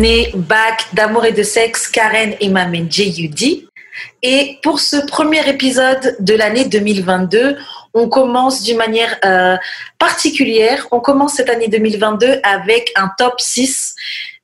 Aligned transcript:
est 0.00 0.34
back 0.34 0.86
d'amour 0.94 1.26
et 1.26 1.32
de 1.32 1.42
sexe, 1.42 1.88
Karen 1.88 2.34
et 2.40 2.48
Mamen 2.48 2.90
J.U.D. 2.90 3.66
Et 4.22 4.58
pour 4.62 4.80
ce 4.80 4.96
premier 5.06 5.46
épisode 5.48 6.16
de 6.18 6.34
l'année 6.34 6.64
2022, 6.64 7.58
on 7.92 8.08
commence 8.08 8.62
d'une 8.62 8.78
manière 8.78 9.18
euh, 9.24 9.56
particulière. 9.98 10.88
On 10.92 11.00
commence 11.00 11.34
cette 11.34 11.50
année 11.50 11.68
2022 11.68 12.40
avec 12.42 12.90
un 12.96 13.10
top 13.18 13.40
6 13.40 13.94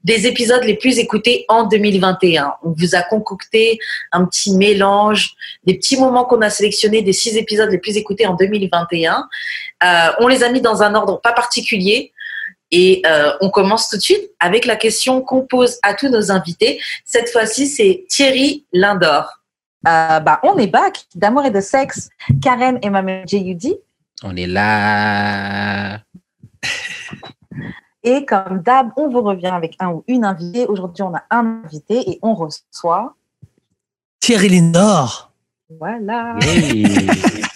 des 0.05 0.27
épisodes 0.27 0.63
les 0.65 0.77
plus 0.77 0.99
écoutés 0.99 1.45
en 1.49 1.65
2021. 1.65 2.55
On 2.63 2.75
vous 2.77 2.95
a 2.95 3.03
concocté 3.03 3.79
un 4.13 4.25
petit 4.27 4.55
mélange 4.55 5.35
des 5.65 5.75
petits 5.75 5.99
moments 5.99 6.25
qu'on 6.25 6.41
a 6.43 6.51
sélectionnés 6.51 7.03
des 7.03 7.13
six 7.13 7.37
épisodes 7.37 7.71
les 7.71 7.79
plus 7.79 7.97
écoutés 7.97 8.27
en 8.27 8.35
2021. 8.35 9.29
Euh, 9.83 9.87
on 10.21 10.29
les 10.29 10.43
a 10.45 10.51
mis 10.51 10.61
dans 10.61 10.83
un 10.83 10.95
ordre 10.95 11.21
pas 11.21 11.33
particulier. 11.33 12.13
Et 12.71 13.03
euh, 13.07 13.33
on 13.41 13.51
commence 13.51 13.89
tout 13.89 13.97
de 13.97 14.03
suite 14.03 14.31
avec 14.41 14.67
la 14.67 14.77
question 14.77 15.23
qu'on 15.23 15.43
pose 15.47 15.79
à 15.83 15.95
tous 15.95 16.09
nos 16.09 16.31
invités. 16.31 16.81
Cette 17.05 17.31
fois-ci, 17.31 17.67
c'est 17.67 18.05
Thierry 18.09 18.67
Lindor. 18.73 19.41
Euh, 19.87 20.21
bah, 20.21 20.41
on 20.43 20.57
est 20.59 20.67
back 20.67 21.07
d'amour 21.15 21.45
et 21.45 21.51
de 21.51 21.61
sexe. 21.61 22.11
Karen 22.43 22.79
et 22.83 22.91
Maman 22.91 23.23
J.U.D. 23.27 23.81
On 24.23 24.37
est 24.37 24.47
là. 24.47 26.01
Et 28.03 28.25
comme 28.25 28.63
d'hab, 28.63 28.91
on 28.97 29.09
vous 29.09 29.23
revient 29.23 29.47
avec 29.47 29.77
un 29.79 29.89
ou 29.89 30.05
une 30.09 30.25
invitée. 30.25 30.67
Aujourd'hui, 30.67 31.03
on 31.03 31.15
a 31.15 31.23
un 31.31 31.63
invité 31.65 32.11
et 32.11 32.19
on 32.23 32.35
reçoit 32.35 33.15
Thierry 34.21 34.49
Lindor. 34.49 35.33
Voilà. 35.79 36.37
Hey. 36.43 36.87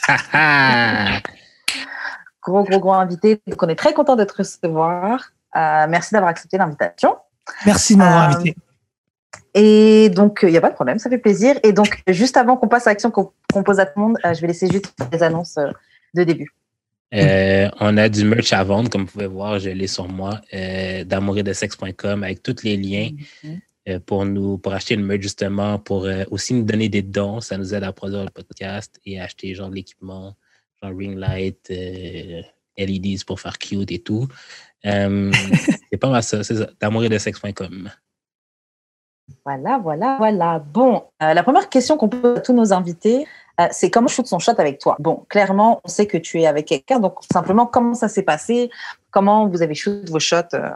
Gros, 2.43 2.65
gros, 2.65 2.81
gros 2.81 2.93
invité. 2.95 3.41
Donc, 3.47 3.63
on 3.63 3.69
est 3.69 3.77
très 3.77 3.95
content 3.95 4.17
de 4.17 4.25
te 4.25 4.35
recevoir. 4.37 5.31
Euh, 5.57 5.87
merci 5.89 6.13
d'avoir 6.13 6.31
accepté 6.31 6.59
l'invitation. 6.59 7.17
Merci 7.67 7.95
de 7.95 7.99
m'avoir 7.99 8.31
Euh, 8.31 8.35
invité. 8.35 8.57
Et 9.55 10.09
donc, 10.11 10.41
il 10.43 10.49
n'y 10.49 10.57
a 10.57 10.61
pas 10.61 10.71
de 10.71 10.75
problème, 10.75 10.99
ça 10.99 11.11
fait 11.11 11.19
plaisir. 11.19 11.57
Et 11.63 11.73
donc, 11.73 12.03
juste 12.09 12.37
avant 12.37 12.57
qu'on 12.57 12.69
passe 12.69 12.87
à 12.87 12.91
l'action 12.91 13.11
qu'on 13.11 13.33
qu'on 13.53 13.63
pose 13.63 13.81
à 13.81 13.87
tout 13.87 13.93
le 13.97 14.03
monde, 14.03 14.19
euh, 14.25 14.33
je 14.33 14.41
vais 14.41 14.47
laisser 14.47 14.67
juste 14.71 14.95
les 15.13 15.23
annonces 15.23 15.59
euh, 15.59 15.71
de 16.15 16.25
début. 16.25 16.55
Euh, 17.15 17.69
on 17.81 17.99
a 17.99 18.09
du 18.09 18.25
merch 18.25 18.55
à 18.55 18.65
vendre, 18.65 18.89
comme 18.89 19.03
vous 19.03 19.13
pouvez 19.13 19.27
voir, 19.27 19.59
je 19.59 19.69
l'ai 19.69 19.87
sur 19.87 20.09
moi, 20.09 20.41
euh, 20.55 21.05
d'amouretdesexe.com 21.05 22.23
avec 22.25 22.43
tous 22.43 22.63
les 22.63 22.79
liens 22.79 23.11
euh, 23.89 23.99
pour 24.01 24.25
nous 24.25 24.57
pour 24.57 24.73
acheter 24.73 24.97
le 24.97 25.05
merch 25.05 25.21
justement, 25.21 25.79
pour 25.79 26.07
euh, 26.07 26.25
aussi 26.31 26.55
nous 26.55 26.63
donner 26.63 26.89
des 26.89 27.03
dons. 27.03 27.43
Ça 27.43 27.59
nous 27.59 27.75
aide 27.75 27.85
à 27.85 27.93
produire 27.93 28.25
le 28.25 28.31
podcast 28.31 28.99
et 29.05 29.21
à 29.21 29.25
acheter 29.25 29.55
genre 29.55 29.69
de 29.69 29.75
l'équipement, 29.75 30.35
genre 30.83 30.97
ring 30.97 31.17
light, 31.17 31.71
euh, 31.71 32.43
LEDs 32.77 33.25
pour 33.27 33.41
faire 33.41 33.59
cute 33.59 33.91
et 33.93 34.01
tout. 34.01 34.27
Euh, 34.87 35.33
c'est 35.91 35.99
pas 35.99 36.11
mal 36.11 36.23
ça, 36.23 36.43
c'est 36.43 36.57
ça, 36.57 36.69
d'amouretdesexe.com. 36.81 37.91
Voilà, 39.45 39.79
voilà, 39.79 40.17
voilà. 40.19 40.59
Bon, 40.59 41.05
euh, 41.23 41.35
la 41.35 41.43
première 41.43 41.69
question 41.69 41.97
qu'on 41.97 42.09
pose 42.09 42.39
à 42.39 42.41
tous 42.41 42.53
nos 42.53 42.73
invités, 42.73 43.27
euh, 43.61 43.67
c'est 43.71 43.91
comment 43.91 44.09
shoot 44.09 44.27
son 44.27 44.39
shot 44.39 44.55
avec 44.59 44.79
toi? 44.79 44.97
Bon, 44.99 45.25
clairement, 45.29 45.81
on 45.85 45.89
sait 45.89 46.07
que 46.07 46.17
tu 46.17 46.41
es 46.41 46.47
avec 46.47 46.67
quelqu'un, 46.67 47.01
donc 47.01 47.15
simplement, 47.33 47.67
comment 47.67 47.95
ça 47.95 48.09
s'est 48.09 48.23
passé? 48.23 48.71
Comment 49.11 49.49
vous 49.49 49.63
avez 49.63 49.75
shoot 49.75 50.09
vos 50.09 50.19
shots 50.19 50.55
euh, 50.55 50.71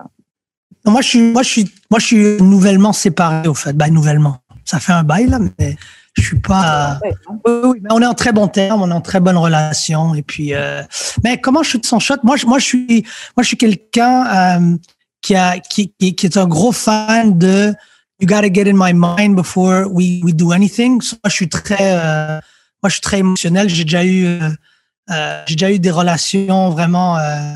Moi, 0.85 1.01
je 1.01 1.09
suis, 1.09 1.33
moi, 1.33 1.43
je 1.43 1.49
suis, 1.49 1.75
moi, 1.91 1.99
je 1.99 2.07
suis 2.07 2.43
nouvellement 2.43 2.93
séparé, 2.93 3.49
au 3.49 3.55
fait. 3.55 3.73
Ben, 3.73 3.93
nouvellement. 3.93 4.39
Ça 4.65 4.81
fait 4.81 4.93
un 4.93 5.05
bail, 5.05 5.27
là, 5.27 5.39
mais 5.59 5.77
je 6.17 6.23
suis 6.23 6.41
pas. 6.41 6.99
ouais, 7.03 7.15
hein 7.29 7.39
Oui, 7.47 7.53
oui, 7.65 7.81
mais 7.83 7.91
on 7.93 8.01
est 8.01 8.07
en 8.07 8.15
très 8.15 8.33
bon 8.33 8.49
terme, 8.49 8.83
on 8.83 8.91
est 8.91 8.95
en 8.95 9.01
très 9.01 9.21
bonne 9.21 9.37
relation. 9.37 10.15
Et 10.15 10.23
puis, 10.23 10.55
euh, 10.55 10.83
mais 11.25 11.41
comment 11.41 11.63
shoot 11.63 11.85
son 11.85 11.99
shot? 11.99 12.17
Moi, 12.23 12.37
je, 12.37 12.47
moi, 12.47 12.59
je 12.59 12.65
suis, 12.65 13.07
moi, 13.37 13.43
je 13.43 13.49
suis 13.49 13.57
quelqu'un 13.57 14.61
euh, 14.61 14.77
qui 15.23 15.35
a, 15.35 15.59
qui, 15.59 15.93
qui, 15.99 16.15
qui 16.15 16.27
est 16.27 16.37
un 16.37 16.47
gros 16.47 16.73
fan 16.73 17.39
de 17.39 17.75
You 18.19 18.27
gotta 18.27 18.49
get 18.51 18.67
in 18.67 18.77
my 18.77 18.95
mind 18.95 19.37
before 19.37 19.89
we, 19.93 20.23
we 20.25 20.33
do 20.35 20.53
anything. 20.53 21.03
So, 21.03 21.17
moi, 21.23 21.29
je 21.29 21.35
suis 21.35 21.49
très, 21.51 21.77
euh, 21.81 22.41
moi, 22.83 22.89
je 22.89 22.93
suis 22.93 23.03
très 23.03 23.19
émotionnel. 23.19 23.69
J'ai 23.69 23.85
déjà 23.85 24.05
eu, 24.05 24.25
euh, 24.25 24.49
euh, 25.11 25.43
j'ai 25.47 25.55
déjà 25.55 25.71
eu 25.71 25.79
des 25.79 25.91
relations 25.91 26.71
vraiment 26.71 27.19
euh, 27.19 27.53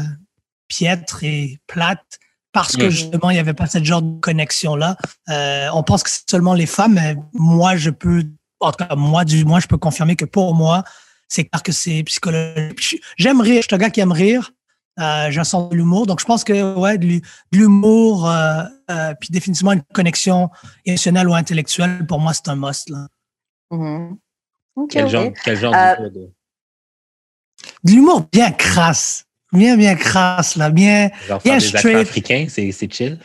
piètres 0.69 1.25
et 1.25 1.59
plates 1.67 2.19
parce 2.53 2.77
que 2.77 2.91
justement, 2.91 3.31
il 3.31 3.35
n'y 3.35 3.41
avait 3.41 3.55
pas 3.55 3.67
ce 3.67 3.83
genre 3.83 4.03
de 4.03 4.21
connexion-là. 4.21 4.97
Euh, 5.31 5.69
on 5.73 5.83
pense 5.83 6.03
que 6.03 6.11
c'est 6.11 6.29
seulement 6.29 6.53
les 6.53 6.67
femmes, 6.67 6.95
mais 6.95 7.17
moi, 7.33 7.77
je 7.77 7.91
peux, 7.91 8.25
en 8.61 8.73
tout 8.73 8.85
cas, 8.85 8.95
moi, 8.97 9.25
du 9.25 9.45
moins, 9.45 9.61
je 9.61 9.67
peux 9.67 9.79
confirmer 9.79 10.17
que 10.17 10.25
pour 10.25 10.55
moi, 10.55 10.85
c'est 11.29 11.45
clair 11.45 11.63
que 11.63 11.73
c'est 11.73 12.03
psychologique. 12.05 13.03
J'aime 13.17 13.41
rire, 13.41 13.63
je 13.63 13.67
suis 13.69 13.75
un 13.75 13.79
gars 13.79 13.91
qui 13.91 14.01
aime 14.01 14.13
rire. 14.13 14.53
Euh, 14.99 15.31
j'ai 15.31 15.41
un 15.41 15.45
sens 15.45 15.71
de 15.71 15.77
l'humour. 15.77 16.07
Donc, 16.07 16.21
je 16.21 16.27
pense 16.27 16.45
que, 16.45 16.75
ouais, 16.77 16.99
de 16.99 17.07
l'hu- 17.07 17.23
de 17.53 17.59
l'humour, 17.59 18.29
euh, 18.29 18.65
euh, 18.91 19.15
puis 19.19 19.31
définitivement 19.31 19.73
une 19.73 19.83
connexion 19.95 20.51
émotionnelle 20.85 21.29
ou 21.29 21.35
intellectuelle, 21.35 22.07
pour 22.07 22.19
moi, 22.21 22.35
c'est 22.35 22.49
un 22.49 22.57
must. 22.57 22.91
Là. 22.91 23.07
Mhm. 23.71 24.19
Ok, 24.77 24.91
Quel 24.91 25.09
genre, 25.09 25.31
quel 25.45 25.57
genre 25.57 25.75
Euh, 25.75 25.95
d'humour 25.97 26.11
de- 26.11 26.33
De 27.85 27.93
l'humour 27.93 28.29
bien 28.33 28.51
crasse. 28.53 29.25
Bien, 29.53 29.77
bien 29.77 29.95
crasse, 29.97 30.57
là. 30.57 30.71
Bien. 30.71 31.11
Genre 31.29 31.41
Bien 31.41 31.59
faire 31.59 31.61
des 31.61 31.67
accents 31.77 31.79
straight. 31.89 32.09
africains, 32.09 32.47
c'est 32.49 32.71
c'est 32.73 32.93
chill. 32.93 33.19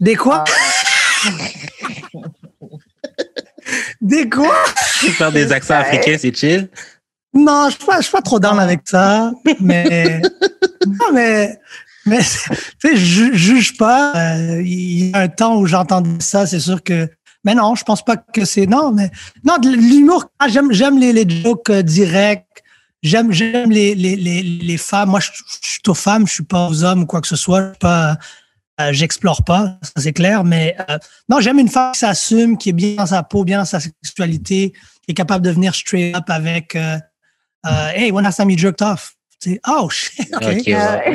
Des 0.00 0.16
quoi? 0.16 0.44
Des 4.00 4.28
quoi? 4.28 4.54
Faire 4.66 5.32
des 5.32 5.52
accents 5.52 5.74
Ouais. 5.74 5.80
africains, 5.80 6.16
c'est 6.18 6.34
chill. 6.36 6.68
Non, 7.34 7.66
je 7.70 7.76
suis 7.76 7.84
pas, 7.86 7.96
je 7.98 8.02
suis 8.04 8.12
pas 8.12 8.22
trop 8.22 8.40
down 8.40 8.58
avec 8.58 8.80
ça, 8.84 9.30
mais 9.60 10.20
non, 10.86 11.12
mais 11.12 11.58
mais 12.06 12.18
tu 12.18 12.26
sais, 12.88 12.96
je 12.96 13.32
juge 13.34 13.76
pas. 13.76 14.12
Euh, 14.16 14.62
Il 14.64 15.10
y 15.10 15.14
a 15.14 15.18
un 15.20 15.28
temps 15.28 15.58
où 15.58 15.66
j'entendais 15.66 16.20
ça, 16.20 16.46
c'est 16.46 16.58
sûr 16.60 16.82
que. 16.82 17.08
Mais 17.44 17.54
non, 17.54 17.74
je 17.74 17.84
pense 17.84 18.04
pas 18.04 18.16
que 18.16 18.44
c'est 18.44 18.66
non, 18.66 18.90
mais 18.92 19.10
non 19.44 19.58
de 19.58 19.70
l'humour. 19.70 20.26
ah, 20.38 20.48
j'aime 20.48 20.72
j'aime 20.72 20.98
les, 20.98 21.12
les 21.12 21.28
jokes 21.28 21.70
euh, 21.70 21.82
directs. 21.82 22.46
J'aime 23.02 23.32
j'aime 23.32 23.70
les, 23.70 23.94
les, 23.94 24.16
les, 24.16 24.42
les 24.42 24.76
femmes. 24.76 25.10
Moi, 25.10 25.20
je, 25.20 25.30
je 25.32 25.68
suis 25.70 25.80
aux 25.86 25.94
femmes, 25.94 26.26
je 26.26 26.32
suis 26.34 26.42
pas 26.44 26.68
aux 26.68 26.84
hommes 26.84 27.02
ou 27.02 27.06
quoi 27.06 27.20
que 27.20 27.28
ce 27.28 27.36
soit. 27.36 27.60
Je 27.60 27.66
suis 27.68 27.78
pas, 27.78 28.18
euh, 28.80 28.92
j'explore 28.92 29.44
pas, 29.44 29.78
ça 29.82 29.92
c'est 29.96 30.12
clair. 30.12 30.44
Mais 30.44 30.76
euh, 30.88 30.98
non, 31.28 31.40
j'aime 31.40 31.58
une 31.58 31.68
femme 31.68 31.92
qui 31.92 32.00
s'assume, 32.00 32.58
qui 32.58 32.70
est 32.70 32.74
bien 32.74 32.96
dans 32.96 33.06
sa 33.06 33.22
peau, 33.22 33.44
bien 33.44 33.58
dans 33.58 33.64
sa 33.64 33.80
sexualité, 33.80 34.72
qui 35.02 35.10
est 35.10 35.14
capable 35.14 35.44
de 35.44 35.50
venir 35.50 35.74
straight 35.74 36.16
up 36.16 36.24
avec. 36.28 36.76
Euh, 36.76 36.98
euh, 37.66 37.88
hey, 37.94 38.10
when 38.10 38.24
last 38.24 38.38
time 38.38 38.50
you 38.50 38.56
jerked 38.56 38.82
off? 38.82 39.14
Oh 39.66 39.88
shit, 39.88 40.28
ok. 40.34 40.42
Ouais. 40.42 40.64
Ouais, 40.66 41.14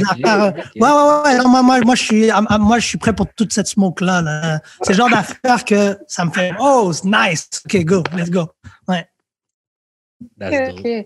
ouais, 0.81 1.21
ouais. 1.25 1.37
Non, 1.37 1.47
moi, 1.47 1.61
moi, 1.61 1.79
moi, 1.81 1.95
je 1.95 2.03
suis, 2.03 2.29
moi, 2.59 2.79
je 2.79 2.87
suis 2.87 2.97
prêt 2.97 3.13
pour 3.13 3.27
toute 3.35 3.53
cette 3.53 3.67
smoke-là. 3.67 4.21
Là. 4.21 4.59
C'est 4.81 4.93
le 4.93 4.97
genre 4.97 5.09
d'affaire 5.09 5.63
que 5.63 5.99
ça 6.07 6.25
me 6.25 6.31
fait, 6.31 6.51
oh, 6.59 6.91
c'est 6.91 7.05
nice. 7.05 7.47
OK, 7.65 7.83
go, 7.83 8.03
let's 8.15 8.31
go. 8.31 8.49
That's 10.39 10.71
Ok. 10.71 11.05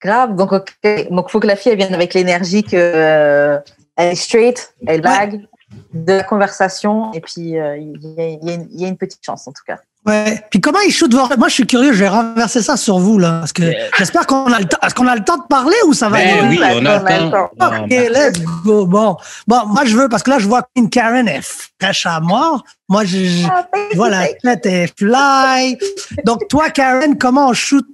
Grave. 0.00 0.36
Donc, 0.36 0.52
ok. 0.52 0.72
Donc, 1.10 1.30
faut 1.30 1.40
que 1.40 1.46
la 1.46 1.56
fille 1.56 1.72
elle 1.72 1.78
vienne 1.78 1.94
avec 1.94 2.14
l'énergie 2.14 2.62
que 2.62 2.76
euh, 2.76 3.58
elle 3.96 4.12
est 4.12 4.14
straight, 4.14 4.74
elle 4.86 5.02
bague 5.02 5.46
de 5.94 6.12
la 6.12 6.22
conversation, 6.24 7.12
et 7.12 7.20
puis 7.20 7.58
euh, 7.58 7.76
il 7.78 7.96
y, 8.02 8.20
a- 8.20 8.28
y 8.28 8.54
une- 8.54 8.68
il 8.72 8.80
y 8.80 8.84
a 8.84 8.88
une 8.88 8.96
petite 8.96 9.20
chance 9.24 9.46
en 9.46 9.52
tout 9.52 9.62
cas. 9.66 9.78
Ouais. 10.06 10.42
Puis 10.50 10.62
comment 10.62 10.78
ils 10.80 10.90
shoot 10.92 11.12
voir 11.12 11.30
Moi, 11.36 11.48
je 11.48 11.54
suis 11.54 11.66
curieux. 11.66 11.92
Je 11.92 11.98
vais 11.98 12.08
renverser 12.08 12.62
ça 12.62 12.78
sur 12.78 12.98
vous, 12.98 13.18
là. 13.18 13.40
Parce 13.40 13.52
que 13.52 13.64
Yeah. 13.64 13.88
j'espère 13.98 14.26
qu'on 14.26 14.50
a 14.50 14.58
le 14.58 14.64
temps. 14.64 14.78
Est-ce 14.82 14.94
qu'on 14.94 15.06
a 15.06 15.14
le 15.14 15.22
temps 15.22 15.36
de 15.36 15.42
parler 15.46 15.76
ou 15.86 15.92
ça 15.92 16.08
va? 16.08 16.16
Ben 16.16 16.38
aller 16.38 16.48
oui, 16.48 16.58
on 16.62 16.86
a 16.86 16.98
le 16.98 17.30
temps. 17.30 17.44
OK, 17.52 17.88
ben, 17.90 18.10
let's 18.10 18.40
go. 18.64 18.86
Bon. 18.86 19.18
Bon, 19.46 19.66
moi, 19.66 19.84
je 19.84 19.94
veux, 19.94 20.08
parce 20.08 20.22
que 20.22 20.30
là, 20.30 20.38
je 20.38 20.48
vois 20.48 20.62
Queen 20.74 20.88
Karen 20.88 21.28
est 21.28 21.42
fraîche 21.78 22.06
à 22.06 22.18
mort. 22.20 22.64
Moi, 22.88 23.04
je, 23.04 23.18
je, 23.26 23.46
je 23.92 23.96
vois 23.96 24.08
la 24.08 24.26
tête 24.42 24.64
est 24.64 24.86
fly. 24.98 25.76
Donc, 26.24 26.48
toi, 26.48 26.70
Karen, 26.70 27.18
comment 27.18 27.48
on 27.48 27.52
shoot, 27.52 27.86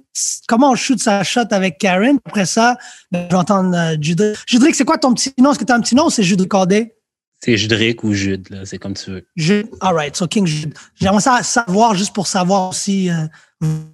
comment 0.47 0.71
on 0.71 0.75
shoot 0.75 0.99
sa 0.99 1.23
shot 1.25 1.41
avec 1.51 1.77
Karen? 1.77 2.19
Après 2.25 2.45
ça, 2.45 2.77
ben, 3.11 3.23
je 3.29 3.35
vais 3.35 3.39
entendre 3.41 3.75
euh, 3.77 3.97
Judric. 3.99 4.37
Judric, 4.47 4.75
c'est 4.75 4.85
quoi 4.85 4.97
ton 4.97 5.13
petit 5.13 5.33
nom? 5.39 5.51
Est-ce 5.51 5.59
que 5.59 5.65
tu 5.65 5.73
as 5.73 5.75
un 5.75 5.81
petit 5.81 5.93
nom 5.95 6.05
ou 6.05 6.09
c'est 6.09 6.23
Judric 6.23 6.47
Cordé? 6.49 6.93
C'est 7.39 7.55
Judric 7.55 8.03
ou 8.03 8.13
Jude, 8.13 8.49
là, 8.49 8.65
c'est 8.65 8.79
comme 8.79 8.93
tu 8.95 9.11
veux. 9.11 9.27
Jude. 9.35 9.69
All 9.81 9.93
right. 9.93 10.15
So, 10.15 10.27
King 10.27 10.47
Jude. 10.47 10.73
J'aimerais 10.95 11.21
ça 11.21 11.43
savoir, 11.43 11.93
juste 11.93 12.13
pour 12.13 12.27
savoir 12.27 12.69
aussi, 12.69 13.11
euh, 13.11 13.27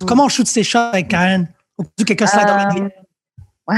comment 0.06 0.26
on 0.26 0.30
shoot 0.30 0.48
ses 0.48 0.64
shots 0.64 0.80
avec 0.80 1.10
Karen? 1.10 1.48
Ou 1.78 1.84
que 1.84 2.04
quelqu'un 2.04 2.90
Euh, 3.70 3.76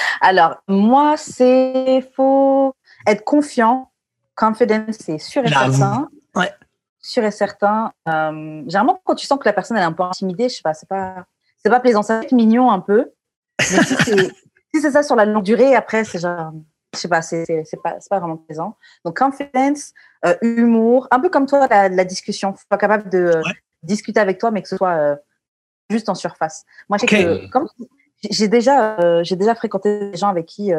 Alors, 0.20 0.56
moi, 0.66 1.16
c'est 1.16 2.08
faut 2.14 2.74
être 3.06 3.24
confiant. 3.24 3.90
Confidence, 4.34 4.96
c'est 5.00 5.18
sûr 5.18 5.44
et 5.44 5.48
certain. 5.48 6.08
Ouais. 6.34 6.52
Sûr 7.00 7.24
et 7.24 7.30
certain. 7.30 7.92
Euh, 8.08 8.62
généralement, 8.66 9.00
quand 9.04 9.14
tu 9.14 9.26
sens 9.26 9.38
que 9.38 9.46
la 9.46 9.52
personne 9.52 9.76
elle 9.76 9.84
est 9.84 9.86
un 9.86 9.92
peu 9.92 10.02
intimidée, 10.02 10.48
je 10.48 10.56
sais 10.56 10.62
pas, 10.62 10.74
c'est 10.74 10.88
pas, 10.88 11.24
c'est 11.62 11.70
pas 11.70 11.80
plaisant. 11.80 12.02
Ça 12.02 12.18
va 12.18 12.24
être 12.24 12.32
mignon 12.32 12.70
un 12.70 12.80
peu. 12.80 13.12
Mais 13.58 13.82
si 13.84 13.94
c'est 14.04 14.30
si 14.74 14.80
c'est 14.82 14.90
ça 14.90 15.02
sur 15.02 15.16
la 15.16 15.24
longue 15.24 15.44
durée, 15.44 15.74
après, 15.74 16.04
c'est 16.04 16.18
genre, 16.18 16.52
je 16.94 16.98
sais 17.00 17.08
pas, 17.08 17.22
c'est 17.22 17.46
pas, 17.82 17.96
pas 18.08 18.18
vraiment 18.18 18.36
plaisant. 18.36 18.76
Donc, 19.04 19.18
confidence, 19.18 19.92
euh, 20.24 20.34
humour, 20.42 21.08
un 21.10 21.20
peu 21.20 21.28
comme 21.28 21.46
toi, 21.46 21.66
la, 21.68 21.88
la 21.88 22.04
discussion. 22.04 22.52
Faut 22.54 22.62
être 22.70 22.80
capable 22.80 23.10
de 23.10 23.18
euh, 23.18 23.42
Ouais. 23.42 23.52
discuter 23.82 24.20
avec 24.20 24.38
toi, 24.38 24.50
mais 24.50 24.62
que 24.62 24.68
ce 24.68 24.76
soit 24.76 24.94
euh, 24.94 25.16
juste 25.90 26.08
en 26.08 26.14
surface. 26.14 26.64
Moi, 26.88 26.98
que, 26.98 27.46
comme 27.50 27.68
j'ai 28.30 28.48
déjà, 28.48 29.22
j'ai 29.22 29.36
déjà 29.36 29.54
fréquenté 29.54 30.10
des 30.10 30.16
gens 30.16 30.28
avec 30.28 30.46
qui 30.46 30.72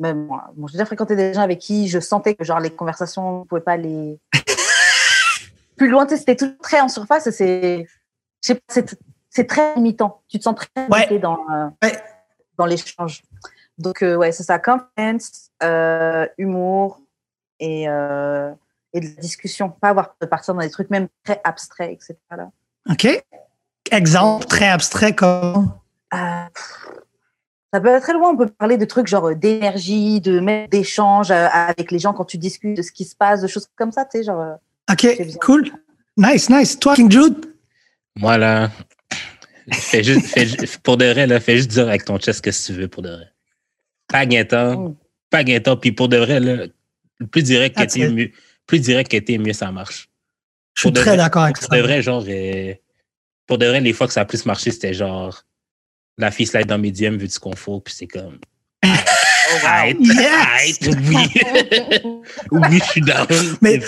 même 0.00 0.26
moi, 0.26 0.50
bon, 0.56 0.66
j'ai 0.66 0.72
déjà 0.72 0.84
fréquenté 0.86 1.14
des 1.14 1.32
gens 1.34 1.42
avec 1.42 1.60
qui 1.60 1.86
je 1.88 2.00
sentais 2.00 2.34
que 2.34 2.42
genre 2.44 2.58
les 2.58 2.70
conversations 2.70 3.40
ne 3.40 3.44
pouvaient 3.44 3.60
pas 3.60 3.72
aller 3.72 4.18
plus 5.76 5.88
loin. 5.88 6.06
C'était 6.08 6.36
tout 6.36 6.52
très 6.60 6.80
en 6.80 6.88
surface 6.88 7.30
c'est, 7.30 7.86
pas, 8.42 8.82
c'est, 9.30 9.46
très 9.46 9.74
limitant. 9.76 10.22
Tu 10.28 10.38
te 10.38 10.42
sens 10.42 10.56
très 10.56 10.68
limité 10.76 11.14
Ouais. 11.14 11.18
dans, 11.20 11.38
Ouais. 11.82 11.96
dans 12.58 12.66
l'échange. 12.66 13.22
Donc, 13.78 14.02
euh, 14.02 14.16
ouais, 14.16 14.32
c'est 14.32 14.44
ça. 14.44 14.58
Confidence, 14.58 15.50
euh, 15.62 16.26
humour 16.38 17.00
et, 17.58 17.88
euh, 17.88 18.52
et 18.92 19.00
de 19.00 19.06
la 19.06 19.20
discussion. 19.20 19.70
Pas 19.70 19.90
avoir 19.90 20.14
de 20.20 20.26
partir 20.26 20.54
dans 20.54 20.60
des 20.60 20.70
trucs 20.70 20.90
même 20.90 21.08
très 21.24 21.40
abstraits, 21.44 21.90
etc. 21.90 22.14
Là. 22.30 22.50
OK. 22.90 23.24
Exemple 23.90 24.46
très 24.46 24.68
abstrait 24.68 25.14
comme? 25.14 25.72
Euh, 26.12 26.18
ça 27.72 27.80
peut 27.80 27.90
aller 27.90 28.00
très 28.00 28.12
loin. 28.12 28.30
On 28.30 28.36
peut 28.36 28.46
parler 28.46 28.78
de 28.78 28.84
trucs 28.84 29.08
genre 29.08 29.34
d'énergie, 29.34 30.20
de 30.20 30.40
même 30.40 30.68
d'échange 30.68 31.30
avec 31.30 31.90
les 31.90 31.98
gens 31.98 32.12
quand 32.12 32.24
tu 32.24 32.38
discutes 32.38 32.76
de 32.76 32.82
ce 32.82 32.92
qui 32.92 33.04
se 33.04 33.16
passe, 33.16 33.42
de 33.42 33.48
choses 33.48 33.68
comme 33.76 33.92
ça, 33.92 34.04
tu 34.04 34.18
sais, 34.18 34.24
genre. 34.24 34.58
OK, 34.90 35.06
cool. 35.40 35.70
Nice, 36.16 36.48
nice. 36.48 36.78
Toi, 36.78 36.94
King 36.94 37.10
Jude? 37.10 37.46
Moi, 38.16 38.38
là, 38.38 38.70
fais 39.72 40.04
juste, 40.04 40.26
fais 40.26 40.46
pour 40.82 40.96
de 40.96 41.06
vrai, 41.06 41.26
là, 41.26 41.40
fais 41.40 41.56
juste 41.56 41.70
dire 41.70 41.88
avec 41.88 42.04
ton 42.04 42.18
chest 42.18 42.38
ce 42.38 42.42
que 42.42 42.72
tu 42.72 42.78
veux 42.78 42.88
pour 42.88 43.02
de 43.02 43.10
vrai. 43.10 43.33
Pas 44.08 44.24
Mm. 44.26 44.94
pas 45.30 45.44
gâtant. 45.44 45.76
Puis 45.76 45.92
pour 45.92 46.08
de 46.08 46.16
vrai, 46.18 46.40
là, 46.40 46.66
le 47.18 47.26
plus 47.26 47.42
direct 47.42 47.76
que 47.76 47.84
t'es, 47.84 48.08
mieux, 48.08 48.30
plus 48.66 48.80
direct 48.80 49.10
que 49.10 49.16
t'es, 49.18 49.38
mieux 49.38 49.52
ça 49.52 49.70
marche. 49.72 50.08
Je 50.76 50.80
suis 50.82 50.90
Pour 50.92 51.00
très 51.02 51.16
d'accord 51.16 51.44
avec 51.44 51.58
Pour 51.58 51.68
ça. 51.68 51.76
de 51.76 51.82
vrai, 51.82 52.02
genre, 52.02 52.24
euh, 52.28 52.74
pour 53.46 53.58
de 53.58 53.66
vrai, 53.66 53.80
les 53.80 53.92
fois 53.92 54.06
que 54.06 54.12
ça 54.12 54.22
a 54.22 54.24
plus 54.24 54.44
marché, 54.46 54.70
c'était 54.72 54.94
genre, 54.94 55.42
la 56.18 56.30
fille 56.30 56.46
slide 56.46 56.66
dans 56.66 56.78
Medium, 56.78 57.16
vu 57.16 57.28
du 57.28 57.38
confort, 57.38 57.82
puis 57.82 57.94
c'est 57.96 58.06
comme, 58.06 58.38
arrête, 59.64 59.96
Yes! 60.00 60.26
arrête, 60.26 60.86
oublie. 60.88 61.30
oublie, 62.50 62.78
je 62.78 62.84
suis 62.90 63.00
down. 63.00 63.26
Mais- 63.62 63.80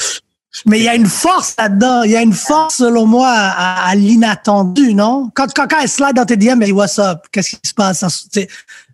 Mais 0.64 0.78
il 0.78 0.84
y 0.84 0.88
a 0.88 0.94
une 0.94 1.06
force 1.06 1.54
là-dedans. 1.58 2.02
Il 2.04 2.12
y 2.12 2.16
a 2.16 2.22
une 2.22 2.32
force, 2.32 2.76
selon 2.76 3.04
moi, 3.04 3.28
à, 3.30 3.88
à 3.90 3.94
l'inattendu, 3.94 4.94
non? 4.94 5.30
Quand, 5.34 5.52
quand, 5.54 5.66
quand 5.68 5.80
elle 5.82 5.88
slide 5.88 6.14
dans 6.14 6.24
tes 6.24 6.36
DM, 6.38 6.62
elle 6.62 6.68
dit 6.68 6.72
What's 6.72 6.98
up? 6.98 7.26
Qu'est-ce 7.30 7.50
qui 7.56 7.68
se 7.68 7.74
passe? 7.74 8.02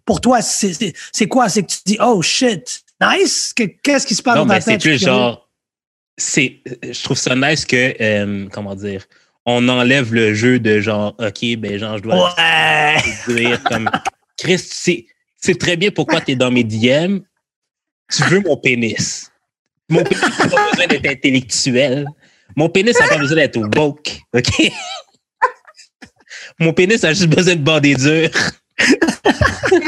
C'est- 0.02 0.04
Pour 0.04 0.20
toi, 0.20 0.42
c'est 0.42 0.72
c'est- 0.74 0.94
c'est 1.12 1.26
quoi? 1.28 1.48
C'est 1.48 1.62
que 1.62 1.68
tu 1.72 1.78
te 1.78 1.82
dis 1.86 1.98
Oh 2.00 2.20
shit, 2.22 2.82
nice? 3.00 3.52
Que- 3.54 3.64
Qu'est-ce 3.82 4.06
qui 4.06 4.14
se 4.14 4.22
passe 4.22 4.36
Non, 4.36 4.42
dans 4.42 4.48
ta 4.48 4.54
mais 4.54 4.60
c'est 4.60 4.70
tête? 4.72 4.82
Je 4.82 4.88
plus 4.90 4.98
curieux. 4.98 5.12
genre. 5.14 5.48
C'est, 6.18 6.60
je 6.82 7.02
trouve 7.04 7.16
ça 7.16 7.34
nice 7.34 7.64
que, 7.64 7.94
euh, 8.00 8.46
comment 8.52 8.74
dire, 8.74 9.06
on 9.46 9.66
enlève 9.68 10.12
le 10.12 10.34
jeu 10.34 10.58
de 10.60 10.80
genre, 10.80 11.14
OK, 11.18 11.56
ben, 11.58 11.78
genre, 11.78 11.96
je 11.98 12.02
dois 12.02 12.32
Ouais. 12.36 12.96
dire 13.34 13.62
comme, 13.64 13.90
Chris, 14.38 14.58
tu 14.58 14.66
sais, 14.68 15.06
tu 15.06 15.12
sais 15.40 15.54
très 15.54 15.76
bien 15.76 15.90
pourquoi 15.90 16.20
tu 16.20 16.32
es 16.32 16.36
dans 16.36 16.50
mes 16.50 16.64
DM. 16.64 17.20
Tu 18.12 18.22
veux 18.24 18.40
mon 18.40 18.56
pénis. 18.58 19.30
Mon 19.88 20.04
pénis 20.04 20.22
n'a 20.22 20.48
pas 20.48 20.70
besoin 20.70 20.86
d'être 20.86 21.06
intellectuel. 21.06 22.06
Mon 22.56 22.68
pénis 22.68 22.98
n'a 23.00 23.08
pas 23.08 23.16
besoin 23.18 23.36
d'être 23.36 23.58
woke. 23.78 24.18
OK? 24.34 24.72
Mon 26.60 26.72
pénis 26.74 27.02
a 27.04 27.12
juste 27.14 27.26
besoin 27.28 27.56
de 27.56 27.62
bander 27.62 27.94
dur. 27.94 28.28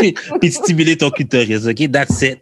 Puis 0.00 0.14
de 0.42 0.48
stimuler 0.50 0.96
ton 0.96 1.10
clitoris. 1.10 1.66
OK? 1.66 1.90
That's 1.90 2.22
it. 2.22 2.40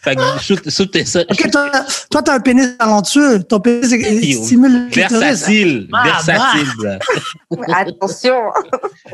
fait 0.00 0.16
que 0.16 0.22
shoot, 0.40 0.70
shoot 0.70 1.04
ça. 1.04 1.22
OK, 1.22 1.50
toi, 1.50 1.70
toi, 2.10 2.22
t'as 2.22 2.34
un 2.34 2.40
pénis 2.40 2.76
talentueux. 2.78 3.42
Ton 3.42 3.60
pénis 3.60 3.90
il 3.90 4.34
stimule 4.44 4.84
le 4.86 4.90
clitoris. 4.90 5.20
Versatile. 5.20 5.88
Ah, 5.92 6.04
versatile. 6.04 6.68
là. 6.82 6.98
Attention. 7.76 8.36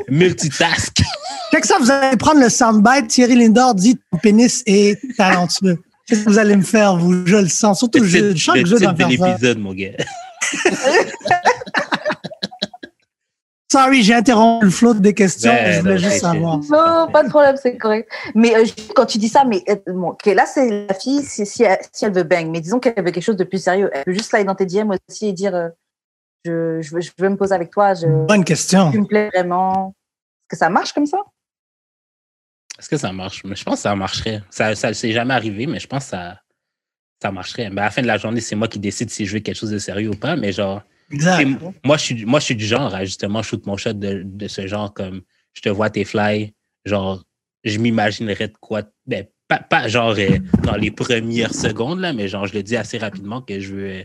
Multitask. 0.09 1.01
Fait 1.51 1.61
que 1.61 1.67
ça, 1.67 1.77
vous 1.79 1.91
allez 1.91 2.17
prendre 2.17 2.39
le 2.41 2.49
soundbite. 2.49 3.07
Thierry 3.07 3.35
Lindor 3.35 3.75
dit 3.75 3.97
ton 4.11 4.17
pénis 4.17 4.63
est 4.65 4.99
talentueux. 5.17 5.77
Qu'est-ce 6.07 6.25
que 6.25 6.29
vous 6.29 6.37
allez 6.39 6.57
me 6.57 6.63
faire, 6.63 6.97
vous? 6.97 7.25
Je 7.25 7.37
le 7.37 7.47
sens. 7.47 7.79
Surtout 7.79 7.99
Le 7.99 8.35
Chaque 8.35 8.57
le 8.57 8.65
jeu 8.65 8.77
titre 8.77 8.93
doit 8.93 9.07
de 9.07 9.15
faire 9.15 9.19
ça. 9.19 9.27
l'épisode, 9.29 9.57
mon 9.59 9.73
gars. 9.73 9.91
Sorry, 13.73 14.03
j'ai 14.03 14.13
interrompu 14.13 14.65
le 14.65 14.71
flow 14.71 14.93
des 14.93 15.15
questions. 15.15 15.51
Ben, 15.51 15.73
je 15.73 15.79
voulais 15.79 15.93
non, 15.93 15.97
juste 15.97 16.11
c'est- 16.13 16.19
savoir. 16.19 16.57
Non, 16.59 17.11
pas 17.11 17.23
de 17.23 17.29
problème, 17.29 17.55
c'est 17.59 17.75
correct. 17.75 18.07
Mais 18.35 18.55
euh, 18.55 18.65
quand 18.95 19.07
tu 19.07 19.17
dis 19.17 19.29
ça, 19.29 19.45
mais 19.45 19.63
euh, 19.67 19.77
bon, 19.87 20.09
ok, 20.09 20.25
là, 20.27 20.45
c'est 20.45 20.85
la 20.87 20.93
fille, 20.93 21.23
si 21.23 21.41
elle, 21.63 21.79
si 21.91 22.05
elle 22.05 22.13
veut 22.13 22.21
bang, 22.21 22.47
mais 22.51 22.61
disons 22.61 22.79
qu'elle 22.79 22.93
veut 22.97 23.09
quelque 23.09 23.23
chose 23.23 23.35
de 23.35 23.43
plus 23.43 23.57
sérieux. 23.63 23.89
Elle 23.91 24.03
peut 24.03 24.13
juste 24.13 24.29
slide 24.29 24.45
dans 24.45 24.53
tes 24.53 24.67
DM 24.67 24.91
aussi 25.09 25.27
et 25.29 25.33
dire 25.33 25.55
euh, 25.55 25.69
je, 26.45 26.81
je, 26.81 26.93
veux, 26.93 27.01
je 27.01 27.09
veux 27.17 27.29
me 27.29 27.35
poser 27.35 27.55
avec 27.55 27.71
toi, 27.71 27.95
je, 27.95 28.05
Bonne 28.27 28.43
question. 28.45 28.91
tu 28.91 28.99
me 29.01 29.07
plais 29.07 29.29
vraiment. 29.33 29.95
Est-ce 30.43 30.49
que 30.49 30.57
ça 30.57 30.69
marche 30.69 30.93
comme 30.93 31.07
ça? 31.07 31.17
Est-ce 32.77 32.89
que 32.89 32.97
ça 32.97 33.11
marche? 33.11 33.43
Mais 33.43 33.55
je 33.55 33.63
pense 33.63 33.75
que 33.77 33.81
ça 33.81 33.95
marcherait. 33.95 34.43
Ça 34.51 34.69
ne 34.69 34.93
s'est 34.93 35.11
jamais 35.13 35.33
arrivé, 35.33 35.65
mais 35.65 35.79
je 35.79 35.87
pense 35.87 36.03
que 36.03 36.09
ça, 36.11 36.39
ça 37.23 37.31
marcherait. 37.31 37.71
Mais 37.71 37.81
à 37.81 37.85
la 37.85 37.89
fin 37.89 38.03
de 38.03 38.07
la 38.07 38.17
journée, 38.17 38.39
c'est 38.39 38.55
moi 38.55 38.67
qui 38.67 38.77
décide 38.77 39.09
si 39.09 39.25
je 39.25 39.33
veux 39.33 39.39
quelque 39.39 39.57
chose 39.57 39.71
de 39.71 39.79
sérieux 39.79 40.09
ou 40.09 40.15
pas. 40.15 40.35
Mais 40.35 40.51
genre, 40.51 40.83
Exact. 41.13 41.47
Moi, 41.83 41.97
je 41.97 42.01
suis, 42.03 42.25
moi, 42.25 42.39
je 42.39 42.45
suis 42.45 42.55
du 42.55 42.65
genre 42.65 42.93
à 42.93 43.05
justement 43.05 43.41
shoot 43.43 43.65
mon 43.65 43.77
shot 43.77 43.93
de, 43.93 44.21
de 44.25 44.47
ce 44.47 44.67
genre 44.67 44.93
comme 44.93 45.21
je 45.53 45.61
te 45.61 45.69
vois 45.69 45.89
tes 45.89 46.03
fly, 46.05 46.53
genre 46.85 47.23
je 47.63 47.77
m'imaginerais 47.77 48.47
de 48.49 48.53
quoi, 48.59 48.81
ben, 49.05 49.25
pas, 49.47 49.59
pas 49.59 49.87
genre 49.87 50.15
euh, 50.17 50.39
dans 50.63 50.75
les 50.75 50.91
premières 50.91 51.53
secondes, 51.53 51.99
là, 51.99 52.11
mais 52.13 52.27
genre 52.27 52.45
je 52.47 52.53
le 52.53 52.63
dis 52.63 52.75
assez 52.75 52.97
rapidement 52.97 53.41
que 53.41 53.59
je 53.59 53.73
veux 53.73 53.89
euh, 53.89 54.03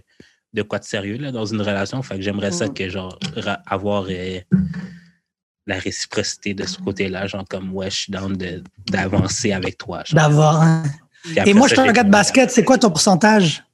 de 0.53 0.63
quoi 0.63 0.79
de 0.79 0.85
sérieux 0.85 1.17
là, 1.19 1.33
dans 1.33 1.47
une 1.47 1.61
relation. 1.63 2.03
Fait 2.03 2.17
que 2.17 2.23
j'aimerais 2.23 2.53
ça 2.53 2.67
Mhm. 2.67 2.75
que 2.75 2.89
genre 2.89 3.19
avoir 3.67 4.07
euh, 4.11 4.39
la 5.67 5.79
réciprocité 5.79 6.55
de 6.55 6.65
ce 6.67 6.79
côté-là, 6.79 7.27
genre 7.27 7.45
comme 7.49 7.73
ouais, 7.75 7.91
je 7.91 7.97
suis 7.97 8.13
down 8.13 8.37
de- 8.37 8.63
d'avancer 8.91 9.53
avec 9.53 9.77
toi. 9.79 10.03
D'avoir. 10.13 10.83
Puis 11.23 11.37
Et 11.47 11.53
moi, 11.55 11.69
ça, 11.69 11.75
je 11.75 11.77
te 11.77 11.81
regarde 11.89 12.07
comme- 12.07 12.11
basket. 12.11 12.51
C'est 12.51 12.65
quoi 12.65 12.79
ton 12.79 12.91
pourcentage? 12.91 13.65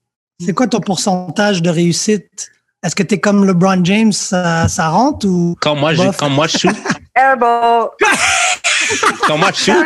C'est 0.41 0.53
quoi 0.53 0.67
ton 0.67 0.81
pourcentage 0.81 1.63
de 1.63 1.71
réussite? 1.71 2.51
Est-ce 2.85 2.95
que 2.95 3.03
tu 3.03 3.15
es 3.15 3.21
comme 3.21 3.47
LeBron 3.47 3.83
James, 3.85 4.13
ça, 4.13 4.69
ça 4.69 4.89
rentre 4.91 5.27
ou. 5.27 5.57
Quand 5.61 5.75
moi, 5.75 5.95
je, 5.95 6.03
quand 6.19 6.29
moi 6.29 6.47
je 6.47 6.59
shoot, 6.59 6.77
Airball! 7.17 7.89
quand 9.27 9.39
moi 9.39 9.51
je 9.55 9.73
shoot, 9.73 9.77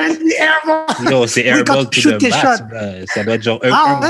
Yo, 1.10 1.26
c'est 1.28 1.42
Oui, 1.42 1.48
airball 1.48 1.76
quand 1.76 1.84
to 1.90 2.00
the 2.12 2.18
tes 2.18 2.28
max, 2.30 2.42
shots. 2.42 2.64
bro. 2.64 3.06
Ça 3.14 3.24
doit 3.24 3.34
être 3.34 3.42
genre 3.42 3.60
1, 3.62 3.70
Ah 3.72 4.00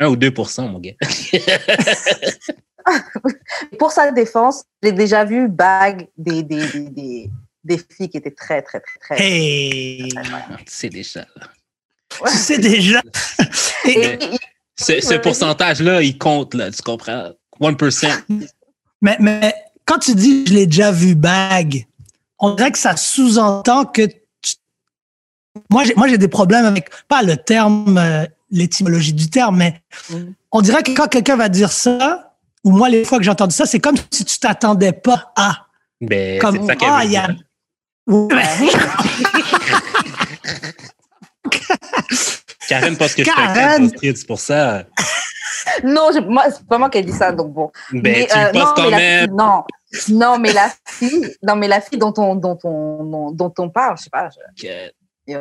ouais? 0.00 0.06
ou 0.06 0.16
2% 0.16 0.70
mon 0.70 0.78
gars. 0.80 0.92
Pour 3.78 3.92
sa 3.92 4.10
défense, 4.12 4.64
j'ai 4.82 4.92
déjà 4.92 5.24
vu 5.24 5.48
bag 5.48 6.08
des, 6.16 6.42
des, 6.42 6.66
des, 6.68 6.88
des, 6.88 7.30
des 7.64 7.78
filles 7.78 8.08
qui 8.08 8.16
étaient 8.16 8.30
très, 8.34 8.62
très, 8.62 8.80
très, 8.80 8.98
très. 9.16 9.22
Hey! 9.22 10.08
C'est. 10.66 10.88
Tu 10.88 11.04
sais 11.04 12.58
déjà. 12.58 13.02
Et- 13.84 13.90
Et- 13.90 14.24
et- 14.24 14.38
Ce, 14.80 15.00
ce 15.00 15.14
pourcentage-là, 15.16 16.02
il 16.02 16.16
compte, 16.16 16.54
là, 16.54 16.70
tu 16.70 16.80
comprends? 16.82 17.32
1%. 17.60 18.08
mais, 19.02 19.16
mais 19.20 19.54
quand 19.84 19.98
tu 19.98 20.14
dis 20.14 20.44
je 20.46 20.54
l'ai 20.54 20.66
déjà 20.66 20.90
vu 20.92 21.14
bag, 21.14 21.86
on 22.38 22.54
dirait 22.54 22.70
que 22.72 22.78
ça 22.78 22.96
sous-entend 22.96 23.84
que 23.84 24.06
tu- 24.06 24.54
moi 25.70 25.84
j'ai 25.84 25.94
moi 25.94 26.08
j'ai 26.08 26.18
des 26.18 26.28
problèmes 26.28 26.64
avec 26.66 26.90
pas 27.08 27.22
le 27.22 27.36
terme 27.36 27.98
euh, 27.98 28.24
l'étymologie 28.50 29.12
du 29.12 29.28
terme 29.30 29.56
mais 29.58 29.80
Mhm. 30.10 30.34
on 30.52 30.60
dirait 30.60 30.82
que 30.82 30.92
quand 30.92 31.08
quelqu'un 31.08 31.36
va 31.36 31.48
dire 31.48 31.72
ça 31.72 32.36
ou 32.64 32.70
moi 32.70 32.88
les 32.88 33.04
fois 33.04 33.18
que 33.18 33.24
j'ai 33.24 33.30
entendu 33.30 33.54
ça 33.54 33.66
c'est 33.66 33.80
comme 33.80 33.96
si 34.10 34.24
tu 34.24 34.38
t'attendais 34.38 34.92
pas 34.92 35.32
à 35.36 35.66
Ben, 36.00 36.38
comme 36.40 36.56
c'est 36.60 36.66
ça 36.78 36.86
ah 36.90 37.04
y 37.04 37.16
a. 37.16 37.28
Karen 42.68 42.96
pense 42.96 43.14
que 43.14 43.24
je 43.24 43.30
suis 43.30 43.40
un 43.40 43.46
Karen! 43.54 43.90
casse 43.90 44.00
c'est 44.00 44.26
pour 44.26 44.40
ça. 44.40 44.84
Non, 45.84 46.10
je- 46.14 46.20
moi, 46.20 46.44
c'est 46.50 46.66
pas 46.66 46.78
moi 46.78 46.90
qui 46.90 46.98
ai 46.98 47.02
dit 47.02 47.12
ça, 47.12 47.32
donc 47.32 47.52
bon. 47.52 47.70
Ben, 47.92 48.02
Mais, 48.02 48.26
tu 48.30 48.38
euh, 48.38 48.50
penses 48.52 48.62
non, 48.62 48.72
quand 48.76 48.82
mais 48.84 48.90
la 48.90 48.96
même. 48.98 49.20
fille- 49.26 49.36
non, 49.36 49.64
non, 50.10 50.38
mais 50.38 50.52
la 50.52 50.70
fille, 50.86 51.36
non, 51.42 51.56
mais 51.56 51.68
la 51.68 51.80
fille 51.80 51.98
dont 51.98 52.14
on, 52.16 52.34
dont 52.34 52.58
on, 52.64 53.04
dont, 53.04 53.30
dont 53.32 53.54
on 53.58 53.70
parle, 53.70 53.96
je 53.98 54.04
sais 54.04 54.10
pas. 54.10 54.28
Je, 54.56 54.62
que 54.62 54.92
yo. 55.26 55.40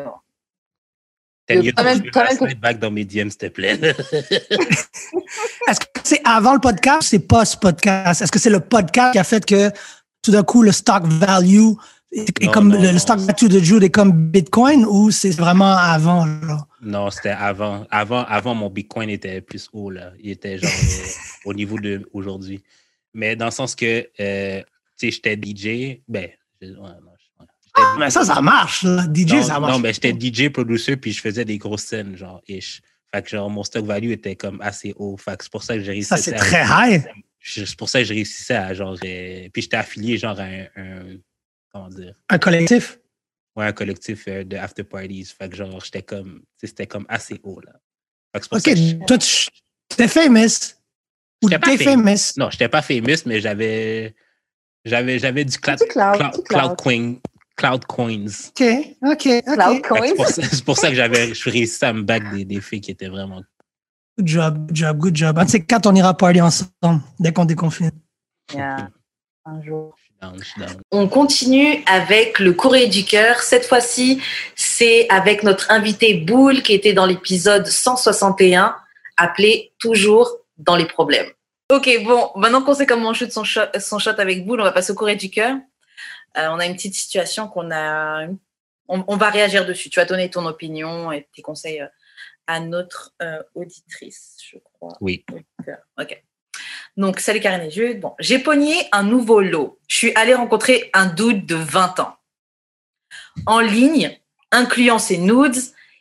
T'aimes 1.46 1.64
Quand 2.12 2.24
mieux 2.26 2.36
slide 2.36 2.60
back 2.60 2.78
dans 2.80 2.92
mes 2.92 3.06
DM, 3.06 3.30
s'il 3.30 3.38
te 3.38 3.46
plaît. 3.48 3.80
Est-ce 3.82 5.80
que 5.80 5.86
c'est 6.04 6.22
avant 6.26 6.54
le 6.54 6.60
podcast 6.60 7.02
ou 7.02 7.06
c'est 7.06 7.20
post-podcast? 7.20 8.22
Est-ce 8.22 8.32
que 8.32 8.40
c'est 8.40 8.50
le 8.50 8.60
podcast 8.60 9.14
qui 9.14 9.20
a 9.20 9.24
fait 9.24 9.46
que 9.46 9.72
tout 10.22 10.32
d'un 10.32 10.44
coup, 10.44 10.62
le 10.62 10.72
stock 10.74 11.04
value 11.06 11.72
Non, 12.16 12.52
comme 12.52 12.70
non, 12.70 12.82
le, 12.82 12.92
non. 12.94 13.00
stock 13.00 13.20
value 13.20 13.52
de 13.52 13.60
Jude 13.60 13.84
est 13.84 13.90
comme 13.90 14.12
Bitcoin 14.32 14.86
ou 14.86 15.12
c'est 15.12 15.32
vraiment 15.32 15.76
avant? 15.76 16.26
Là? 16.26 16.66
non, 16.82 17.10
c'était 17.12 17.30
avant. 17.30 17.86
Avant, 17.92 18.24
avant, 18.24 18.56
mon 18.56 18.70
Bitcoin 18.70 19.10
était 19.10 19.42
plus 19.42 19.70
haut, 19.74 19.90
là. 19.90 20.14
Il 20.20 20.32
était 20.32 20.58
genre 20.58 20.70
euh, 20.72 21.06
au 21.46 21.54
niveau 21.54 21.78
de 21.80 22.08
aujourd'hui. 22.14 22.64
Mais 23.14 23.36
dans 23.36 23.46
le 23.46 23.52
sens 23.52 23.76
que, 23.76 24.08
euh, 24.20 24.62
tu 24.98 25.12
sais, 25.12 25.12
j'étais 25.12 25.36
DJ. 25.36 26.00
Ben, 26.08 26.30
ouais, 26.62 26.70
DJ. 26.72 28.00
Mais 28.00 28.10
ça, 28.10 28.24
ça 28.24 28.42
marche. 28.42 28.84
Là. 28.84 29.06
DJ, 29.14 29.34
non, 29.34 29.44
ça 29.44 29.60
marche. 29.60 29.74
Non, 29.74 29.80
mais 29.80 29.94
j'étais 29.94 30.14
DJ 30.18 30.50
producer 30.50 30.96
puis 30.98 31.12
je 31.12 31.22
faisais 31.22 31.46
des 31.46 31.58
grosses 31.58 31.84
scènes, 31.84 32.16
genre, 32.16 32.42
ish. 32.48 32.82
Fait 33.14 33.22
que, 33.22 33.30
genre, 33.30 33.50
mon 33.50 33.64
stock 33.64 33.86
value 33.86 34.12
était 34.12 34.36
comme 34.36 34.62
assez 34.62 34.94
haut. 34.98 35.18
Fait 35.18 35.38
que 35.38 35.44
c'est 35.44 35.52
pour 35.52 35.64
ça 35.64 35.76
que 35.76 35.82
j'ai 35.84 35.92
réussi 35.92 36.10
ça, 36.10 36.18
c'est 36.18 36.34
très 36.34 36.64
high. 36.64 37.04
C'est 37.42 37.76
pour 37.76 37.90
ça 37.90 38.00
que 38.00 38.06
je 38.06 38.14
réussissais 38.14 38.56
à, 38.56 38.74
genre, 38.74 38.96
puis 39.00 39.62
j'étais 39.62 39.78
affilié, 39.78 40.18
genre, 40.18 40.40
à 40.40 40.44
un, 40.44 40.66
un- 40.76 41.18
comment 41.72 41.90
dire, 41.90 42.16
Un 42.30 42.38
collectif? 42.38 43.00
Ouais, 43.56 43.66
un 43.66 43.74
collectif 43.74 44.26
euh, 44.28 44.44
de 44.44 44.56
after 44.58 44.84
parties. 44.84 45.26
Fait 45.38 45.50
que 45.50 45.56
genre, 45.56 45.84
j'étais 45.84 46.04
comme, 46.04 46.44
c'était 46.56 46.86
comme 46.88 47.06
assez 47.10 47.40
haut, 47.44 47.60
là. 47.62 47.74
Fait 48.34 48.40
que 48.42 48.60
c'est 48.60 49.00
Ok, 49.00 49.06
toi, 49.08 49.18
tu 49.18 49.48
t'es 49.90 50.08
famous? 50.08 50.76
Ou 51.44 51.50
J'étais 51.50 51.60
pas 51.60 51.72
t'es 51.78 51.84
famous. 51.84 52.04
famous? 52.04 52.34
Non, 52.38 52.50
j'étais 52.52 52.70
pas 52.70 52.82
famous, 52.82 53.24
mais 53.26 53.40
j'avais, 53.42 54.16
j'avais, 54.86 55.18
j'avais 55.20 55.46
du 55.46 55.58
cloud, 55.58 55.80
cloud, 55.90 56.18
cloud, 56.18 56.32
cloud 56.34 56.46
cloud. 56.46 56.78
coin, 56.78 57.16
cloud 57.56 57.86
coins. 57.86 58.26
Ok, 58.50 58.64
ok, 59.04 59.44
Cloud 59.44 59.82
coins. 59.84 60.08
C'est 60.08 60.16
pour 60.16 60.28
ça, 60.28 60.42
c'est 60.44 60.66
pour 60.66 60.78
ça 60.78 60.90
que 60.90 60.96
j'avais, 60.96 61.34
je 61.34 61.50
réussi 61.50 61.84
à 61.86 61.94
me 61.94 62.04
back 62.04 62.32
des, 62.32 62.46
des 62.46 62.62
filles 62.62 62.82
qui 62.82 62.92
étaient 62.92 63.08
vraiment. 63.10 63.42
Good 64.20 64.28
job, 64.28 64.58
good 64.68 64.76
job, 64.76 64.98
good 64.98 65.16
job. 65.16 65.38
Un 65.40 65.46
de 65.46 65.50
ces 65.50 65.64
quatre, 65.66 65.86
on 65.88 65.96
ira 65.96 66.16
parler 66.18 66.42
ensemble 66.42 67.02
dès 67.20 67.32
qu'on 67.34 67.46
déconfine. 67.46 67.92
Yeah. 68.54 68.90
Un 69.46 69.62
jour. 69.62 69.96
On 70.92 71.08
continue 71.08 71.84
avec 71.86 72.40
le 72.40 72.54
courrier 72.54 72.88
du 72.88 73.06
cœur. 73.06 73.42
Cette 73.42 73.66
fois-ci, 73.66 74.22
c'est 74.56 75.08
avec 75.10 75.44
notre 75.44 75.72
invité 75.72 76.16
Boule 76.16 76.64
qui 76.64 76.74
était 76.74 76.94
dans 76.94 77.06
l'épisode 77.06 77.68
161, 77.68 78.76
appelé 79.18 79.74
Toujours 79.80 80.30
dans 80.58 80.76
les 80.76 80.88
problèmes. 80.88 81.30
Ok, 81.72 81.90
bon, 82.04 82.32
maintenant 82.36 82.64
qu'on 82.64 82.74
sait 82.74 82.86
comment 82.86 83.10
on 83.10 83.14
shoot 83.14 83.32
son 83.32 83.44
shot, 83.44 83.62
son 83.80 84.00
shot 84.00 84.12
avec 84.18 84.46
Boule, 84.46 84.62
on 84.62 84.64
va 84.64 84.72
passer 84.72 84.92
au 84.92 84.96
courrier 84.96 85.18
du 85.18 85.30
cœur. 85.30 85.56
Euh, 86.38 86.48
on 86.50 86.60
a 86.60 86.66
une 86.66 86.76
petite 86.76 86.96
situation 86.96 87.48
qu'on 87.48 87.72
a. 87.72 88.28
On, 88.88 89.04
on 89.08 89.18
va 89.18 89.30
réagir 89.30 89.66
dessus. 89.66 89.90
Tu 89.90 90.00
vas 90.00 90.06
donner 90.06 90.30
ton 90.30 90.46
opinion 90.46 91.12
et 91.12 91.28
tes 91.36 91.42
conseils 91.42 91.82
euh, 91.82 91.88
à 92.48 92.62
notre 92.62 93.14
euh, 93.22 93.44
auditrice, 93.54 94.38
je 94.42 94.58
crois. 94.60 94.94
Oui. 95.02 95.26
Ok. 96.00 96.24
Donc, 96.98 97.20
salut 97.20 97.40
Karine 97.40 97.62
et 97.62 97.72
Jude. 97.72 98.00
Bon, 98.00 98.14
j'ai 98.20 98.40
pogné 98.40 98.88
un 98.92 99.04
nouveau 99.04 99.40
lot. 99.40 99.80
Je 99.88 99.96
suis 99.96 100.12
allée 100.16 100.34
rencontrer 100.34 100.90
un 100.94 101.06
dude 101.06 101.46
de 101.46 101.56
20 101.56 102.00
ans. 102.00 102.18
En 103.46 103.60
ligne, 103.60 104.20
incluant 104.52 104.98
ses 104.98 105.20
nudes, 105.20 105.58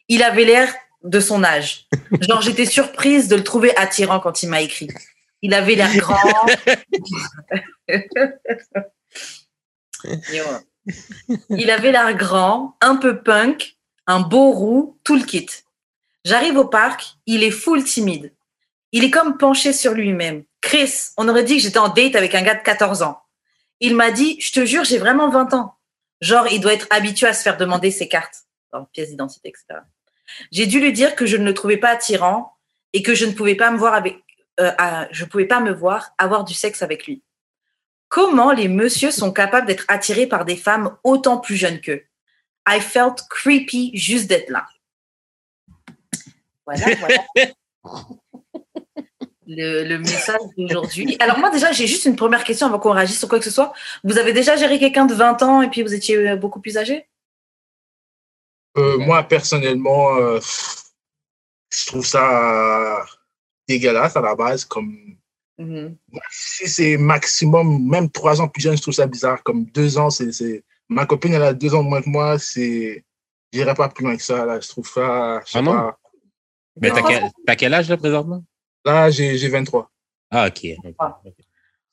il 0.08 0.22
avait 0.22 0.44
l'air 0.44 0.74
de 1.04 1.20
son 1.20 1.44
âge. 1.44 1.86
Genre, 2.20 2.40
j'étais 2.40 2.64
surprise 2.64 3.28
de 3.28 3.36
le 3.36 3.44
trouver 3.44 3.76
attirant 3.76 4.20
quand 4.20 4.42
il 4.42 4.48
m'a 4.48 4.62
écrit. 4.62 4.88
Il 5.42 5.52
avait 5.52 5.74
l'air 5.74 5.94
grand. 5.96 6.46
Il 11.50 11.70
avait 11.70 11.92
l'air 11.92 12.14
grand, 12.14 12.76
un 12.80 12.96
peu 12.96 13.20
punk, 13.20 13.76
un 14.06 14.20
beau 14.20 14.52
roux, 14.52 14.98
tout 15.02 15.16
le 15.16 15.24
kit. 15.24 15.48
J'arrive 16.24 16.56
au 16.56 16.64
parc, 16.64 17.16
il 17.26 17.42
est 17.42 17.50
full 17.50 17.82
timide. 17.82 18.32
Il 18.92 19.04
est 19.04 19.10
comme 19.10 19.36
penché 19.36 19.72
sur 19.72 19.94
lui-même. 19.94 20.44
Chris, 20.66 21.10
on 21.16 21.28
aurait 21.28 21.44
dit 21.44 21.58
que 21.58 21.62
j'étais 21.62 21.78
en 21.78 21.90
date 21.90 22.16
avec 22.16 22.34
un 22.34 22.42
gars 22.42 22.56
de 22.56 22.62
14 22.62 23.02
ans. 23.02 23.22
Il 23.78 23.94
m'a 23.94 24.10
dit, 24.10 24.36
je 24.40 24.50
te 24.50 24.66
jure, 24.66 24.82
j'ai 24.82 24.98
vraiment 24.98 25.30
20 25.30 25.54
ans. 25.54 25.76
Genre, 26.20 26.48
il 26.48 26.60
doit 26.60 26.74
être 26.74 26.88
habitué 26.90 27.28
à 27.28 27.34
se 27.34 27.42
faire 27.42 27.56
demander 27.56 27.92
ses 27.92 28.08
cartes, 28.08 28.46
alors, 28.72 28.88
pièces 28.88 29.10
d'identité, 29.10 29.50
etc. 29.50 29.82
J'ai 30.50 30.66
dû 30.66 30.80
lui 30.80 30.92
dire 30.92 31.14
que 31.14 31.24
je 31.24 31.36
ne 31.36 31.44
le 31.44 31.54
trouvais 31.54 31.76
pas 31.76 31.90
attirant 31.90 32.56
et 32.92 33.04
que 33.04 33.14
je 33.14 33.26
ne 33.26 33.32
pouvais 33.32 33.54
pas 33.54 33.70
me 33.70 33.78
voir 33.78 34.02
euh, 34.58 35.26
pouvais 35.30 35.44
pas 35.44 35.60
me 35.60 35.70
voir 35.72 36.10
avoir 36.18 36.42
du 36.42 36.52
sexe 36.52 36.82
avec 36.82 37.06
lui. 37.06 37.22
Comment 38.08 38.50
les 38.50 38.66
messieurs 38.66 39.12
sont 39.12 39.32
capables 39.32 39.68
d'être 39.68 39.84
attirés 39.86 40.26
par 40.26 40.44
des 40.44 40.56
femmes 40.56 40.96
autant 41.04 41.38
plus 41.38 41.54
jeunes 41.54 41.80
qu'eux? 41.80 42.02
I 42.68 42.80
felt 42.80 43.22
creepy 43.30 43.92
juste 43.94 44.26
d'être 44.26 44.50
là. 44.50 44.66
Voilà, 46.66 46.86
voilà. 46.96 47.54
Le, 49.48 49.84
le 49.84 49.98
message 49.98 50.40
d'aujourd'hui. 50.56 51.16
Alors 51.20 51.38
moi 51.38 51.50
déjà, 51.50 51.70
j'ai 51.72 51.86
juste 51.86 52.04
une 52.04 52.16
première 52.16 52.42
question 52.44 52.66
avant 52.66 52.78
qu'on 52.80 52.90
réagisse 52.92 53.18
sur 53.18 53.28
quoi 53.28 53.38
que 53.38 53.44
ce 53.44 53.50
soit. 53.50 53.72
Vous 54.02 54.18
avez 54.18 54.32
déjà 54.32 54.56
géré 54.56 54.78
quelqu'un 54.78 55.06
de 55.06 55.14
20 55.14 55.42
ans 55.42 55.62
et 55.62 55.68
puis 55.70 55.82
vous 55.82 55.94
étiez 55.94 56.16
euh, 56.16 56.36
beaucoup 56.36 56.60
plus 56.60 56.76
âgé? 56.76 57.06
Euh, 58.76 58.98
moi, 58.98 59.22
personnellement, 59.22 60.16
euh, 60.16 60.40
je 61.72 61.86
trouve 61.86 62.04
ça 62.04 63.04
dégueulasse 63.68 64.16
à 64.16 64.20
la 64.20 64.34
base. 64.34 64.64
Comme 64.64 64.96
Mhm. 65.58 65.96
si 66.30 66.68
c'est 66.68 66.96
maximum, 66.98 67.88
même 67.88 68.10
trois 68.10 68.42
ans 68.42 68.48
plus 68.48 68.60
jeune, 68.60 68.76
je 68.76 68.82
trouve 68.82 68.92
ça 68.92 69.06
bizarre. 69.06 69.42
Comme 69.42 69.64
deux 69.64 69.96
ans, 69.96 70.10
c'est, 70.10 70.64
ma 70.88 71.06
copine, 71.06 71.32
elle 71.32 71.42
a 71.42 71.54
deux 71.54 71.74
ans 71.74 71.82
de 71.82 71.88
moins 71.88 72.02
que 72.02 72.10
moi. 72.10 72.38
C'est, 72.38 73.04
j'irai 73.52 73.72
pas 73.74 73.88
plus 73.88 74.04
loin 74.04 74.16
que 74.16 74.22
ça. 74.22 74.44
Là, 74.44 74.60
je 74.60 74.68
trouve 74.68 74.86
ça. 74.86 75.40
je 75.46 75.52
sais 75.52 75.58
Ah 75.58 75.62
non? 75.62 75.72
pas. 75.72 75.98
Mais 76.78 76.90
t'as 76.90 77.02
quel, 77.02 77.30
t'as 77.46 77.56
quel 77.56 77.72
âge 77.72 77.88
là 77.88 77.96
présentement? 77.96 78.44
Là, 78.86 79.10
j'ai, 79.10 79.36
j'ai 79.36 79.48
23. 79.48 79.90
Ah, 80.30 80.46
ok. 80.46 80.66
ok, 80.84 80.94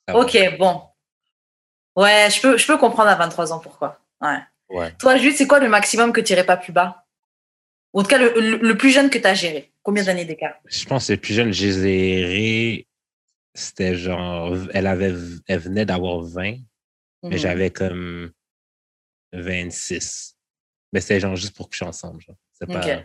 Ah. 0.06 0.16
ok. 0.16 0.58
Bon. 0.58 0.82
Ouais, 1.96 2.28
je 2.30 2.40
peux, 2.40 2.56
je 2.56 2.66
peux 2.66 2.78
comprendre 2.78 3.08
à 3.10 3.16
23 3.16 3.52
ans 3.52 3.58
pourquoi. 3.58 4.00
Ouais. 4.20 4.38
Ouais. 4.68 4.92
Toi, 4.98 5.16
Jude, 5.16 5.34
c'est 5.34 5.46
quoi 5.48 5.58
le 5.60 5.68
maximum 5.68 6.12
que 6.12 6.20
tu 6.20 6.32
irais 6.32 6.46
pas 6.46 6.56
plus 6.56 6.72
bas? 6.72 7.04
Ou 7.92 8.00
en 8.00 8.02
tout 8.04 8.08
cas, 8.08 8.18
le, 8.18 8.32
le- 8.40 8.56
le 8.58 8.76
plus 8.76 8.90
jeune 8.90 9.10
que 9.10 9.18
tu 9.18 9.26
as 9.26 9.34
géré 9.34 9.72
Combien 9.82 10.04
d'années 10.04 10.24
d'écart? 10.24 10.54
Je 10.66 10.84
pense 10.86 11.08
que 11.08 11.12
le 11.12 11.20
plus 11.20 11.34
jeune, 11.34 11.52
j'ai 11.52 11.72
géré, 11.72 12.86
c'était 13.54 13.94
genre, 13.96 14.56
elle 14.72 14.86
avait, 14.86 15.12
elle 15.46 15.58
venait 15.58 15.84
d'avoir 15.84 16.20
20, 16.20 16.42
mais 17.24 17.30
Mhm. 17.30 17.36
j'avais 17.38 17.70
comme 17.70 18.32
26. 19.32 20.36
Mais 20.92 21.00
c'était 21.00 21.20
genre 21.20 21.36
juste 21.36 21.56
pour 21.56 21.68
coucher 21.68 21.84
ensemble. 21.84 22.20
genre. 22.22 22.36
C'est 22.52 22.66
pas. 22.66 22.78
Ok. 22.80 23.04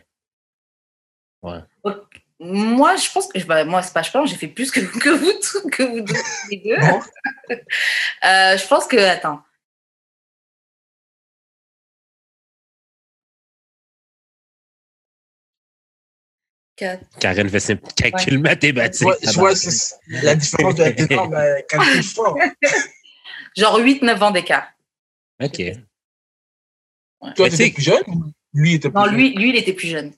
Ouais. 1.44 1.94
Moi, 2.40 2.96
je 2.96 3.12
pense 3.12 3.28
que 3.28 3.40
bah, 3.44 3.66
moi, 3.66 3.82
c'est 3.82 3.94
pas 3.94 4.02
je 4.02 4.12
pense, 4.12 4.30
j'ai 4.30 4.38
fait 4.38 4.48
plus 4.48 4.72
que, 4.72 4.80
que 5.00 5.10
vous 5.10 5.34
tous, 5.34 5.70
que 5.70 5.84
vous 5.84 6.02
deux, 6.02 6.14
les 6.50 6.58
deux. 6.58 6.78
Bon. 6.80 7.02
Euh, 8.24 8.58
je 8.58 8.68
pense 8.68 8.86
que 8.86 8.98
attends. 8.98 9.42
Quatre. 16.76 17.04
Karen 17.20 17.50
fait 17.50 17.60
ses 17.60 17.78
calculs 17.96 18.40
mathématiques. 18.40 19.08
Ouais, 19.08 19.16
je 19.24 19.40
vois 19.40 19.54
la 20.22 20.36
différence 20.36 20.76
de 20.76 20.84
être 20.84 21.12
énorme, 21.12 21.34
mais 21.34 21.66
calcul 21.68 22.04
fort. 22.04 22.38
Genre 23.58 23.80
8-9 23.80 24.20
ans 24.24 24.32
d'écart. 24.32 24.72
Ok. 25.42 25.58
Toi, 27.20 27.32
Mais 27.40 27.50
tu 27.50 27.56
étais 27.56 27.72
plus 27.72 27.84
jeune 27.84 28.04
ou 28.08 28.32
lui 28.54 28.76
était 28.76 28.90
plus 28.90 28.96
Non, 28.96 29.06
jeune? 29.06 29.16
lui, 29.16 29.34
lui, 29.34 29.50
il 29.50 29.56
était 29.56 29.74
plus 29.74 29.88
jeune. 29.88 30.14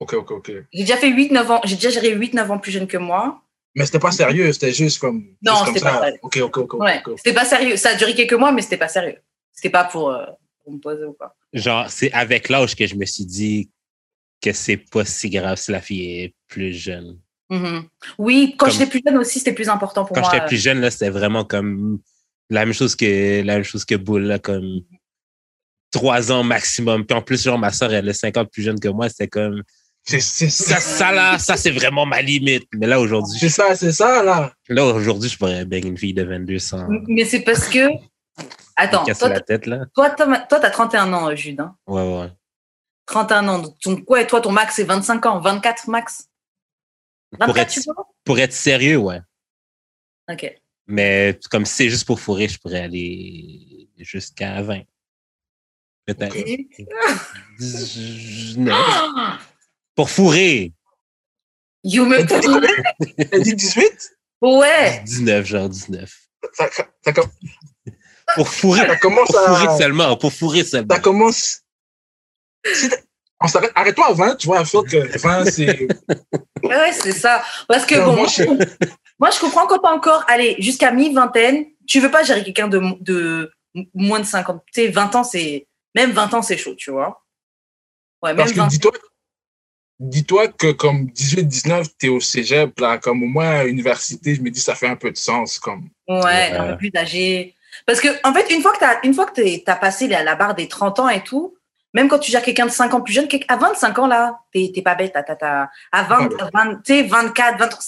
Ok, 0.00 0.14
ok, 0.14 0.30
ok. 0.30 0.52
J'ai 0.72 0.80
déjà 0.82 0.96
fait 0.96 1.10
8-9 1.10 1.46
ans, 1.50 1.60
j'ai 1.64 1.74
déjà 1.74 1.90
géré 1.90 2.14
8-9 2.16 2.50
ans 2.50 2.58
plus 2.58 2.72
jeune 2.72 2.86
que 2.86 2.96
moi. 2.98 3.42
Mais 3.74 3.84
c'était 3.84 3.98
pas 3.98 4.10
sérieux, 4.12 4.52
c'était 4.52 4.72
juste 4.72 4.98
comme. 4.98 5.24
Non, 5.42 5.52
juste 5.52 5.64
comme 5.64 5.74
c'était 5.74 5.80
pas 5.80 5.92
ça. 5.94 6.00
sérieux. 6.04 6.18
Ok, 6.22 6.36
ok, 6.38 6.58
ok. 6.58 6.74
Ouais, 6.74 7.02
c'était 7.16 7.34
pas 7.34 7.44
sérieux. 7.44 7.76
Ça 7.76 7.90
a 7.90 7.94
duré 7.94 8.14
quelques 8.14 8.32
mois, 8.34 8.52
mais 8.52 8.62
c'était 8.62 8.76
pas 8.76 8.88
sérieux. 8.88 9.18
C'était 9.52 9.70
pas 9.70 9.84
pour, 9.84 10.10
euh, 10.10 10.24
pour 10.62 10.72
me 10.72 10.78
poser 10.78 11.04
ou 11.04 11.12
quoi. 11.12 11.34
Genre, 11.52 11.88
c'est 11.90 12.12
avec 12.12 12.48
l'âge 12.48 12.74
que 12.76 12.86
je 12.86 12.94
me 12.94 13.04
suis 13.04 13.24
dit 13.24 13.70
que 14.40 14.52
c'est 14.52 14.76
pas 14.76 15.04
si 15.04 15.30
grave 15.30 15.56
si 15.58 15.72
la 15.72 15.80
fille 15.80 16.22
est 16.22 16.34
plus 16.46 16.72
jeune. 16.72 17.18
Mhm. 17.50 17.84
Oui, 18.18 18.54
quand 18.58 18.68
j'étais 18.70 18.86
plus 18.86 19.00
jeune 19.04 19.16
aussi, 19.18 19.38
c'était 19.38 19.52
plus 19.54 19.68
important 19.68 20.04
pour 20.04 20.14
Quand 20.14 20.20
moi. 20.22 20.30
j'étais 20.32 20.46
plus 20.46 20.58
jeune, 20.62 20.80
là, 20.80 20.90
c'était 20.90 21.10
vraiment 21.10 21.44
comme 21.44 21.98
la 22.50 22.64
même 22.64 22.74
chose 22.74 22.94
que 22.94 23.42
la 23.42 23.54
même 23.54 23.64
chose 23.64 23.84
que 23.84 23.94
Bull, 23.96 24.22
là, 24.24 24.38
comme 24.38 24.80
trois 25.90 26.30
ans 26.30 26.44
maximum. 26.44 27.04
Puis 27.06 27.16
en 27.16 27.22
plus, 27.22 27.42
genre, 27.42 27.58
ma 27.58 27.72
soeur, 27.72 27.92
elle 27.92 28.08
est 28.08 28.12
50 28.12 28.50
plus 28.50 28.62
jeune 28.62 28.78
que 28.78 28.88
moi, 28.88 29.08
c'était 29.08 29.28
comme 29.28 29.62
C'est 30.08 30.20
ça, 30.50 31.12
là, 31.12 31.38
ça 31.38 31.56
c'est 31.58 31.70
vraiment 31.70 32.06
ma 32.06 32.22
limite. 32.22 32.66
Mais 32.74 32.86
là, 32.86 32.98
aujourd'hui, 32.98 33.38
c'est 33.38 33.50
ça, 33.50 33.74
c'est 33.76 33.92
ça, 33.92 34.22
là. 34.22 34.52
là, 34.68 34.84
aujourd'hui, 34.86 35.28
je 35.28 35.36
pourrais 35.36 35.66
baiser 35.66 35.88
une 35.88 35.98
fille 35.98 36.14
de 36.14 36.22
22 36.22 36.58
sans 36.58 36.86
Mais 37.06 37.26
c'est 37.26 37.40
parce 37.40 37.68
que. 37.68 37.88
Attends, 38.76 39.04
toi, 39.04 39.28
la 39.28 39.40
tête, 39.40 39.66
là. 39.66 39.84
toi, 39.94 40.10
t'as 40.10 40.46
toi, 40.46 40.60
t'as 40.60 40.70
31 40.70 41.12
ans, 41.12 41.34
Jude. 41.34 41.60
Hein. 41.60 41.76
Ouais, 41.86 42.20
ouais. 42.20 42.30
31 43.06 43.48
ans. 43.48 43.58
Donc, 43.58 43.78
ton, 43.80 44.02
ouais, 44.08 44.26
toi, 44.26 44.40
ton 44.40 44.52
max, 44.52 44.76
c'est 44.76 44.84
25 44.84 45.26
ans. 45.26 45.40
24 45.40 45.88
max. 45.88 46.28
24, 47.32 47.46
Pour 47.46 47.58
être, 47.58 47.70
tu 47.70 47.80
vois? 47.82 48.08
pour 48.24 48.38
être 48.38 48.52
sérieux, 48.52 48.96
ouais. 48.96 49.20
Ok. 50.30 50.54
Mais 50.86 51.38
comme 51.50 51.66
si 51.66 51.74
c'est 51.74 51.90
juste 51.90 52.06
pour 52.06 52.18
fourrer, 52.18 52.48
je 52.48 52.58
pourrais 52.58 52.80
aller 52.80 53.90
jusqu'à 53.98 54.62
20. 54.62 54.82
Peut-être. 56.06 56.34
Ok. 56.38 56.86
19. 57.58 58.74
Pour 59.98 60.10
fourrer. 60.10 60.72
You 61.82 62.04
me 62.06 62.24
T'as 62.24 62.38
dit 62.38 62.46
combien? 62.46 62.68
T'as 63.32 63.38
dit 63.40 63.52
18? 63.56 64.12
Ouais. 64.42 65.02
19, 65.04 65.44
genre 65.44 65.68
19. 65.68 66.08
Ça, 66.52 66.68
ça, 67.04 67.12
com- 67.12 67.28
Pour 68.36 68.48
fourrer. 68.48 68.86
ça 68.86 68.94
commence 68.98 69.26
Pour 69.26 69.40
fourrer 69.40 69.66
à. 69.66 69.76
seulement. 69.76 70.16
Pour 70.16 70.32
fourrer 70.32 70.62
seulement. 70.62 70.94
Ça 70.94 71.00
commence. 71.00 71.62
Si 72.64 72.88
on 73.40 73.48
s'arrête- 73.48 73.72
Arrête-toi 73.74 74.06
à 74.06 74.12
20, 74.12 74.36
tu 74.36 74.46
vois, 74.46 74.62
je 74.62 74.70
que 74.82 75.18
20, 75.18 75.44
c'est. 75.46 75.88
Ouais, 76.62 76.92
c'est 76.92 77.10
ça. 77.10 77.42
Parce 77.66 77.84
que 77.84 77.96
Non, 77.96 78.06
bon, 78.06 78.16
moi, 78.18 78.26
je- 78.28 78.44
moi, 79.18 79.30
je 79.30 79.40
comprends 79.40 79.66
quand 79.66 79.78
t'as 79.80 79.90
encore, 79.92 80.24
allez, 80.28 80.54
jusqu'à 80.60 80.92
mi-vingtaine, 80.92 81.66
tu 81.88 81.98
veux 81.98 82.10
pas 82.12 82.22
gérer 82.22 82.44
quelqu'un 82.44 82.68
de, 82.68 82.80
de 83.00 83.50
moins 83.94 84.20
de 84.20 84.26
50. 84.26 84.62
Tu 84.72 84.82
sais, 84.82 84.88
20 84.92 85.12
ans, 85.16 85.24
c'est. 85.24 85.66
Même 85.96 86.12
20 86.12 86.34
ans, 86.34 86.42
c'est 86.42 86.56
chaud, 86.56 86.76
tu 86.76 86.92
vois. 86.92 87.24
Ouais, 88.22 88.30
même 88.30 88.36
Parce 88.36 88.52
que 88.52 88.56
20 88.58 88.66
dis-toi, 88.68 88.92
dis-toi 90.00 90.48
que 90.48 90.72
comme 90.72 91.06
18, 91.06 91.44
19, 91.44 91.88
t'es 91.98 92.08
au 92.08 92.20
cégep, 92.20 92.78
là, 92.80 92.98
comme 92.98 93.22
au 93.22 93.26
moins 93.26 93.50
à 93.60 93.64
l'université, 93.64 94.34
je 94.34 94.40
me 94.42 94.50
dis, 94.50 94.60
ça 94.60 94.74
fait 94.74 94.88
un 94.88 94.96
peu 94.96 95.10
de 95.10 95.16
sens, 95.16 95.58
comme. 95.58 95.88
Ouais, 96.08 96.52
un 96.52 96.72
peu 96.72 96.76
plus 96.76 96.90
âgé. 96.96 97.54
Parce 97.86 98.00
que, 98.00 98.08
en 98.26 98.32
fait, 98.34 98.52
une 98.54 98.62
fois 98.62 98.72
que 98.72 98.78
t'as, 98.78 98.98
une 99.04 99.14
fois 99.14 99.26
que 99.26 99.34
t'es- 99.34 99.62
t'as 99.64 99.76
passé 99.76 100.08
la, 100.08 100.22
la 100.22 100.34
barre 100.36 100.54
des 100.54 100.68
30 100.68 100.98
ans 101.00 101.08
et 101.08 101.22
tout, 101.22 101.54
même 101.94 102.08
quand 102.08 102.18
tu 102.18 102.30
gères 102.30 102.42
quelqu'un 102.42 102.66
de 102.66 102.70
5 102.70 102.92
ans 102.94 103.00
plus 103.00 103.12
jeune, 103.14 103.28
à 103.48 103.56
25 103.56 103.98
ans, 103.98 104.06
là, 104.06 104.38
t'es 104.52 104.70
t'es 104.74 104.82
pas 104.82 104.94
bête. 104.94 105.12
t'as- 105.12 105.22
t'as- 105.22 105.36
t'as- 105.36 105.70
à 105.92 106.02
20, 106.04 106.28
Ah 106.38 106.44
à 106.44 106.50
20, 106.64 106.74
tu 106.84 106.94
sais, 106.94 107.02
24, 107.02 107.58
23, 107.58 107.80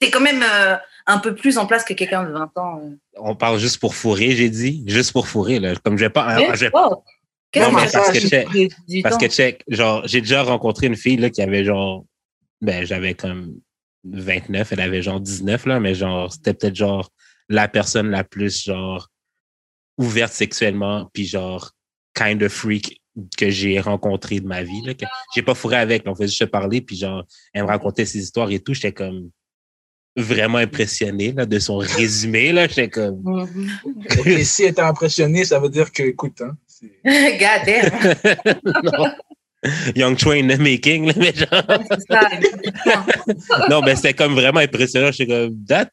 t'es 0.00 0.10
quand 0.10 0.20
même 0.20 0.42
euh, 0.42 0.76
un 1.06 1.18
peu 1.18 1.34
plus 1.34 1.56
en 1.58 1.66
place 1.66 1.84
que 1.84 1.94
quelqu'un 1.94 2.24
de 2.24 2.32
20 2.32 2.50
ans. 2.58 2.80
euh. 2.84 2.90
On 3.18 3.34
parle 3.36 3.58
juste 3.58 3.78
pour 3.78 3.94
fourrer, 3.94 4.32
j'ai 4.32 4.50
dit. 4.50 4.82
Juste 4.86 5.12
pour 5.12 5.28
fourrer, 5.28 5.60
là. 5.60 5.74
Comme 5.84 5.96
je 5.96 6.04
vais 6.04 6.10
pas. 6.10 6.36
Oh, 6.74 7.02
qu'est-ce 7.58 7.70
Non, 7.70 7.76
que 7.76 7.84
mais 7.84 7.90
parce 7.92 8.12
que 8.12 8.18
check- 8.18 8.48
de 8.52 8.68
18 8.86 9.02
Parce 9.02 9.16
que, 9.18 9.26
check, 9.28 9.64
genre, 9.68 10.06
j'ai 10.06 10.20
déjà 10.20 10.42
rencontré 10.42 10.86
une 10.86 10.96
fille, 10.96 11.16
là, 11.16 11.30
qui 11.30 11.42
avait 11.42 11.64
genre. 11.64 12.04
Ben, 12.60 12.84
j'avais 12.86 13.14
comme 13.14 13.60
29, 14.04 14.72
elle 14.72 14.80
avait 14.80 15.02
genre 15.02 15.20
19, 15.20 15.66
là, 15.66 15.80
mais 15.80 15.94
genre, 15.94 16.32
c'était 16.32 16.54
peut-être 16.54 16.76
genre 16.76 17.10
la 17.48 17.68
personne 17.68 18.10
la 18.10 18.24
plus, 18.24 18.64
genre, 18.64 19.08
ouverte 19.98 20.32
sexuellement, 20.32 21.10
puis 21.12 21.26
genre, 21.26 21.70
kind 22.14 22.42
of 22.42 22.52
freak 22.52 23.00
que 23.36 23.48
j'ai 23.50 23.80
rencontré 23.80 24.40
de 24.40 24.46
ma 24.46 24.62
vie, 24.62 24.82
là. 24.84 24.94
que 24.94 25.04
J'ai 25.34 25.42
pas 25.42 25.54
fourré 25.54 25.76
avec, 25.76 26.04
là, 26.04 26.12
on 26.12 26.14
faisait 26.14 26.28
juste 26.28 26.38
se 26.38 26.44
parler, 26.44 26.80
puis 26.82 26.96
genre, 26.96 27.24
elle 27.52 27.62
me 27.62 27.68
racontait 27.68 28.04
ses 28.04 28.18
histoires 28.20 28.50
et 28.50 28.58
tout, 28.58 28.74
j'étais 28.74 28.92
comme 28.92 29.30
vraiment 30.18 30.58
impressionné, 30.58 31.32
là, 31.32 31.44
de 31.46 31.58
son 31.58 31.76
résumé, 31.78 32.52
là, 32.52 32.66
j'étais 32.68 32.88
comme. 32.88 33.20
Mhm. 33.22 33.70
Ok, 34.18 34.28
si 34.44 34.64
elle 34.64 34.74
t'a 34.74 34.88
impressionné, 34.88 35.44
ça 35.44 35.58
veut 35.60 35.68
dire 35.68 35.92
que, 35.92 36.02
écoute, 36.04 36.40
hein, 36.40 36.56
God 37.04 37.62
damn. 37.66 38.14
non. 38.82 39.10
Young 39.96 40.16
Train 40.16 40.46
the 40.48 40.58
making, 40.58 41.06
là, 41.06 41.12
mais 41.16 41.32
genre. 41.34 41.62
Non, 43.70 43.80
mais 43.82 43.96
c'était 43.96 44.14
comme 44.14 44.34
vraiment 44.34 44.60
impressionnant. 44.60 45.10
J'étais 45.10 45.32
comme, 45.32 45.64
that 45.66 45.88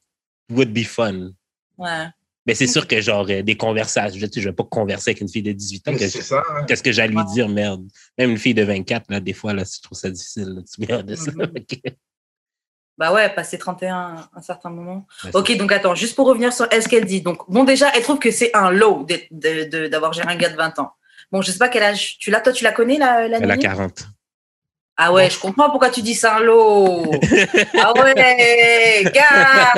would 0.51 0.71
be 0.73 0.83
fun. 0.83 1.31
Ouais. 1.77 2.05
Mais 2.45 2.55
c'est 2.55 2.67
sûr 2.67 2.85
que, 2.87 2.99
genre, 2.99 3.25
euh, 3.29 3.41
des 3.41 3.55
conversations, 3.55 4.19
je 4.19 4.25
ne 4.39 4.45
vais 4.45 4.51
pas 4.53 4.65
converser 4.65 5.11
avec 5.11 5.21
une 5.21 5.29
fille 5.29 5.41
de 5.43 5.53
18 5.53 5.87
ans. 5.87 5.93
que- 5.95 6.33
hein. 6.35 6.65
Qu'est-ce 6.67 6.83
que 6.83 6.91
j'allais 6.91 7.13
lui 7.13 7.23
dire, 7.33 7.47
merde? 7.47 7.85
Même 8.17 8.31
une 8.31 8.37
fille 8.37 8.53
de 8.53 8.63
24, 8.63 9.05
là, 9.09 9.19
des 9.21 9.33
fois, 9.33 9.53
là, 9.53 9.63
je 9.63 9.81
trouve 9.81 9.97
ça 9.97 10.09
difficile, 10.09 10.49
là, 10.55 10.61
tu 10.61 10.81
me 10.81 11.01
de 11.03 11.15
ça. 11.15 11.31
Bah 12.97 13.11
ouais, 13.11 13.29
passer 13.29 13.57
31 13.57 14.29
un 14.35 14.41
certain 14.41 14.69
moment. 14.69 15.07
Ouais, 15.23 15.31
Ok, 15.33 15.55
donc 15.57 15.71
attends, 15.71 15.95
juste 15.95 16.15
pour 16.15 16.27
revenir 16.27 16.53
sur 16.53 16.67
ce 16.71 16.87
qu'elle 16.87 17.05
dit. 17.05 17.21
Donc, 17.21 17.49
bon, 17.49 17.63
déjà, 17.63 17.91
elle 17.95 18.03
trouve 18.03 18.19
que 18.19 18.31
c'est 18.31 18.55
un 18.55 18.69
low 18.69 19.07
d'avoir 19.31 20.13
géré 20.13 20.31
un 20.31 20.35
gars 20.35 20.49
de 20.49 20.55
20 20.55 20.79
ans. 20.79 20.93
Bon, 21.31 21.41
je 21.41 21.51
sais 21.51 21.57
pas 21.57 21.69
quel 21.69 21.83
âge 21.83 22.17
tu 22.19 22.29
l'as. 22.29 22.41
Toi, 22.41 22.53
tu 22.53 22.63
la 22.63 22.71
connais, 22.71 22.97
la, 22.97 23.27
la 23.27 23.37
Elle 23.37 23.49
a 23.49 23.55
Nini 23.55 23.63
40. 23.63 24.07
Ah 24.95 25.11
ouais, 25.11 25.27
je 25.27 25.39
comprends 25.39 25.71
pourquoi 25.71 25.89
tu 25.89 26.03
dis 26.03 26.13
c'est 26.13 26.27
un 26.27 26.39
lot. 26.39 27.03
ah 27.81 27.93
ouais, 27.99 29.03
gars. 29.11 29.73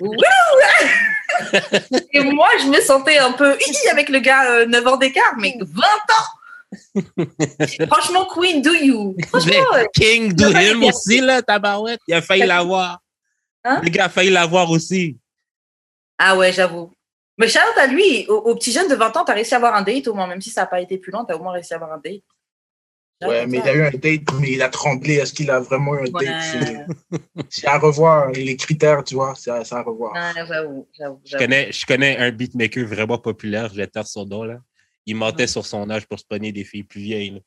Et 2.14 2.20
moi, 2.20 2.48
je 2.60 2.66
me 2.68 2.80
sentais 2.80 3.18
un 3.18 3.32
peu 3.32 3.58
avec 3.90 4.08
le 4.08 4.20
gars 4.20 4.50
euh, 4.50 4.66
9 4.66 4.86
ans 4.86 4.96
d'écart, 4.96 5.34
mais 5.38 5.54
20 5.60 5.82
ans. 5.82 6.28
Franchement, 7.90 8.26
Queen, 8.26 8.62
do 8.62 8.72
you? 8.74 9.16
Franchement, 9.28 9.52
Mais 9.72 9.78
ouais. 9.78 9.88
King 9.94 10.32
do 10.32 10.48
him 10.50 10.82
aussi, 10.84 11.20
là, 11.20 11.42
tabarouette. 11.42 12.00
Il 12.08 12.14
a 12.14 12.22
failli 12.22 12.46
l'avoir. 12.46 13.00
Hein? 13.64 13.80
Le 13.82 13.90
gars 13.90 14.06
a 14.06 14.08
failli 14.08 14.30
l'avoir 14.30 14.70
aussi. 14.70 15.18
Ah 16.18 16.36
ouais, 16.36 16.52
j'avoue. 16.52 16.92
Mais 17.38 17.48
Charlotte, 17.48 17.78
à 17.78 17.86
lui, 17.86 18.26
au, 18.28 18.36
au 18.36 18.54
petit 18.54 18.72
jeune 18.72 18.88
de 18.88 18.94
20 18.94 19.16
ans, 19.16 19.24
t'as 19.24 19.34
réussi 19.34 19.54
à 19.54 19.56
avoir 19.56 19.74
un 19.74 19.82
date 19.82 20.06
au 20.08 20.14
moins, 20.14 20.26
même 20.26 20.40
si 20.40 20.50
ça 20.50 20.62
n'a 20.62 20.66
pas 20.66 20.80
été 20.80 20.98
plus 20.98 21.10
long, 21.12 21.24
t'as 21.24 21.34
au 21.34 21.42
moins 21.42 21.52
réussi 21.52 21.72
à 21.72 21.76
avoir 21.76 21.92
un 21.92 21.98
date. 21.98 22.22
Ouais, 23.24 23.46
mais 23.46 23.58
il 23.58 23.68
a 23.68 23.74
eu 23.74 23.82
un 23.84 23.90
date, 23.90 24.22
mais 24.40 24.50
il 24.52 24.62
a 24.62 24.68
tremblé. 24.68 25.14
Est-ce 25.14 25.32
qu'il 25.32 25.48
a 25.50 25.60
vraiment 25.60 25.94
eu 25.94 26.08
un 26.08 26.12
Ouais. 26.12 26.24
date? 26.26 26.42
C'est- 26.42 26.86
C'est 27.50 27.66
à 27.68 27.78
revoir. 27.78 28.30
Les 28.32 28.56
critères, 28.56 29.04
tu 29.04 29.14
vois, 29.14 29.34
c'est 29.36 29.50
à, 29.50 29.82
revoir. 29.82 30.12
Ouais, 30.12 30.44
j'avoue, 30.46 30.88
j'avoue. 30.92 31.20
Je 31.24 31.36
connais, 31.36 31.70
je 31.70 31.86
connais 31.86 32.16
un 32.18 32.32
beatmaker 32.32 32.84
vraiment 32.84 33.18
populaire, 33.18 33.68
je 33.68 33.74
vais 33.76 33.86
taire 33.86 34.06
son 34.08 34.26
nom, 34.26 34.42
là. 34.42 34.58
Il 35.06 35.16
mentait 35.16 35.46
sur 35.46 35.66
son 35.66 35.88
âge 35.90 36.06
pour 36.06 36.18
se 36.18 36.24
pogner 36.24 36.52
des 36.52 36.64
filles 36.64 36.84
plus 36.84 37.00
vieilles. 37.00 37.30
là. 37.30 37.40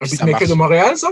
Un 0.00 0.06
beatmaker 0.08 0.48
de 0.48 0.54
Montréal, 0.54 0.96
ça? 0.96 1.08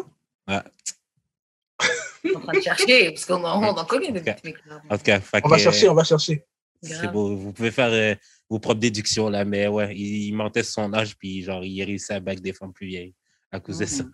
En 0.49 2.41
train 2.41 2.53
de 2.53 2.61
chercher, 2.61 3.11
parce 3.11 3.25
qu'on 3.25 3.45
en, 3.45 3.63
on 3.63 3.77
en 3.77 3.85
connaît 3.85 4.13
des 4.13 4.21
beatmakers. 4.21 4.83
En 4.91 4.97
tout 4.99 5.05
cas, 5.05 5.21
On 5.45 5.49
va 5.49 5.59
chercher, 5.59 5.89
on 5.89 5.95
va 5.95 6.05
chercher. 6.05 6.45
C'est 6.83 7.11
beau. 7.11 7.37
Vous 7.37 7.53
pouvez 7.53 7.71
faire 7.71 7.91
euh, 7.93 8.15
vos 8.49 8.59
propres 8.59 8.81
déductions, 8.81 9.29
là, 9.29 9.45
mais 9.45 9.67
ouais, 9.67 9.95
il, 9.97 10.27
il 10.29 10.33
mentait 10.33 10.63
sur 10.63 10.75
son 10.75 10.93
âge, 10.95 11.17
puis 11.17 11.43
genre, 11.43 11.65
il 11.65 11.81
a 11.83 11.87
réussi 11.87 12.13
à 12.13 12.21
back 12.21 12.41
des 12.41 12.53
femmes 12.53 12.73
plus 12.73 12.87
vieilles 12.87 13.15
à 13.51 13.61
cause 13.61 13.79
de 13.79 13.87
ça. 13.87 14.05
Mhm. 14.05 14.13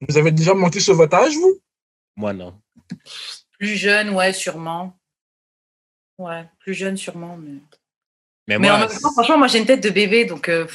Vous 0.08 0.18
avez 0.18 0.32
déjà 0.32 0.52
monté 0.52 0.80
sur 0.80 0.94
votre 0.94 1.16
âge, 1.16 1.34
vous? 1.34 1.58
Moi, 2.16 2.32
non. 2.34 2.60
Plus 3.58 3.76
jeune, 3.76 4.10
ouais, 4.10 4.32
sûrement. 4.32 4.98
Ouais, 6.18 6.44
plus 6.58 6.74
jeune, 6.74 6.96
sûrement. 6.96 7.36
Mais, 7.38 7.60
Mais, 8.48 8.58
mais 8.58 8.70
en 8.70 8.78
moi, 8.78 8.88
même 8.88 8.98
temps, 8.98 9.12
franchement, 9.12 9.38
moi, 9.38 9.46
j'ai 9.48 9.58
une 9.58 9.66
tête 9.66 9.82
de 9.82 9.90
bébé, 9.90 10.24
donc. 10.24 10.48
euh, 10.48 10.66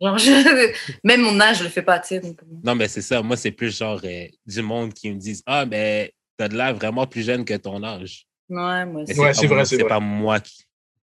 genre, 0.00 0.18
je- 0.18 0.72
Même 1.04 1.22
mon 1.22 1.40
âge, 1.40 1.58
je 1.58 1.64
le 1.64 1.70
fais 1.70 1.82
pas, 1.82 1.98
tu 1.98 2.08
sais. 2.08 2.20
donc, 2.20 2.38
euh, 2.42 2.46
non, 2.64 2.74
mais 2.74 2.88
c'est 2.88 3.02
ça. 3.02 3.22
Moi, 3.22 3.36
c'est 3.36 3.50
plus 3.52 3.76
genre 3.76 4.00
euh, 4.04 4.26
du 4.46 4.62
monde 4.62 4.92
qui 4.92 5.10
me 5.10 5.16
disent 5.16 5.42
Ah, 5.46 5.64
mais 5.66 6.12
t'as 6.36 6.48
de 6.48 6.56
l'air 6.56 6.74
vraiment 6.74 7.06
plus 7.06 7.22
jeune 7.22 7.44
que 7.44 7.54
ton 7.54 7.82
âge. 7.82 8.26
Ouais, 8.48 8.84
moi 8.86 9.02
aussi. 9.02 9.18
Ouais, 9.18 9.34
c'est 9.34 9.46
vrai, 9.46 9.64
c'est 9.64 9.84
pas 9.84 9.98
moi 10.00 10.38
qui. 10.40 10.62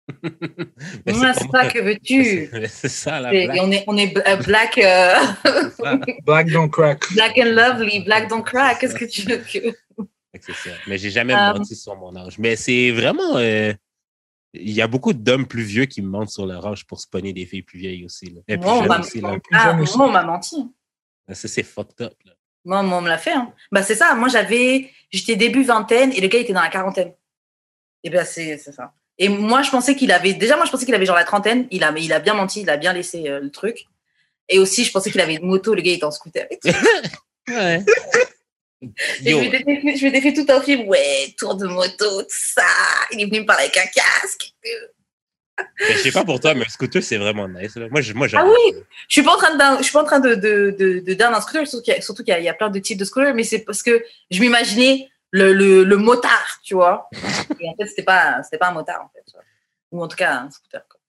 Mais 1.05 1.13
Ouais, 1.13 1.33
c'est 1.35 1.47
ça, 1.51 1.67
que 1.67 1.79
veux-tu? 1.79 2.49
C'est 2.67 2.89
ça, 2.89 3.19
la 3.19 3.29
blague. 3.31 3.59
on 3.61 3.71
est, 3.71 3.83
on 3.85 3.95
est 3.95 4.17
euh, 4.27 4.37
black, 4.37 4.79
euh. 4.79 5.13
Black 6.25 6.47
don't 6.49 6.67
crack. 6.69 7.03
black 7.13 7.37
and 7.37 7.51
lovely, 7.53 7.99
black 8.03 8.27
don't 8.27 8.41
crack. 8.43 8.79
Qu'est-ce 8.79 8.95
que 8.95 9.05
tu 9.05 9.21
veux 9.21 9.37
que. 9.37 9.75
C'est 10.41 10.53
ça. 10.53 10.71
Mais 10.87 10.97
j'ai 10.97 11.11
jamais 11.11 11.35
Euh, 11.35 11.53
menti 11.53 11.75
sur 11.75 11.95
mon 11.95 12.15
âge. 12.15 12.39
Mais 12.39 12.55
c'est 12.55 12.89
vraiment. 12.89 13.37
euh, 13.37 13.71
Il 14.53 14.71
y 14.71 14.81
a 14.81 14.87
beaucoup 14.87 15.13
d'hommes 15.13 15.47
plus 15.47 15.61
vieux 15.63 15.85
qui 15.85 16.01
me 16.01 16.07
mentent 16.07 16.31
sur 16.31 16.45
leur 16.45 16.65
âge 16.65 16.85
pour 16.87 16.99
se 16.99 17.07
pogner 17.07 17.33
des 17.33 17.45
filles 17.45 17.61
plus 17.61 17.77
vieilles 17.77 18.05
aussi. 18.05 18.25
Là. 18.31 18.41
Et 18.47 18.57
plus 18.57 18.65
Moi, 18.65 18.73
on 18.87 18.99
aussi, 18.99 19.21
là. 19.21 19.31
Plus 19.39 19.41
Ah, 19.53 19.77
aussi. 19.79 19.97
moi, 19.97 20.07
on 20.07 20.11
m'a 20.11 20.23
menti. 20.23 20.55
Ça, 21.29 21.47
c'est 21.47 21.63
fucked 21.63 22.01
up. 22.01 22.13
Là. 22.25 22.33
Moi, 22.65 22.81
moi, 22.83 22.97
on 22.97 23.01
me 23.01 23.09
l'a 23.09 23.17
fait. 23.19 23.33
Hein. 23.33 23.53
Bah, 23.71 23.83
c'est 23.83 23.95
ça. 23.95 24.15
Moi, 24.15 24.27
j'avais. 24.27 24.89
J'étais 25.11 25.35
début 25.35 25.63
vingtaine 25.63 26.11
et 26.13 26.21
le 26.21 26.27
gars 26.27 26.39
était 26.39 26.53
dans 26.53 26.61
la 26.61 26.69
quarantaine. 26.69 27.13
Et 28.03 28.09
ben, 28.09 28.25
c'est 28.25 28.57
c'est 28.57 28.71
ça. 28.71 28.93
Et 29.17 29.29
moi, 29.29 29.61
je 29.61 29.69
pensais 29.69 29.95
qu'il 29.95 30.11
avait. 30.11 30.33
Déjà, 30.33 30.55
moi, 30.55 30.65
je 30.65 30.71
pensais 30.71 30.85
qu'il 30.85 30.95
avait 30.95 31.05
genre 31.05 31.15
la 31.15 31.25
trentaine. 31.25 31.67
Il 31.71 31.83
a, 31.83 31.91
mais 31.91 32.03
il 32.03 32.13
a 32.13 32.19
bien 32.19 32.33
menti. 32.33 32.61
Il 32.61 32.69
a 32.69 32.77
bien 32.77 32.93
laissé 32.93 33.29
euh, 33.29 33.39
le 33.39 33.51
truc. 33.51 33.85
Et 34.47 34.57
aussi, 34.57 34.83
je 34.83 34.91
pensais 34.91 35.11
qu'il 35.11 35.21
avait 35.21 35.35
une 35.35 35.45
moto. 35.45 35.75
Le 35.75 35.81
gars 35.81 35.91
était 35.91 36.05
en 36.05 36.11
scooter. 36.11 36.47
Ouais. 37.47 37.83
Je 38.81 39.35
m'étais 39.35 39.63
fait, 39.63 39.95
je 39.97 40.05
m'étais 40.05 40.21
fait 40.21 40.33
tout 40.33 40.45
un 40.51 40.61
film. 40.61 40.87
Ouais, 40.87 41.33
tour 41.37 41.55
de 41.55 41.67
moto, 41.67 42.21
tout 42.23 42.27
ça. 42.29 42.63
Il 43.11 43.21
est 43.21 43.25
venu 43.25 43.41
me 43.41 43.45
parler 43.45 43.63
avec 43.63 43.77
un 43.77 43.87
casque. 43.87 44.53
mais 45.81 45.93
je 45.95 45.97
sais 45.97 46.11
pas 46.11 46.23
pour 46.23 46.39
toi, 46.39 46.53
mais 46.53 46.65
un 46.65 46.69
scooter, 46.69 47.03
c'est 47.03 47.17
vraiment 47.17 47.47
nice. 47.47 47.75
Moi, 47.91 48.01
je- 48.01 48.13
moi 48.13 48.27
Ah 48.33 48.45
oui. 48.45 48.75
Je 49.09 49.13
suis 49.13 49.23
pas 49.23 49.35
en 49.35 49.37
train 49.37 49.55
de, 49.55 49.77
je 49.79 49.83
suis 49.83 49.91
pas 49.91 50.01
en 50.01 50.05
train 50.05 50.19
de, 50.21 50.35
de, 50.35 50.71
de, 51.05 51.23
un 51.23 51.41
scooter, 51.41 51.67
surtout 51.67 52.23
qu'il 52.23 52.33
y 52.33 52.47
a, 52.47 52.53
y 52.53 52.57
plein 52.57 52.69
de 52.69 52.79
types 52.79 52.97
de 52.97 53.03
scooters, 53.05 53.33
mais 53.35 53.43
c'est 53.43 53.59
parce 53.65 53.83
que 53.83 54.01
je 54.31 54.39
m'imaginais 54.39 55.09
le, 55.31 55.51
le, 55.53 55.83
le 55.83 55.97
motard, 55.97 56.59
tu 56.63 56.73
vois. 56.75 57.09
Et 57.59 57.67
en 57.67 57.75
fait, 57.75 57.87
c'était 57.87 58.03
pas, 58.03 58.41
c'était 58.43 58.57
pas 58.57 58.69
un 58.69 58.73
motard, 58.73 59.01
en 59.03 59.09
fait. 59.13 59.23
tu 59.25 59.33
vois. 59.33 59.43
Ou 59.91 60.03
en 60.03 60.07
tout 60.07 60.15
cas, 60.15 60.35
un 60.41 60.51
scooter. 60.51 60.81
Quoi. 60.89 60.99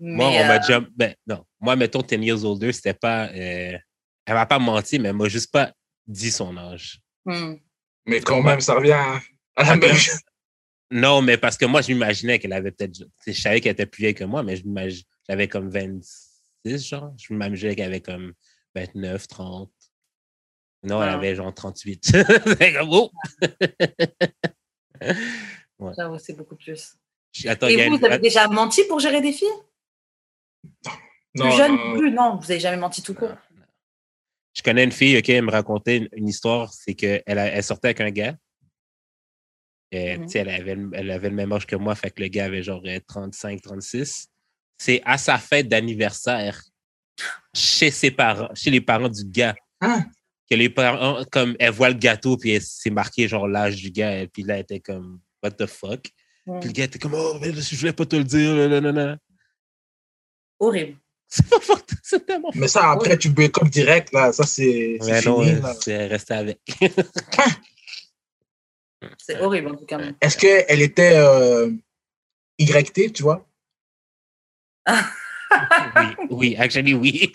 Moi, 0.00 0.30
Mais, 0.30 0.40
on 0.40 0.46
m'a 0.46 0.54
euh, 0.54 0.58
déjà. 0.58 0.80
Ben, 0.96 1.14
non. 1.26 1.44
Moi, 1.60 1.76
mettons 1.76 2.00
10 2.02 2.16
years 2.16 2.44
older, 2.44 2.72
c'était 2.72 2.94
pas. 2.94 3.26
euh, 3.28 3.76
Elle 4.26 4.34
m'a 4.34 4.46
pas 4.46 4.58
menti, 4.58 4.98
mais 4.98 5.10
elle 5.10 5.16
m'a 5.16 5.28
juste 5.28 5.52
pas 5.52 5.72
dit 6.10 6.30
son 6.30 6.56
âge. 6.56 7.00
hmm. 7.24 7.54
Mais 8.06 8.20
quand 8.20 8.42
même, 8.42 8.60
ça 8.60 8.74
revient 8.74 8.92
à 8.92 9.20
à 9.56 9.64
la 9.64 9.76
même 9.76 9.94
chose. 9.94 10.20
Non, 10.90 11.22
mais 11.22 11.36
parce 11.38 11.56
que 11.56 11.64
moi, 11.66 11.82
je 11.82 11.92
m'imaginais 11.92 12.38
qu'elle 12.38 12.52
avait 12.52 12.72
peut-être. 12.72 13.00
Je 13.26 13.32
savais 13.32 13.60
qu'elle 13.60 13.72
était 13.72 13.86
plus 13.86 14.02
vieille 14.02 14.14
que 14.14 14.24
moi, 14.24 14.42
mais 14.42 14.60
j'avais 15.28 15.48
comme 15.48 15.70
26, 15.70 16.88
genre. 16.88 17.14
Je 17.18 17.32
m'imaginais 17.32 17.76
qu'elle 17.76 17.86
avait 17.86 18.00
comme 18.00 18.32
29, 18.74 19.28
30. 19.28 19.70
Non, 20.82 21.02
elle 21.02 21.10
Ah. 21.10 21.14
avait 21.14 21.34
genre 21.36 21.54
38. 21.54 22.02
C'est 22.58 22.72
comme! 22.72 23.08
J'avoue, 25.96 26.18
c'est 26.18 26.36
beaucoup 26.36 26.56
plus. 26.56 26.96
Attends, 27.46 27.68
Et 27.68 27.76
vous, 27.76 27.82
une- 27.94 27.98
vous 27.98 28.04
avez 28.04 28.18
déjà 28.18 28.48
menti 28.48 28.84
pour 28.84 29.00
gérer 29.00 29.20
des 29.20 29.32
filles? 29.32 29.48
Non, 31.36 31.46
Plus 31.48 31.56
jeune, 31.56 31.76
non, 31.76 31.98
plus 31.98 32.10
Non, 32.10 32.36
vous 32.36 32.50
avez 32.50 32.60
jamais 32.60 32.76
menti 32.76 33.02
tout 33.02 33.14
court. 33.14 33.34
Je 34.56 34.62
connais 34.62 34.84
une 34.84 34.92
fille, 34.92 35.16
OK, 35.18 35.28
elle 35.28 35.44
me 35.44 35.50
racontait 35.50 35.98
une, 35.98 36.08
une 36.12 36.28
histoire, 36.28 36.72
c'est 36.72 36.94
qu'elle 36.94 37.22
elle 37.26 37.62
sortait 37.64 37.88
avec 37.88 38.00
un 38.00 38.10
gars. 38.10 38.36
Et, 39.92 40.18
tu 40.22 40.28
sais, 40.28 40.38
elle, 40.40 40.48
avait, 40.50 40.74
le- 40.76 40.90
elle 40.92 41.10
avait 41.10 41.30
le 41.30 41.34
même 41.36 41.52
âge 41.52 41.66
que 41.66 41.76
moi, 41.76 41.94
fait 41.94 42.10
que 42.10 42.22
le 42.22 42.28
gars 42.28 42.44
avait 42.46 42.62
genre 42.62 42.82
35, 43.08 43.60
36. 43.60 44.26
C'est 44.78 45.02
à 45.04 45.18
sa 45.18 45.38
fête 45.38 45.68
d'anniversaire, 45.68 46.60
chez 47.54 47.90
ses 47.90 48.10
parents, 48.10 48.48
chez 48.54 48.70
les 48.70 48.80
parents 48.80 49.08
du 49.08 49.24
gars, 49.24 49.54
Hein? 49.80 50.04
que 50.48 50.54
les 50.56 50.68
parents, 50.70 51.24
comme, 51.30 51.56
elle 51.58 51.72
voit 51.72 51.88
le 51.90 51.94
gâteau, 51.96 52.36
puis 52.36 52.58
c'est 52.60 52.90
marqué 52.90 53.28
genre 53.28 53.46
l'âge 53.48 53.76
du 53.76 53.90
gars, 53.90 54.20
et 54.22 54.28
puis 54.28 54.42
là, 54.42 54.54
elle 54.56 54.62
était 54.62 54.80
comme, 54.80 55.20
what 55.42 55.52
the 55.52 55.66
fuck? 55.66 56.08
Puis 56.60 56.68
le 56.68 56.72
gars 56.72 56.84
était 56.84 56.98
comme, 56.98 57.14
oh, 57.14 57.38
mais 57.40 57.52
je 57.52 57.76
voulais 57.76 57.92
pas 57.92 58.06
te 58.06 58.16
le 58.16 58.24
dire, 58.24 58.54
là. 58.80 59.16
Horrible. 60.58 60.96
C'est 61.32 61.48
pas 61.48 61.60
fuck, 61.60 61.84
c'est 62.02 62.26
tellement 62.26 62.50
Mais 62.56 62.66
ça, 62.66 62.90
après, 62.90 63.16
tu 63.16 63.28
break 63.30 63.56
up 63.62 63.68
direct, 63.68 64.12
là. 64.12 64.32
Ça, 64.32 64.44
c'est 64.44 64.98
Ouais, 65.00 65.20
non, 65.22 65.40
euh, 65.42 65.60
c'est 65.80 66.08
resté 66.08 66.34
avec. 66.34 66.58
C'est 69.16 69.40
horrible, 69.40 69.68
en 69.68 69.76
tout 69.76 69.86
cas. 69.86 69.98
Est-ce 70.20 70.36
qu'elle 70.36 70.82
était 70.82 71.12
euh, 71.14 71.70
YT, 72.58 73.12
tu 73.14 73.22
vois? 73.22 73.46
oui, 74.88 76.14
oui, 76.30 76.56
actually, 76.58 76.92
oui. 76.94 77.32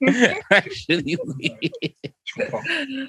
actually, 0.50 1.16
oui. 1.24 1.70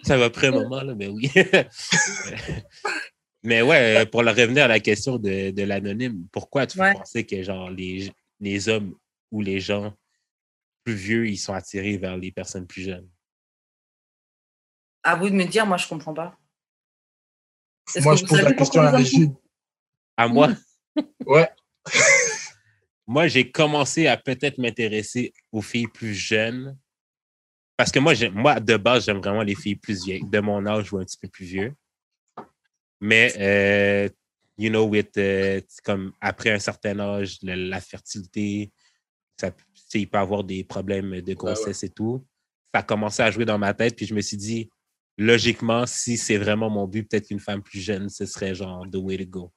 Ça 0.03 0.17
va 0.17 0.29
prendre 0.29 0.59
un 0.59 0.63
moment, 0.63 0.81
là, 0.83 0.93
mais 0.95 1.07
oui. 1.07 1.31
mais 3.43 3.61
ouais, 3.63 4.05
pour 4.05 4.21
le 4.21 4.29
revenir 4.31 4.65
à 4.65 4.67
la 4.67 4.79
question 4.79 5.17
de, 5.17 5.49
de 5.51 5.63
l'anonyme, 5.63 6.27
pourquoi 6.31 6.67
tu 6.67 6.79
Ouais. 6.79 6.93
pensais 6.93 7.23
que 7.23 7.41
genre 7.41 7.71
les, 7.71 8.11
les 8.39 8.69
hommes 8.69 8.93
ou 9.33 9.41
les 9.41 9.59
gens 9.59 9.93
plus 10.83 10.93
vieux, 10.93 11.27
ils 11.27 11.37
sont 11.37 11.53
attirés 11.53 11.97
vers 11.97 12.15
les 12.15 12.31
personnes 12.31 12.67
plus 12.67 12.83
jeunes? 12.83 13.09
À 15.01 15.15
vous 15.15 15.29
de 15.29 15.35
me 15.35 15.45
dire, 15.45 15.65
moi, 15.65 15.77
je 15.77 15.87
comprends 15.87 16.13
pas. 16.13 16.37
Moi, 18.01 18.13
que 18.13 18.21
je 18.21 18.25
pose 18.25 18.41
la 18.41 18.53
question 18.53 18.81
à 18.81 18.91
Régine. 18.91 19.35
À 20.15 20.27
moi, 20.27 20.49
Ouais. 21.25 21.49
moi, 23.07 23.27
j'ai 23.27 23.51
commencé 23.51 24.05
à 24.07 24.15
peut-être 24.17 24.59
m'intéresser 24.59 25.33
aux 25.51 25.61
filles 25.61 25.87
plus 25.87 26.13
jeunes. 26.13 26.77
Parce 27.75 27.91
que 27.91 27.99
moi, 27.99 28.13
moi, 28.31 28.59
de 28.59 28.77
base, 28.77 29.05
j'aime 29.05 29.17
vraiment 29.17 29.41
les 29.41 29.55
filles 29.55 29.75
plus 29.75 30.05
vieilles, 30.05 30.29
de 30.29 30.39
mon 30.39 30.63
âge 30.67 30.93
ou 30.93 30.99
un 30.99 31.03
petit 31.05 31.17
peu 31.17 31.27
plus 31.27 31.45
vieux. 31.45 31.75
Mais, 33.01 33.33
euh, 33.39 34.09
you 34.59 34.69
know, 34.69 34.85
with, 34.85 35.17
euh, 35.17 35.59
comme 35.83 36.13
après 36.21 36.51
un 36.51 36.59
certain 36.59 36.99
âge, 36.99 37.39
le- 37.41 37.55
la 37.55 37.81
fertilité, 37.81 38.71
ça, 39.39 39.51
il 39.93 40.09
peut 40.09 40.17
avoir 40.17 40.43
des 40.43 40.63
problèmes 40.63 41.21
de 41.21 41.33
grossesse 41.33 41.83
et 41.83 41.89
tout. 41.89 42.25
Ça 42.73 42.79
a 42.79 42.83
commencé 42.83 43.21
à 43.21 43.29
jouer 43.31 43.45
dans 43.45 43.57
ma 43.59 43.73
tête, 43.73 43.95
puis 43.95 44.05
je 44.05 44.13
me 44.15 44.21
suis 44.21 44.37
dit, 44.37 44.69
logiquement, 45.17 45.85
si 45.85 46.17
c'est 46.17 46.37
vraiment 46.37 46.69
mon 46.69 46.87
but, 46.87 47.03
peut-être 47.07 47.27
qu'une 47.27 47.39
femme 47.39 47.61
plus 47.61 47.79
jeune, 47.79 48.09
ce 48.09 48.25
serait 48.25 48.55
genre 48.55 48.85
the 48.89 48.95
way 48.95 49.17
to 49.17 49.25
go. 49.25 49.51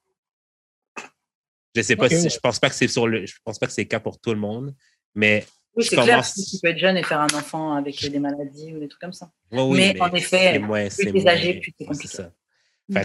Je 1.75 1.83
sais 1.83 1.97
pas 1.97 2.09
si, 2.09 2.29
je 2.31 2.39
pense 2.39 2.59
pas 2.59 2.69
que 2.71 2.75
c'est 2.75 2.89
sur 2.89 3.07
le, 3.07 3.27
je 3.27 3.35
pense 3.45 3.59
pas 3.59 3.67
que 3.67 3.73
c'est 3.73 3.83
le 3.83 3.89
cas 3.89 4.01
pour 4.01 4.19
tout 4.19 4.33
le 4.33 4.41
monde, 4.41 4.75
mais 5.15 5.45
Oui, 5.75 5.85
c'est 5.85 5.97
clair, 5.97 6.07
commence- 6.07 6.35
que 6.35 6.51
tu 6.51 6.59
peux 6.63 6.69
être 6.69 6.79
jeune 6.79 6.97
et 6.97 7.03
faire 7.03 7.21
un 7.21 7.27
enfant 7.35 7.75
avec 7.75 8.01
des 8.11 8.19
maladies 8.19 8.75
ou 8.75 8.81
des 8.81 8.89
trucs 8.89 9.01
comme 9.01 9.13
ça. 9.13 9.31
Ouais, 9.53 9.61
oui, 9.63 9.93
Mais 9.95 10.01
en 10.01 10.13
effet, 10.15 10.53
c'est 10.55 10.59
moins, 10.59 10.89
t'es 10.89 11.13
moins- 11.13 11.27
âgé, 11.27 11.61
plus 11.61 11.73
c'est 11.79 11.85
compliqué. 11.85 12.23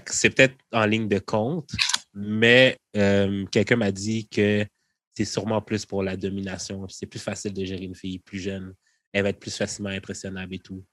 que 0.06 0.14
c'est 0.16 0.30
peut-être 0.30 0.56
en 0.72 0.86
ligne 0.86 1.08
de 1.10 1.20
compte, 1.20 1.70
mais 2.14 2.78
euh, 2.96 3.46
quelqu'un 3.48 3.76
m'a 3.78 3.92
dit 3.92 4.28
que 4.30 4.66
c'est 5.14 5.26
sûrement 5.26 5.62
plus 5.62 5.86
pour 5.86 6.04
la 6.04 6.16
domination. 6.16 6.86
C'est 6.90 7.06
plus 7.06 7.20
facile 7.20 7.54
de 7.54 7.66
gérer 7.66 7.84
une 7.84 7.96
fille 7.96 8.20
plus 8.20 8.40
jeune. 8.40 8.74
Elle 9.14 9.24
va 9.24 9.30
être 9.30 9.40
plus 9.40 9.56
facilement 9.56 9.90
impressionnable 9.90 10.56
et 10.56 10.60
tout. 10.60 10.84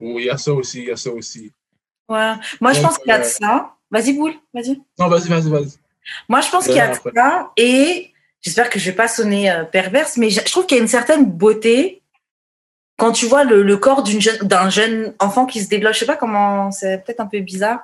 Oui, 0.00 0.22
il 0.22 0.26
y 0.26 0.30
a 0.30 0.36
ça 0.36 0.52
aussi, 0.52 0.80
il 0.80 0.88
y 0.88 0.90
a 0.90 0.96
ça 0.96 1.10
aussi. 1.10 1.52
Ouais. 2.08 2.34
Moi, 2.60 2.72
je 2.72 2.80
pense 2.80 2.98
qu'il 2.98 3.08
y 3.08 3.12
a 3.12 3.18
de 3.18 3.24
euh, 3.24 3.28
ça. 3.28 3.74
Vas-y, 3.90 4.12
Boule, 4.14 4.34
vas-y. 4.52 4.80
Non, 4.98 5.08
vas-y, 5.08 5.28
vas-y, 5.28 5.50
vas-y. 5.50 5.72
Moi, 6.28 6.40
je 6.40 6.50
pense 6.50 6.64
qu'il 6.66 6.76
y 6.76 6.80
a 6.80 6.88
de 6.88 6.98
ça. 7.14 7.52
Et 7.56 8.12
j'espère 8.40 8.70
que 8.70 8.78
je 8.78 8.90
vais 8.90 8.96
pas 8.96 9.08
sonner 9.08 9.50
euh, 9.50 9.64
perverse, 9.64 10.16
mais 10.16 10.30
je 10.30 10.40
trouve 10.40 10.66
qu'il 10.66 10.76
y 10.76 10.80
a 10.80 10.82
une 10.82 10.88
certaine 10.88 11.24
beauté 11.24 12.02
quand 12.96 13.12
tu 13.12 13.26
vois 13.26 13.44
le, 13.44 13.62
le 13.62 13.76
corps 13.76 14.02
d'une 14.02 14.20
jeune, 14.20 14.38
d'un 14.38 14.70
jeune 14.70 15.14
enfant 15.18 15.46
qui 15.46 15.62
se 15.62 15.68
développe. 15.68 15.94
Je 15.94 16.00
sais 16.00 16.06
pas 16.06 16.16
comment, 16.16 16.70
c'est 16.70 17.04
peut-être 17.04 17.20
un 17.20 17.26
peu 17.26 17.40
bizarre. 17.40 17.80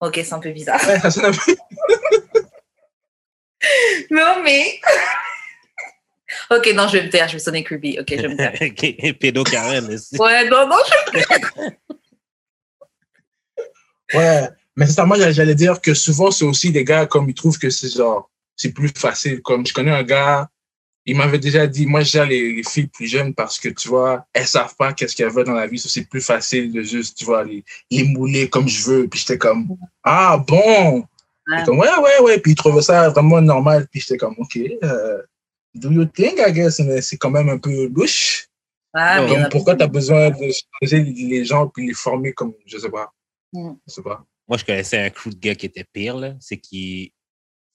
Ok, 0.00 0.14
c'est 0.16 0.32
un 0.32 0.40
peu 0.40 0.50
bizarre. 0.50 0.80
Ouais, 0.86 1.00
ça 1.00 1.10
sonne 1.10 1.26
un 1.26 1.32
peu. 1.32 1.56
Non, 4.10 4.42
mais. 4.42 4.80
ok, 6.50 6.72
non, 6.74 6.88
je 6.88 6.98
vais 6.98 7.04
me 7.04 7.10
taire, 7.10 7.28
je 7.28 7.34
vais 7.34 7.38
sonner 7.38 7.62
creepy. 7.64 7.98
Ok, 8.00 8.06
je 8.10 8.16
vais 8.22 8.28
me 8.28 8.36
taire. 8.36 8.54
Ok, 8.60 9.18
Pédo 9.18 9.44
Karen, 9.44 9.86
aussi. 9.92 10.16
Ouais, 10.18 10.48
non, 10.48 10.66
non, 10.68 10.76
je... 11.12 11.20
Ouais, 14.14 14.48
mais 14.76 14.86
c'est 14.86 14.92
ça, 14.92 15.04
moi, 15.06 15.16
j'allais- 15.18 15.32
j'allais 15.32 15.54
dire 15.54 15.80
que 15.80 15.94
souvent, 15.94 16.30
c'est 16.30 16.44
aussi 16.44 16.70
des 16.72 16.84
gars, 16.84 17.06
comme 17.06 17.28
ils 17.28 17.34
trouvent 17.34 17.58
que 17.58 17.70
c'est 17.70 17.90
genre, 17.94 18.30
c'est 18.56 18.72
plus 18.72 18.90
facile. 18.96 19.40
Comme 19.42 19.66
je 19.66 19.72
connais 19.72 19.90
un 19.90 20.02
gars, 20.02 20.48
il 21.06 21.16
m'avait 21.16 21.38
déjà 21.38 21.66
dit, 21.66 21.86
moi, 21.86 22.02
gère 22.02 22.26
les, 22.26 22.52
les 22.54 22.62
filles 22.62 22.86
plus 22.86 23.06
jeunes 23.06 23.34
parce 23.34 23.58
que, 23.58 23.68
tu 23.68 23.88
vois, 23.88 24.26
elles 24.32 24.46
savent 24.46 24.74
pas 24.76 24.92
qu'est-ce 24.92 25.14
qu'elles 25.16 25.30
veulent 25.30 25.46
dans 25.46 25.52
la 25.54 25.66
vie. 25.66 25.78
C'est 25.78 26.08
plus 26.08 26.20
facile 26.22 26.72
de 26.72 26.82
juste, 26.82 27.18
tu 27.18 27.24
vois, 27.24 27.44
les, 27.44 27.64
les 27.90 28.04
mouler 28.04 28.48
comme 28.48 28.68
je 28.68 28.82
veux. 28.84 29.08
Puis 29.08 29.20
j'étais 29.20 29.38
comme, 29.38 29.68
ah, 30.02 30.38
bon. 30.46 31.04
Ouais. 31.50 31.62
Comme, 31.64 31.78
ouais, 31.78 31.88
ouais, 32.02 32.20
ouais. 32.22 32.38
Puis 32.40 32.52
il 32.52 32.54
trouvait 32.54 32.82
ça 32.82 33.08
vraiment 33.10 33.40
normal. 33.40 33.86
Puis 33.90 34.00
j'étais 34.00 34.16
comme, 34.16 34.34
OK, 34.38 34.58
euh, 34.82 35.22
do 35.74 35.90
you 35.90 36.04
think, 36.06 36.38
I 36.38 36.52
guess? 36.52 36.80
Mais 36.80 37.02
c'est 37.02 37.16
quand 37.18 37.30
même 37.30 37.48
un 37.48 37.58
peu 37.58 37.86
louche. 37.88 38.48
Ah, 38.94 39.22
mais 39.22 39.36
a 39.36 39.48
pourquoi 39.48 39.74
tu 39.74 39.82
as 39.82 39.88
besoin 39.88 40.30
de 40.30 40.50
changer 40.80 41.02
les 41.02 41.44
gens 41.44 41.66
puis 41.68 41.88
les 41.88 41.94
former 41.94 42.32
comme, 42.32 42.54
je 42.64 42.78
sais 42.78 42.90
pas. 42.90 43.12
Mm. 43.52 43.72
Je 43.86 43.92
sais 43.92 44.02
pas. 44.02 44.24
Moi, 44.46 44.58
je 44.58 44.64
connaissais 44.64 44.98
un 44.98 45.10
crew 45.10 45.30
de 45.30 45.38
gars 45.38 45.54
qui 45.54 45.66
était 45.66 45.84
pire, 45.84 46.16
là. 46.16 46.34
C'est 46.40 46.58
qui. 46.58 47.12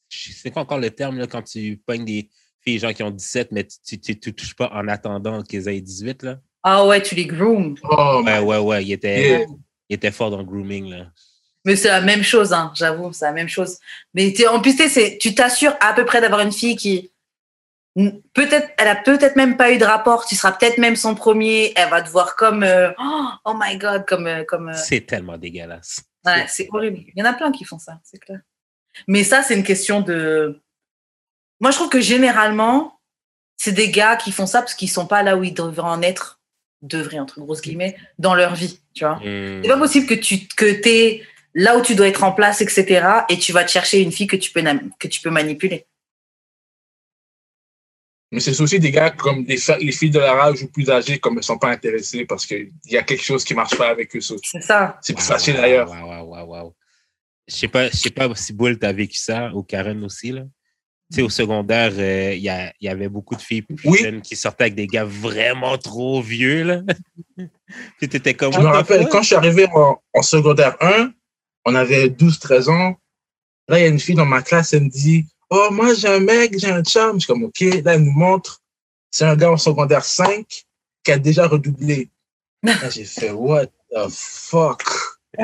C'est 0.10 0.50
quoi 0.52 0.62
encore 0.64 0.80
le 0.80 0.90
terme, 0.90 1.18
là, 1.18 1.28
quand 1.28 1.42
tu 1.44 1.82
pognes 1.86 2.06
des 2.06 2.30
filles, 2.62 2.80
gens 2.80 2.94
qui 2.94 3.04
ont 3.04 3.12
17, 3.12 3.52
mais 3.52 3.66
tu 3.86 4.00
tu, 4.00 4.20
tu 4.20 4.34
touches 4.34 4.56
pas 4.56 4.72
en 4.74 4.88
attendant 4.88 5.44
qu'ils 5.44 5.68
aient 5.68 5.82
18, 5.82 6.24
là? 6.24 6.40
Ah 6.64 6.86
ouais, 6.86 7.02
tu 7.02 7.16
les 7.16 7.26
grooms. 7.26 7.76
Oh, 7.84 8.22
Ouais, 8.26 8.40
ouais, 8.40 8.58
ouais. 8.58 8.84
Il 8.86 8.92
était, 8.92 9.30
Yeah. 9.30 9.46
il 9.90 9.96
était 9.96 10.12
fort 10.12 10.32
dans 10.32 10.40
le 10.40 10.46
grooming, 10.46 10.90
là. 10.90 11.12
Mais 11.66 11.76
c'est 11.76 11.90
la 11.90 12.02
même 12.02 12.24
chose, 12.24 12.54
hein, 12.54 12.72
j'avoue, 12.76 13.12
c'est 13.12 13.26
la 13.26 13.34
même 13.34 13.50
chose. 13.50 13.78
Mais 14.14 14.34
en 14.48 14.62
plus, 14.62 14.76
tu 15.20 15.36
t'assures 15.36 15.76
à 15.82 15.94
peu 15.94 16.06
près 16.06 16.22
d'avoir 16.22 16.42
une 16.42 16.54
fille 16.54 16.76
qui, 16.76 17.12
peut-être, 18.34 18.70
elle 18.78 18.88
a 18.88 18.96
peut-être 18.96 19.36
même 19.36 19.58
pas 19.58 19.72
eu 19.72 19.78
de 19.78 19.86
rapport, 19.86 20.26
tu 20.26 20.36
seras 20.36 20.52
peut-être 20.52 20.78
même 20.78 20.96
son 20.96 21.16
premier, 21.16 21.74
elle 21.76 21.90
va 21.90 22.02
te 22.02 22.10
voir 22.10 22.36
comme, 22.36 22.64
euh, 22.64 22.92
oh, 23.00 23.28
oh 23.46 23.54
my 23.60 23.78
god, 23.78 24.06
comme, 24.06 24.28
euh, 24.28 24.44
comme, 24.44 24.70
euh, 24.70 24.74
C'est 24.74 25.06
tellement 25.06 25.38
dégueulasse. 25.38 26.02
ouais, 26.26 26.46
c'est 26.48 26.70
horrible. 26.72 27.00
Il 27.14 27.20
y 27.20 27.22
en 27.22 27.26
a 27.26 27.34
plein 27.34 27.52
qui 27.52 27.66
font 27.66 27.80
ça, 27.80 28.00
c'est 28.04 28.20
clair. 28.20 28.40
Mais 29.08 29.24
ça, 29.24 29.44
c'est 29.44 29.56
une 29.56 29.64
question 29.64 30.02
de, 30.02 30.60
moi, 31.60 31.72
je 31.72 31.76
trouve 31.76 31.90
que 31.90 32.02
généralement, 32.02 33.00
c'est 33.58 33.72
des 33.74 33.92
gars 33.92 34.16
qui 34.16 34.32
font 34.32 34.46
ça 34.46 34.62
parce 34.62 34.74
qu'ils 34.74 34.90
sont 34.90 35.08
pas 35.08 35.24
là 35.24 35.36
où 35.36 35.44
ils 35.44 35.54
devraient 35.54 35.82
en 35.82 36.02
être, 36.02 36.40
devraient, 36.82 37.20
entre 37.20 37.40
grosses 37.42 37.62
guillemets, 37.62 37.98
dans 38.18 38.36
leur 38.36 38.56
vie, 38.56 38.80
tu 38.94 39.04
vois. 39.04 39.18
Hmm. 39.18 39.62
C'est 39.62 39.70
pas 39.70 39.78
possible 39.78 40.08
que 40.08 40.14
tu 40.14 40.48
que 40.48 40.72
là 41.54 41.78
où 41.78 41.82
tu 41.82 41.96
dois 41.96 42.08
être 42.08 42.24
en 42.24 42.32
place, 42.32 42.62
etc. 42.62 43.24
Et 43.30 43.38
tu 43.38 43.52
vas 43.52 43.64
te 43.64 43.72
chercher 43.72 44.02
une 44.02 44.12
fille 44.12 44.28
que 44.28 44.36
tu 44.36 44.52
peux, 44.52 44.64
que 45.00 45.08
tu 45.08 45.22
peux 45.22 45.30
manipuler. 45.30 45.86
Mais 48.32 48.40
c'est 48.40 48.60
aussi 48.62 48.80
des 48.80 48.92
gars 48.92 49.10
comme 49.10 49.44
les, 49.48 49.58
fa- 49.58 49.78
les 49.80 49.92
filles 49.92 50.12
de 50.12 50.20
leur 50.20 50.40
âge 50.40 50.62
ou 50.62 50.68
plus 50.68 50.90
âgées, 50.90 51.18
comme 51.18 51.38
elles 51.38 51.44
sont 51.44 51.58
pas 51.58 51.70
intéressées 51.72 52.26
parce 52.26 52.46
qu'il 52.46 52.72
y 52.86 52.96
a 52.98 53.02
quelque 53.02 53.24
chose 53.24 53.44
qui 53.44 53.56
marche 53.56 53.76
pas 53.76 53.90
avec 53.90 54.16
eux. 54.16 54.22
ça. 54.22 54.36
C'est 54.44 54.62
ça. 54.62 55.00
C'est 55.02 55.14
plus 55.14 55.24
Wow, 55.24 55.30
facile 55.30 55.56
wow, 55.56 55.62
d'ailleurs. 55.62 55.90
wow, 55.90 56.08
wow, 56.08 56.36
wow, 56.36 56.46
wow. 56.46 56.76
Je 57.48 57.56
sais 57.56 57.68
pas, 57.68 57.90
je 57.90 57.96
sais 57.98 58.12
pas 58.12 58.30
si 58.36 58.54
Boule 58.54 58.78
t'as 58.78 58.92
vécu 58.94 59.18
ça 59.18 59.52
ou 59.56 59.64
Karen 59.64 60.04
aussi 60.04 60.32
là. 60.32 60.44
Tu 61.12 61.16
sais, 61.16 61.22
au 61.24 61.30
secondaire, 61.30 61.92
euh, 61.98 62.36
il 62.36 62.44
y, 62.44 62.88
avait 62.88 63.10
beaucoup 63.10 63.36
de 63.36 63.42
filles 63.42 63.64
plus 63.64 63.90
Oui. 63.90 63.98
jeunes 63.98 64.22
qui 64.22 64.36
sortaient 64.36 64.66
avec 64.66 64.76
des 64.76 64.86
gars 64.86 65.06
vraiment 65.06 65.76
trop 65.80 66.22
vieux 66.22 66.62
là. 66.64 66.82
Puis 67.98 68.08
t'étais 68.08 68.36
comme. 68.36 68.54
Je 68.54 68.60
me 68.60 68.68
rappelle, 68.68 69.08
quand 69.10 69.24
je 69.24 69.28
suis 69.28 69.36
arrivé 69.36 69.66
en, 69.74 70.00
en 70.14 70.22
secondaire 70.22 70.78
1, 70.82 71.12
on 71.66 71.76
avait 71.76 72.08
12-13 72.08 72.70
ans. 72.70 72.96
Là, 73.68 73.80
il 73.80 73.82
y 73.84 73.86
a 73.86 73.90
une 73.90 74.00
fille 74.00 74.16
dans 74.16 74.26
ma 74.26 74.42
classe, 74.42 74.74
elle 74.74 74.84
me 74.84 74.90
dit 74.90 75.26
Oh, 75.50 75.70
moi, 75.72 75.94
j'ai 75.94 76.08
un 76.08 76.20
mec, 76.20 76.58
j'ai 76.58 76.70
un 76.70 76.84
chum. 76.84 77.14
Je 77.14 77.20
suis 77.20 77.28
comme 77.28 77.44
OK. 77.44 77.62
Là, 77.62 77.96
elle 77.96 78.04
nous 78.04 78.12
montre. 78.12 78.62
C'est 79.12 79.26
un 79.26 79.36
gars 79.36 79.52
en 79.52 79.58
secondaire 79.58 80.06
5 80.06 80.46
qui 81.04 81.12
a 81.12 81.18
déjà 81.18 81.48
redoublé. 81.48 82.10
Là, 82.64 82.90
j'ai 82.90 83.06
fait 83.06 83.32
What 83.32 83.68
the 83.92 84.08
fuck? 84.10 84.84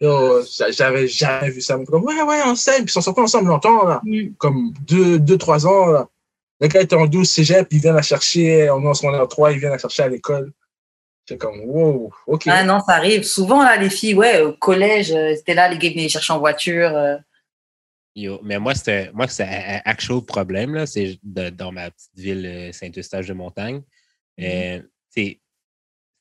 J'avais 0.00 1.06
jamais 1.08 1.50
vu 1.50 1.60
ça. 1.60 1.78
Comme, 1.86 2.04
ouais, 2.04 2.22
ouais, 2.22 2.40
on 2.46 2.54
s'aime. 2.54 2.84
Puis 2.84 2.86
ils 2.86 2.90
sont 2.90 3.02
sortis 3.02 3.20
ensemble 3.20 3.48
longtemps, 3.48 3.86
là. 3.86 4.00
Comme 4.38 4.72
deux, 4.86 5.18
deux, 5.18 5.36
trois 5.36 5.66
ans, 5.66 5.86
là. 5.86 6.08
Le 6.60 6.68
gars 6.68 6.82
était 6.82 6.96
en 6.96 7.06
12 7.06 7.28
cégep, 7.28 7.68
il 7.70 7.80
vient 7.80 7.92
la 7.92 8.02
chercher. 8.02 8.70
On 8.70 8.82
est 8.82 8.86
en 8.86 8.94
secondaire 8.94 9.26
3, 9.28 9.52
il 9.52 9.58
vient 9.60 9.70
la 9.70 9.78
chercher 9.78 10.02
à 10.02 10.08
l'école. 10.08 10.52
C'est 11.30 11.38
comme, 11.38 11.60
wow, 11.60 12.12
OK. 12.26 12.48
Ah 12.48 12.64
non, 12.64 12.80
ça 12.80 12.94
arrive. 12.94 13.22
Souvent, 13.22 13.62
là, 13.62 13.76
les 13.76 13.88
filles, 13.88 14.14
ouais, 14.14 14.40
au 14.40 14.52
collège, 14.52 15.12
euh, 15.12 15.32
c'était 15.36 15.54
là, 15.54 15.68
les 15.68 15.78
gars 15.78 15.88
venaient 15.90 16.02
les 16.02 16.08
chercher 16.08 16.32
en 16.32 16.40
voiture. 16.40 16.88
euh. 16.96 17.16
Yo, 18.16 18.40
mais 18.42 18.58
moi, 18.58 18.74
c'était 18.74 19.12
moi, 19.12 19.28
c'est 19.28 19.44
un, 19.44 19.80
actual 19.84 20.22
problème, 20.22 20.74
là. 20.74 20.86
C'est 20.86 21.20
de- 21.22 21.50
dans 21.50 21.70
ma 21.70 21.92
petite 21.92 22.10
ville 22.16 22.44
euh, 22.46 22.72
Saint-Eustache 22.72 23.28
de 23.28 23.32
Montagne. 23.32 23.80
Euh, 24.40 24.82
c'est- 25.08 25.38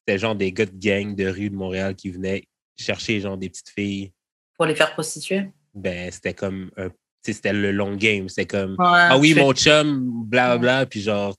C'était 0.05 0.19
genre 0.19 0.35
des 0.35 0.51
gars 0.51 0.67
de 0.67 0.77
gang 0.77 1.15
de 1.15 1.27
rue 1.27 1.49
de 1.49 1.55
Montréal 1.55 1.95
qui 1.95 2.11
venaient 2.11 2.43
chercher 2.77 3.19
genre 3.19 3.37
des 3.37 3.49
petites 3.49 3.69
filles. 3.69 4.11
pour 4.57 4.65
les 4.67 4.75
faire 4.75 4.91
prostituer? 4.93 5.49
Ben, 5.73 6.11
c'était 6.11 6.33
comme 6.35 6.69
un. 6.77 6.89
tu 6.89 6.95
sais, 7.23 7.33
C'était 7.33 7.53
le 7.53 7.71
long 7.71 7.95
game. 7.95 8.29
C'était 8.29 8.45
comme 8.45 8.73
Ouais, 8.73 8.77
Ah 9.09 9.17
oui, 9.17 9.33
mon 9.33 9.53
chum, 9.53 10.23
blablabla. 10.25 10.85
Puis 10.85 11.01
genre, 11.01 11.33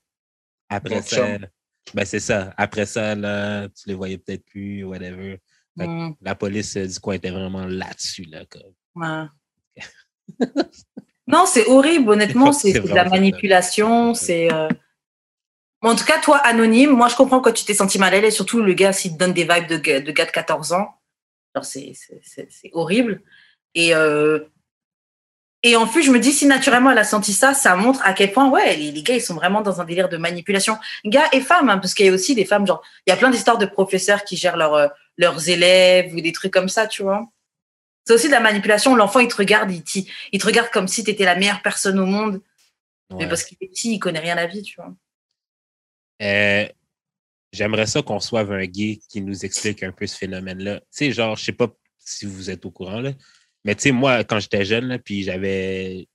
après 0.69 0.95
Mon 0.95 1.01
ça, 1.01 1.15
chum. 1.15 1.47
Ben 1.93 2.05
c'est 2.05 2.19
ça. 2.19 2.53
Après 2.57 2.85
ça, 2.85 3.15
là, 3.15 3.67
tu 3.69 3.87
les 3.87 3.93
voyais 3.95 4.17
peut-être 4.17 4.45
plus, 4.45 4.83
whatever. 4.83 5.37
Que 5.79 5.85
Mm, 5.85 6.15
La 6.21 6.35
police 6.35 6.75
du 6.75 6.99
coin 6.99 7.13
était 7.15 7.29
vraiment 7.31 7.65
là-dessus, 7.65 8.23
là. 8.25 8.43
Comme. 8.45 8.73
ouais. 8.95 9.25
non, 11.27 11.45
c'est 11.45 11.65
horrible, 11.67 12.09
honnêtement, 12.09 12.51
C'est 12.53 12.73
de 12.73 12.87
la 12.89 13.05
manipulation, 13.09 14.13
c'est. 14.13 14.51
euh, 14.53 14.67
En 15.81 15.95
tout 15.95 16.03
cas, 16.05 16.19
toi, 16.21 16.37
anonyme, 16.37 16.91
moi, 16.91 17.07
je 17.07 17.15
comprends 17.15 17.39
quand 17.41 17.53
tu 17.53 17.63
t'es 17.65 17.73
senti 17.73 17.97
mal 17.99 18.13
à 18.13 18.19
l'aise, 18.21 18.35
surtout 18.35 18.61
le 18.61 18.73
gars, 18.73 18.91
s'il 18.93 19.13
te 19.13 19.17
donne 19.17 19.33
des 19.33 19.43
vibes 19.43 19.67
de, 19.67 19.77
gars- 19.77 20.01
de 20.01 20.11
gars 20.11 20.25
de 20.25 20.31
14 20.31 20.73
ans. 20.73 20.89
C'est 21.63 21.93
horrible. 22.73 23.21
Et 23.73 23.95
euh, 23.95 24.39
Et 25.63 25.75
en 25.75 25.87
plus, 25.87 26.01
je 26.01 26.11
me 26.11 26.19
dis, 26.19 26.31
si 26.31 26.47
naturellement 26.47 26.91
elle 26.91 26.97
a 26.97 27.03
senti 27.03 27.33
ça, 27.33 27.53
ça 27.53 27.75
montre 27.75 28.01
à 28.03 28.13
quel 28.13 28.31
point, 28.31 28.49
ouais, 28.49 28.75
les, 28.75 28.91
les 28.91 29.03
gars, 29.03 29.13
ils 29.13 29.21
sont 29.21 29.35
vraiment 29.35 29.61
dans 29.61 29.79
un 29.79 29.85
délire 29.85 30.09
de 30.09 30.17
manipulation. 30.17 30.77
Gars 31.05 31.29
et 31.33 31.41
femmes, 31.41 31.69
hein, 31.69 31.77
parce 31.77 31.93
qu'il 31.93 32.07
y 32.07 32.09
a 32.09 32.11
aussi 32.11 32.33
des 32.33 32.45
femmes, 32.45 32.65
genre, 32.65 32.81
il 33.05 33.11
y 33.11 33.13
a 33.13 33.17
plein 33.17 33.29
d'histoires 33.29 33.59
de 33.59 33.67
professeurs 33.67 34.23
qui 34.23 34.37
gèrent 34.37 34.57
leurs, 34.57 34.73
euh, 34.73 34.87
leurs 35.17 35.49
élèves 35.49 36.13
ou 36.13 36.21
des 36.21 36.31
trucs 36.31 36.51
comme 36.51 36.69
ça, 36.69 36.87
tu 36.87 37.03
vois. 37.03 37.27
C'est 38.05 38.13
aussi 38.13 38.27
de 38.27 38.31
la 38.31 38.39
manipulation. 38.39 38.95
L'enfant, 38.95 39.19
il 39.19 39.27
te 39.27 39.35
regarde, 39.35 39.71
il, 39.71 40.39
te 40.39 40.45
regarde 40.45 40.69
comme 40.71 40.87
si 40.87 41.03
tu 41.03 41.11
étais 41.11 41.25
la 41.25 41.35
meilleure 41.35 41.61
personne 41.61 41.99
au 41.99 42.07
monde. 42.07 42.41
Mais 43.15 43.27
parce 43.27 43.43
qu'il 43.43 43.57
est 43.59 43.67
petit, 43.67 43.93
il 43.93 43.99
connaît 43.99 44.19
rien 44.19 44.33
à 44.33 44.43
la 44.43 44.47
vie, 44.47 44.63
tu 44.63 44.77
vois. 44.77 44.93
Euh, 46.21 46.65
J'aimerais 47.51 47.85
ça 47.85 48.01
qu'on 48.01 48.15
reçoive 48.15 48.51
un 48.53 48.65
gay 48.65 48.99
qui 49.09 49.21
nous 49.21 49.43
explique 49.43 49.83
un 49.83 49.91
peu 49.91 50.07
ce 50.07 50.17
phénomène-là. 50.17 50.79
Tu 50.79 50.85
sais, 50.91 51.11
genre, 51.11 51.35
je 51.35 51.43
sais 51.43 51.51
pas 51.51 51.67
si 51.97 52.25
vous 52.25 52.49
êtes 52.49 52.65
au 52.65 52.71
courant, 52.71 53.01
là, 53.01 53.11
mais 53.65 53.75
tu 53.75 53.81
sais, 53.83 53.91
moi, 53.91 54.23
quand 54.23 54.39
j'étais 54.39 54.65
jeune, 54.65 54.85
là, 54.85 54.99
puis 54.99 55.23
j'avais. 55.23 56.07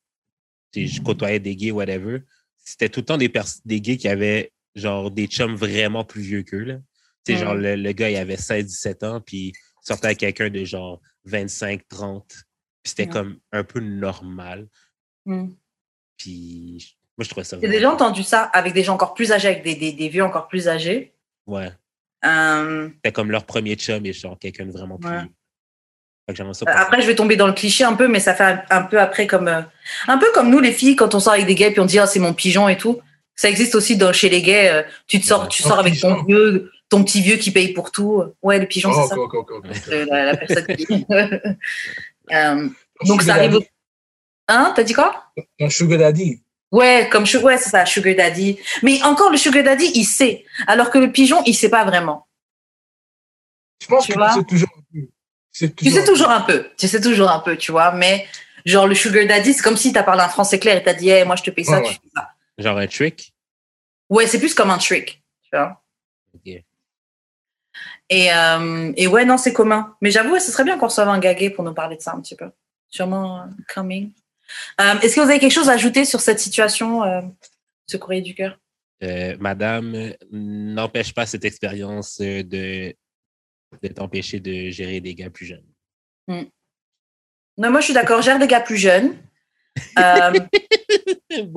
Je 0.74 1.00
côtoyais 1.00 1.38
des 1.40 1.56
gays, 1.56 1.70
whatever, 1.70 2.20
c'était 2.58 2.88
tout 2.88 3.00
le 3.00 3.06
temps 3.06 3.16
des, 3.16 3.32
des 3.64 3.80
gays 3.80 3.96
qui 3.96 4.08
avaient, 4.08 4.52
genre, 4.74 5.10
des 5.10 5.26
chums 5.26 5.54
vraiment 5.54 6.04
plus 6.04 6.20
vieux 6.22 6.42
qu'eux. 6.42 6.82
Tu 7.24 7.32
sais, 7.32 7.38
Mm. 7.40 7.44
genre, 7.44 7.54
le, 7.54 7.76
le 7.76 7.92
gars, 7.92 8.10
il 8.10 8.16
avait 8.16 8.36
16-17 8.36 9.04
ans, 9.06 9.20
puis 9.20 9.48
il 9.48 9.52
sortait 9.80 10.06
avec 10.08 10.18
quelqu'un 10.18 10.50
de 10.50 10.64
genre 10.64 11.00
25-30. 11.26 12.26
Puis 12.28 12.90
c'était 12.90 13.06
Mm. 13.06 13.10
comme 13.10 13.38
un 13.52 13.64
peu 13.64 13.80
normal. 13.80 14.68
Puis 16.16 16.96
moi, 17.16 17.24
je 17.24 17.28
trouvais 17.30 17.44
ça 17.44 17.58
J'ai 17.60 17.68
déjà 17.68 17.90
entendu 17.90 18.22
ça 18.22 18.42
avec 18.44 18.74
des 18.74 18.82
gens 18.84 18.94
encore 18.94 19.14
plus 19.14 19.32
âgés, 19.32 19.48
avec 19.48 19.62
des, 19.62 19.74
des, 19.74 19.92
des 19.92 20.08
vieux 20.08 20.24
encore 20.24 20.48
plus 20.48 20.68
âgés? 20.68 21.14
Ouais. 21.46 21.70
Euh, 22.24 22.90
C'était 22.96 23.12
comme 23.12 23.30
leur 23.30 23.46
premier 23.46 23.76
chum 23.76 24.04
et 24.06 24.12
genre 24.12 24.38
quelqu'un 24.38 24.66
de 24.66 24.72
vraiment 24.72 24.98
plus. 24.98 25.08
Ouais. 25.08 25.22
vieux. 25.22 25.30
Fait 25.30 25.30
que 25.30 25.30
j'aimerais 25.30 25.30
ça 25.30 25.30
qu'on- 25.30 25.34
Après, 26.66 27.00
je 27.02 27.06
vais 27.06 27.14
tomber 27.14 27.36
dans 27.36 27.46
le 27.46 27.52
cliché 27.52 27.84
un 27.84 27.94
peu, 27.94 28.08
mais 28.08 28.18
ça 28.20 28.34
fait 28.34 28.42
un, 28.44 28.62
un 28.70 28.82
peu 28.82 28.98
après 29.00 29.26
comme 29.28 29.46
euh, 29.48 29.60
un 30.08 30.18
peu 30.18 30.26
comme 30.34 30.50
nous 30.50 30.58
les 30.58 30.72
filles 30.72 30.96
quand 30.96 31.14
on 31.14 31.20
sort 31.20 31.34
avec 31.34 31.46
des 31.46 31.54
gays 31.54 31.70
puis 31.70 31.80
on 31.80 31.84
dit 31.86 31.98
ah 32.00 32.06
c'est 32.06 32.18
mon 32.18 32.34
pigeon 32.34 32.68
et 32.68 32.76
tout. 32.76 32.98
Ça 33.36 33.48
existe 33.48 33.74
aussi 33.74 33.96
dans, 33.96 34.12
chez 34.12 34.28
les 34.28 34.42
gays. 34.42 34.68
euh, 34.70 34.82
tu 35.06 35.20
te 35.20 35.26
sors, 35.26 35.42
Ouais. 35.42 35.48
tu 35.48 35.62
Oh, 35.64 35.68
sors 35.68 35.78
avec 35.78 36.00
ton 36.00 36.22
vieux, 36.24 36.70
ton 36.88 37.04
petit 37.04 37.20
vieux 37.20 37.36
qui 37.36 37.50
paye 37.52 37.72
pour 37.72 37.92
tout. 37.92 38.24
Ouais, 38.42 38.58
le 38.58 38.66
pigeon 38.66 38.90
Oh, 38.92 39.06
c'est 39.08 39.14
ça. 39.90 39.94
Euh, 39.94 40.06
la, 40.10 40.24
la 40.32 40.36
personne 40.36 40.66
qui- 40.76 41.06
Euh, 42.32 42.68
donc 43.04 43.22
ça 43.22 43.34
arrive. 43.34 43.54
au-. 43.56 43.64
Hein, 44.48 44.72
t'as 44.74 44.82
dit 44.82 44.94
quoi? 44.94 45.26
Ton 45.60 45.70
sugar 45.70 45.98
daddy. 45.98 46.40
Ouais, 46.72 47.08
comme 47.12 47.22
ouais 47.42 47.56
c'est 47.58 47.70
ça, 47.70 47.86
sugar 47.86 48.16
daddy. 48.16 48.58
Mais 48.82 49.00
encore 49.04 49.30
le 49.30 49.36
sugar 49.36 49.62
daddy, 49.62 49.92
il 49.94 50.04
sait, 50.04 50.44
alors 50.66 50.90
que 50.90 50.98
le 50.98 51.12
pigeon, 51.12 51.40
il 51.46 51.54
sait 51.54 51.68
pas 51.68 51.84
vraiment. 51.84 52.26
Je 53.80 53.86
pense 53.86 54.06
Tu 54.06 54.14
que 54.14 54.18
sais 54.18 54.44
toujours. 54.48 54.68
Tu 55.58 55.66
sais 55.66 55.72
Tu 55.72 55.90
sais 55.90 56.04
toujours 56.04 56.28
un 56.30 56.42
peu, 56.42 56.68
tu 56.76 56.86
sais 56.86 57.00
toujours 57.00 57.30
un 57.30 57.38
peu, 57.40 57.56
tu 57.56 57.72
vois. 57.72 57.92
Mais 57.92 58.26
genre 58.66 58.86
le 58.86 58.94
sugar 58.94 59.26
daddy, 59.26 59.54
c'est 59.54 59.62
comme 59.62 59.76
si 59.76 59.92
t'as 59.92 60.02
parlé 60.02 60.22
un 60.22 60.28
français 60.28 60.58
clair 60.58 60.76
et 60.76 60.82
t'as 60.82 60.92
dit, 60.92 61.08
hey, 61.08 61.24
moi 61.24 61.36
je 61.36 61.42
te 61.42 61.50
paye 61.50 61.64
ça, 61.64 61.78
Ouais, 61.78 61.82
tu 61.84 61.88
ouais. 61.88 61.94
fais 61.94 62.10
ça. 62.14 62.30
Genre 62.58 62.76
un 62.78 62.86
trick? 62.86 63.32
Ouais, 64.10 64.26
c'est 64.26 64.38
plus 64.38 64.54
comme 64.54 64.70
un 64.70 64.78
trick, 64.78 65.22
tu 65.42 65.50
vois. 65.56 65.82
Ok. 66.34 66.62
Et, 68.08 68.32
euh, 68.32 68.92
et 68.96 69.06
ouais, 69.06 69.24
non, 69.24 69.36
c'est 69.38 69.52
commun. 69.52 69.96
Mais 70.00 70.10
j'avoue, 70.10 70.38
ce 70.38 70.52
serait 70.52 70.64
bien 70.64 70.78
qu'on 70.78 70.86
reçoive 70.88 71.08
un 71.08 71.18
gaguet 71.18 71.50
pour 71.50 71.64
nous 71.64 71.74
parler 71.74 71.96
de 71.96 72.02
ça 72.02 72.12
un 72.12 72.20
petit 72.20 72.36
peu. 72.36 72.50
Sûrement 72.88 73.40
euh, 73.40 73.44
coming. 73.74 74.12
Euh, 74.80 74.94
Est-ce 75.00 75.16
que 75.16 75.20
vous 75.22 75.28
avez 75.30 75.38
quelque 75.40 75.52
chose 75.52 75.68
à 75.68 75.72
ajouter 75.72 76.04
sur 76.04 76.20
cette 76.20 76.38
situation, 76.38 77.02
euh, 77.02 77.22
ce 77.86 77.96
courrier 77.96 78.20
du 78.22 78.34
cœur? 78.34 78.58
Euh, 79.02 79.36
madame, 79.40 80.12
n'empêche 80.30 81.12
pas 81.14 81.26
cette 81.26 81.44
expérience 81.44 82.18
de, 82.20 82.94
de 83.82 83.88
t'empêcher 83.88 84.40
de 84.40 84.70
gérer 84.70 85.00
des 85.00 85.14
gars 85.14 85.30
plus 85.30 85.46
jeunes. 85.46 85.64
Non, 86.28 87.70
moi 87.70 87.80
je 87.80 87.86
suis 87.86 87.94
d'accord, 87.94 88.22
gère 88.22 88.38
des 88.38 88.46
gars 88.46 88.60
plus 88.60 88.76
jeunes. 88.76 89.16
Euh, 89.98 90.32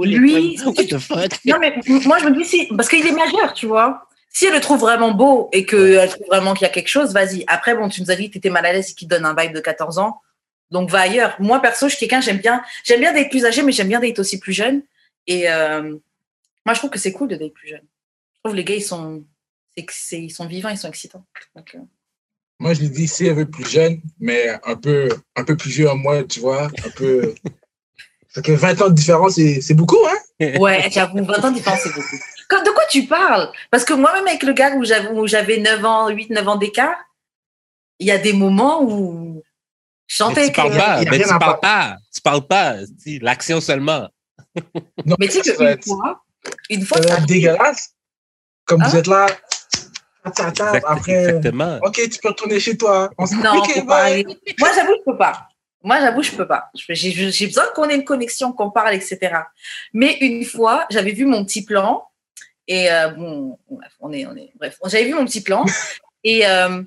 Lui- 0.04 0.60
What 0.66 0.74
the 0.74 0.98
fuck? 0.98 1.40
non, 1.46 1.58
mais 1.58 1.74
moi 2.06 2.20
je 2.20 2.26
me 2.26 2.38
dis, 2.38 2.44
si, 2.44 2.68
parce 2.76 2.90
qu'il 2.90 3.06
est 3.08 3.14
majeur, 3.14 3.54
tu 3.54 3.66
vois. 3.66 4.10
Si 4.28 4.46
elle 4.46 4.54
le 4.54 4.60
trouve 4.60 4.82
vraiment 4.82 5.12
beau 5.12 5.50
et 5.54 5.66
qu'elle 5.66 6.10
trouve 6.10 6.28
vraiment 6.28 6.54
qu'il 6.54 6.64
y 6.64 6.70
a 6.70 6.74
quelque 6.74 6.90
chose, 6.90 7.14
vas-y. 7.14 7.46
Après, 7.48 7.76
bon, 7.76 7.88
tu 7.88 8.02
nous 8.02 8.12
as 8.12 8.16
dit 8.18 8.28
que 8.28 8.34
tu 8.34 8.38
étais 8.40 8.50
mal 8.50 8.66
à 8.66 8.74
l'aise 8.74 8.92
et 8.92 8.94
qu'il 8.94 9.08
te 9.08 9.16
donne 9.16 9.26
un 9.26 9.34
vibe 9.34 9.54
de 9.54 9.62
14 9.62 10.00
ans. 10.00 10.22
Donc 10.70 10.90
va 10.90 11.00
ailleurs. 11.02 11.36
Moi, 11.40 11.62
perso, 11.62 11.88
je 11.88 11.96
suis 11.96 12.00
quelqu'un, 12.08 12.20
j'aime 12.20 12.40
bien, 12.40 12.62
j'aime 12.84 13.00
bien 13.00 13.14
d'être 13.14 13.30
plus 13.30 13.46
âgé, 13.46 13.64
mais 13.64 13.72
j'aime 13.72 13.88
bien 13.88 14.02
d'être 14.02 14.20
aussi 14.20 14.38
plus 14.38 14.54
jeune. 14.54 14.84
Et 15.26 15.50
euh, 15.50 15.96
moi, 16.66 16.74
je 16.74 16.80
trouve 16.80 16.90
que 16.90 17.00
c'est 17.00 17.14
cool 17.14 17.30
de 17.30 17.38
d'être 17.38 17.54
plus 17.54 17.70
jeune. 17.70 17.86
Je 18.36 18.40
trouve 18.44 18.56
les 18.56 18.66
gars, 18.66 18.76
ils 18.76 18.82
sont, 18.84 19.24
que 19.78 20.16
ils 20.16 20.30
sont 20.30 20.46
vivants, 20.46 20.70
ils 20.70 20.78
sont 20.78 20.90
excitants. 20.90 21.26
Donc, 21.56 21.74
euh, 21.76 21.80
Moi, 22.60 22.74
je 22.74 22.82
lui 22.82 22.90
dis, 22.90 23.08
si 23.08 23.26
elle 23.26 23.36
veut 23.36 23.50
plus 23.50 23.68
jeune, 23.70 24.02
mais 24.20 24.50
un 24.66 24.76
peu, 24.76 25.10
un 25.36 25.44
peu 25.46 25.56
plus 25.56 25.70
vieux 25.70 25.90
en 25.90 25.96
moi, 25.96 26.24
tu 26.24 26.40
vois, 26.42 26.64
un 26.66 26.90
peu. 26.96 27.34
Fait 28.32 28.42
que 28.44 28.52
20 28.52 28.82
ans 28.82 28.90
de 28.90 28.94
différence, 28.94 29.36
c'est 29.36 29.60
c'est 29.62 29.74
beaucoup, 29.74 29.98
hein? 30.06 30.50
Ouais, 30.60 30.88
j'avoue, 30.92 31.24
20 31.26 31.44
ans 31.46 31.50
de 31.52 31.56
différence, 31.56 31.80
c'est 31.82 31.94
beaucoup. 31.94 32.16
Quand- 32.48 32.64
de 32.64 32.70
quoi 32.70 32.84
tu 32.90 33.06
parles? 33.08 33.52
Parce 33.72 33.84
que 33.86 33.94
moi-même, 33.94 34.28
avec 34.28 34.44
le 34.44 34.54
gars 34.54 34.76
où 34.76 34.84
j'avais, 34.84 35.08
où 35.10 35.26
j'avais 35.26 35.58
9 35.58 35.84
ans, 35.84 36.10
8, 36.10 36.30
9 36.30 36.48
ans 36.48 36.56
d'écart, 36.58 36.96
il 37.98 38.08
y 38.08 38.12
a 38.12 38.18
des 38.20 38.34
moments 38.34 38.84
où 38.84 39.42
je 40.08 40.16
Mais 40.16 40.18
sentais 40.30 40.48
tu 40.48 40.52
parles 40.54 40.78
pas, 40.78 41.02
mais 41.06 41.18
tu 41.20 41.30
à 41.30 41.40
parles 41.40 41.60
pas, 41.60 41.98
tu 42.14 42.22
parles 42.22 42.48
pas, 42.48 42.76
l'action 43.22 43.62
seulement. 43.62 44.10
Non, 45.06 45.16
Mais 45.20 45.28
tu 45.28 45.42
sais 45.42 45.56
qu'une 45.56 45.82
fois, 45.84 46.24
une 46.70 46.86
fois, 46.86 46.98
ça 47.02 47.04
va 47.04 47.10
ça 47.16 47.18
être 47.22 47.26
dégueulasse. 47.28 47.96
Comme 48.66 48.84
vous 48.84 48.96
Hein? 48.96 49.00
êtes 49.00 49.08
là, 49.08 49.26
tata, 50.30 50.68
Exact- 50.76 50.86
après, 50.88 51.12
Exactement. 51.14 51.80
ok, 51.84 52.10
tu 52.10 52.20
peux 52.20 52.30
retourner 52.30 52.60
chez 52.60 52.78
toi. 52.78 53.10
On 53.18 53.26
se 53.26 53.36
dit, 53.36 53.42
Non, 53.42 53.62
bye. 53.86 54.26
Moi, 54.60 54.70
j'avoue, 54.76 54.94
je 55.00 55.12
peux 55.12 55.18
pas. 55.18 55.48
Moi, 55.84 56.00
j'avoue, 56.02 56.22
je 56.24 56.32
peux 56.32 56.48
pas. 56.48 56.70
J'ai 56.76 57.48
besoin 57.48 57.66
qu'on 57.74 57.88
ait 57.90 57.96
une 57.96 58.04
connexion, 58.04 58.52
qu'on 58.52 58.70
parle, 58.72 58.94
etc. 58.96 59.18
Mais 59.94 60.18
une 60.20 60.44
fois, 60.46 60.86
j'avais 60.90 61.12
vu 61.12 61.26
mon 61.26 61.46
petit 61.46 61.64
plan. 61.64 62.06
Et 62.68 62.92
euh, 62.92 63.10
bon, 63.10 63.58
bref, 63.70 63.92
on 64.00 64.12
est, 64.14 64.26
on 64.28 64.36
est, 64.36 64.52
bref, 64.56 64.78
j'avais 64.86 65.06
vu 65.06 65.14
mon 65.14 65.26
petit 65.26 65.42
plan. 65.42 65.66
et, 66.24 66.46
euh, 66.46 66.84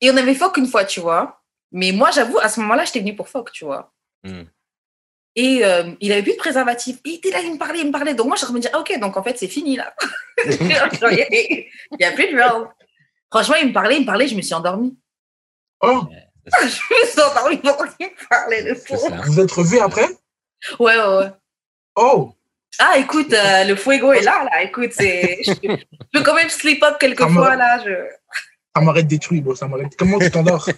et 0.00 0.10
on 0.10 0.16
avait 0.16 0.34
fuck 0.34 0.56
une 0.58 0.66
fois, 0.66 0.84
tu 0.84 1.00
vois. 1.00 1.40
Mais 1.72 1.90
moi, 1.92 2.10
j'avoue, 2.12 2.38
à 2.38 2.48
ce 2.48 2.60
moment-là, 2.60 2.84
j'étais 2.84 3.00
venue 3.00 3.16
pour 3.16 3.28
fuck, 3.28 3.50
tu 3.52 3.64
vois. 3.64 3.92
Hmm. 4.22 4.44
Et 5.36 5.64
euh, 5.64 5.90
il 6.00 6.12
avait 6.12 6.22
plus 6.22 6.32
de 6.32 6.38
préservatif. 6.38 6.98
Il 7.04 7.14
était 7.14 7.30
là, 7.30 7.40
il 7.40 7.52
me 7.52 7.58
parlait, 7.58 7.80
il 7.80 7.86
me 7.86 7.92
parlait. 7.92 8.14
Donc 8.14 8.28
moi, 8.28 8.36
je 8.36 8.46
me 8.52 8.60
dire, 8.60 8.70
ok, 8.78 8.98
donc 9.00 9.16
en 9.16 9.22
fait, 9.22 9.36
c'est 9.36 9.48
fini 9.48 9.76
là. 9.76 9.92
il 10.46 10.66
n'y 10.68 10.74
a, 10.74 12.12
plus 12.12 12.32
de 12.32 12.40
round. 12.40 12.68
Franchement, 13.32 13.56
il 13.60 13.68
me 13.68 13.72
parlait, 13.72 13.96
il 13.96 14.02
me 14.02 14.06
parlait, 14.06 14.28
je 14.28 14.36
me 14.36 14.42
suis 14.42 14.54
endormie. 14.54 14.96
Oh, 15.80 16.02
je 16.46 16.60
me 16.62 17.06
suis 17.06 17.20
endormie 17.20 17.56
pendant 17.56 17.90
qu'il 17.98 18.06
me 18.06 18.28
parlait, 18.28 18.62
le 18.62 18.74
pauvre. 18.76 19.22
vous 19.26 19.40
êtes 19.40 19.50
revus 19.50 19.80
après? 19.80 20.06
Ouais, 20.78 20.96
ouais, 20.96 21.16
ouais. 21.18 21.30
Oh, 21.96 22.32
Ah, 22.78 22.94
écoute, 22.98 23.32
euh, 23.32 23.64
le 23.64 23.74
fuego 23.74 24.12
est 24.12 24.22
là, 24.22 24.44
là. 24.44 24.62
Écoute, 24.62 24.90
c'est. 24.92 25.38
Je, 25.44 25.52
peux 26.12 26.22
quand 26.22 26.34
même 26.34 26.48
sleep 26.48 26.82
up 26.84 26.96
quelques 27.00 27.20
Ah, 27.22 27.28
fois, 27.28 27.32
moi- 27.32 27.56
là. 27.56 27.82
Je... 27.84 27.90
ça 28.74 28.82
m'aurait 28.82 29.02
détruit, 29.02 29.40
bro. 29.40 29.54
Ça 29.56 29.66
m'aurait... 29.66 29.88
Comment 29.98 30.18
tu 30.20 30.30
t'endors? 30.30 30.68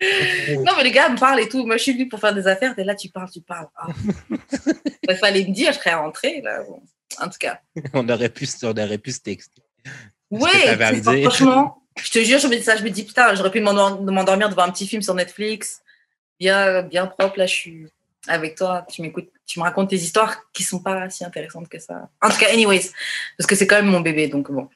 Non, 0.64 0.72
mais 0.76 0.84
les 0.84 0.92
gars 0.92 1.08
me 1.08 1.18
parlent 1.18 1.40
et 1.40 1.48
tout. 1.48 1.66
Moi, 1.66 1.76
je 1.76 1.82
suis 1.82 1.92
venue 1.92 2.08
pour 2.08 2.20
faire 2.20 2.34
des 2.34 2.46
affaires. 2.46 2.74
T'es 2.74 2.84
là, 2.84 2.94
tu 2.94 3.08
parles, 3.10 3.30
tu 3.30 3.40
parles. 3.40 3.68
Ah. 3.76 3.88
Il 5.08 5.16
fallait 5.16 5.44
me 5.44 5.52
dire, 5.52 5.72
je 5.72 5.78
serais 5.78 5.94
rentrée, 5.94 6.40
là. 6.42 6.62
Bon. 6.62 6.82
En 7.18 7.28
tout 7.28 7.38
cas. 7.38 7.60
On 7.92 8.08
aurait 8.08 8.28
pu, 8.28 8.48
on 8.62 8.70
aurait 8.70 8.98
pu 8.98 9.12
se 9.12 9.20
texter. 9.20 9.62
Ouais, 10.30 10.76
franchement, 11.24 11.82
je 12.00 12.10
te 12.10 12.22
jure, 12.22 12.38
je 12.38 12.46
me 12.46 12.56
dis 12.56 12.62
ça, 12.62 12.76
je 12.76 12.84
me 12.84 12.90
dis 12.90 13.02
putain, 13.04 13.34
j'aurais 13.34 13.50
pu 13.50 13.60
m'endor- 13.60 14.00
m'endormir 14.02 14.48
devant 14.48 14.62
un 14.62 14.70
petit 14.70 14.86
film 14.86 15.02
sur 15.02 15.14
Netflix, 15.14 15.82
bien, 16.38 16.82
bien 16.82 17.06
propre. 17.06 17.38
Là, 17.38 17.46
je 17.46 17.54
suis 17.54 17.86
avec 18.28 18.54
toi, 18.54 18.86
tu 18.88 19.02
m'écoutes, 19.02 19.28
tu 19.44 19.58
me 19.58 19.64
racontes 19.64 19.90
tes 19.90 19.96
histoires 19.96 20.36
qui 20.52 20.62
sont 20.62 20.78
pas 20.80 21.10
si 21.10 21.24
intéressantes 21.24 21.68
que 21.68 21.80
ça. 21.80 22.08
En 22.22 22.28
tout 22.30 22.38
cas, 22.38 22.48
anyways, 22.52 22.90
parce 23.36 23.48
que 23.48 23.56
c'est 23.56 23.66
quand 23.66 23.76
même 23.76 23.86
mon 23.90 24.00
bébé, 24.00 24.28
donc 24.28 24.50
bon. 24.52 24.68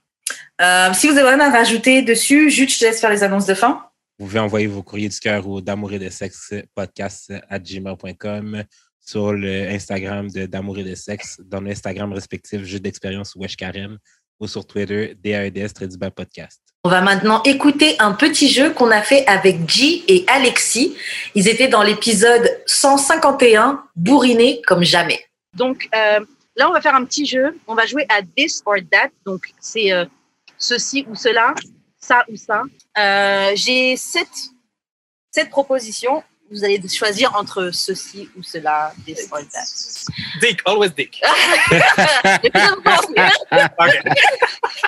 Euh, 0.60 0.92
si 0.92 1.06
vous 1.08 1.16
avez 1.16 1.28
rien 1.28 1.40
à 1.40 1.50
rajouter 1.50 2.02
dessus, 2.02 2.50
juste 2.50 2.74
je 2.74 2.78
te 2.80 2.84
laisse 2.87 3.00
faire 3.00 3.10
les 3.10 3.22
annonces 3.22 3.46
de 3.46 3.54
fin. 3.54 3.87
Vous 4.18 4.27
pouvez 4.27 4.38
envoyer 4.38 4.68
vos 4.68 4.83
courriers 4.83 5.09
du 5.09 5.18
cœur 5.18 5.48
au 5.48 5.61
d'amour 5.61 5.92
et 5.92 5.98
de 5.98 6.09
sexe 6.09 6.55
podcast 6.74 7.33
à 7.48 7.59
gmail.com 7.59 8.62
sur 9.00 9.33
le 9.33 9.68
Instagram 9.68 10.31
de 10.31 10.46
d'amour 10.46 10.79
et 10.79 10.85
de 10.85 10.94
sexe, 10.94 11.40
dans 11.44 11.61
l'Instagram 11.61 12.12
respectif 12.12 12.62
Jeu 12.62 12.79
d'expérience 12.79 13.35
Wesh 13.35 13.57
Karen 13.57 13.98
ou 14.38 14.46
sur 14.46 14.66
Twitter 14.66 15.16
DAEDS 15.22 15.72
Trédubat 15.74 16.12
Podcast. 16.12 16.62
On 16.85 16.90
va 16.90 17.00
maintenant 17.00 17.42
écouter 17.42 17.96
un 17.98 18.12
petit 18.12 18.48
jeu 18.48 18.70
qu'on 18.70 18.92
a 18.92 19.03
fait 19.03 19.27
avec 19.27 19.68
G 19.68 20.05
et 20.07 20.24
Alexis. 20.29 20.96
Ils 21.35 21.48
étaient 21.48 21.68
dans 21.68 21.83
l'épisode 21.83 22.48
151, 22.66 23.83
bourrinés 23.96 24.62
comme 24.64 24.85
jamais. 24.85 25.24
Donc 25.55 25.88
euh, 25.94 26.20
là, 26.57 26.68
on 26.68 26.72
va 26.72 26.81
faire 26.81 26.94
un 26.94 27.05
petit 27.05 27.27
jeu. 27.27 27.59
On 27.66 27.74
va 27.74 27.87
jouer 27.87 28.07
à 28.09 28.20
this 28.37 28.62
or 28.64 28.77
that. 28.92 29.11
Donc 29.27 29.53
c'est 29.61 29.92
euh, 29.92 30.05
ceci 30.57 31.05
ou 31.09 31.16
cela, 31.16 31.55
ça 32.04 32.24
ou 32.28 32.36
ça. 32.36 32.62
Euh, 32.98 33.52
J'ai 33.54 33.96
sept, 33.96 34.28
sept 35.30 35.50
propositions. 35.50 36.22
Vous 36.50 36.62
allez 36.62 36.80
choisir 36.88 37.34
entre 37.34 37.70
ceci 37.72 38.28
ou 38.36 38.42
cela, 38.42 38.92
this 39.06 39.26
or 39.32 39.40
that. 39.52 39.64
Dick, 40.40 40.60
always 40.66 40.90
Dick. 40.90 41.20
Okay. 43.54 44.00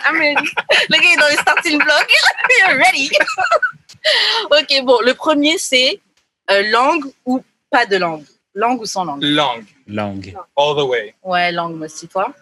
I'm 0.04 0.18
ready. 0.18 0.48
Le 0.90 0.96
gars 1.00 1.12
est 1.12 1.16
dans 1.16 1.28
le 1.28 1.38
starting 1.40 1.78
block. 1.78 2.12
You're 2.60 2.76
ready. 2.76 3.10
ok, 4.50 4.84
bon, 4.84 5.00
le 5.00 5.14
premier 5.14 5.58
c'est 5.58 6.00
euh, 6.50 6.62
langue 6.70 7.04
ou 7.24 7.42
pas 7.70 7.86
de 7.86 7.96
langue? 7.96 8.24
Langue 8.54 8.80
ou 8.82 8.86
sans 8.86 9.04
langue? 9.04 9.22
Langue. 9.22 9.64
Langue. 9.86 10.36
All 10.56 10.76
the 10.76 10.86
way. 10.88 11.14
Ouais, 11.22 11.50
langue, 11.52 11.76
moi 11.76 11.86
aussi, 11.86 12.06
toi? 12.06 12.32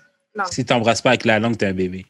Si 0.50 0.64
t'embrasses 0.64 1.00
pas 1.00 1.10
avec 1.10 1.24
la 1.24 1.38
langue, 1.38 1.56
t'es 1.56 1.66
un 1.66 1.72
bébé. 1.72 2.04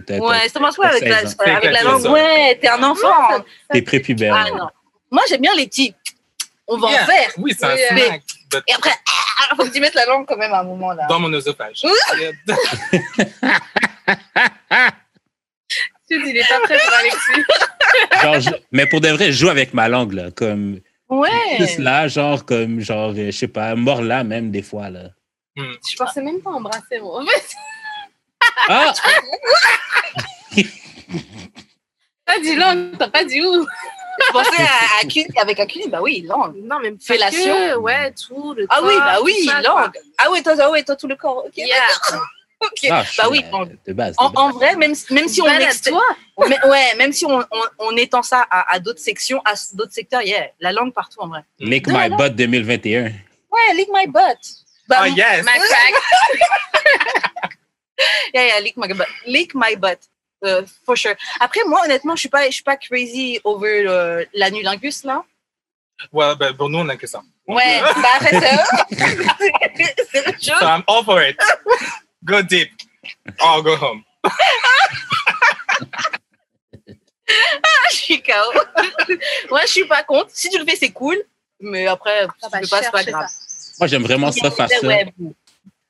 T'es- 0.00 0.18
Ouais, 0.20 0.48
ça 0.48 0.58
marche 0.58 0.76
pas 0.76 0.88
avec 0.88 1.04
la, 1.04 1.20
16 1.20 1.36
ans. 1.38 1.44
avec 1.56 1.70
la 1.70 1.82
langue. 1.82 2.04
Ouais, 2.06 2.58
t'es 2.60 2.68
un 2.68 2.82
enfant. 2.82 3.44
t'es 3.70 3.82
prépubère. 3.82 4.34
Ah 4.34 4.50
non. 4.50 4.68
Moi, 5.10 5.22
j'aime 5.28 5.42
bien 5.42 5.54
les 5.54 5.66
petits. 5.66 5.94
On 6.66 6.78
va 6.78 6.90
Yeah. 6.90 7.02
en 7.02 7.06
faire. 7.06 7.30
Oui, 7.36 7.54
c'est 7.58 7.66
un 7.66 7.76
snack. 7.76 8.22
Et 8.66 8.72
après, 8.74 8.90
ah, 9.50 9.54
faut 9.56 9.64
que 9.64 9.68
tu 9.70 9.80
mettes 9.80 9.94
la 9.94 10.06
langue 10.06 10.26
quand 10.26 10.36
même 10.36 10.52
à 10.52 10.60
un 10.60 10.64
moment 10.64 10.92
là. 10.92 11.06
Dans 11.08 11.18
mon 11.20 11.30
œsophage. 11.32 11.82
Il 16.10 16.36
est 16.36 16.48
pas 16.48 16.60
prêt 16.64 16.78
pour 16.84 16.94
Alexis. 16.94 17.42
Genre, 18.22 18.40
je- 18.40 18.62
mais 18.70 18.86
pour 18.86 19.00
de 19.00 19.08
vrai, 19.08 19.26
je 19.26 19.32
joue 19.32 19.48
avec 19.48 19.72
ma 19.72 19.88
langue, 19.88 20.12
là. 20.12 20.30
Comme, 20.30 20.80
Ouais. 21.08 21.28
plus 21.56 21.78
là, 21.78 22.08
genre, 22.08 22.44
comme, 22.44 22.80
genre, 22.80 23.14
je 23.14 23.30
sais 23.30 23.48
pas, 23.48 23.74
mort 23.74 24.02
là, 24.02 24.22
même, 24.24 24.50
des 24.50 24.62
fois, 24.62 24.88
là. 24.90 25.10
Je 25.56 25.96
pensais 25.96 26.22
même 26.22 26.40
pas 26.40 26.50
embrasser, 26.50 27.00
moi. 27.00 27.22
En 27.22 27.26
fait, 27.26 27.54
Ah! 28.68 28.92
t'as 32.26 32.38
dit 32.40 32.54
langue, 32.56 32.96
t'as 32.98 33.08
pas 33.08 33.24
dit 33.24 33.40
où? 33.42 33.66
Je 34.26 34.32
pensais 34.32 34.62
à, 34.62 35.00
à 35.02 35.06
cul- 35.08 35.26
avec 35.40 35.58
un 35.58 35.66
cul, 35.66 35.88
bah 35.88 36.00
oui, 36.02 36.22
langue. 36.26 36.56
Non, 36.62 36.78
mais 36.80 36.92
Fellation. 37.00 37.40
que, 37.54 37.74
Ouais, 37.76 38.12
tout, 38.12 38.54
le 38.54 38.66
Ah 38.68 38.80
oui, 38.82 38.94
corps, 38.94 38.98
bah 39.04 39.18
oui, 39.22 39.34
ça, 39.46 39.60
langue. 39.62 39.90
Ah 40.18 40.26
oui, 40.30 40.42
toi, 40.42 40.54
ah 40.60 40.70
ouais, 40.70 40.82
toi, 40.84 40.96
tout 40.96 41.08
le 41.08 41.16
corps. 41.16 41.44
Ok. 41.46 41.56
Yeah. 41.56 41.68
Ok. 42.64 42.86
Ah, 42.92 43.02
bah 43.18 43.24
oui, 43.28 43.40
euh, 43.44 43.50
langue. 43.50 43.76
De 43.84 43.92
base. 43.92 44.14
de 44.14 44.22
En, 44.22 44.30
base. 44.30 44.44
en 44.44 44.50
vrai, 44.52 44.76
même, 44.76 44.94
même 45.10 45.26
si 45.26 45.42
on 45.42 45.46
mais- 46.48 46.64
ouais, 46.68 46.94
même 46.96 47.12
si 47.12 47.26
on, 47.26 47.40
on, 47.40 47.62
on 47.80 47.96
étend 47.96 48.22
ça 48.22 48.46
à, 48.48 48.72
à 48.72 48.78
d'autres 48.78 49.00
sections, 49.00 49.42
à 49.44 49.54
d'autres 49.72 49.90
secteurs, 49.92 50.22
yeah, 50.22 50.46
la 50.60 50.70
langue 50.70 50.92
partout 50.94 51.18
en 51.18 51.26
vrai. 51.26 51.40
Lick 51.58 51.88
Non, 51.88 51.98
My. 51.98 52.08
Butt 52.10 52.36
2021. 52.36 53.02
Ouais, 53.06 53.74
lick 53.74 53.88
my 53.92 54.06
butt. 54.06 54.38
Bah, 54.86 54.98
Ah, 55.00 55.08
yes. 55.08 55.44
Ma 55.44 55.54
crack. 55.54 57.31
Yeah, 58.34 58.46
yeah, 58.46 58.60
lick 58.60 58.76
my 58.76 58.88
butt. 58.88 59.08
Lick 59.26 59.54
my 59.54 59.76
butt. 59.76 59.98
Euh, 60.44 60.62
for 60.84 60.96
sure. 60.96 61.14
Après, 61.40 61.60
moi, 61.66 61.80
honnêtement, 61.84 62.16
je 62.16 62.20
suis 62.20 62.28
pas, 62.28 62.46
je 62.46 62.54
suis 62.54 62.62
pas 62.64 62.76
crazy 62.76 63.38
over 63.44 63.84
euh, 63.86 64.24
l'anulingus, 64.34 65.04
là. 65.04 65.22
Ouais, 66.12 66.34
ben, 66.34 66.52
pour 66.56 66.68
nous, 66.68 66.78
on 66.78 66.84
n'a 66.84 66.96
que 66.96 67.06
ça. 67.06 67.22
Ouais, 67.46 67.80
bah 67.80 68.08
arrête. 68.16 68.42
euh. 68.42 68.96
C'est 70.10 70.26
autre 70.28 70.42
chose. 70.42 70.58
So 70.58 70.66
I'm 70.66 70.82
all 70.88 71.04
for 71.04 71.20
it. 71.22 71.36
Go 72.24 72.42
deep. 72.42 72.70
Or 73.40 73.62
go 73.62 73.76
home. 73.76 74.02
Je 77.90 77.96
suis 77.96 78.22
KO. 78.22 78.32
Moi, 79.50 79.60
je 79.62 79.66
suis 79.66 79.84
pas 79.86 80.02
contre. 80.02 80.30
Si 80.32 80.48
tu 80.48 80.58
le 80.58 80.64
fais, 80.64 80.76
c'est 80.76 80.90
cool. 80.90 81.16
Mais 81.60 81.86
après, 81.86 82.26
si 82.42 82.50
Ça 82.50 82.58
tu 82.58 82.64
le 82.64 82.68
pas, 82.68 82.82
c'est 82.82 82.90
pas 82.90 83.04
grave. 83.04 83.28
Moi, 83.78 83.86
j'aime 83.86 84.02
vraiment 84.02 84.32
ça 84.32 84.50
faire 84.50 84.68
ça. 84.68 84.86
Ouais, 84.86 85.06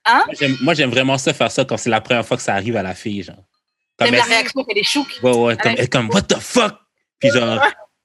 Moi, 0.06 0.24
j'aime- 0.38 0.56
Moi, 0.60 0.74
j'aime 0.74 0.90
vraiment 0.90 1.18
ça 1.18 1.32
faire 1.32 1.50
ça 1.50 1.64
quand 1.64 1.76
c'est 1.76 1.90
la 1.90 2.00
première 2.00 2.26
fois 2.26 2.36
que 2.36 2.42
ça 2.42 2.54
arrive 2.54 2.76
à 2.76 2.82
la 2.82 2.94
fille, 2.94 3.22
genre. 3.22 3.36
Comme 3.98 4.08
T'aimes 4.08 4.16
la 4.16 4.22
elle- 4.24 4.28
réaction 4.32 4.64
qu'elle 4.64 4.78
est 4.78 4.82
chouque. 4.82 5.20
Ouais, 5.22 5.36
ouais, 5.36 5.56
comme, 5.56 5.72
elle 5.72 5.84
est 5.84 5.92
comme, 5.92 6.08
what 6.10 6.22
the 6.22 6.38
fuck? 6.40 6.74
Puis 7.20 7.30
genre, 7.30 7.62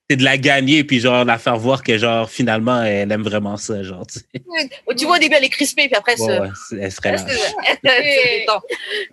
c'est 0.09 0.15
de 0.17 0.23
la 0.23 0.37
gagner, 0.37 0.83
puis 0.83 0.99
genre, 0.99 1.25
la 1.25 1.37
faire 1.39 1.57
voir 1.57 1.81
que 1.83 1.97
genre, 1.97 2.29
finalement, 2.29 2.83
elle 2.83 3.11
aime 3.11 3.23
vraiment 3.23 3.57
ça, 3.57 3.81
genre, 3.83 4.05
tu 4.05 4.19
sais. 4.19 4.25
Tu 4.95 5.05
vois, 5.05 5.15
au 5.15 5.19
début, 5.19 5.35
elle 5.35 5.43
est 5.45 5.49
crispée, 5.49 5.87
puis 5.87 5.95
après, 5.95 6.13
elle 6.19 6.41
Ouais, 6.79 6.89
serait 6.91 7.13
là. 7.13 7.25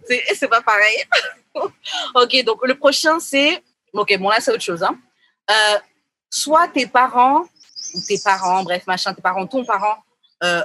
C'est 0.06 0.22
c'est 0.34 0.48
pas 0.48 0.60
pareil. 0.62 1.04
ok, 2.14 2.44
donc 2.44 2.66
le 2.66 2.74
prochain, 2.74 3.18
c'est. 3.18 3.62
Ok, 3.92 4.16
bon, 4.18 4.28
là, 4.28 4.36
c'est 4.40 4.50
autre 4.50 4.62
chose. 4.62 4.82
Hein. 4.82 4.96
Euh, 5.50 5.78
soit 6.30 6.68
tes 6.68 6.86
parents, 6.86 7.42
ou 7.94 8.00
tes 8.06 8.18
parents, 8.22 8.62
bref, 8.64 8.86
machin, 8.86 9.14
tes 9.14 9.22
parents, 9.22 9.46
ton 9.46 9.64
parent, 9.64 9.98
euh, 10.42 10.62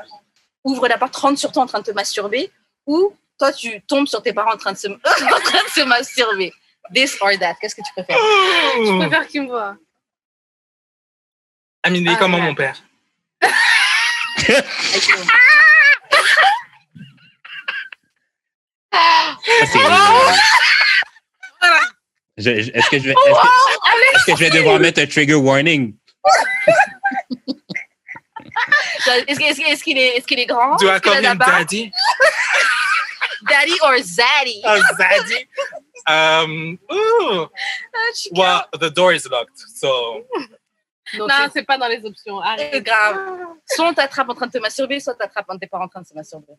ouvrent 0.63 0.87
la 0.87 0.97
porte, 0.97 1.15
rentrent 1.15 1.39
sur 1.39 1.51
toi 1.51 1.63
en 1.63 1.67
train 1.67 1.79
de 1.79 1.85
te 1.85 1.91
masturber, 1.91 2.51
ou 2.85 3.15
toi, 3.37 3.51
tu 3.53 3.81
tombes 3.81 4.07
sur 4.07 4.21
tes 4.21 4.33
parents 4.33 4.53
en 4.53 4.57
train 4.57 4.73
de 4.73 4.77
se, 4.77 4.87
en 4.87 5.39
train 5.41 5.63
de 5.63 5.69
se 5.69 5.81
masturber. 5.81 6.53
This 6.93 7.17
or 7.21 7.31
that, 7.39 7.55
qu'est-ce 7.61 7.75
que 7.75 7.81
tu 7.81 7.91
préfères? 7.93 8.17
Je 8.17 8.97
préfère 8.99 9.27
qu'il 9.27 9.43
me 9.43 9.47
voit. 9.47 9.75
Amine, 11.83 12.09
Ah, 12.09 12.15
comment 12.19 12.37
ouais. 12.37 12.43
mon 12.43 12.55
père? 12.55 12.81
Je- 22.37 22.61
je- 22.61 22.71
Est-ce 22.71 22.89
que, 22.89 22.99
je 22.99 23.03
vais- 23.09 23.11
est-ce 23.11 23.41
que- 23.41 24.15
est-ce 24.15 24.25
que 24.25 24.31
je 24.37 24.43
vais 24.45 24.49
devoir 24.49 24.79
mettre 24.79 25.01
un 25.01 25.05
trigger 25.07 25.35
warning? 25.35 25.95
Est-ce 29.27 29.83
qu'il 29.83 29.97
est, 29.97 30.17
est, 30.17 30.31
est 30.31 30.45
grand? 30.45 30.75
Do 30.77 30.87
I 30.87 30.89
Est-ce 30.91 31.01
qu'il 31.01 31.11
a 31.11 31.15
call 31.15 31.23
la 31.23 31.31
him 31.33 31.37
barbe? 31.37 31.51
daddy? 31.59 31.91
Daddy 33.49 33.73
or 33.83 33.93
Zaddy? 34.01 34.61
Oh, 34.65 34.79
daddy. 34.97 35.47
Um, 36.07 36.77
ooh. 36.91 37.47
Well, 38.33 38.63
the 38.73 38.89
door 38.93 39.13
is 39.13 39.25
locked, 39.29 39.57
so 39.75 40.25
Donc, 41.17 41.29
Non, 41.29 41.47
c'est 41.53 41.63
pas 41.63 41.77
dans 41.77 41.87
les 41.87 42.03
options. 42.03 42.39
c'est 42.41 42.47
Arrête. 42.65 42.83
grave. 42.83 43.17
Soit 43.65 43.87
on 43.87 43.93
t'attrape 43.93 44.29
en 44.29 44.35
train 44.35 44.47
de 44.47 44.51
te 44.51 44.57
masturber, 44.57 44.99
soit 44.99 45.15
t'attrapes 45.15 45.47
tes 45.59 45.67
parents 45.67 45.85
en 45.85 45.87
train 45.87 46.01
de 46.01 46.05
se 46.07 46.13
masturber. 46.13 46.53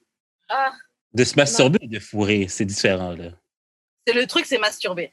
De 1.12 1.24
se 1.24 1.35
masturber 1.37 1.79
ou 1.83 1.87
de 1.87 1.98
fourrer, 2.00 2.46
c'est 2.48 2.64
différent, 2.64 3.11
là. 3.12 3.31
C'est 4.07 4.14
le 4.14 4.26
truc, 4.26 4.46
c'est 4.46 4.59
masturber. 4.59 5.12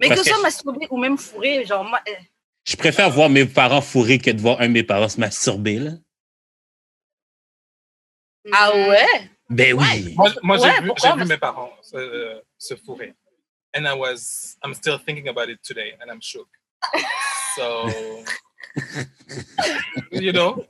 Mais 0.00 0.08
Parce 0.08 0.20
que 0.20 0.24
que 0.24 0.28
ce 0.28 0.34
soit 0.34 0.38
je- 0.38 0.42
masturber 0.42 0.86
ou 0.90 0.98
même 0.98 1.16
fourrer, 1.18 1.64
genre 1.64 1.82
moi. 1.84 2.00
eh, 2.06 2.16
Je 2.64 2.76
préfère 2.76 3.08
voir 3.10 3.28
mes 3.30 3.46
parents 3.46 3.80
fourrer 3.80 4.18
que 4.18 4.30
de 4.30 4.40
voir 4.40 4.60
un 4.60 4.68
de 4.68 4.72
mes 4.72 4.82
parents 4.84 5.08
se 5.08 5.18
masturber, 5.18 5.78
là. 5.78 5.90
Ah 8.52 8.70
ouais? 8.74 9.30
Ben 9.50 9.74
oui. 9.74 10.14
moi, 10.16 10.30
moi 10.42 10.58
Ouais, 10.60 10.70
j'ai 11.02 11.12
vu, 11.12 11.24
mes 11.26 11.36
parents 11.38 11.70
se, 11.82 12.40
se 12.58 12.74
fourrer. 12.76 13.14
And 13.76 13.86
I 13.86 13.92
was, 13.94 14.56
I'm 14.64 14.72
still 14.74 14.98
thinking 15.04 15.28
about 15.28 15.48
it 15.50 15.60
today, 15.62 15.94
and 16.00 16.10
I'm 16.10 16.20
shook. 16.22 16.48
So, 17.56 17.88
you 20.12 20.32
know, 20.32 20.64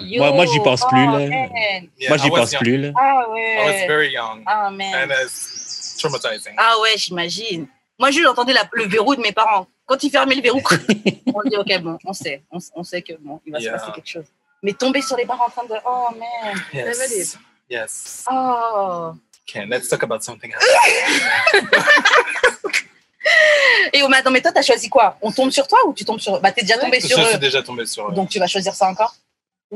Moi- 0.00 0.32
moi, 0.32 0.46
j'y 0.46 0.60
pense 0.60 0.84
plus, 0.86 1.06
là. 1.06 1.20
yeah, 1.20 2.08
Moi, 2.10 2.16
I 2.16 2.18
j'y 2.18 2.30
was 2.30 2.38
pense 2.40 2.52
young. 2.52 2.62
plus, 2.62 2.76
là. 2.78 2.92
Ah 2.96 3.22
I 3.24 3.64
was 3.66 3.74
ouais. 3.74 3.86
very 3.86 4.12
young, 4.12 4.42
Ah 4.46 4.66
and 4.68 4.76
man. 4.76 5.10
it's 5.10 5.96
traumatizing. 5.98 6.54
Ah 6.56 6.74
ouais, 6.82 6.96
j'imagine. 6.96 7.66
Moi, 7.98 8.10
juste 8.10 8.24
j'entendais 8.24 8.52
la- 8.52 8.68
le 8.72 8.84
verrou 8.86 9.14
de 9.16 9.20
mes 9.20 9.32
parents. 9.32 9.66
Quand 9.86 10.02
ils 10.02 10.10
fermaient 10.10 10.34
le 10.34 10.42
verrou, 10.42 10.60
on 11.34 11.42
dit 11.48 11.56
ok, 11.56 11.80
bon, 11.82 11.98
on 12.04 12.12
sait, 12.12 12.42
on, 12.50 12.58
on 12.74 12.82
sait 12.84 13.02
que 13.02 13.12
bon, 13.20 13.40
il 13.46 13.52
va 13.52 13.58
Yeah. 13.60 13.72
se 13.78 13.84
passer 13.86 13.92
quelque 13.92 14.08
chose. 14.08 14.26
Mais 14.64 14.72
tomber 14.72 15.02
sur 15.02 15.16
les 15.18 15.26
parents 15.26 15.44
en 15.46 15.50
train 15.50 15.64
de 15.66 15.74
oh 15.84 16.08
man. 16.18 16.54
Yes, 16.72 17.36
yes. 17.68 18.24
Oh. 18.32 19.12
Okay, 19.46 19.66
let's 19.66 19.90
talk 19.90 20.02
about 20.02 20.22
something 20.22 20.50
else. 20.52 20.64
Et 23.92 24.02
oh, 24.02 24.08
mais 24.08 24.16
attends, 24.16 24.30
mais 24.30 24.40
toi, 24.40 24.52
t'as 24.52 24.62
choisi 24.62 24.88
quoi? 24.88 25.18
On 25.20 25.30
tombe 25.30 25.50
sur 25.50 25.68
toi 25.68 25.78
ou 25.86 25.92
tu 25.92 26.06
tombes 26.06 26.18
sur 26.18 26.40
Bah, 26.40 26.50
t'es 26.50 26.62
déjà 26.62 26.78
tombé 26.78 26.98
Je 26.98 27.08
sur 27.08 27.18
suis 27.26 27.36
eux. 27.36 27.38
déjà 27.38 27.62
tombé 27.62 27.84
sur. 27.84 28.08
eux. 28.08 28.12
Donc 28.14 28.30
tu 28.30 28.38
vas 28.38 28.46
choisir 28.46 28.74
ça 28.74 28.88
encore? 28.88 29.14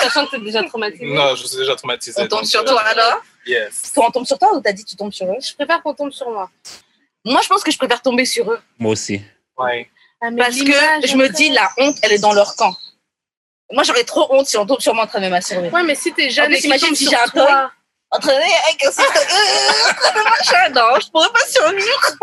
Sachant 0.00 0.26
que 0.26 0.36
t'es 0.36 0.42
déjà 0.42 0.62
traumatisé. 0.62 1.06
Non, 1.06 1.34
je 1.34 1.46
suis 1.46 1.56
déjà 1.58 1.74
traumatisé. 1.74 2.22
On 2.22 2.28
tombe 2.28 2.44
sur 2.44 2.60
euh, 2.60 2.64
toi 2.64 2.82
alors? 2.82 3.20
Yes. 3.46 3.90
Toi, 3.92 4.06
on 4.08 4.12
tombe 4.12 4.26
sur 4.26 4.38
toi 4.38 4.54
ou 4.54 4.60
t'as 4.60 4.72
dit 4.72 4.84
tu 4.84 4.94
tombes 4.94 5.12
sur 5.12 5.26
eux? 5.26 5.38
Je 5.40 5.52
préfère 5.54 5.82
qu'on 5.82 5.94
tombe 5.94 6.12
sur 6.12 6.30
moi. 6.30 6.48
Moi, 7.24 7.40
je 7.42 7.48
pense 7.48 7.64
que 7.64 7.72
je 7.72 7.78
préfère 7.78 8.00
tomber 8.00 8.26
sur 8.26 8.48
eux. 8.52 8.60
Moi 8.78 8.92
aussi. 8.92 9.20
Ouais. 9.58 9.90
Ah, 10.20 10.28
Parce 10.36 10.56
que 10.56 10.72
je 11.06 11.16
me 11.16 11.28
dis, 11.28 11.48
la 11.50 11.68
honte, 11.78 11.96
elle 12.02 12.12
est 12.12 12.18
dans 12.18 12.32
leur 12.32 12.54
camp. 12.54 12.76
Moi, 13.74 13.82
j'aurais 13.82 14.04
trop 14.04 14.26
honte 14.34 14.46
si 14.46 14.56
on 14.56 14.64
tombe 14.66 14.80
sur 14.80 14.94
moi 14.94 15.04
en 15.04 15.06
train 15.06 15.20
de 15.20 15.26
me 15.26 15.30
masturber. 15.30 15.68
Ouais, 15.70 15.82
mais 15.82 15.94
si 15.94 16.12
t'es 16.12 16.26
En 16.26 16.30
jeune 16.30 16.46
plus, 16.46 16.56
et 16.56 16.60
que 16.62 16.66
imagine 16.66 16.86
tombe 16.88 16.96
si 16.96 17.08
j'ai 17.08 17.16
un 17.16 17.26
toi. 17.28 17.70
En 18.10 18.18
train 18.20 18.32
de. 18.32 18.36
Avec 18.36 18.84
un 18.84 18.90
système- 18.90 20.24
machin, 20.24 20.68
non, 20.70 21.00
je 21.00 21.10
pourrais 21.10 21.30
pas 21.32 21.46
survivre. 21.48 22.16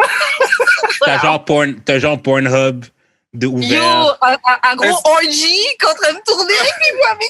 T'as 1.06 1.20
genre, 1.20 1.44
porn, 1.46 1.76
t'as 1.84 2.00
genre 2.00 2.22
Pornhub 2.22 2.86
de 3.34 3.48
Yo, 3.48 3.52
ouvert, 3.54 4.18
un, 4.22 4.34
un- 4.34 4.60
un 4.72 4.76
gros 4.76 5.00
orgy 5.06 5.30
qui 5.40 5.78
est 5.82 5.86
en 5.86 5.94
train 5.94 6.14
de 6.14 6.22
tourner. 6.26 6.54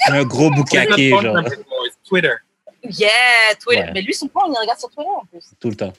un 0.10 0.24
gros 0.24 0.50
boucaquet, 0.52 1.10
genre, 1.10 1.38
Twitter. 2.08 2.34
Yeah, 2.84 3.10
Twitter. 3.60 3.82
Ouais. 3.84 3.92
Mais 3.94 4.02
lui, 4.02 4.14
son 4.14 4.28
plan, 4.28 4.42
il 4.48 4.58
regarde 4.60 4.80
sur 4.80 4.90
Twitter 4.90 5.10
en 5.10 5.26
plus. 5.26 5.44
tout 5.60 5.70
le 5.70 5.76
temps. 5.76 5.94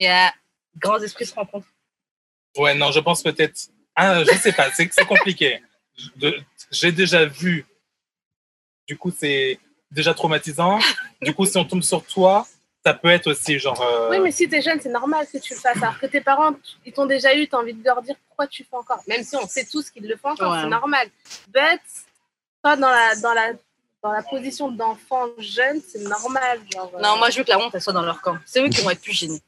Yeah. 0.00 0.32
Grands 0.78 1.00
esprits 1.02 1.24
se 1.26 1.34
rencontrent. 1.34 1.66
Ouais, 2.56 2.74
non, 2.74 2.90
je 2.92 3.00
pense 3.00 3.22
peut-être. 3.22 3.54
Ah, 3.96 4.22
je 4.24 4.36
sais 4.38 4.52
pas, 4.52 4.70
c'est 4.74 4.88
c'est 4.92 5.06
compliqué. 5.06 5.62
De- 6.16 6.36
J'ai 6.74 6.92
déjà 6.92 7.24
vu. 7.24 7.66
Du 8.86 8.98
coup, 8.98 9.10
c'est 9.16 9.58
déjà 9.90 10.12
traumatisant. 10.14 10.78
Du 11.22 11.32
coup, 11.34 11.46
si 11.46 11.56
on 11.56 11.64
tombe 11.64 11.82
sur 11.82 12.04
toi, 12.04 12.46
ça 12.84 12.92
peut 12.92 13.08
être 13.08 13.28
aussi 13.28 13.58
genre. 13.58 13.80
euh, 13.80 14.10
Oui, 14.10 14.18
mais 14.20 14.30
si 14.32 14.48
t'es 14.48 14.60
jeune, 14.60 14.78
c'est 14.80 14.90
normal 14.90 15.26
que 15.32 15.38
tu 15.38 15.54
le 15.54 15.60
fasses. 15.60 15.82
Alors 15.82 15.98
que 15.98 16.06
tes 16.06 16.20
parents, 16.20 16.52
ils 16.84 16.92
t'ont 16.92 17.06
déjà 17.06 17.34
eu, 17.34 17.48
t'as 17.48 17.58
envie 17.58 17.72
de 17.74 17.82
leur 17.84 18.02
dire 18.02 18.16
pourquoi 18.28 18.46
tu 18.46 18.64
fais 18.64 18.76
encore. 18.76 19.00
Même 19.06 19.22
si 19.24 19.36
on 19.36 19.46
sait 19.46 19.64
tous 19.64 19.88
qu'ils 19.90 20.06
le 20.06 20.16
font 20.16 20.30
encore, 20.30 20.52
Ouais. 20.52 20.62
c'est 20.62 20.68
normal. 20.68 21.08
But, 21.48 21.80
toi, 22.62 22.76
dans 22.76 22.90
la, 22.90 23.14
dans 23.16 23.32
la, 23.32 23.52
dans 24.02 24.12
la 24.12 24.22
position 24.22 24.70
d'enfant 24.70 25.28
jeune, 25.38 25.80
c'est 25.80 26.00
normal. 26.02 26.60
Genre, 26.74 26.92
euh, 26.96 27.00
Non, 27.00 27.16
moi, 27.16 27.30
je 27.30 27.38
veux 27.38 27.44
que 27.44 27.50
la 27.50 27.58
honte, 27.58 27.74
elle 27.74 27.80
soit 27.80 27.92
dans 27.94 28.02
leur 28.02 28.20
camp. 28.20 28.36
C'est 28.44 28.60
eux 28.62 28.68
qui 28.68 28.82
vont 28.82 28.90
être 28.90 29.00
plus 29.00 29.12
gênés. 29.14 29.40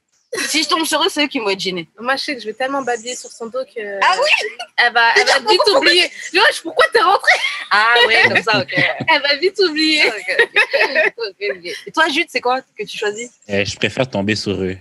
Si 0.49 0.63
je 0.63 0.69
tombe 0.69 0.85
sur 0.85 1.03
eux, 1.03 1.09
c'est 1.09 1.25
eux 1.25 1.29
qui 1.29 1.39
vont 1.39 1.49
être 1.51 1.61
gênés. 1.61 1.89
Moi, 1.99 2.17
je 2.17 2.23
sais 2.25 2.35
que 2.35 2.41
je 2.41 2.47
vais 2.47 2.53
tellement 2.53 2.83
babiller 2.83 3.15
sur 3.17 3.31
son 3.31 3.47
dos 3.47 3.65
que. 3.65 3.99
Ah 4.03 4.17
oui 4.23 4.49
Elle 4.77 4.93
va, 4.93 5.15
elle 5.17 5.27
va 5.27 5.51
vite 5.51 5.61
oublier. 5.77 6.11
Tu 6.31 6.39
vois, 6.39 6.49
je- 6.55 6.61
pourquoi 6.63 6.85
t'es 6.93 7.01
rentré 7.01 7.33
Ah 7.71 7.95
ouais, 8.07 8.23
comme 8.29 8.43
ça, 8.43 8.61
ok. 8.61 8.75
Elle 9.09 9.23
va 9.23 9.37
vite 9.37 9.59
oublier. 9.61 10.03
Et 11.87 11.93
toi, 11.93 12.09
Jude, 12.09 12.27
c'est 12.29 12.41
quoi 12.41 12.61
que 12.63 12.85
tu 12.85 12.97
choisis? 12.97 13.31
Euh, 13.49 13.65
je 13.65 13.77
préfère 13.77 14.09
tomber 14.09 14.35
sur 14.37 14.53
eux. 14.63 14.77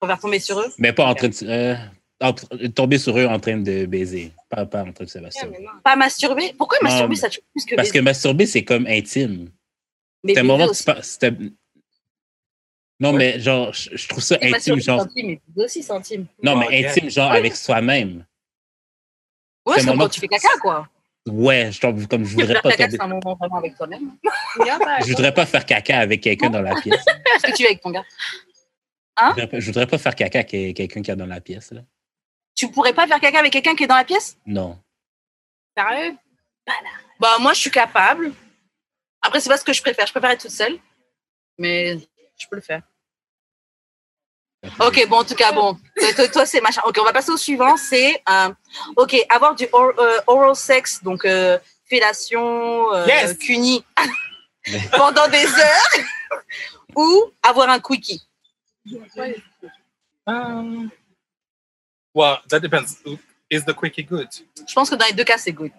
On 0.00 0.06
va 0.06 0.16
tomber 0.16 0.38
sur 0.38 0.60
eux? 0.60 0.72
Mais 0.78 0.92
pas 0.92 1.06
en 1.06 1.14
train 1.14 1.28
de. 1.28 1.34
euh, 1.44 1.74
entre- 2.20 2.46
tomber 2.74 2.98
sur 2.98 3.18
eux 3.18 3.26
en 3.26 3.40
train 3.40 3.56
de 3.56 3.86
baiser. 3.86 4.32
Pas, 4.50 4.66
pas 4.66 4.82
en 4.82 4.92
train 4.92 5.04
de 5.04 5.10
se 5.10 5.18
masturber. 5.18 5.58
Pas 5.82 5.96
masturber? 5.96 6.54
Pourquoi 6.58 6.78
Non, 6.82 6.88
masturber, 6.90 7.08
mais- 7.14 7.20
ça 7.20 7.28
tue 7.30 7.40
plus 7.54 7.64
que 7.64 7.74
Parce 7.74 7.90
que 7.90 7.98
masturber, 8.00 8.46
c'est 8.46 8.64
comme 8.64 8.86
intime. 8.86 9.50
C'est 10.26 10.38
un 10.38 10.42
moment 10.42 10.68
que 10.68 10.76
tu 10.76 10.84
pas- 10.84 11.02
Non, 13.00 13.12
mais 13.12 13.40
genre, 13.40 13.72
je, 13.72 13.96
je 13.96 14.08
trouve 14.08 14.22
ça 14.22 14.36
intime, 14.40 14.80
genre. 14.80 15.00
intime, 15.00 15.26
mais 15.26 15.40
baiser 15.48 15.64
aussi, 15.66 15.82
c'est 15.82 15.92
intime. 15.92 16.26
Non, 16.42 16.54
Oh, 16.54 16.58
mais 16.70 16.86
intime, 16.86 17.10
genre 17.10 17.32
avec 17.32 17.56
soi-même. 17.56 18.24
Ouais, 19.66 19.80
C'est 19.80 19.86
quand 19.86 20.08
tu 20.08 20.20
fais 20.20 20.28
caca, 20.28 20.48
quoi. 20.60 20.88
Ouais, 21.26 21.72
je 21.72 21.80
comme 21.80 22.24
je 22.24 22.34
voudrais 22.34 22.52
Faire 22.52 22.62
pas 22.62 22.70
caca, 22.72 22.84
tomber. 22.84 22.96
c'est 22.98 23.02
un 23.02 23.08
moment 23.08 23.34
vraiment 23.34 23.56
avec 23.56 23.76
toi-même. 23.76 24.12
Je 25.00 25.06
voudrais 25.08 25.32
pas 25.32 25.46
faire 25.46 25.64
caca 25.64 25.98
avec 26.00 26.20
quelqu'un 26.20 26.50
dans 26.50 26.60
la 26.60 26.74
pièce. 26.82 27.02
Qu'est-ce 27.24 27.42
que 27.50 27.56
tu 27.56 27.62
fais 27.62 27.68
avec 27.70 27.80
ton 27.80 27.90
gars? 27.90 28.04
Je 29.18 29.26
voudrais 29.30 29.46
pas- 29.48 29.60
Je 29.60 29.66
voudrais 29.66 29.86
pas 29.86 29.96
faire 29.98 30.14
caca 30.14 30.38
avec 30.40 30.76
quelqu'un 30.76 31.00
qui 31.02 31.10
est 31.10 31.16
dans 31.16 31.24
la 31.26 31.40
pièce. 31.40 31.72
Là. 31.72 31.80
Tu 32.54 32.70
pourrais 32.70 32.92
pas 32.92 33.06
faire 33.06 33.20
caca 33.20 33.38
avec 33.38 33.52
quelqu'un 33.54 33.74
qui 33.74 33.84
est 33.84 33.86
dans 33.86 33.96
la 33.96 34.04
pièce? 34.04 34.36
Non. 34.44 34.78
Sérieux? 35.76 36.14
Bah, 37.18 37.38
moi, 37.40 37.54
je 37.54 37.60
suis 37.60 37.70
capable. 37.70 38.32
Après, 39.22 39.40
c'est 39.40 39.48
pas 39.48 39.56
ce 39.56 39.64
que 39.64 39.72
je 39.72 39.80
préfère. 39.80 40.06
Je 40.06 40.12
préfère 40.12 40.30
être 40.30 40.42
toute 40.42 40.50
seule. 40.50 40.76
Mais 41.58 41.96
je 42.36 42.46
peux 42.48 42.56
le 42.56 42.62
faire. 42.62 42.82
Ok, 44.80 45.06
bon, 45.08 45.18
en 45.18 45.24
tout 45.24 45.34
cas, 45.34 45.52
bon. 45.52 45.78
Toi, 46.32 46.46
c'est 46.46 46.60
machin. 46.60 46.80
Ok, 46.86 46.96
on 47.00 47.04
va 47.04 47.12
passer 47.12 47.30
au 47.30 47.36
suivant. 47.36 47.76
C'est, 47.76 48.22
euh, 48.28 48.48
ok, 48.96 49.14
avoir 49.28 49.54
du 49.54 49.66
or- 49.72 49.92
euh, 49.98 50.20
oral 50.26 50.56
sex, 50.56 51.02
donc 51.02 51.24
euh, 51.26 51.58
fellation, 51.84 52.92
euh, 52.94 53.06
Yes. 53.06 53.36
cuni, 53.36 53.84
pendant 54.96 55.28
des 55.28 55.44
heures, 55.46 55.88
ou 56.96 57.30
avoir 57.42 57.68
un 57.68 57.78
quickie. 57.78 58.22
Um, 60.26 60.90
well, 62.14 62.38
that 62.48 62.60
depends. 62.60 62.96
Is 63.50 63.64
the 63.66 63.74
quickie 63.74 64.02
good? 64.04 64.28
Je 64.66 64.72
pense 64.74 64.88
que 64.88 64.94
dans 64.94 65.04
les 65.06 65.12
deux 65.12 65.24
cas, 65.24 65.36
c'est 65.36 65.52
good. 65.52 65.72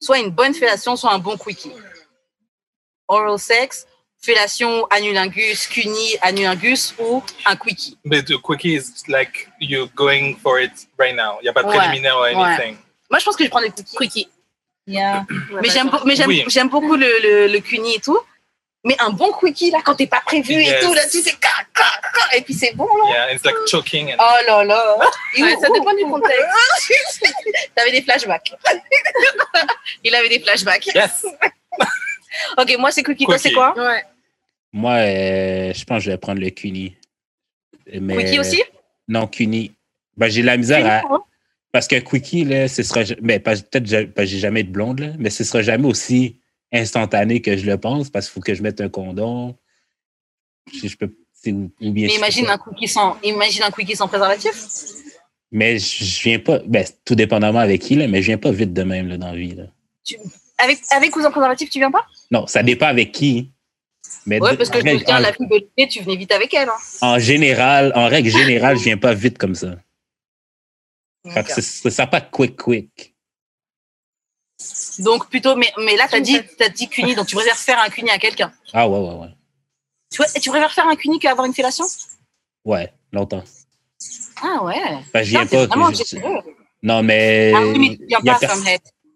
Soit 0.00 0.20
une 0.20 0.30
bonne 0.30 0.54
fellation, 0.54 0.94
soit 0.94 1.12
un 1.12 1.18
bon 1.18 1.36
quickie. 1.36 1.72
Oral 3.08 3.38
sex, 3.38 3.86
fellation, 4.22 4.86
annulingus, 4.90 5.66
cuni, 5.66 6.16
annulingus, 6.22 6.94
ou 6.98 7.22
un 7.44 7.56
quickie. 7.56 7.98
But 8.04 8.26
the 8.26 8.38
quickie 8.40 8.76
is 8.76 9.04
like 9.08 9.48
you're 9.60 9.88
going 9.94 10.36
for 10.42 10.60
it 10.60 10.72
right 10.98 11.14
now. 11.14 11.38
Il 11.40 11.44
n'y 11.44 11.48
a 11.48 11.52
pas 11.52 11.62
de 11.62 11.68
Ouais, 11.68 11.76
préliminaire 11.76 12.16
or 12.16 12.22
ouais. 12.22 12.34
anything. 12.34 12.76
Moi, 13.10 13.18
je 13.18 13.24
pense 13.24 13.36
que 13.36 13.44
je 13.44 13.50
prends 13.50 13.60
des 13.60 13.70
quickies. 13.70 13.96
Quickie. 13.96 14.28
Yeah. 14.86 15.24
Mais 15.62 15.68
j'aime, 15.68 15.90
mais 16.04 16.16
Oui. 16.26 16.44
beaucoup 16.70 16.96
le, 16.96 17.06
le, 17.22 17.46
le 17.48 17.58
cuni 17.60 17.96
et 17.96 18.00
tout. 18.00 18.18
Mais 18.84 18.96
un 18.98 19.10
bon 19.10 19.32
quickie, 19.32 19.70
là, 19.70 19.78
quand 19.84 19.94
t'es 19.94 20.08
pas 20.08 20.20
prévu 20.26 20.54
et 20.60 20.80
tout, 20.80 20.92
là, 20.92 21.02
tu 21.08 21.22
sais, 21.22 21.30
ca, 21.40 21.48
ca, 21.76 21.84
ca, 22.02 22.36
et 22.36 22.40
puis 22.42 22.52
c'est 22.52 22.74
bon, 22.74 22.88
là. 23.04 23.10
Yeah, 23.10 23.32
it's 23.32 23.44
like 23.44 23.54
choking. 23.68 24.12
And, 24.12 24.16
Oh 24.18 24.38
là 24.44 24.64
là. 24.64 24.96
Ouais, 25.38 25.54
ça 25.60 25.68
dépend 25.72 25.94
du 25.94 26.02
contexte. 26.02 26.44
T'avais 27.76 27.92
des 27.92 28.02
flashbacks. 28.02 28.52
Il 30.04 30.12
avait 30.16 30.28
des 30.28 30.40
flashbacks. 30.40 30.86
Yes. 30.86 31.24
Ok, 32.58 32.74
moi, 32.78 32.90
c'est 32.90 33.04
quickie. 33.04 33.24
Toi, 33.24 33.38
c'est 33.38 33.52
quoi? 33.52 33.72
Ouais. 33.76 34.02
Moi, 34.72 34.92
euh, 34.92 35.72
je 35.74 35.84
pense 35.84 35.98
que 35.98 36.04
je 36.04 36.10
vais 36.10 36.18
prendre 36.18 36.40
le 36.40 36.50
Cuny. 36.50 36.96
Mais- 38.00 38.24
Quickie 38.24 38.38
aussi? 38.40 38.62
Non, 39.08 39.26
Cuny. 39.26 39.72
Ben, 40.16 40.28
j'ai 40.28 40.42
la 40.42 40.56
misère 40.56 40.86
à. 40.86 40.98
Hein? 41.00 41.20
Parce 41.72 41.88
que 41.88 41.96
Quickie, 41.96 42.44
là, 42.44 42.68
ce 42.68 42.82
sera. 42.82 43.02
Mais 43.22 43.38
pas- 43.38 43.56
peut-être 43.56 44.14
que 44.14 44.24
j'ai 44.24 44.38
jamais 44.38 44.62
de 44.62 44.70
blonde, 44.70 45.00
là, 45.00 45.12
mais 45.18 45.30
ce 45.30 45.44
sera 45.44 45.62
jamais 45.62 45.88
aussi 45.88 46.36
instantané 46.72 47.40
que 47.42 47.56
je 47.56 47.66
le 47.66 47.78
pense 47.78 48.10
parce 48.10 48.26
qu'il 48.26 48.34
faut 48.34 48.40
que 48.40 48.54
je 48.54 48.62
mette 48.62 48.80
un 48.80 48.88
condom. 48.88 49.56
Je, 50.72 50.88
je 50.88 50.96
peux. 50.96 51.14
Ou, 51.46 51.72
bien 51.80 52.06
Mais 52.06 52.14
imagine 52.14 52.46
un 52.46 52.56
quickie 52.58 52.86
sans, 52.86 53.16
imagine 53.24 53.64
un 53.64 53.70
quickie 53.72 53.96
sans 53.96 54.06
préservatif. 54.06 54.54
Mais 55.50 55.78
je, 55.78 56.22
viens 56.22 56.38
pas. 56.38 56.60
Ben, 56.66 56.86
tout 57.04 57.16
dépendamment 57.16 57.58
avec 57.58 57.82
qui, 57.82 57.96
là, 57.96 58.06
mais 58.06 58.22
je 58.22 58.28
viens 58.28 58.38
pas 58.38 58.52
vite 58.52 58.72
de 58.72 58.82
même 58.84 59.08
là, 59.08 59.16
dans 59.16 59.32
la 59.32 59.36
vie. 59.36 59.54
Là. 59.54 59.64
Avec, 60.58 60.78
avec 60.90 61.16
ou 61.16 61.20
sans 61.20 61.32
préservatif, 61.32 61.68
tu 61.68 61.80
viens 61.80 61.90
pas? 61.90 62.06
Non, 62.30 62.46
ça 62.46 62.62
dépend 62.62 62.86
avec 62.86 63.10
qui. 63.12 63.50
Mais 64.26 64.40
Ouais, 64.40 64.56
parce 64.56 64.70
que 64.70 64.78
je 64.78 65.04
tiens, 65.04 65.16
en- 65.16 65.20
la 65.20 65.32
fille 65.32 65.48
de 65.48 65.84
tu 65.86 66.00
venais 66.02 66.16
vite 66.16 66.32
avec 66.32 66.54
elle. 66.54 66.68
Hein. 66.68 66.76
en 67.00 67.18
général, 67.18 67.92
en 67.96 68.06
règle 68.08 68.30
générale, 68.30 68.78
je 68.78 68.84
viens 68.84 68.96
pas 68.98 69.14
vite 69.14 69.38
comme 69.38 69.54
ça. 69.54 69.76
Ça 71.24 71.90
sera 71.90 72.06
pas 72.06 72.20
quick, 72.20 72.56
quick. 72.56 73.14
Donc 75.00 75.28
plutôt, 75.28 75.56
mais, 75.56 75.72
mais 75.78 75.96
là, 75.96 76.06
t'as 76.08 76.20
dit, 76.20 76.38
t'as 76.56 76.68
dit 76.68 76.88
cuni, 76.88 77.14
donc 77.14 77.26
tu 77.26 77.34
préfères 77.34 77.56
faire 77.56 77.80
un 77.80 77.88
cuni 77.88 78.10
à 78.10 78.18
quelqu'un. 78.18 78.52
Ah 78.72 78.88
ouais, 78.88 78.98
ouais, 78.98 79.14
ouais. 79.22 79.28
Tu, 80.10 80.18
vois, 80.18 80.26
tu 80.26 80.50
préfères 80.50 80.72
faire 80.72 80.86
un 80.86 80.94
cuni 80.96 81.18
qu'avoir 81.18 81.46
une 81.46 81.54
fellation? 81.54 81.84
Ouais, 82.64 82.92
longtemps. 83.12 83.42
Ah 84.42 84.62
ouais. 84.64 84.80
Je 85.14 85.20
viens 85.30 85.46
t'es 85.46 85.56
pas. 85.56 85.66
vraiment 85.66 85.90
je- 85.92 86.04
généreux. 86.04 86.42
non, 86.82 87.02
mais. 87.02 87.52
Ah 87.54 87.60
oui, 87.66 87.78
mais 87.78 87.96
tu 87.96 88.06
viens 88.22 88.34
pas. 88.38 88.54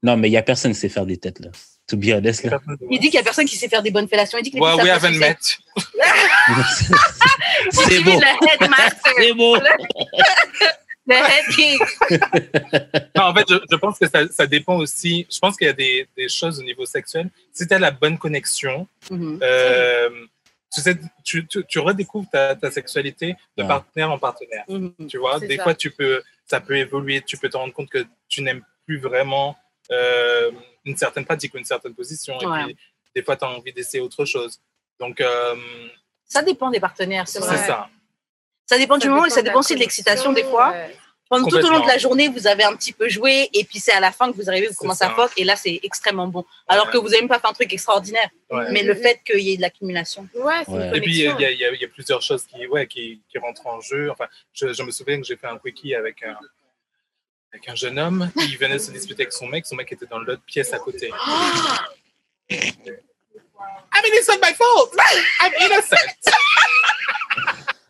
Non, 0.02 0.16
mais 0.16 0.28
il 0.28 0.32
y 0.32 0.36
a 0.36 0.42
personne 0.42 0.72
qui 0.72 0.78
sait 0.80 0.88
faire 0.88 1.06
des 1.06 1.16
têtes, 1.16 1.40
là. 1.40 1.50
To 1.88 1.96
be 1.96 2.06
honest, 2.12 2.42
là. 2.44 2.58
Il 2.90 2.98
dit 2.98 3.06
qu'il 3.10 3.14
y 3.14 3.18
a 3.18 3.22
personne 3.22 3.46
qui 3.46 3.56
sait 3.56 3.68
faire 3.68 3.82
des 3.82 3.92
bonnes 3.92 4.08
fellations. 4.08 4.38
Il 4.38 4.42
dit 4.42 4.50
que 4.50 4.56
les 4.56 4.60
Well, 4.62 4.74
we 4.82 4.88
haven't 4.90 5.18
met. 5.18 5.36
c'est 7.70 8.00
beau. 8.02 8.20
C'est 9.16 9.32
beau. 9.34 9.56
le 11.06 11.14
head 11.14 11.46
king. 11.54 11.78
Non, 13.16 13.22
en 13.24 13.34
fait, 13.34 13.46
je, 13.48 13.54
je 13.70 13.76
pense 13.76 13.98
que 13.98 14.08
ça, 14.08 14.26
ça 14.28 14.46
dépend 14.46 14.76
aussi. 14.76 15.26
Je 15.30 15.38
pense 15.38 15.56
qu'il 15.56 15.66
y 15.66 15.70
a 15.70 15.72
des, 15.72 16.06
des 16.16 16.28
choses 16.28 16.58
au 16.60 16.62
niveau 16.62 16.84
sexuel. 16.84 17.30
Si 17.52 17.66
tu 17.66 17.72
as 17.74 17.78
la 17.78 17.90
bonne 17.90 18.18
connexion, 18.18 18.86
Mhm. 19.10 19.38
euh, 19.42 20.10
tu, 20.74 20.80
sais, 20.80 20.96
tu, 21.24 21.46
tu, 21.46 21.64
tu 21.66 21.78
redécouvres 21.78 22.28
ta, 22.30 22.56
ta 22.56 22.70
sexualité 22.72 23.36
de 23.56 23.62
Ouais. 23.62 23.68
partenaire 23.68 24.10
en 24.10 24.18
partenaire. 24.18 24.64
Mhm. 24.68 24.92
Tu 25.08 25.18
vois, 25.18 25.38
des 25.38 25.56
ça. 25.56 25.62
fois, 25.62 25.74
tu 25.74 25.90
peux, 25.92 26.20
ça 26.44 26.60
peut 26.60 26.76
évoluer. 26.76 27.22
Tu 27.22 27.36
peux 27.38 27.48
te 27.48 27.56
rendre 27.56 27.72
compte 27.72 27.88
que 27.88 28.04
tu 28.28 28.42
n'aimes 28.42 28.62
plus 28.84 28.98
vraiment 28.98 29.56
euh, 29.92 30.50
une 30.86 30.96
certaine 30.96 31.24
pratique 31.24 31.52
ou 31.54 31.58
une 31.58 31.64
certaine 31.64 31.94
position. 31.94 32.38
Ouais. 32.38 32.62
Et 32.62 32.64
puis, 32.74 32.76
des 33.14 33.22
fois, 33.22 33.36
tu 33.36 33.44
as 33.44 33.48
envie 33.48 33.72
d'essayer 33.72 34.00
autre 34.02 34.24
chose. 34.24 34.60
Donc, 34.98 35.20
euh, 35.20 35.54
Ça 36.26 36.42
dépend 36.42 36.70
des 36.70 36.80
partenaires, 36.80 37.28
c'est 37.28 37.40
vrai. 37.40 37.58
Ça. 37.58 37.88
Ça 38.64 38.78
dépend 38.78 38.96
du 38.98 39.08
moment 39.08 39.26
et 39.26 39.30
ça 39.30 39.42
dépend 39.42 39.58
aussi 39.60 39.74
de 39.74 39.80
l'excitation 39.80 40.32
des 40.32 40.44
fois. 40.44 40.70
ouais. 40.70 40.96
Pendant 41.28 41.48
tout 41.48 41.56
au 41.56 41.70
long 41.70 41.80
de 41.80 41.88
la 41.88 41.98
journée, 41.98 42.28
vous 42.28 42.46
avez 42.46 42.62
un 42.62 42.76
petit 42.76 42.92
peu 42.92 43.08
joué 43.08 43.48
et 43.52 43.64
puis 43.64 43.80
c'est 43.80 43.90
à 43.90 43.98
la 43.98 44.12
fin 44.12 44.30
que 44.30 44.36
vous 44.36 44.48
arrivez, 44.48 44.68
vous 44.68 44.74
commencez 44.74 45.02
à 45.04 45.10
foc 45.10 45.32
et 45.36 45.42
là 45.42 45.56
c'est 45.56 45.80
extrêmement 45.82 46.28
bon. 46.28 46.44
Alors 46.68 46.86
Ouais. 46.86 46.92
que 46.92 46.98
vous 46.98 47.08
n'avez 47.08 47.22
même 47.22 47.28
pas 47.28 47.40
fait 47.40 47.48
un 47.48 47.52
truc 47.52 47.72
extraordinaire, 47.72 48.28
Ouais. 48.48 48.70
mais 48.70 48.84
le 48.84 48.94
fait 48.94 49.20
qu'il 49.26 49.40
y 49.40 49.52
ait 49.52 49.56
de 49.56 49.62
l'accumulation. 49.62 50.28
Ouais, 50.36 50.62
Et 50.94 51.00
puis, 51.00 51.10
il 51.18 51.24
y, 51.24 51.26
a- 51.26 51.50
y 51.50 51.82
y 51.82 51.86
plusieurs 51.88 52.22
choses 52.22 52.44
qui, 52.46 52.64
ouais, 52.68 52.86
qui, 52.86 53.20
qui 53.28 53.38
rentrent 53.38 53.66
en 53.66 53.80
jeu. 53.80 54.08
Enfin, 54.08 54.26
je, 54.52 54.72
je 54.72 54.82
me 54.84 54.92
souviens 54.92 55.20
que 55.20 55.26
j'ai 55.26 55.36
fait 55.36 55.48
un 55.48 55.58
quickie 55.58 55.96
avec 55.96 56.22
un, 56.22 56.36
avec 57.56 57.68
un 57.68 57.74
jeune 57.74 57.98
homme 57.98 58.30
qui 58.38 58.56
venait 58.56 58.78
se 58.78 58.90
disputer 58.90 59.22
avec 59.22 59.32
son 59.32 59.46
mec. 59.46 59.66
Son 59.66 59.76
mec 59.76 59.90
était 59.90 60.06
dans 60.06 60.18
l'autre 60.18 60.42
pièce 60.46 60.72
à 60.72 60.78
côté. 60.78 61.10
I 62.50 64.02
mean, 64.02 64.12
it's 64.12 64.28
not 64.28 64.38
my 64.42 64.52
fault. 64.52 64.94
I'm 65.40 65.52
innocent. 65.58 65.96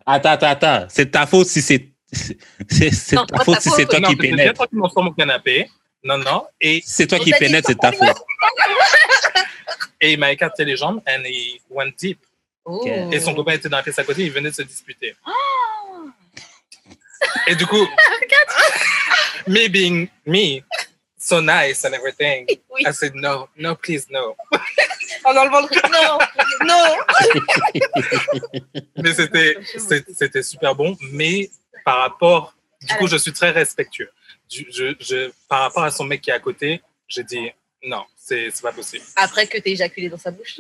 Attends, 0.07 0.31
attends, 0.31 0.47
attends. 0.47 0.87
C'est 0.89 1.11
ta 1.11 1.27
faute 1.27 1.49
si 1.49 1.61
c'est. 1.61 1.89
C'est 2.13 2.91
c'est 2.91 3.17
ta 3.17 3.45
faute 3.45 3.61
si 3.61 3.71
c'est 3.71 3.87
toi 3.87 3.99
non, 3.99 4.11
qui 4.11 4.17
pénètre. 4.17 4.55
tranquillement 4.55 4.89
sur 4.89 5.03
mon 5.03 5.13
canapé. 5.13 5.69
Non, 6.05 6.19
non. 6.19 6.47
Et, 6.61 6.81
c'est 6.87 7.09
toi 7.09 7.19
qui 7.19 7.33
pénètre, 7.33 7.67
c'est 7.67 7.79
ta 7.79 7.91
faute. 7.91 8.17
et 10.01 10.13
il 10.13 10.19
m'a 10.19 10.31
écarté 10.31 10.65
les 10.65 10.77
jambes 10.77 11.03
and 11.09 11.25
he 11.25 11.61
went 11.69 11.93
deep. 11.99 12.21
Oh. 12.65 12.87
Et 12.87 13.19
son 13.19 13.35
copain 13.35 13.53
était 13.53 13.69
dans 13.69 13.79
la 13.79 13.83
pièce 13.83 13.99
à 13.99 14.05
côté, 14.05 14.23
il 14.23 14.31
venait 14.31 14.51
de 14.51 14.55
se 14.55 14.63
disputer. 14.63 15.17
Et 17.47 17.55
du 17.55 17.67
coup, 17.67 17.87
me 19.47 19.69
being 19.69 20.09
me, 20.27 20.61
so 21.19 21.41
nice 21.41 21.85
and 21.85 21.93
everything, 21.95 22.47
Oui. 22.71 22.83
I 22.87 22.93
said 22.93 23.15
no, 23.15 23.49
no, 23.57 23.75
please, 23.77 24.07
no. 24.11 24.37
En 25.25 25.37
enlevant 25.37 25.61
le. 25.63 25.69
Non, 25.91 26.19
non. 26.67 26.97
Mais 28.97 29.15
c'était, 29.15 29.57
c'était 30.15 30.43
super 30.43 30.75
bon. 30.75 30.97
Mais 31.13 31.51
par 31.85 31.99
rapport, 31.99 32.55
du 32.83 32.95
coup, 32.97 33.07
je 33.07 33.17
suis 33.17 33.33
très 33.33 33.51
respectueux. 33.51 34.11
Du- 34.49 34.67
Je, 34.71 34.95
je, 35.01 35.31
par 35.49 35.61
rapport 35.63 35.85
à 35.85 35.91
son 35.91 36.05
mec 36.05 36.21
qui 36.21 36.31
est 36.31 36.35
à 36.35 36.39
côté, 36.41 36.81
j'ai 37.09 37.25
dit 37.25 37.51
non, 37.85 38.05
c'est, 38.17 38.51
c'est 38.53 38.63
pas 38.63 38.73
possible. 38.73 39.05
Après 39.17 39.47
que 39.47 39.59
t'aies 39.59 39.73
éjaculé 39.73 40.09
dans 40.09 40.19
sa 40.19 40.31
bouche. 40.31 40.57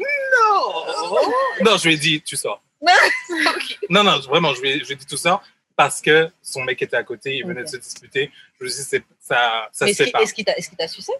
Non, 1.60 1.76
je 1.76 1.88
lui 1.88 1.94
ai 1.94 1.96
dit 1.98 2.22
tu 2.22 2.36
sors. 2.36 2.62
Non, 3.90 4.02
non, 4.04 4.18
vraiment, 4.20 4.54
je 4.54 4.60
lui 4.60 4.70
ai, 4.70 4.78
je 4.80 4.84
lui 4.86 4.92
ai 4.92 4.96
dit 4.96 5.06
tout 5.06 5.16
ça 5.16 5.40
parce 5.76 6.00
que 6.00 6.30
son 6.42 6.62
mec 6.64 6.80
était 6.82 6.96
à 6.96 7.02
côté, 7.04 7.36
il 7.36 7.46
venait 7.46 7.60
Ok. 7.60 7.66
de 7.66 7.70
se 7.72 7.76
disputer. 7.76 8.30
Je 8.58 8.64
lui 8.64 8.72
ai 8.72 8.74
dit 8.98 9.04
ça, 9.20 9.68
ça 9.72 9.84
Mais 9.84 9.92
se 9.92 9.92
est-ce 9.92 9.96
fait 9.98 10.04
qu'il 10.04 10.12
pas. 10.12 10.22
est-ce 10.22 10.34
qu'il 10.34 10.44
t'a 10.44 10.84
t'a 10.84 10.88
sucé? 10.88 11.12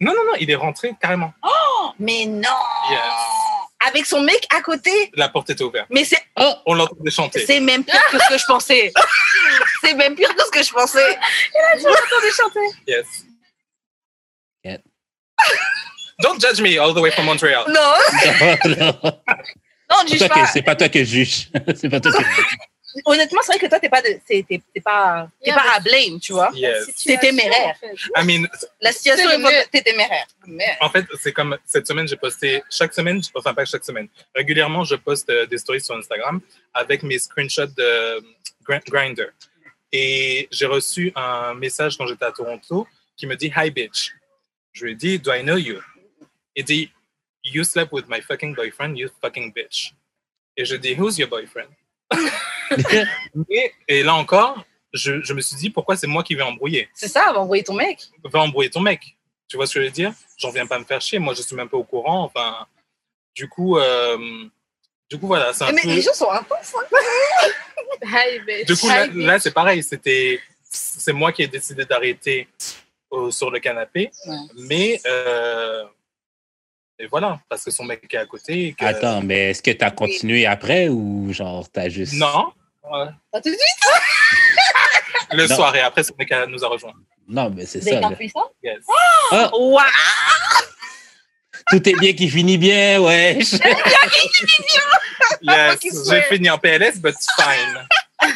Non, 0.00 0.12
non, 0.14 0.24
non, 0.26 0.32
il 0.38 0.50
est 0.50 0.54
rentré 0.54 0.92
carrément. 1.00 1.32
Mais 1.98 2.26
non 2.26 2.48
Yes. 2.90 3.00
Avec 3.88 4.06
son 4.06 4.20
mec 4.20 4.46
à 4.54 4.60
côté? 4.60 4.90
La 5.14 5.28
porte 5.28 5.50
était 5.50 5.64
ouverte. 5.64 5.88
Mais 5.90 6.04
c'est 6.04 6.22
On 6.66 6.74
l'entendait 6.74 7.10
chanter. 7.10 7.44
c'est 7.46 7.58
même 7.60 7.84
pire 7.84 8.00
que 8.10 8.18
ce 8.18 8.28
que 8.28 8.38
je 8.38 8.44
pensais. 8.46 8.92
c'est 9.82 9.94
même 9.94 10.14
pire 10.14 10.34
que 10.36 10.44
ce 10.44 10.50
que 10.50 10.62
je 10.62 10.72
pensais. 10.72 11.18
Yes. 12.86 13.06
Don't 16.20 16.38
judge 16.40 16.60
me 16.60 16.78
all 16.78 16.94
the 16.94 16.98
way 17.00 17.10
from 17.10 17.24
Montreal. 17.26 17.64
Non, 17.68 17.94
non, 18.76 18.76
non. 18.76 19.20
non, 19.90 20.06
juge 20.06 20.28
pas. 20.28 20.46
C'est 20.46 20.62
pas 20.62 20.76
toi 20.76 20.86
je 20.92 21.02
juge. 21.04 21.48
C'est 21.74 21.88
pas 21.88 21.98
toi 22.00 22.12
je 22.12 22.18
juge. 22.18 22.46
Honnêtement, 23.04 23.40
c'est 23.42 23.52
vrai 23.52 23.58
que 23.58 23.66
toi, 23.66 23.80
t'es 23.80 23.88
pas, 23.88 24.02
de- 24.02 24.18
t'es, 24.26 24.44
t'es- 24.48 24.62
t'es 24.74 24.80
pas, 24.80 25.28
t'es 25.42 25.50
Yeah, 25.50 25.56
pas 25.60 25.76
à 25.76 25.80
blame, 25.80 26.20
tu 26.20 26.32
vois. 26.32 26.50
Yes. 26.54 26.90
C'est 26.94 27.18
téméraire. 27.18 27.74
En 27.82 27.86
fait. 27.88 27.94
I 28.22 28.24
mean, 28.40 28.48
La 28.80 28.92
situation 28.92 29.28
C'est 29.30 29.38
est 29.38 29.42
pas 29.42 29.64
t'es 29.70 29.82
téméraire. 29.82 30.26
Mais- 30.46 30.76
En 30.80 30.90
fait, 30.90 31.06
c'est 31.20 31.32
comme 31.32 31.56
cette 31.64 31.86
semaine, 31.86 32.06
j'ai 32.06 32.16
posté 32.16 32.62
chaque 32.70 32.92
semaine, 32.92 33.20
enfin 33.34 33.54
pas 33.54 33.64
chaque 33.64 33.84
semaine, 33.84 34.08
régulièrement, 34.34 34.84
je 34.84 34.94
poste 34.96 35.30
euh, 35.30 35.46
des 35.46 35.58
stories 35.58 35.80
sur 35.80 35.94
Instagram 35.96 36.40
avec 36.74 37.02
mes 37.02 37.18
screenshots 37.18 37.66
de 37.66 38.22
Gr- 38.68 38.84
Grindr. 38.90 39.30
Et 39.92 40.48
j'ai 40.50 40.66
reçu 40.66 41.12
un 41.14 41.54
message 41.54 41.96
quand 41.98 42.06
j'étais 42.06 42.24
à 42.24 42.32
Toronto 42.32 42.86
qui 43.16 43.26
me 43.26 43.36
dit 43.36 43.52
Hi 43.56 43.70
bitch. 43.70 44.12
Je 44.72 44.84
lui 44.84 44.92
ai 44.92 44.94
dit 44.94 45.18
Do 45.18 45.32
I 45.32 45.42
know 45.42 45.56
you? 45.56 45.80
Il 46.56 46.64
dit 46.64 46.90
You 47.44 47.64
slept 47.64 47.92
with 47.92 48.06
my 48.08 48.20
fucking 48.22 48.54
boyfriend, 48.54 48.96
you 48.96 49.08
fucking 49.20 49.52
bitch. 49.52 49.92
Et 50.56 50.64
je 50.64 50.76
dis 50.76 50.94
Who's 50.94 51.18
your 51.18 51.28
boyfriend? 51.28 51.68
Mais- 53.48 53.72
et 53.88 54.02
là 54.02 54.14
encore, 54.14 54.64
je, 54.92 55.22
je 55.22 55.32
me 55.32 55.40
suis 55.40 55.56
dit 55.56 55.70
Pourquoi 55.70 55.96
c'est 55.96 56.06
moi 56.06 56.22
qui 56.22 56.34
vais 56.34 56.42
embrouiller? 56.42 56.88
C'est 56.94 57.08
ça, 57.08 57.32
va 57.32 57.40
envoyer 57.40 57.62
ton 57.64 57.74
mec. 57.74 57.98
va 58.24 58.40
embrouiller 58.40 58.70
ton 58.70 58.80
mec. 58.80 59.16
Tu 59.48 59.56
vois 59.56 59.66
ce 59.66 59.74
que 59.74 59.80
je 59.80 59.86
veux 59.86 59.90
dire? 59.92 60.12
J'en 60.38 60.50
viens 60.50 60.66
pas 60.66 60.78
me 60.78 60.84
faire 60.84 61.00
chier. 61.00 61.18
Moi, 61.18 61.34
je 61.34 61.42
suis 61.42 61.54
même 61.56 61.68
pas 61.68 61.76
au 61.76 61.84
courant. 61.84 62.24
Enfin, 62.24 62.66
du 63.34 63.48
coup, 63.48 63.76
euh, 63.78 64.16
du 65.10 65.18
coup, 65.18 65.26
voilà, 65.26 65.52
un 65.60 65.72
Mais 65.72 65.82
peu. 65.82 65.88
les 65.88 66.00
gens 66.02 66.14
sont 66.14 66.30
intenses. 66.30 66.74
hein. 66.74 66.96
Du 68.66 68.76
coup, 68.76 68.88
là, 69.14 69.38
c'est 69.38 69.52
pareil. 69.52 69.82
C'était, 69.82 70.40
c'est 70.62 71.12
moi 71.12 71.32
qui 71.32 71.42
ai 71.42 71.48
décidé 71.48 71.84
d'arrêter 71.84 72.48
euh, 73.12 73.30
sur 73.30 73.50
le 73.50 73.60
canapé. 73.60 74.10
Ouais. 74.26 74.36
Mais 74.56 75.00
euh, 75.06 75.84
et 76.98 77.06
voilà, 77.06 77.40
parce 77.48 77.64
que 77.64 77.70
son 77.70 77.84
mec 77.84 78.12
est 78.12 78.16
à 78.16 78.26
côté. 78.26 78.68
et 78.68 78.72
que- 78.74 78.84
Attends, 78.84 79.22
mais 79.22 79.50
est-ce 79.50 79.62
que 79.62 79.70
tu 79.70 79.84
as 79.84 79.90
continué 79.90 80.46
après 80.46 80.88
ou 80.88 81.32
genre 81.32 81.68
t'as 81.70 81.88
juste. 81.88 82.14
Non. 82.14 82.52
Ouais. 82.84 83.06
Pas 83.30 83.40
tout 83.40 83.50
de 83.50 83.54
suite. 83.54 83.92
Le 85.32 85.46
Non. 85.46 85.54
soir 85.56 85.74
et 85.76 85.80
après, 85.80 86.02
son 86.02 86.14
mec 86.18 86.30
a- 86.32 86.46
nous 86.46 86.64
a 86.64 86.68
rejoint. 86.68 86.92
Non, 87.28 87.50
mais 87.50 87.64
c'est 87.66 87.80
ça. 87.80 88.00
Yes. 88.62 88.78
Ah, 89.30 89.50
Waouh 89.54 89.78
tout 91.70 91.88
est 91.88 91.94
bien 92.00 92.12
qui 92.12 92.28
finit 92.28 92.58
bien, 92.58 93.00
ouais. 93.00 93.38
Yes. 95.42 95.72
Fucking 95.72 95.92
J'ai 96.10 96.22
fini 96.22 96.50
en 96.50 96.58
PLS, 96.58 96.98
but 97.00 97.14
fine. 97.38 97.86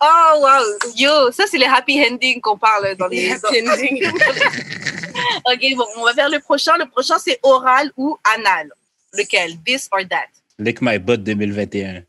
Oh, 0.00 0.38
wow. 0.40 0.62
Yo, 0.96 1.30
ça, 1.32 1.44
c'est 1.50 1.58
les 1.58 1.66
happy 1.66 2.00
endings 2.04 2.40
qu'on 2.40 2.56
parle 2.56 2.94
dans 2.96 3.08
les. 3.08 3.32
Happy 3.32 3.68
ending. 3.68 4.06
ok, 5.44 5.76
bon, 5.76 5.84
on 5.96 6.04
va 6.04 6.12
vers 6.12 6.28
le 6.28 6.38
prochain. 6.40 6.76
Le 6.78 6.86
prochain, 6.88 7.18
c'est 7.18 7.38
oral 7.42 7.90
ou 7.96 8.16
anal. 8.36 8.70
Lequel? 9.12 9.56
This 9.66 9.88
or 9.92 10.00
that? 10.08 10.28
Lick 10.58 10.80
My 10.80 10.98
Butt 10.98 11.22
2021. 11.24 12.02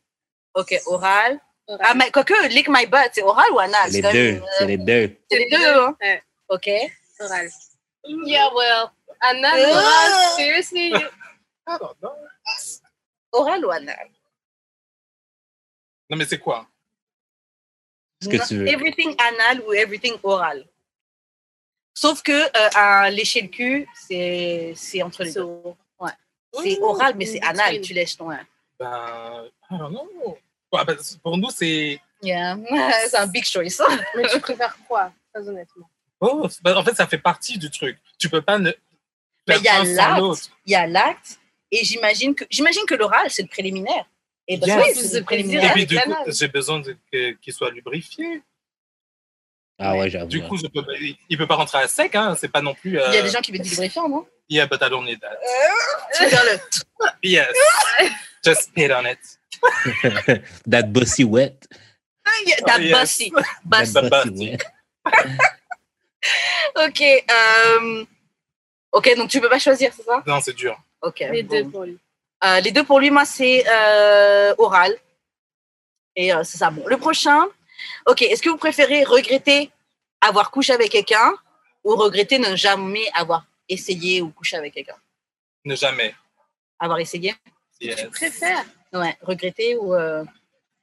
Ok, 0.56 0.74
oral. 0.86 1.40
Ah, 1.80 1.94
mais 1.96 2.12
quoique, 2.12 2.34
lick 2.50 2.68
my 2.70 2.86
butt, 2.86 3.10
c'est 3.14 3.24
oral 3.24 3.50
ou 3.52 3.60
anal? 3.60 3.90
C'est 3.92 4.02
les 4.02 4.12
deux. 4.12 4.42
euh, 4.42 4.48
C'est 4.58 4.66
les 4.68 4.78
deux. 4.78 5.18
C'est 5.32 5.40
les 5.40 5.50
deux, 5.50 5.80
hein? 5.80 5.98
Ouais. 6.02 6.22
Ok. 6.50 6.70
Oral. 7.20 7.50
Yeah, 8.06 8.50
well. 8.54 8.88
Anna, 9.22 9.56
Euh. 9.56 9.72
oral, 9.72 10.36
seriously. 10.38 10.94
Oral 13.32 13.66
ou 13.66 13.72
anal? 13.72 14.10
Non, 16.10 16.18
mais 16.18 16.26
c'est 16.26 16.38
quoi? 16.40 16.68
Ce 18.22 18.28
que 18.28 18.48
tu 18.48 18.58
veux. 18.58 18.68
Everything 18.68 19.16
anal 19.20 19.62
ou 19.66 19.74
everything 19.74 20.18
oral? 20.24 20.66
Sauf 21.96 22.22
que 22.22 22.32
euh, 22.32 22.70
un 22.76 23.10
lécher 23.10 23.42
le 23.42 23.48
cul, 23.48 23.88
c'est 24.08 24.74
c'est 24.76 25.02
entre 25.02 25.24
les 25.24 25.32
deux. 25.34 25.44
Ouais. 26.00 26.12
C'est 26.62 26.80
oral, 26.82 27.16
mais 27.16 27.26
c'est 27.26 27.42
in 27.44 27.48
anal. 27.50 27.68
between. 27.80 27.82
Tu 27.84 27.94
lèches 27.94 28.18
ton. 28.18 28.30
Ben, 28.80 29.50
I 29.74 29.78
don't 29.80 29.92
know. 29.92 30.38
Ouais, 30.72 30.86
ben, 30.86 30.98
pour 31.22 31.38
nous, 31.38 31.50
c'est. 31.50 32.00
Yeah. 32.22 32.58
c'est 33.10 33.18
un 33.18 33.28
big 33.28 33.44
choice. 33.46 33.82
Mais 34.16 34.28
tu 34.28 34.40
préfères 34.40 34.78
quoi, 34.88 35.12
très 35.34 35.48
honnêtement? 35.48 35.90
Oh, 36.20 36.48
ben, 36.62 36.76
en 36.78 36.84
fait, 36.84 36.96
ça 36.96 37.06
fait 37.08 37.18
partie 37.18 37.58
du 37.58 37.70
truc. 37.70 37.98
Tu 38.18 38.30
peux 38.30 38.42
pas 38.42 38.58
ne. 38.58 38.72
Mais 39.48 39.58
il 39.58 39.64
y 39.64 39.68
a 39.68 39.84
l'acte. 39.84 40.52
Il 40.66 40.72
y 40.72 40.76
a 40.76 40.88
l'acte, 40.88 41.38
et 41.70 41.84
j'imagine 41.84 42.34
que 42.34 42.46
j'imagine 42.50 42.84
que 42.88 42.96
l'oral, 42.96 43.30
c'est 43.30 43.42
le 43.42 43.50
préliminaire. 43.50 44.06
Et 44.48 44.58
parce 44.58 44.72
Yes. 44.72 44.98
Plus 44.98 45.08
c'est 45.10 45.14
le 45.16 45.20
Et 45.20 45.24
préliminaire. 45.24 45.74
plaisir. 45.74 46.02
puis, 46.26 46.34
j'ai 46.34 46.48
besoin 46.48 46.82
qu'il 47.12 47.54
soit 47.54 47.70
lubrifié. 47.72 48.42
Ah 49.80 49.96
ouais, 49.98 50.10
j'avoue. 50.10 50.28
Du 50.28 50.42
coup, 50.44 50.56
je 50.58 50.68
peux, 50.68 50.86
il 51.30 51.38
peut 51.38 51.48
pas 51.48 51.56
rentrer 51.56 51.80
à 51.80 51.88
sec, 51.88 52.14
hein. 52.16 52.36
C'est 52.40 52.48
pas 52.48 52.62
non 52.62 52.74
plus. 52.74 53.00
euh, 53.00 53.06
Il 53.10 53.16
y 53.16 53.18
a 53.18 53.22
des 53.22 53.30
gens 53.30 53.42
qui 53.42 53.52
veulent 53.52 53.62
du 53.62 53.70
lubrifiant, 53.70 54.08
non? 54.08 54.26
Yeah, 54.50 54.68
but 54.68 54.80
I 54.82 54.90
don't 54.90 55.04
need 55.06 55.20
that. 55.22 55.38
Tu 56.18 56.24
veux 56.24 56.30
dire 56.30 56.44
le. 56.44 57.10
Yes. 57.24 57.48
Just 58.46 58.62
spit 58.64 58.92
on 58.94 59.06
it. 59.06 59.20
That 60.70 60.84
bussy 60.92 61.24
wet. 61.24 61.68
That 62.66 62.80
Oh, 62.80 62.82
yes. 62.82 62.92
bossy. 62.92 63.32
That. 63.32 63.44
That 63.94 64.10
bussy 64.10 64.30
bussy. 64.32 64.52
wet. 64.52 64.64
Ok. 66.76 67.02
euh, 67.02 68.06
Ok, 68.92 69.16
donc 69.18 69.30
tu 69.30 69.42
peux 69.42 69.50
pas 69.50 69.60
choisir, 69.60 69.92
c'est 69.94 70.04
ça? 70.04 70.22
Non, 70.26 70.40
c'est 70.40 70.54
dur. 70.54 70.78
Ok. 71.02 71.20
Les 71.32 71.44
bon. 71.44 71.56
deux 71.56 71.70
pour 71.70 71.84
lui. 71.84 71.98
Euh, 72.44 72.60
les 72.60 72.72
deux 72.72 72.84
pour 72.84 73.00
lui, 73.00 73.10
moi, 73.10 73.26
c'est 73.26 73.64
euh, 73.68 74.54
oral. 74.60 74.96
Et 76.16 76.32
euh, 76.34 76.44
c'est 76.44 76.58
ça. 76.60 76.70
Bon, 76.70 76.86
le 76.88 76.98
prochain. 76.98 77.44
Ok, 78.06 78.22
est-ce 78.22 78.42
que 78.42 78.50
vous 78.50 78.58
préférez 78.58 79.04
regretter 79.04 79.72
avoir 80.22 80.52
couché 80.52 80.74
avec 80.74 80.92
quelqu'un 80.92 81.34
ou 81.84 81.96
regretter 81.96 82.38
ne 82.38 82.56
jamais 82.56 83.10
avoir 83.16 83.46
essayé 83.68 84.22
ou 84.22 84.30
couché 84.30 84.56
avec 84.58 84.74
quelqu'un? 84.76 84.96
Ne 85.66 85.76
jamais. 85.76 86.14
Avoir 86.80 87.00
essayé? 87.00 87.34
Yes. 87.82 87.96
Tu 88.00 88.08
préfères 88.10 88.64
Ouais, 88.94 89.18
regretter 89.22 89.76
ou. 89.78 89.94
euh, 89.96 90.24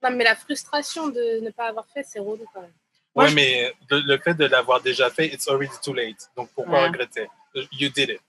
Non, 0.03 0.11
mais 0.13 0.25
la 0.25 0.35
frustration 0.35 1.09
de 1.09 1.41
ne 1.45 1.51
pas 1.51 1.67
avoir 1.69 1.87
fait, 1.93 2.03
c'est 2.09 2.19
relou 2.21 2.45
quand 2.55 2.61
même. 2.63 3.29
Je- 3.29 3.35
mais 3.35 3.73
le, 3.91 4.01
le 4.01 4.19
fait 4.19 4.35
de 4.35 4.47
l'avoir 4.47 4.81
déjà 4.81 5.11
fait, 5.11 5.27
it's 5.27 5.47
already 5.49 5.73
too 5.83 5.93
late. 5.93 6.31
Donc 6.37 6.49
pourquoi 6.55 6.81
Ouais. 6.81 6.87
regretter? 6.89 7.29
You 7.55 7.89
did 7.91 8.09
it. 8.11 8.21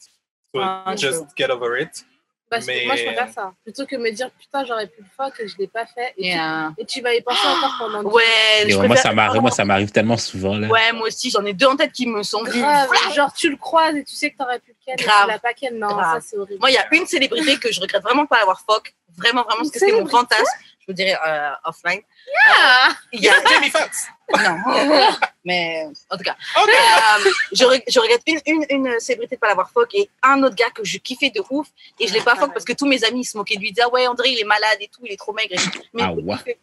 So 0.54 0.60
Ah, 0.62 0.94
just 0.98 1.24
get 1.38 1.50
over 1.50 1.82
it. 1.82 2.06
Parce 2.50 2.66
que 2.66 2.72
Mais- 2.72 2.86
moi, 2.86 2.98
je 2.98 3.06
préfère 3.06 3.32
ça. 3.32 3.54
Plutôt 3.64 3.86
que 3.86 3.96
me 3.96 4.12
dire, 4.12 4.30
putain, 4.32 4.66
j'aurais 4.66 4.88
pu 4.88 5.02
le 5.02 5.08
faire, 5.16 5.32
que 5.32 5.48
je 5.48 5.54
ne 5.56 5.60
l'ai 5.60 5.68
pas 5.68 5.86
fait. 5.86 6.14
Et, 6.18 6.28
Yeah. 6.32 6.74
tu, 6.76 6.82
et 6.82 6.86
tu 6.86 7.02
vas 7.02 7.14
y 7.14 7.22
penser 7.22 7.48
encore 7.48 7.76
pendant 7.80 8.04
Ouais, 8.10 8.24
Et 8.66 8.70
je 8.72 8.76
moi, 8.76 8.88
préfère- 8.88 9.04
ça 9.04 9.14
m'arrive, 9.14 9.42
moi, 9.42 9.52
ça 9.52 9.64
m'arrive 9.64 9.92
tellement 9.92 10.18
souvent. 10.18 10.58
Là. 10.58 10.68
Ouais, 10.68 10.92
moi 10.92 11.08
aussi, 11.08 11.30
j'en 11.32 11.46
ai 11.46 11.54
deux 11.54 11.68
en 11.68 11.78
tête 11.78 11.94
qui 11.94 12.08
me 12.08 12.22
sont. 12.24 12.44
Grave, 12.44 12.90
genre 13.16 13.32
tu 13.32 13.50
le 13.50 13.56
croises 13.56 13.96
et 13.96 14.04
tu 14.04 14.16
sais 14.16 14.32
que 14.32 14.38
t'aurais 14.38 14.60
pu 14.60 14.72
le 14.72 14.76
ken 14.86 14.96
et 15.00 15.02
Grave. 15.02 15.22
tu 15.22 15.28
l'as 15.30 15.40
pas 15.40 15.54
ken. 15.54 15.80
Non, 15.80 15.88
Grave. 15.96 16.22
ça 16.22 16.28
c'est 16.28 16.38
horrible. 16.38 16.60
Moi, 16.60 16.72
il 16.72 16.74
y 16.74 16.78
a 16.78 16.86
une 16.94 17.06
célébrité 17.06 17.58
que 17.58 17.72
je 17.72 17.80
regrette 17.80 18.04
vraiment 18.04 18.26
pas 18.26 18.40
d'avoir 18.40 18.60
fuck. 18.60 18.94
Vraiment, 19.18 19.44
vraiment, 19.44 19.58
parce 19.60 19.72
que 19.72 19.80
c'était 19.80 19.92
mon 20.00 20.08
fantasme. 20.08 20.46
Je 20.80 20.86
vous 20.88 20.94
dirais 20.94 21.16
euh, 21.28 21.52
offline. 21.66 22.02
Ah, 22.50 22.90
Il 23.14 23.22
y 23.22 23.30
a... 23.30 23.34
Jamie 23.50 23.70
Foxx! 23.70 24.08
Non. 24.34 24.56
Mais 25.46 25.86
en 26.10 26.16
tout 26.18 26.24
cas, 26.24 26.36
euh, 26.58 27.30
je, 27.52 27.64
re- 27.66 27.84
je 27.86 28.00
regrette 28.00 28.22
une, 28.26 28.40
une, 28.46 28.66
une 28.70 29.00
célébrité 29.02 29.36
de 29.36 29.40
pas 29.42 29.50
l'avoir 29.50 29.70
fuck 29.72 29.94
et 29.94 30.10
un 30.24 30.42
autre 30.44 30.56
gars 30.56 30.70
que 30.74 30.86
je 30.86 30.98
kiffais 31.00 31.30
de 31.32 31.42
ouf 31.50 31.68
et 32.00 32.08
je 32.08 32.14
l'ai 32.14 32.22
pas 32.22 32.36
fuck 32.38 32.54
parce 32.54 32.64
que 32.64 32.72
tous 32.72 32.86
mes 32.88 33.04
amis 33.04 33.22
ils 33.22 33.26
se 33.26 33.38
moquaient 33.38 33.56
de 33.56 33.60
lui. 33.60 33.70
Ils 33.70 33.74
disaient, 33.74 33.86
ah 33.86 33.94
ouais, 33.94 34.08
André, 34.08 34.30
il 34.30 34.40
est 34.40 34.46
malade 34.46 34.78
et 34.80 34.88
tout, 34.88 35.02
il 35.06 35.12
est 35.12 35.18
trop 35.18 35.34
maigre. 35.34 35.50
Et 35.52 35.58
tout. 35.58 35.82
Mais 35.94 36.04
Ah 36.06 36.14
ouais. 36.14 36.58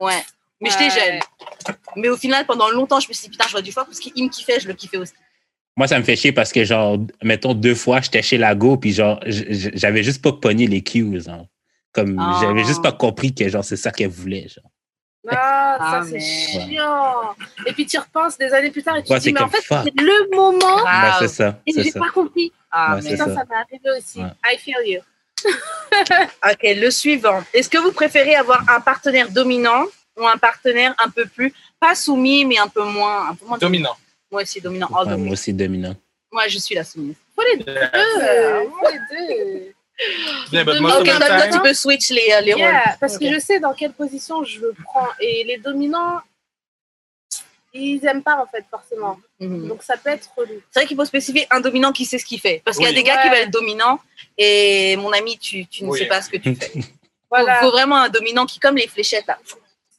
Ouais. 0.00 0.24
Mais 0.60 0.70
j'étais 0.70 0.84
Ouais. 0.84 0.90
jeune. 0.90 1.20
Mais 1.94 2.08
au 2.08 2.16
final, 2.16 2.44
pendant 2.44 2.68
longtemps, 2.70 2.98
je 2.98 3.08
me 3.08 3.12
suis 3.14 3.24
dit, 3.26 3.30
putain, 3.30 3.46
j'aurais 3.48 3.62
dû 3.62 3.70
fuck 3.70 3.86
parce 3.86 4.00
qu'il 4.00 4.24
me 4.24 4.28
kiffait, 4.28 4.58
je 4.58 4.66
le 4.66 4.74
kiffais 4.74 4.96
aussi. 4.96 5.12
Moi, 5.76 5.86
ça 5.86 5.96
me 5.98 6.04
fait 6.04 6.16
chier 6.16 6.32
parce 6.32 6.52
que, 6.52 6.64
genre, 6.64 6.98
mettons, 7.22 7.54
deux 7.54 7.74
fois, 7.76 8.00
j'étais 8.00 8.20
chez 8.22 8.36
Lago, 8.36 8.76
puis 8.76 8.92
genre, 8.92 9.20
j'avais 9.26 10.02
juste 10.02 10.20
pas 10.22 10.32
pogné 10.32 10.66
les 10.66 10.82
cues. 10.82 11.20
Comme, 11.92 12.18
Ah. 12.18 12.38
j'avais 12.40 12.64
juste 12.64 12.82
pas 12.82 12.92
compris 12.92 13.34
que, 13.34 13.48
genre, 13.48 13.64
c'est 13.64 13.76
ça 13.76 13.90
qu'elle 13.90 14.08
voulait, 14.08 14.48
genre. 14.48 14.64
Ah, 15.30 15.76
Ah, 15.80 16.00
ça 16.02 16.08
c'est 16.08 16.12
mais- 16.14 16.20
chiant. 16.70 17.34
Et 17.66 17.72
puis 17.72 17.86
tu 17.86 17.96
repenses 17.98 18.36
des 18.38 18.52
années 18.52 18.70
plus 18.72 18.82
tard 18.82 18.96
et 18.96 19.04
tu 19.04 19.12
Ouais, 19.12 19.18
te 19.18 19.22
dis, 19.22 19.28
c'est 19.28 19.32
mais 19.34 19.40
en 19.42 19.48
fait, 19.48 19.60
c'est 19.68 20.00
le 20.00 20.34
moment 20.36 20.76
Ouais, 20.76 20.82
Grave. 20.82 21.16
c'est 21.20 21.28
ça, 21.28 21.60
et 21.66 21.72
c'est 21.72 21.82
j'ai 21.84 21.92
pas 21.92 22.10
compris. 22.10 22.52
Ah, 22.70 22.96
Ouais, 22.96 23.02
mais 23.04 23.10
c'est 23.10 23.16
Ça, 23.18 23.26
ça. 23.26 23.34
ça 23.36 23.44
m'est 23.48 23.54
arrivé 23.54 23.98
aussi. 23.98 24.18
Ouais. 24.20 24.30
I 24.52 24.58
feel 24.58 24.74
you. 24.84 25.00
Ok, 26.50 26.60
le 26.62 26.90
suivant. 26.90 27.42
Est-ce 27.54 27.68
que 27.68 27.78
vous 27.78 27.92
préférez 27.92 28.34
avoir 28.34 28.68
un 28.68 28.80
partenaire 28.80 29.30
dominant 29.30 29.84
ou 30.18 30.26
un 30.26 30.36
partenaire 30.38 30.94
un 31.04 31.08
peu 31.10 31.26
plus, 31.26 31.52
pas 31.78 31.94
soumis, 31.94 32.44
mais 32.44 32.58
un 32.58 32.68
peu 32.68 32.82
moins, 32.84 33.28
un 33.30 33.34
peu 33.34 33.46
moins 33.46 33.58
Dominant. 33.58 33.96
Moi 34.30 34.42
aussi, 34.42 34.60
dominant. 34.60 34.88
Oh, 34.90 34.98
Ouais, 34.98 35.04
dominant. 35.04 35.24
moi 35.24 35.32
aussi, 35.34 35.52
dominant. 35.52 35.94
Moi, 36.32 36.48
je 36.48 36.58
suis 36.58 36.74
la 36.74 36.84
soumise. 36.84 37.14
Faut 37.36 37.42
les 37.42 37.62
deux. 37.62 37.74
Faut 37.74 38.90
les 38.90 38.98
deux. 39.10 39.74
Yeah, 40.52 40.64
but 40.64 40.74
Dominant. 40.74 40.82
most 40.88 41.00
Ok, 41.00 41.08
of 41.08 41.14
the 41.16 41.18
donc 41.20 41.28
toi, 41.28 41.40
time- 41.48 41.52
tu 41.52 41.60
peux 41.60 41.74
switch 41.74 42.10
les, 42.10 42.28
euh, 42.32 42.40
les 42.40 42.52
Yeah, 42.52 42.70
rôles. 42.80 42.96
parce 43.00 43.18
que 43.18 43.32
je 43.32 43.38
sais 43.38 43.60
dans 43.60 43.72
quelle 43.74 43.92
position 43.92 44.44
je 44.44 44.60
le 44.60 44.74
prends. 44.84 45.08
Et 45.20 45.44
les 45.44 45.56
dominants, 45.58 46.20
ils 47.74 48.04
aiment 48.06 48.22
pas 48.22 48.36
en 48.36 48.46
fait 48.46 48.64
forcément. 48.70 49.18
Mhm. 49.40 49.68
Donc 49.68 49.82
ça 49.82 49.96
peut 49.96 50.10
être 50.10 50.30
relou. 50.36 50.60
C'est 50.70 50.80
vrai 50.80 50.86
qu'il 50.86 50.96
faut 50.96 51.04
spécifier 51.04 51.46
un 51.50 51.60
dominant 51.60 51.92
qui 51.92 52.04
sait 52.04 52.18
ce 52.18 52.24
qu'il 52.26 52.40
fait. 52.40 52.60
Parce 52.64 52.76
qu'il 52.76 52.86
y 52.86 52.90
a 52.90 52.92
des 52.92 53.02
gars 53.02 53.22
qui 53.22 53.28
veulent 53.28 53.38
être 53.38 53.50
dominants 53.50 53.98
et 54.36 54.96
mon 54.96 55.10
ami, 55.12 55.38
tu, 55.38 55.66
tu 55.66 55.84
ne 55.84 55.88
Oui. 55.90 55.98
sais 55.98 56.06
pas 56.06 56.20
ce 56.20 56.28
que 56.28 56.36
tu 56.36 56.54
fais. 56.54 56.72
Il 56.74 56.84
Voilà. 57.30 57.60
faut 57.62 57.70
vraiment 57.70 57.96
un 57.96 58.08
dominant 58.10 58.44
qui, 58.44 58.58
comme 58.60 58.76
les 58.76 58.86
fléchettes, 58.88 59.26
là. 59.26 59.38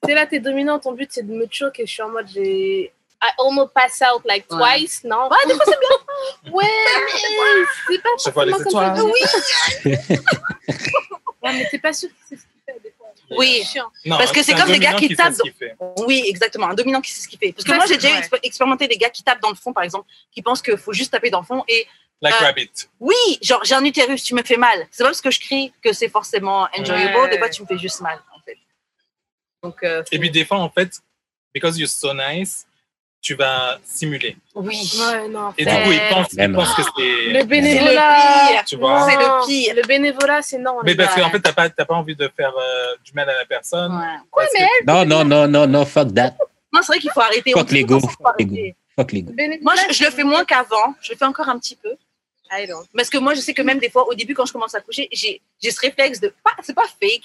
T'es 0.06 0.14
là, 0.14 0.28
t'es 0.28 0.40
dominant, 0.40 0.78
ton 0.80 0.92
but 0.92 1.10
c'est 1.12 1.26
de 1.26 1.34
me 1.34 1.48
choquer 1.50 1.86
je 1.88 1.92
suis 1.94 2.02
en 2.04 2.10
mode 2.10 2.28
j'ai 2.32 2.92
I 3.26 3.30
almost 3.40 3.74
pass 3.74 4.02
out 4.02 4.22
like 4.26 4.46
Ouais. 4.52 4.80
twice, 4.80 5.04
non? 5.06 5.30
Ouais, 5.30 5.38
des 5.48 5.54
fois, 5.56 5.66
c'est 5.66 5.80
bien. 5.80 6.52
Ouais, 6.52 6.64
mais 6.66 7.66
c'est 7.88 8.02
pas 8.02 8.10
forcément 8.18 8.58
comme 8.58 8.72
ça. 8.72 9.04
Oui. 9.06 10.18
Ouais, 11.42 11.52
mais 11.54 11.68
t'es 11.70 11.80
pas 11.80 11.92
sûr 11.94 12.08
que 12.10 12.16
c'est 12.30 12.38
ce 12.38 12.42
qu'il 12.44 12.62
fait 12.66 12.80
des 12.82 12.94
fois. 12.98 13.08
Oui. 13.38 13.64
Non, 14.06 14.18
Parce 14.18 14.32
que 14.32 14.42
c'est 14.44 14.54
comme 14.54 14.72
des 14.72 14.80
gars 14.80 14.94
qui 14.94 15.10
sait 15.10 15.16
tapent 15.16 15.36
fait. 15.60 15.76
Oui, 16.08 16.24
exactement. 16.26 16.68
Un 16.70 16.74
dominant 16.74 17.02
qui 17.02 17.12
sait 17.12 17.22
ce 17.22 17.28
qu'il 17.28 17.38
fait. 17.40 17.52
Parce 17.52 17.66
que 17.66 17.74
moi, 17.74 17.86
j'ai 17.86 17.96
déjà 17.98 18.18
expé- 18.18 18.40
expérimenté 18.44 18.88
des 18.88 18.96
gars 18.98 19.10
qui 19.10 19.24
tapent 19.24 19.42
dans 19.42 19.50
le 19.50 19.56
fond, 19.56 19.74
par 19.74 19.84
exemple, 19.84 20.08
qui 20.32 20.42
pensent 20.42 20.62
qu'il 20.62 20.78
faut 20.78 20.94
juste 20.94 21.12
taper 21.12 21.30
dans 21.30 21.42
le 21.42 21.46
fond. 21.46 21.64
Et 21.68 21.86
Like 22.22 22.36
Euh, 22.36 22.46
Rabbit. 22.46 22.72
oui, 23.02 23.16
genre, 23.42 23.62
j'ai 23.66 23.76
un 23.76 23.84
utérus, 23.84 24.24
tu 24.24 24.34
me 24.34 24.44
fais 24.44 24.56
mal. 24.56 24.88
C'est 24.92 25.04
pas 25.04 25.10
parce 25.10 25.20
que 25.20 25.32
je 25.32 25.42
crie 25.42 25.74
que 25.84 25.92
c'est 25.92 26.08
forcément 26.08 26.70
enjoyable. 26.78 27.18
Ouais. 27.18 27.30
Des 27.30 27.38
fois, 27.38 27.50
tu 27.50 27.62
me 27.64 27.68
fais 27.68 27.78
juste 27.78 28.00
mal, 28.00 28.18
en 28.34 28.40
fait. 28.40 28.58
Donc, 29.62 29.84
euh, 29.84 30.02
Et 30.14 30.20
puis 30.20 30.32
des 30.32 30.46
fois, 30.46 30.60
en 30.60 30.70
fait, 30.70 31.00
because 31.54 31.78
you're 31.78 31.90
so 31.90 32.14
nice, 32.14 32.66
tu 33.24 33.36
vas 33.36 33.80
simuler. 33.86 34.36
oui. 34.54 34.78
Ouais, 35.00 35.28
non. 35.30 35.54
Et 35.58 35.64
du 35.66 35.72
coup, 35.72 35.92
ils 35.92 36.02
pensent, 36.12 36.34
Mais 36.34 36.44
ils 36.46 36.52
pensent 36.54 36.76
que 36.76 36.82
Le 37.32 37.40
c'est... 37.40 37.46
bénévolat. 37.46 38.18
pire. 38.52 38.64
Tu 38.66 38.76
vois. 38.76 39.10
C'est 39.10 39.16
le 39.16 39.46
pire. 39.48 39.76
Le 39.76 39.82
bénévolat, 39.88 40.42
c'est 40.42 40.58
non. 40.58 40.78
Mais 40.84 40.94
parce 40.94 41.16
qu'en 41.16 41.30
fait, 41.30 41.40
t'as 41.40 41.54
pas, 41.54 41.70
t'as 41.70 41.86
pas 41.86 41.96
envie 41.96 42.16
de 42.18 42.30
faire 42.36 42.52
euh, 42.56 42.96
du 43.06 43.14
mal 43.14 43.28
à 43.30 43.34
la 43.40 43.46
personne. 43.46 43.94
Ouais. 43.94 44.18
Parce 44.36 44.52
que- 44.52 44.86
Non, 44.86 45.06
non, 45.06 45.24
non, 45.24 45.48
non, 45.48 45.66
non, 45.66 45.86
fuck 45.86 46.14
that. 46.14 46.36
Non, 46.74 46.82
c'est 46.82 46.88
vrai 46.94 47.00
qu'il 47.00 47.12
faut 47.12 47.22
arrêter. 47.22 47.52
Fuck 47.54 47.72
l'ego, 47.72 48.00
fuck 48.02 48.40
l'ego. 48.40 49.32
Le 49.32 49.34
bénévolat, 49.34 49.60
Moi, 49.64 49.74
je, 49.90 49.94
je 49.96 50.04
le 50.04 50.12
fais 50.12 50.24
moins 50.24 50.44
qu'avant. 50.44 50.94
Je 51.02 51.14
le 51.14 51.18
fais 51.18 51.26
encore 51.26 51.48
un 51.48 51.58
petit 51.58 51.78
peu. 51.78 51.92
I 52.52 52.68
don't. 52.68 52.86
Parce 52.96 53.10
que 53.10 53.18
moi, 53.18 53.34
je 53.36 53.40
sais 53.40 53.54
que 53.54 53.62
même 53.64 53.80
des 53.80 53.90
fois, 53.90 54.06
au 54.08 54.14
début, 54.14 54.36
quand 54.36 54.46
je 54.46 54.52
commence 54.54 54.76
à 54.76 54.82
coucher, 54.82 55.08
j'ai 55.14 55.42
j'ai 55.62 55.72
ce 55.72 55.80
réflexe 55.80 56.20
de. 56.20 56.28
pas- 56.44 56.52
C'est 56.62 56.76
pas 56.76 56.84
fake, 57.02 57.24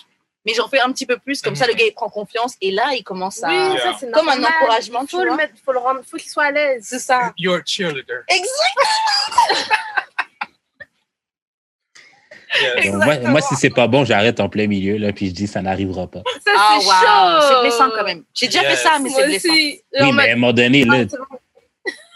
mais 0.48 0.54
j'en 0.54 0.66
fais 0.66 0.80
un 0.80 0.90
petit 0.92 1.04
peu 1.04 1.18
plus. 1.18 1.42
Comme 1.42 1.54
ça, 1.56 1.66
le 1.66 1.74
gars, 1.74 1.84
il 1.86 1.92
prend 1.92 2.08
confiance. 2.08 2.54
Et 2.62 2.70
là, 2.70 2.86
il 2.94 3.04
commence 3.04 3.42
à. 3.44 3.48
Oui, 3.48 3.54
Yeah. 3.54 3.78
ça, 3.82 3.96
c'est 4.00 4.10
Comme 4.10 4.28
un 4.30 4.42
encouragement, 4.42 5.00
Il 5.02 5.06
tu 5.08 5.16
faut 5.16 5.22
le 5.22 5.28
vois. 5.28 5.36
mettre, 5.36 5.52
faut 5.62 5.72
le 5.72 5.78
rendre, 5.78 6.00
faut 6.10 6.16
qu'il 6.16 6.30
soit 6.30 6.44
à 6.44 6.50
l'aise. 6.50 6.86
C'est 6.88 6.98
ça. 6.98 7.34
You're 7.36 7.56
a 7.56 7.60
cheerleader. 7.66 8.22
Exact. 8.28 9.70
Yes. 12.62 12.86
Donc, 12.92 13.04
moi, 13.04 13.18
moi, 13.18 13.40
si 13.42 13.54
c'est 13.56 13.68
pas 13.70 13.86
bon, 13.86 14.04
j'arrête 14.06 14.40
en 14.40 14.48
plein 14.48 14.66
milieu, 14.66 14.96
là, 14.96 15.12
puis 15.12 15.28
je 15.28 15.32
dis 15.34 15.46
ça 15.46 15.60
n'arrivera 15.60 16.06
pas. 16.06 16.22
Ça, 16.44 16.52
Ah, 16.56 16.78
c'est 16.80 16.86
chaud. 16.86 17.46
C'est 17.54 17.60
blessant 17.60 17.90
quand 17.94 18.04
même. 18.04 18.24
J'ai 18.34 18.46
déjà 18.46 18.62
Yes. 18.62 18.70
fait 18.80 18.88
ça, 18.88 18.98
mais 18.98 19.10
c'est 19.10 19.26
blessant. 19.26 19.48
aussi. 19.52 19.82
Oui, 20.00 20.12
mais 20.12 20.30
à 20.30 20.32
un 20.32 20.36
moment 20.36 20.52
donné, 20.54 20.84
là. 20.84 21.04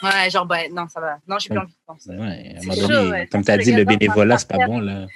Ouais, 0.02 0.30
genre, 0.30 0.46
bah, 0.46 0.56
non, 0.70 0.88
ça 0.88 1.00
va. 1.00 1.18
Non, 1.28 1.38
j'ai 1.38 1.50
plus 1.50 1.58
envie 1.58 1.70
de 1.70 1.76
penser. 1.86 2.10
ouais, 2.10 2.16
à 2.16 2.58
un 2.58 2.62
moment 2.62 2.74
chaud, 2.74 2.88
donné, 2.88 3.10
ouais. 3.10 3.26
comme 3.30 3.44
tu 3.44 3.50
as 3.50 3.58
dit, 3.58 3.72
le 3.72 3.84
bénévolat, 3.84 4.38
c'est 4.38 4.48
pas 4.48 4.66
bon, 4.66 4.80
là. 4.80 5.06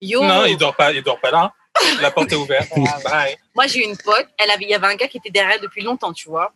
Yo. 0.00 0.24
Non, 0.24 0.44
il 0.46 0.56
dort 0.56 0.74
pas, 0.74 0.92
il 0.92 1.02
dort 1.02 1.20
pas 1.20 1.30
là. 1.30 1.52
La 2.00 2.10
porte 2.10 2.32
est 2.32 2.36
ouverte. 2.36 2.70
Bye. 3.04 3.36
Moi, 3.54 3.66
j'ai 3.66 3.80
eu 3.80 3.84
une 3.84 3.96
pote, 3.96 4.26
elle 4.38 4.50
avait, 4.50 4.64
il 4.64 4.70
y 4.70 4.74
avait 4.74 4.86
un 4.86 4.94
gars 4.94 5.08
qui 5.08 5.18
était 5.18 5.30
derrière 5.30 5.54
elle 5.56 5.60
depuis 5.60 5.82
longtemps, 5.82 6.12
tu 6.12 6.28
vois. 6.28 6.52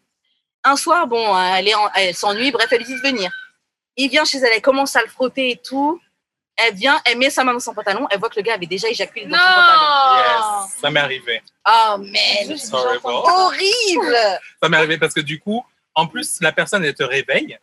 Un 0.64 0.76
soir, 0.76 1.06
bon, 1.06 1.36
elle 1.54 1.68
est 1.68 1.74
en- 1.74 1.90
elle 1.94 2.14
s'ennuie, 2.14 2.50
bref, 2.50 2.66
elle 2.70 2.78
lui 2.78 2.84
dit 2.86 2.94
de 2.94 3.00
venir. 3.00 3.30
Il 3.96 4.08
vient 4.10 4.24
chez 4.24 4.38
elle, 4.38 4.52
elle 4.54 4.62
commence 4.62 4.94
à 4.96 5.02
le 5.02 5.08
frotter 5.08 5.50
et 5.50 5.56
tout. 5.56 6.00
Elle 6.56 6.74
vient, 6.74 7.00
elle 7.04 7.18
met 7.18 7.30
sa 7.30 7.44
main 7.44 7.52
dans 7.52 7.60
son 7.60 7.72
pantalon, 7.74 8.06
elle 8.10 8.18
voit 8.18 8.28
que 8.28 8.36
le 8.36 8.42
gars 8.42 8.54
avait 8.54 8.66
déjà 8.66 8.88
éjaculé 8.88 9.26
dans 9.26 9.36
son 9.36 9.44
pantalon. 9.44 9.80
Non. 9.80 10.64
Yes, 10.66 10.72
ça 10.80 10.90
m'est 10.90 11.00
arrivé. 11.00 11.42
Oh, 11.66 11.96
man, 11.98 12.58
horrible. 13.28 14.16
Ça 14.62 14.68
m'est 14.68 14.76
arrivé 14.76 14.98
parce 14.98 15.14
que 15.14 15.20
du 15.20 15.38
coup, 15.40 15.64
en 15.94 16.06
plus, 16.06 16.38
la 16.40 16.52
personne, 16.52 16.84
elle 16.84 16.94
te 16.94 17.02
réveille. 17.04 17.58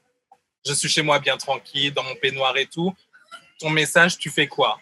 Je 0.66 0.74
suis 0.74 0.90
chez 0.90 1.02
moi 1.02 1.20
bien 1.20 1.38
tranquille, 1.38 1.94
dans 1.94 2.04
mon 2.04 2.16
peignoir 2.16 2.56
et 2.58 2.66
tout. 2.66 2.94
Ton 3.60 3.70
message, 3.70 4.18
tu 4.18 4.30
fais 4.30 4.48
quoi? 4.48 4.80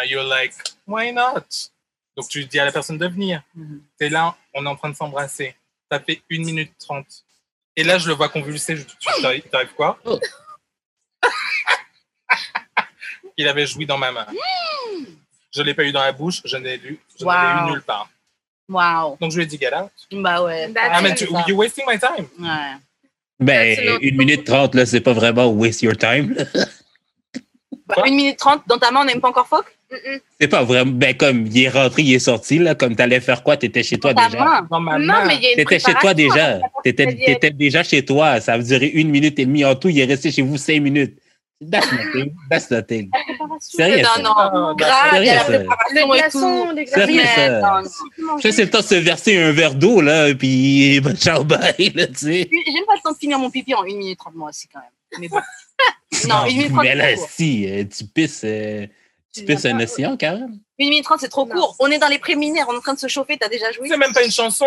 Uh, 0.00 0.06
You're 0.08 0.24
like, 0.24 0.52
why 0.86 1.10
not? 1.12 1.70
Donc, 2.16 2.28
tu 2.28 2.44
dis 2.44 2.58
à 2.58 2.64
la 2.64 2.72
personne 2.72 2.98
de 2.98 3.06
venir. 3.08 3.42
Mhm. 3.54 3.80
T'es 3.98 4.08
là, 4.08 4.36
on 4.54 4.64
est 4.64 4.68
en 4.68 4.76
train 4.76 4.90
de 4.90 4.96
s'embrasser. 4.96 5.54
Ça 5.90 5.98
fait 6.00 6.20
1 6.30 6.44
minute 6.44 6.72
30. 6.78 7.06
Et 7.76 7.84
là, 7.84 7.98
je 7.98 8.08
le 8.08 8.14
vois 8.14 8.28
convulser. 8.28 8.76
Je, 8.76 8.82
tu 8.82 8.96
t'arrives 9.22 9.42
t'arrives 9.48 9.72
quoi? 9.74 9.98
Oh. 10.04 10.18
Il 13.36 13.46
avait 13.46 13.66
joui 13.66 13.86
dans 13.86 13.98
ma 13.98 14.10
main. 14.12 14.26
Je 15.54 15.60
ne 15.60 15.66
l'ai 15.66 15.74
pas 15.74 15.84
eu 15.84 15.92
dans 15.92 16.02
la 16.02 16.12
bouche, 16.12 16.42
je 16.44 16.56
n'ai 16.56 16.76
lu, 16.76 16.98
je 17.18 17.24
ne 17.24 17.28
Wow. 17.30 17.36
l'ai 17.36 17.62
eu 17.68 17.70
nulle 17.72 17.82
part. 17.82 18.10
Wow. 18.68 19.16
Donc, 19.20 19.30
je 19.30 19.36
lui 19.36 19.44
ai 19.44 19.46
dit, 19.46 19.56
get 19.58 19.72
out. 19.74 19.90
Bah 20.12 20.42
ouais. 20.42 20.70
Ah, 20.76 21.00
mais 21.00 21.14
tu, 21.14 21.24
you're 21.46 21.56
wasting 21.58 21.84
my 21.88 21.98
time. 21.98 22.26
Ouais. 22.38 22.76
Ben, 23.40 23.76
That's 23.76 23.86
enough. 23.86 23.98
une 24.02 24.16
minute 24.16 24.44
trente, 24.44 24.74
là, 24.74 24.84
c'est 24.84 25.00
pas 25.00 25.12
vraiment 25.12 25.46
waste 25.46 25.82
your 25.82 25.96
time. 25.96 26.34
Bah, 27.88 28.02
une 28.06 28.14
minute 28.16 28.36
trente, 28.38 28.62
dans 28.66 28.78
ta 28.78 28.90
main, 28.90 29.00
on 29.00 29.04
n'aime 29.04 29.20
pas 29.20 29.28
encore 29.28 29.46
Foc 29.48 29.64
Mm-mm. 29.90 30.20
C'est 30.38 30.48
pas 30.48 30.64
vraiment. 30.64 30.92
Ben, 30.94 31.16
comme 31.16 31.46
il 31.46 31.62
est 31.62 31.68
rentré, 31.70 32.02
il 32.02 32.12
est 32.14 32.18
sorti, 32.18 32.58
là. 32.58 32.74
Comme 32.74 32.94
t'allais 32.94 33.20
faire 33.20 33.42
quoi? 33.42 33.56
T'étais 33.56 33.82
chez 33.82 33.96
toi 33.98 34.12
Dans 34.12 34.20
ta 34.22 34.28
déjà? 34.28 34.44
main. 34.44 34.66
Dans 34.70 34.80
ma 34.80 34.98
Non, 34.98 35.14
mais 35.26 35.36
il 35.36 35.42
y 35.42 35.46
a 35.46 35.50
une 35.52 35.56
T'étais 35.56 35.78
chez 35.78 35.94
toi 35.94 36.12
déjà. 36.12 36.60
T'étais, 36.84 37.04
C'est-à-dire- 37.04 37.24
t'étais 37.26 37.50
déjà 37.52 37.82
chez 37.82 38.04
toi. 38.04 38.38
Ça 38.42 38.52
a 38.52 38.58
duré 38.58 38.86
une 38.88 39.08
minute 39.08 39.38
et 39.38 39.46
demie 39.46 39.64
en 39.64 39.74
tout. 39.74 39.88
Il 39.88 39.98
est 39.98 40.04
resté 40.04 40.30
chez 40.30 40.42
vous 40.42 40.58
cinq 40.58 40.82
minutes. 40.82 41.16
That's 41.72 41.90
nothing. 41.90 42.34
That's 42.50 42.70
nothing. 42.70 43.10
Sérieux, 43.60 44.02
Non, 44.02 44.08
ça? 44.14 44.22
non. 44.22 44.32
Ah, 44.36 44.74
Grave, 44.76 45.22
il 45.22 45.24
y 45.24 45.28
a 45.30 45.34
la 45.36 45.40
Sérieux, 45.44 45.46
ça? 45.46 45.58
Les 45.58 45.64
préparation 45.64 45.96
et 45.96 46.02
tout. 46.02 46.12
glaçons, 46.12 46.70
les 46.76 46.84
glaçons. 46.84 47.00
Sérieux, 47.06 47.22
ça? 47.34 47.60
Non, 47.60 47.82
non. 48.26 48.38
C'est 48.42 48.58
le 48.64 48.70
temps 48.70 48.78
de 48.80 48.84
se 48.84 48.94
verser 48.94 49.42
un 49.42 49.52
verre 49.52 49.74
d'eau, 49.74 50.00
là, 50.02 50.34
puis 50.34 51.00
ben, 51.00 51.16
ciao, 51.16 51.44
bye, 51.44 51.92
là, 51.94 52.06
tu 52.08 52.14
sais. 52.14 52.50
J'aime 52.52 52.84
pas 52.86 52.94
le 52.94 53.02
temps 53.02 53.12
de 53.12 53.16
finir 53.18 53.38
mon 53.38 53.48
pipi 53.50 53.72
en 53.74 53.82
1 53.82 53.86
minute 53.86 54.18
30 54.18 54.34
moi 54.34 54.50
aussi 54.50 54.68
quand 54.68 54.78
même. 54.80 54.90
Mais 55.20 55.28
bon. 55.28 55.38
Non, 56.28 56.36
1 56.36 56.44
minute 56.46 56.72
30 56.72 56.82
Mais 56.82 56.94
là, 56.94 57.04
c'est 57.08 57.14
trop 57.16 57.20
court. 57.24 57.30
si, 57.34 57.70
euh, 57.70 57.84
tu 57.84 58.04
pisses, 58.06 58.40
euh, 58.44 58.86
tu 59.34 59.44
pisses 59.44 59.64
un 59.66 59.78
océan, 59.80 60.16
quand 60.18 60.32
même. 60.32 60.58
1 60.80 60.84
minute 60.88 61.04
30 61.04 61.20
c'est 61.20 61.28
trop 61.28 61.46
Non. 61.46 61.54
court. 61.54 61.76
On 61.80 61.90
est 61.90 61.98
dans 61.98 62.08
les 62.08 62.18
préliminaires, 62.18 62.66
on 62.68 62.74
est 62.74 62.78
en 62.78 62.80
train 62.80 62.94
de 62.94 62.98
se 62.98 63.08
chauffer, 63.08 63.36
t'as 63.38 63.48
déjà 63.48 63.70
joué? 63.72 63.88
C'est 63.88 63.96
même 63.96 64.12
pas 64.12 64.24
une 64.24 64.30
chanson. 64.32 64.66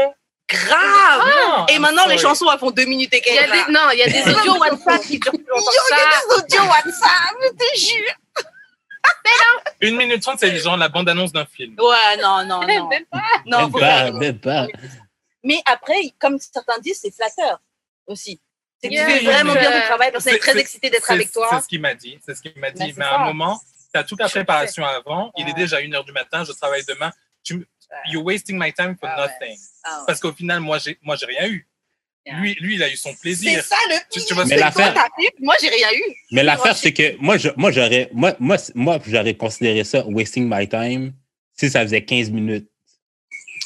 Grave 0.50 0.76
Ah, 0.76 1.66
Et 1.70 1.76
I'm 1.76 1.82
maintenant 1.82 2.06
les 2.08 2.18
chansons 2.18 2.46
elles 2.52 2.60
font 2.60 2.72
2 2.72 2.84
minutes 2.86 3.14
et 3.14 3.22
quelques. 3.22 3.52
des, 3.52 3.72
non, 3.72 3.80
il 3.94 4.00
y 4.00 4.02
a 4.04 4.08
des 4.10 4.22
audios 4.22 4.58
WhatsApp 4.60 5.02
qui 5.02 5.18
durent 5.18 5.32
plus 5.32 5.46
longtemps 5.48 5.72
il 5.90 5.98
y 5.98 6.02
a 6.02 6.06
des 6.06 6.44
audios 6.44 6.70
WhatsApp, 6.70 7.36
je 7.42 7.50
te 7.50 7.80
jure 7.80 8.14
Une 9.82 9.96
minute 9.98 10.22
trente, 10.22 10.40
c'est 10.40 10.56
genre 10.58 10.78
la 10.78 10.90
bande-annonce 10.90 11.32
d'un 11.32 11.46
film. 11.46 11.76
Ouais, 11.80 12.18
non, 12.22 12.44
non, 12.46 12.62
non. 12.68 12.88
Même 12.88 13.06
pas. 13.10 13.22
non 13.46 13.60
même 13.70 13.72
pas. 13.72 14.12
même 14.12 14.40
pas. 14.40 14.68
Mais 15.44 15.62
après, 15.66 16.14
comme 16.20 16.38
certains 16.40 16.78
disent, 16.80 17.00
c'est 17.02 17.14
flatteur 17.16 17.60
aussi. 18.08 18.40
C'est 18.84 18.90
que 18.90 18.94
Yeah, 18.96 19.06
tu 19.06 19.12
fais 19.12 19.26
vraiment 19.26 19.54
donc, 19.54 19.60
bien 19.62 19.72
ton 19.72 19.86
travail, 19.86 20.12
parce 20.12 20.24
que 20.24 20.30
c'est- 20.32 20.36
c'est 20.36 20.40
très 20.42 20.54
c'est- 20.54 20.60
excité 20.60 20.90
d'être 20.90 21.06
C'est- 21.06 21.14
avec 21.14 21.32
toi. 21.32 21.48
C'est 21.52 21.62
ce 21.62 21.68
qu'il 21.68 21.82
m'a 21.82 21.94
dit. 21.94 22.18
C'est 22.26 22.36
ce 22.36 22.42
qu'il 22.42 22.52
m'a 22.56 22.68
Mais 22.68 22.74
dit. 22.74 22.92
c'est 22.94 22.98
Mais 22.98 23.06
à 23.06 23.10
ça. 23.10 23.20
un 23.20 23.26
moment, 23.26 23.62
tu 23.94 24.00
as 24.00 24.04
toute 24.04 24.20
la 24.20 24.30
préparation 24.30 24.84
avant. 24.86 25.32
Il 25.38 25.48
est 25.48 25.54
déjà 25.54 25.82
une 25.82 25.94
heure 25.96 26.04
du 26.06 26.12
matin. 26.12 26.44
Je 26.44 26.52
travaille 26.54 26.84
demain. 26.88 27.12
Tu, 27.44 27.56
me- 27.56 27.66
you're 28.10 28.24
wasting 28.26 28.58
my 28.60 28.74
time 28.74 28.96
for 29.00 29.08
Ah 29.12 29.22
ouais. 29.26 29.28
nothing. 29.40 29.58
Ah 29.84 30.00
ouais. 30.00 30.04
Parce 30.08 30.20
qu'au 30.20 30.32
final, 30.34 30.60
moi, 30.62 30.80
j'ai, 30.80 30.98
moi, 31.04 31.16
j'ai 31.16 31.26
rien 31.28 31.48
eu. 31.48 31.68
Yeah. 32.26 32.36
Lui, 32.40 32.54
lui, 32.60 32.76
il 32.76 32.84
a 32.84 32.90
eu 32.90 32.96
son 32.96 33.10
C'est 33.12 33.20
plaisir. 33.20 33.64
ça 33.64 33.76
le 33.90 33.96
Tu- 34.12 34.20
pire. 34.20 34.26
tu 34.28 34.34
vois, 34.36 34.46
Mais 34.46 34.56
C'est 34.56 34.62
l'affaire- 34.62 34.94
Moi, 35.40 35.56
j'ai 35.62 35.70
rien 35.70 35.92
eu. 35.92 36.04
Mais 36.32 36.44
l'affaire, 36.44 36.76
c'est 36.76 36.94
que 36.94 37.16
moi, 37.18 37.38
je, 37.38 37.50
moi, 37.58 37.72
j'aurais, 37.72 38.10
moi, 38.14 38.36
moi, 38.40 38.58
moi, 38.76 39.00
j'aurais 39.08 39.34
considéré 39.36 39.84
ça 39.84 40.04
wasting 40.08 40.48
my 40.48 40.68
time 40.70 41.14
si 41.58 41.70
ça 41.70 41.82
faisait 41.82 42.04
15 42.04 42.30
minutes. 42.30 42.68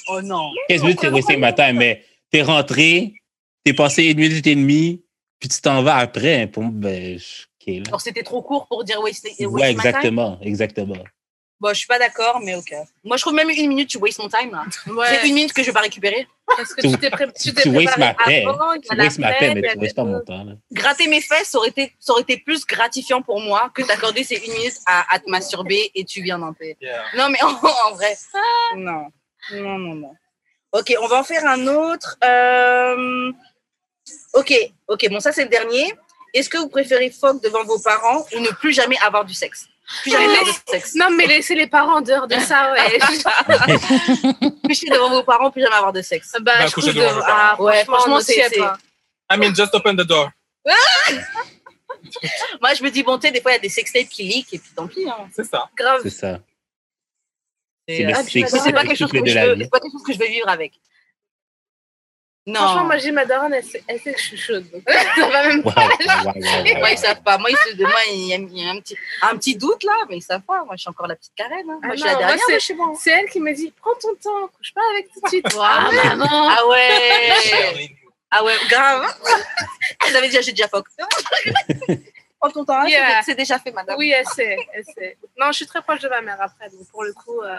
Oh 0.07 0.21
non. 0.21 0.51
15 0.69 0.81
minutes, 0.83 0.99
c'est 1.01 1.09
wasting 1.09 1.39
my 1.39 1.53
time, 1.53 1.77
mais 1.77 2.03
t'es 2.31 2.41
rentré, 2.43 3.13
t'es 3.63 3.73
passé 3.73 4.03
une 4.05 4.19
minute 4.19 4.45
et 4.47 4.55
demie, 4.55 5.03
puis 5.47 5.55
tu 5.55 5.61
t'en 5.61 5.83
vas 5.83 5.97
après. 5.97 6.47
Pour 6.47 6.63
moi, 6.63 6.71
ben, 6.73 7.19
je- 7.19 7.43
OK, 7.61 7.75
là. 7.77 7.83
Alors, 7.87 8.01
c'était 8.01 8.23
trop 8.23 8.41
court 8.41 8.67
pour 8.67 8.83
dire 8.83 8.99
waste, 9.01 9.25
waste 9.25 9.39
Ouais, 9.41 9.73
my 9.73 9.79
time? 9.79 9.85
exactement, 9.87 10.39
exactement. 10.41 11.03
Bon, 11.59 11.69
je 11.69 11.75
suis 11.75 11.87
pas 11.87 11.97
d'accord, 11.99 12.41
mais 12.43 12.53
ok. 12.55 12.73
Moi, 13.05 13.15
je 13.15 13.21
trouve 13.21 13.33
même 13.33 13.49
une 13.49 13.69
minute, 13.69 13.89
tu 13.89 13.97
waste 13.97 14.19
mon 14.19 14.27
time. 14.27 14.51
Là. 14.51 14.63
Ouais, 14.93 15.07
C'est 15.21 15.27
une 15.27 15.35
minute 15.35 15.53
que 15.53 15.61
je 15.61 15.67
vais 15.67 15.73
pas 15.73 15.79
récupérer. 15.81 16.27
parce 16.45 16.73
que 16.73 16.81
tu 16.81 16.97
t'es 16.97 17.09
pré- 17.09 17.27
Tu, 17.31 17.53
tu 17.53 17.53
t'es 17.53 17.69
wastes 17.69 17.97
ma 17.97 18.13
paix. 18.13 18.43
avant, 18.45 18.73
Tu 18.79 18.95
wastes 18.97 19.19
ma 19.19 19.31
paix, 19.33 19.55
mais 19.55 19.61
tu 19.61 19.77
wastes 19.77 19.95
pas 19.95 20.03
mon 20.03 20.19
temps. 20.21 20.43
Là. 20.43 20.53
Gratter 20.73 21.07
mes 21.07 21.21
fesses, 21.21 21.49
ça 21.49 21.57
aurait 21.57 21.69
été, 21.69 21.93
ça 21.99 22.11
aurait 22.13 22.23
été 22.23 22.37
plus 22.37 22.65
gratifiant 22.65 23.21
pour 23.21 23.39
moi 23.39 23.71
que 23.73 23.83
d'accorder 23.87 24.23
ces 24.23 24.35
une 24.45 24.51
minute 24.53 24.75
à, 24.85 25.05
à 25.15 25.19
te 25.19 25.29
masturber 25.29 25.91
et 25.95 26.03
tu 26.03 26.21
viens 26.21 26.37
d'en 26.39 26.53
paix. 26.53 26.75
Yeah. 26.81 27.03
Non, 27.15 27.29
mais 27.29 27.41
en, 27.43 27.47
en 27.51 27.93
vrai. 27.95 28.15
Non. 28.75 29.07
Non, 29.53 29.77
non, 29.79 29.95
non. 29.95 30.13
Ok, 30.73 30.93
on 31.01 31.07
va 31.07 31.19
en 31.19 31.23
faire 31.23 31.45
un 31.47 31.67
autre. 31.67 32.17
Euh, 32.23 33.31
Ok, 34.35 34.53
ok, 34.87 35.07
bon, 35.09 35.19
ça 35.19 35.31
c'est 35.31 35.43
le 35.43 35.49
dernier. 35.49 35.93
Est-ce 36.33 36.49
que 36.49 36.57
vous 36.57 36.67
préférez 36.69 37.09
fuck 37.09 37.41
devant 37.41 37.63
vos 37.63 37.79
parents 37.79 38.25
ou 38.35 38.39
ne 38.39 38.49
plus 38.49 38.73
jamais 38.73 38.97
avoir 38.99 39.23
du 39.25 39.33
sexe? 39.33 39.67
Plus 40.01 40.11
jamais 40.11 40.27
laisse- 40.27 40.65
de 40.65 40.71
sexe. 40.71 40.95
Non, 40.95 41.09
mais 41.11 41.25
laissez 41.27 41.55
les 41.55 41.67
parents 41.67 41.97
en 41.97 42.01
dehors 42.01 42.27
de 42.27 42.35
ça, 42.39 42.73
ouais. 42.73 42.99
Coucher 44.65 44.87
devant 44.91 45.09
vos 45.09 45.23
parents, 45.23 45.51
plus 45.51 45.61
jamais 45.61 45.75
avoir 45.75 45.93
de 45.93 46.01
sexe. 46.01 46.33
bah, 46.41 46.53
Bah, 46.59 46.67
je 46.67 46.73
couche 46.73 46.85
devant 46.85 47.07
devant. 47.15 47.21
Ah, 47.25 47.55
Ouais, 47.61 47.85
franchement, 47.85 48.19
c'est-. 48.19 48.49
I 49.31 49.37
mean, 49.37 49.55
just 49.55 49.73
open 49.73 49.95
the 49.95 50.05
door. 50.05 50.29
Moi, 52.61 52.73
je 52.73 52.83
me 52.83 52.89
dis, 52.89 53.03
bon, 53.03 53.17
tu 53.17 53.27
sais, 53.27 53.31
des 53.31 53.41
fois, 53.41 53.51
il 53.51 53.55
y 53.55 53.57
a 53.57 53.61
des 53.61 53.69
sextapes 53.69 54.09
qui 54.09 54.23
leak 54.23 54.53
et 54.53 54.59
puis 54.59 54.69
tant 54.75 54.87
pis. 54.87 55.07
Hein. 55.09 55.27
C'est 55.35 55.45
ça. 55.45 55.69
Grave. 55.75 56.01
C'est 56.03 56.09
ça. 56.09 56.39
C'est 57.87 58.03
le 58.03 58.13
ah, 58.13 58.17
pas 58.73 58.83
quelque 58.83 58.97
chose 58.97 59.11
que 59.11 60.13
je 60.13 60.17
veux 60.19 60.25
vivre 60.27 60.49
avec. 60.49 60.73
Non. 62.47 62.59
Franchement, 62.59 62.83
moi, 62.83 62.97
j'ai 62.99 63.11
ma 63.11 63.25
daronne, 63.25 63.53
elle 63.55 63.63
sait, 63.63 63.83
elle 63.87 63.99
sait 63.99 64.13
que 64.13 64.19
je 64.19 64.25
suis 64.25 64.37
chaude. 64.37 64.69
donc 64.71 64.83
ça 65.15 65.27
va 65.29 65.47
même 65.47 65.61
Wow, 65.65 65.71
pas. 65.73 65.81
wow, 65.81 65.89
wow, 66.25 66.33
wow, 66.35 66.77
Moi, 66.79 66.91
ils 66.91 66.97
savent 66.99 67.23
pas. 67.23 67.39
Moi, 67.39 67.49
ils 67.49 67.57
se- 67.57 67.73
il 67.73 68.27
y 68.27 68.33
a, 68.33 68.37
il 68.37 68.57
y 68.59 68.67
a 68.67 68.71
un, 68.71 68.79
petit, 68.79 68.95
un 69.23 69.35
petit 69.35 69.55
doute 69.55 69.83
là, 69.83 69.93
mais 70.09 70.17
ils 70.17 70.21
savent 70.21 70.43
pas. 70.43 70.63
Moi, 70.63 70.75
je 70.75 70.81
suis 70.81 70.89
encore 70.89 71.07
la 71.07 71.15
petite 71.15 71.33
Karen. 71.35 71.57
hein. 71.67 71.79
Moi, 71.81 71.81
Ah 71.83 71.89
je 71.93 71.95
suis 71.97 72.05
non, 72.05 72.11
la 72.11 72.17
dernière. 72.19 72.37
c'est- 72.45 72.51
moi, 72.51 72.59
je 72.59 72.63
suis 72.65 72.73
bon. 72.75 72.95
C'est 72.95 73.11
elle 73.11 73.29
qui 73.29 73.39
me 73.39 73.51
dit 73.51 73.73
Prends 73.81 73.95
ton 73.99 74.13
temps, 74.15 74.47
couche 74.55 74.73
pas 74.75 74.81
avec 74.93 75.11
tout 75.11 75.21
de 75.21 75.27
suite. 75.27 75.47
Ah, 75.59 75.89
maman. 75.91 76.27
Ah 76.51 76.67
ouais. 76.67 77.89
Ah 78.29 78.43
ouais, 78.43 78.53
grave. 78.69 79.07
Elle 80.07 80.15
avait 80.15 80.27
déjà, 80.27 80.41
j'ai 80.41 80.51
déjà 80.51 80.67
fuck. 80.67 80.85
Prends 82.39 82.51
ton 82.51 82.63
temps, 82.65 82.79
hein, 82.81 82.87
Yeah. 82.87 83.23
c'est- 83.23 83.33
déjà 83.33 83.57
fait, 83.57 83.71
madame. 83.71 83.95
Oui, 83.97 84.11
elle 84.11 84.25
sait, 84.27 84.55
elle 84.73 84.83
sait. 84.85 85.17
Non, 85.39 85.47
je 85.47 85.53
suis 85.53 85.65
très 85.65 85.81
proche 85.81 85.99
de 86.01 86.09
ma 86.09 86.21
mère 86.21 86.37
après, 86.39 86.69
donc 86.69 86.87
pour 86.91 87.03
le 87.03 87.13
coup. 87.13 87.41
euh, 87.41 87.57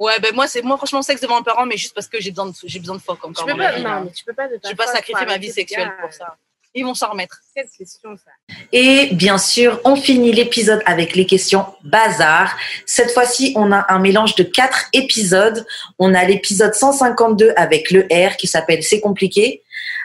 Ouais, 0.00 0.18
ben 0.18 0.34
moi, 0.34 0.46
c'est 0.48 0.62
moi, 0.62 0.78
franchement, 0.78 1.02
sexe 1.02 1.20
devant 1.20 1.36
un 1.36 1.42
parent, 1.42 1.66
mais 1.66 1.76
juste 1.76 1.94
parce 1.94 2.08
que 2.08 2.18
j'ai 2.20 2.30
besoin 2.30 2.46
de, 2.46 2.54
j'ai 2.64 2.78
besoin 2.78 2.96
de 2.96 3.02
fuck 3.02 3.20
Tu 3.20 3.26
encore. 3.28 3.44
peux 3.44 3.56
pas, 3.56 3.72
vie, 3.72 3.82
non, 3.82 4.00
mais 4.04 4.10
tu 4.10 4.24
peux 4.24 4.32
pas 4.32 4.48
de 4.48 4.58
Je 4.64 4.70
vais 4.70 4.74
pas 4.74 4.86
sacrifier 4.86 5.26
ma 5.26 5.36
vie 5.36 5.52
sexuelle 5.52 5.92
pour 6.00 6.12
ça. 6.12 6.36
Ils 6.74 6.84
vont 6.84 6.94
s'en 6.94 7.10
remettre. 7.10 7.40
Quelle 7.54 7.68
question 7.68 8.16
ça 8.16 8.30
Et 8.72 9.08
bien 9.12 9.38
sûr, 9.38 9.80
on 9.84 9.96
finit 9.96 10.32
l'épisode 10.32 10.80
avec 10.86 11.16
les 11.16 11.26
questions 11.26 11.66
bazar. 11.82 12.56
Cette 12.86 13.10
fois-ci, 13.10 13.52
on 13.56 13.72
a 13.72 13.92
un 13.92 13.98
mélange 13.98 14.36
de 14.36 14.44
quatre 14.44 14.86
épisodes. 14.92 15.66
On 15.98 16.14
a 16.14 16.24
l'épisode 16.24 16.72
152 16.72 17.52
avec 17.56 17.90
le 17.90 18.06
R 18.10 18.36
qui 18.36 18.46
s'appelle 18.46 18.84
C'est 18.84 19.00
compliqué. 19.00 19.62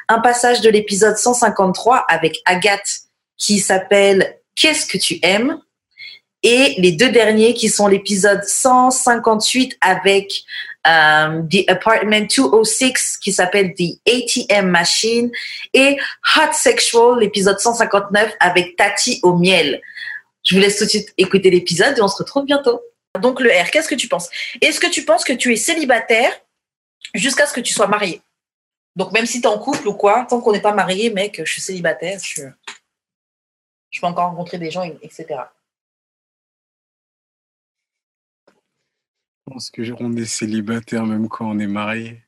Un 0.08 0.20
passage 0.20 0.62
de 0.62 0.70
l'épisode 0.70 1.18
153 1.18 1.98
avec 2.08 2.42
Agathe 2.46 2.90
qui 3.38 3.60
s'appelle 3.60 4.40
Qu'est-ce 4.56 4.88
que 4.88 4.98
tu 4.98 5.20
aimes? 5.22 5.60
Et 6.48 6.76
les 6.78 6.92
deux 6.92 7.10
derniers 7.10 7.56
qui 7.56 7.70
sont 7.70 7.88
l'épisode 7.88 8.44
158 8.44 9.80
avec 9.82 10.44
euh, 10.86 11.42
The 11.42 11.68
Apartment 11.68 12.28
206 12.28 13.18
qui 13.18 13.34
s'appelle 13.34 13.74
The 13.74 14.00
ATM 14.08 14.70
Machine 14.70 15.32
et 15.74 15.98
Hot 16.38 16.54
Sexual, 16.54 17.20
l'épisode 17.20 17.60
159 17.60 18.32
avec 18.40 18.76
Tati 18.76 19.20
au 19.24 19.36
miel. 19.36 19.82
Je 20.44 20.54
vous 20.54 20.62
laisse 20.62 20.78
tout 20.78 20.84
de 20.84 20.90
suite 20.90 21.12
écouter 21.18 21.50
l'épisode 21.50 21.98
et 21.98 22.02
on 22.04 22.08
se 22.08 22.18
retrouve 22.18 22.46
bientôt. 22.46 22.80
Donc, 23.20 23.40
le 23.40 23.50
R, 23.50 23.72
qu'est-ce 23.72 23.90
que 23.90 23.96
tu 23.96 24.08
penses? 24.08 24.30
Est-ce 24.62 24.80
que 24.80 24.92
tu 24.92 25.04
penses 25.04 25.24
que 25.24 25.34
tu 25.34 25.52
es 25.52 25.56
célibataire 25.56 26.32
jusqu'à 27.16 27.48
ce 27.48 27.54
que 27.54 27.62
tu 27.62 27.74
sois 27.74 27.88
marié? 27.88 28.22
Donc, 28.96 29.14
même 29.14 29.26
si 29.26 29.42
tu 29.42 29.48
es 29.48 29.52
en 29.52 29.58
couple 29.58 29.88
ou 29.88 29.94
quoi, 29.96 30.28
tant 30.30 30.40
qu'on 30.42 30.52
n'est 30.52 30.62
pas 30.62 30.74
marié, 30.74 31.10
mec, 31.10 31.42
je 31.44 31.52
suis 31.52 31.62
célibataire, 31.62 32.20
je, 32.24 32.44
je 33.90 34.00
peux 34.00 34.06
encore 34.06 34.30
rencontrer 34.30 34.60
des 34.60 34.70
gens, 34.70 34.84
etc. 35.02 35.40
pense 39.56 39.70
que 39.72 39.84
on 40.02 40.14
est 40.18 40.26
célibataire 40.26 41.06
même 41.06 41.30
quand 41.30 41.50
on 41.50 41.60
est 41.60 41.68
marié. 41.68 42.22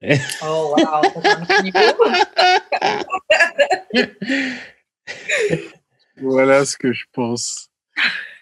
Oh, 0.42 0.74
niveau. 1.62 1.78
Voilà 6.16 6.64
ce 6.64 6.76
que 6.76 6.92
je 6.92 7.04
pense. 7.12 7.70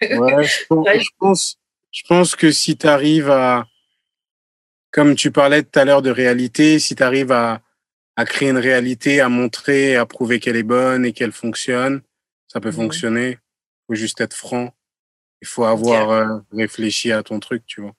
Ouais, 0.01 0.45
je 0.45 0.65
pense, 0.69 0.89
je 0.89 1.11
pense, 1.19 1.59
je 1.93 2.03
pense 2.09 2.35
que 2.35 2.51
si 2.51 2.79
tu 2.79 2.87
arrives 2.87 3.31
à, 3.31 3.67
comme 4.91 5.15
tu 5.15 5.31
parlais 5.31 5.63
tout 5.63 5.79
à 5.79 5.85
l'heure 5.85 6.01
de 6.01 6.09
réalité, 6.11 6.79
si 6.79 6.97
tu 6.97 7.03
arrives 7.03 7.33
à, 7.33 7.61
à 8.17 8.25
créer 8.25 8.49
une 8.49 8.57
réalité, 8.59 9.21
à 9.21 9.29
montrer, 9.29 9.97
à 9.97 10.07
prouver 10.07 10.41
qu'elle 10.41 10.57
est 10.57 10.63
bonne 10.63 11.05
et 11.05 11.13
qu'elle 11.13 11.33
fonctionne, 11.33 12.01
ça 12.49 12.59
peut 12.61 12.71
Mhm. 12.71 12.75
fonctionner. 12.77 13.39
faut 13.87 13.95
juste 13.97 14.23
être 14.23 14.35
franc. 14.35 14.75
Il 15.43 15.49
faut 15.49 15.65
avoir 15.65 16.11
euh, 16.11 16.39
réfléchi 16.53 17.13
à 17.13 17.23
ton 17.23 17.39
truc, 17.39 17.65
tu 17.67 17.83
vois. 17.83 17.95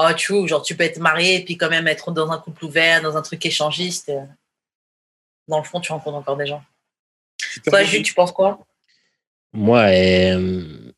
Oh, 0.00 0.12
true, 0.16 0.46
genre 0.46 0.62
tu 0.62 0.76
peux 0.76 0.84
être 0.84 1.00
marié 1.00 1.40
et 1.40 1.44
puis 1.44 1.56
quand 1.56 1.68
même 1.68 1.88
être 1.88 2.12
dans 2.12 2.30
un 2.30 2.38
couple 2.38 2.66
ouvert, 2.66 3.02
dans 3.02 3.16
un 3.16 3.22
truc 3.22 3.44
échangiste. 3.44 4.12
Dans 5.48 5.58
le 5.58 5.64
fond, 5.64 5.80
tu 5.80 5.90
rencontres 5.90 6.18
encore 6.18 6.36
des 6.36 6.46
gens. 6.46 6.62
Toi, 7.64 7.82
Jules, 7.82 8.04
tu 8.04 8.14
penses 8.14 8.30
quoi? 8.30 8.64
Moi, 9.52 9.86
euh, 9.88 10.92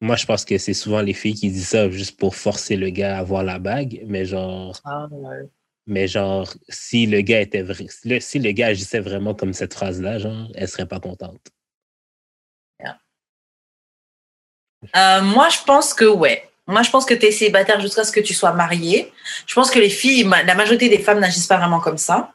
moi, 0.00 0.16
je 0.16 0.26
pense 0.26 0.44
que 0.44 0.58
c'est 0.58 0.74
souvent 0.74 1.00
les 1.00 1.12
filles 1.12 1.34
qui 1.34 1.50
disent 1.50 1.68
ça 1.68 1.88
juste 1.90 2.18
pour 2.18 2.34
forcer 2.34 2.76
le 2.76 2.90
gars 2.90 3.16
à 3.16 3.20
avoir 3.20 3.44
la 3.44 3.60
bague. 3.60 4.02
Mais 4.06 4.24
genre, 4.24 4.80
ah, 4.84 5.06
ouais. 5.10 5.48
mais 5.86 6.08
genre, 6.08 6.52
si 6.68 7.06
le 7.06 7.20
gars 7.20 7.40
était 7.40 7.62
vrai, 7.62 7.86
si 7.88 8.08
le, 8.08 8.18
si 8.18 8.38
le 8.40 8.50
gars 8.50 8.68
agissait 8.68 9.00
vraiment 9.00 9.34
comme 9.34 9.52
cette 9.52 9.74
phrase-là, 9.74 10.18
genre, 10.18 10.48
elle 10.54 10.68
serait 10.68 10.88
pas 10.88 10.98
contente. 10.98 11.52
Euh, 14.96 15.22
Moi, 15.22 15.48
je 15.48 15.62
pense 15.64 15.94
que 15.94 16.04
ouais. 16.04 16.48
Moi, 16.66 16.82
je 16.82 16.90
pense 16.90 17.04
que 17.04 17.14
tu 17.14 17.26
es 17.26 17.30
célibataire 17.30 17.80
jusqu'à 17.80 18.04
ce 18.04 18.12
que 18.12 18.20
tu 18.20 18.32
sois 18.32 18.52
marié. 18.52 19.12
Je 19.46 19.54
pense 19.54 19.70
que 19.70 19.78
les 19.78 19.90
filles, 19.90 20.28
la 20.46 20.54
majorité 20.54 20.88
des 20.88 20.98
femmes 20.98 21.20
n'agissent 21.20 21.46
pas 21.46 21.58
vraiment 21.58 21.80
comme 21.80 21.98
ça. 21.98 22.32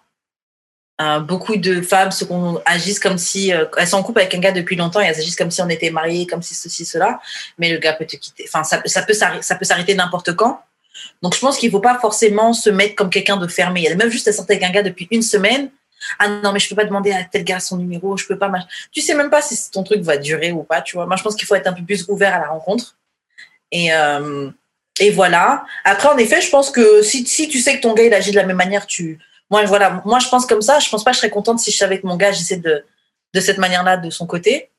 Euh, 1.01 1.19
beaucoup 1.19 1.55
de 1.55 1.82
femmes 1.82 2.11
se 2.11 2.25
agissent 2.65 2.99
comme 2.99 3.17
si 3.17 3.53
euh, 3.53 3.65
elles 3.77 3.88
sont 3.88 3.97
en 3.97 4.03
couple 4.03 4.19
avec 4.19 4.36
un 4.36 4.39
gars 4.39 4.51
depuis 4.51 4.75
longtemps 4.75 4.99
et 4.99 5.05
elles 5.05 5.17
agissent 5.17 5.38
comme 5.38 5.49
si 5.49 5.61
on 5.61 5.69
était 5.69 5.91
mariés, 5.91 6.27
comme 6.27 6.41
si 6.41 6.53
ceci, 6.53 6.86
cela. 6.86 7.21
Mais 7.57 7.71
le 7.71 7.77
gars 7.77 7.93
peut 7.93 8.05
te 8.05 8.17
quitter. 8.17 8.45
Enfin, 8.53 8.63
ça, 8.63 9.01
peut 9.01 9.13
s'arrêter, 9.63 9.95
n'importe 9.95 10.36
quand. 10.36 10.61
Donc, 11.23 11.34
je 11.36 11.39
pense 11.39 11.57
qu'il 11.57 11.71
faut 11.71 11.80
pas 11.80 11.97
forcément 11.99 12.53
se 12.53 12.69
mettre 12.69 12.95
comme 12.95 13.09
quelqu'un 13.09 13.38
de 13.38 13.47
fermé. 13.47 13.89
A 13.89 13.95
même 13.95 14.09
juste 14.11 14.27
à 14.27 14.34
sortir 14.34 14.57
avec 14.57 14.69
un 14.69 14.71
gars 14.71 14.84
depuis 14.84 15.07
une 15.09 15.21
semaine. 15.21 15.71
Ah 16.17 16.27
non, 16.27 16.51
mais 16.51 16.59
je 16.59 16.69
peux 16.69 16.75
pas 16.75 16.86
demander 16.86 17.11
à 17.11 17.23
tel 17.23 17.43
gars 17.43 17.59
son 17.59 17.77
numéro, 17.77 18.15
je 18.15 18.25
peux 18.25 18.38
pas. 18.38 18.51
Tu 18.91 19.01
sais 19.01 19.15
même 19.15 19.30
pas 19.30 19.41
si 19.41 19.71
ton 19.71 19.84
truc 19.84 20.01
va 20.01 20.17
durer 20.17 20.51
ou 20.51 20.63
pas, 20.63 20.82
tu 20.82 20.97
vois. 20.97 21.05
Moi, 21.05 21.15
je 21.15 21.23
pense 21.23 21.36
qu'il 21.36 21.47
faut 21.47 21.55
être 21.55 21.67
un 21.67 21.73
peu 21.73 21.84
plus 21.84 22.05
ouvert 22.09 22.36
à 22.36 22.39
la 22.39 22.47
rencontre. 22.49 22.95
Et, 23.72 23.93
euh, 23.93 24.49
et 24.99 25.11
voilà. 25.11 25.65
Après, 25.84 26.07
en 26.09 26.17
effet, 26.17 26.41
je 26.41 26.49
pense 26.49 26.72
que 26.72 27.01
si, 27.01 27.26
si 27.28 27.47
tu 27.47 27.59
sais 27.59 27.78
que 27.78 27.82
ton 27.82 27.93
gars, 27.93 28.03
il 28.03 28.13
agit 28.13 28.32
de 28.32 28.36
la 28.36 28.43
même 28.45 28.57
manière, 28.57 28.86
tu. 28.88 29.20
Moi, 29.49 29.63
voilà. 29.65 30.01
Moi, 30.05 30.20
je 30.20 30.28
pense 30.30 30.45
comme 30.45 30.61
ça. 30.61 30.80
Je 30.80 30.89
pense 30.89 31.03
pas 31.03 31.11
que 31.11 31.15
je 31.15 31.20
serais 31.22 31.30
contente 31.30 31.59
si 31.59 31.72
je 31.72 31.78
savais 31.78 31.99
que 31.99 32.07
mon 32.07 32.15
gars 32.17 32.30
agissait 32.30 32.57
de, 32.57 32.84
de 33.34 33.39
cette 33.39 33.57
manière-là 33.57 33.97
de 33.97 34.09
son 34.09 34.26
côté. 34.28 34.70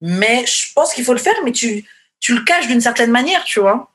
Mais 0.00 0.44
je 0.46 0.72
pense 0.74 0.94
qu'il 0.94 1.04
faut 1.04 1.12
le 1.12 1.18
faire, 1.18 1.34
mais 1.44 1.52
tu, 1.52 1.84
tu 2.20 2.34
le 2.34 2.42
caches 2.42 2.66
d'une 2.66 2.80
certaine 2.80 3.10
manière, 3.10 3.44
tu 3.44 3.60
vois. 3.60 3.90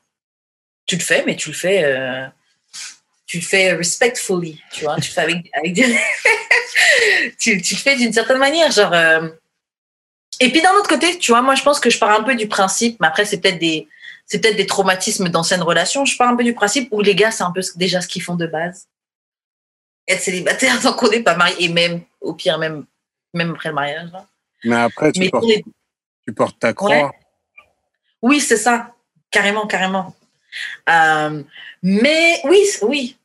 Tu 0.86 0.96
le 0.96 1.02
fais, 1.02 1.24
mais 1.26 1.34
tu 1.36 1.48
le 1.50 1.54
fais. 1.54 1.82
euh, 1.84 2.26
tu 3.26 3.38
le 3.38 3.42
fais 3.44 3.72
respectfully, 3.72 4.62
tu 4.72 4.84
vois. 4.84 4.94
Tu 5.00 5.08
le 5.08 5.14
fais 5.14 5.20
avec, 5.22 5.72
des- 5.72 5.96
tu 7.38 7.56
le 7.56 7.62
fais 7.76 7.96
d'une 7.96 8.12
certaine 8.12 8.38
manière, 8.38 8.70
genre. 8.70 8.92
euh, 8.92 9.28
Et 10.40 10.50
puis 10.50 10.60
d'un 10.60 10.72
autre 10.74 10.88
côté, 10.88 11.18
tu 11.18 11.32
vois, 11.32 11.42
moi 11.42 11.54
je 11.54 11.62
pense 11.62 11.80
que 11.80 11.90
je 11.90 11.98
pars 11.98 12.18
un 12.18 12.22
peu 12.22 12.34
du 12.34 12.46
principe, 12.48 12.98
mais 13.00 13.06
après 13.06 13.24
c'est 13.24 13.40
peut-être 13.40 13.58
des, 13.58 13.88
c'est 14.26 14.40
peut-être 14.40 14.56
des 14.56 14.66
traumatismes 14.66 15.28
d'anciennes 15.28 15.62
relations. 15.62 16.04
Je 16.04 16.16
pars 16.16 16.28
un 16.28 16.36
peu 16.36 16.44
du 16.44 16.54
principe 16.54 16.88
où 16.92 17.00
les 17.00 17.14
gars 17.14 17.30
c'est 17.30 17.44
un 17.44 17.52
peu 17.52 17.60
déjà 17.76 18.00
ce 18.00 18.08
qu'ils 18.08 18.22
font 18.22 18.34
de 18.36 18.46
base. 18.46 18.86
Être 20.08 20.20
célibataire 20.20 20.80
tant 20.82 20.92
qu'on 20.94 21.08
n'est 21.08 21.22
pas 21.22 21.36
marié 21.36 21.64
et 21.64 21.68
même 21.68 22.02
au 22.20 22.34
pire 22.34 22.58
même 22.58 22.84
même 23.34 23.52
après 23.52 23.68
le 23.70 23.74
mariage. 23.74 24.08
hein. 24.14 24.26
Mais 24.64 24.76
après, 24.76 25.12
tu, 25.12 25.20
Mais 25.20 25.28
portes, 25.28 25.44
les- 25.46 25.64
tu 26.26 26.32
portes 26.34 26.58
ta 26.58 26.72
croix. 26.72 26.90
Ouais. 26.90 27.10
Oui, 28.22 28.40
c'est 28.40 28.56
ça. 28.56 28.94
Carrément, 29.30 29.66
carrément. 29.66 30.14
Euh, 30.88 31.42
mais 31.82 32.40
oui, 32.44 32.62
oui. 32.82 33.16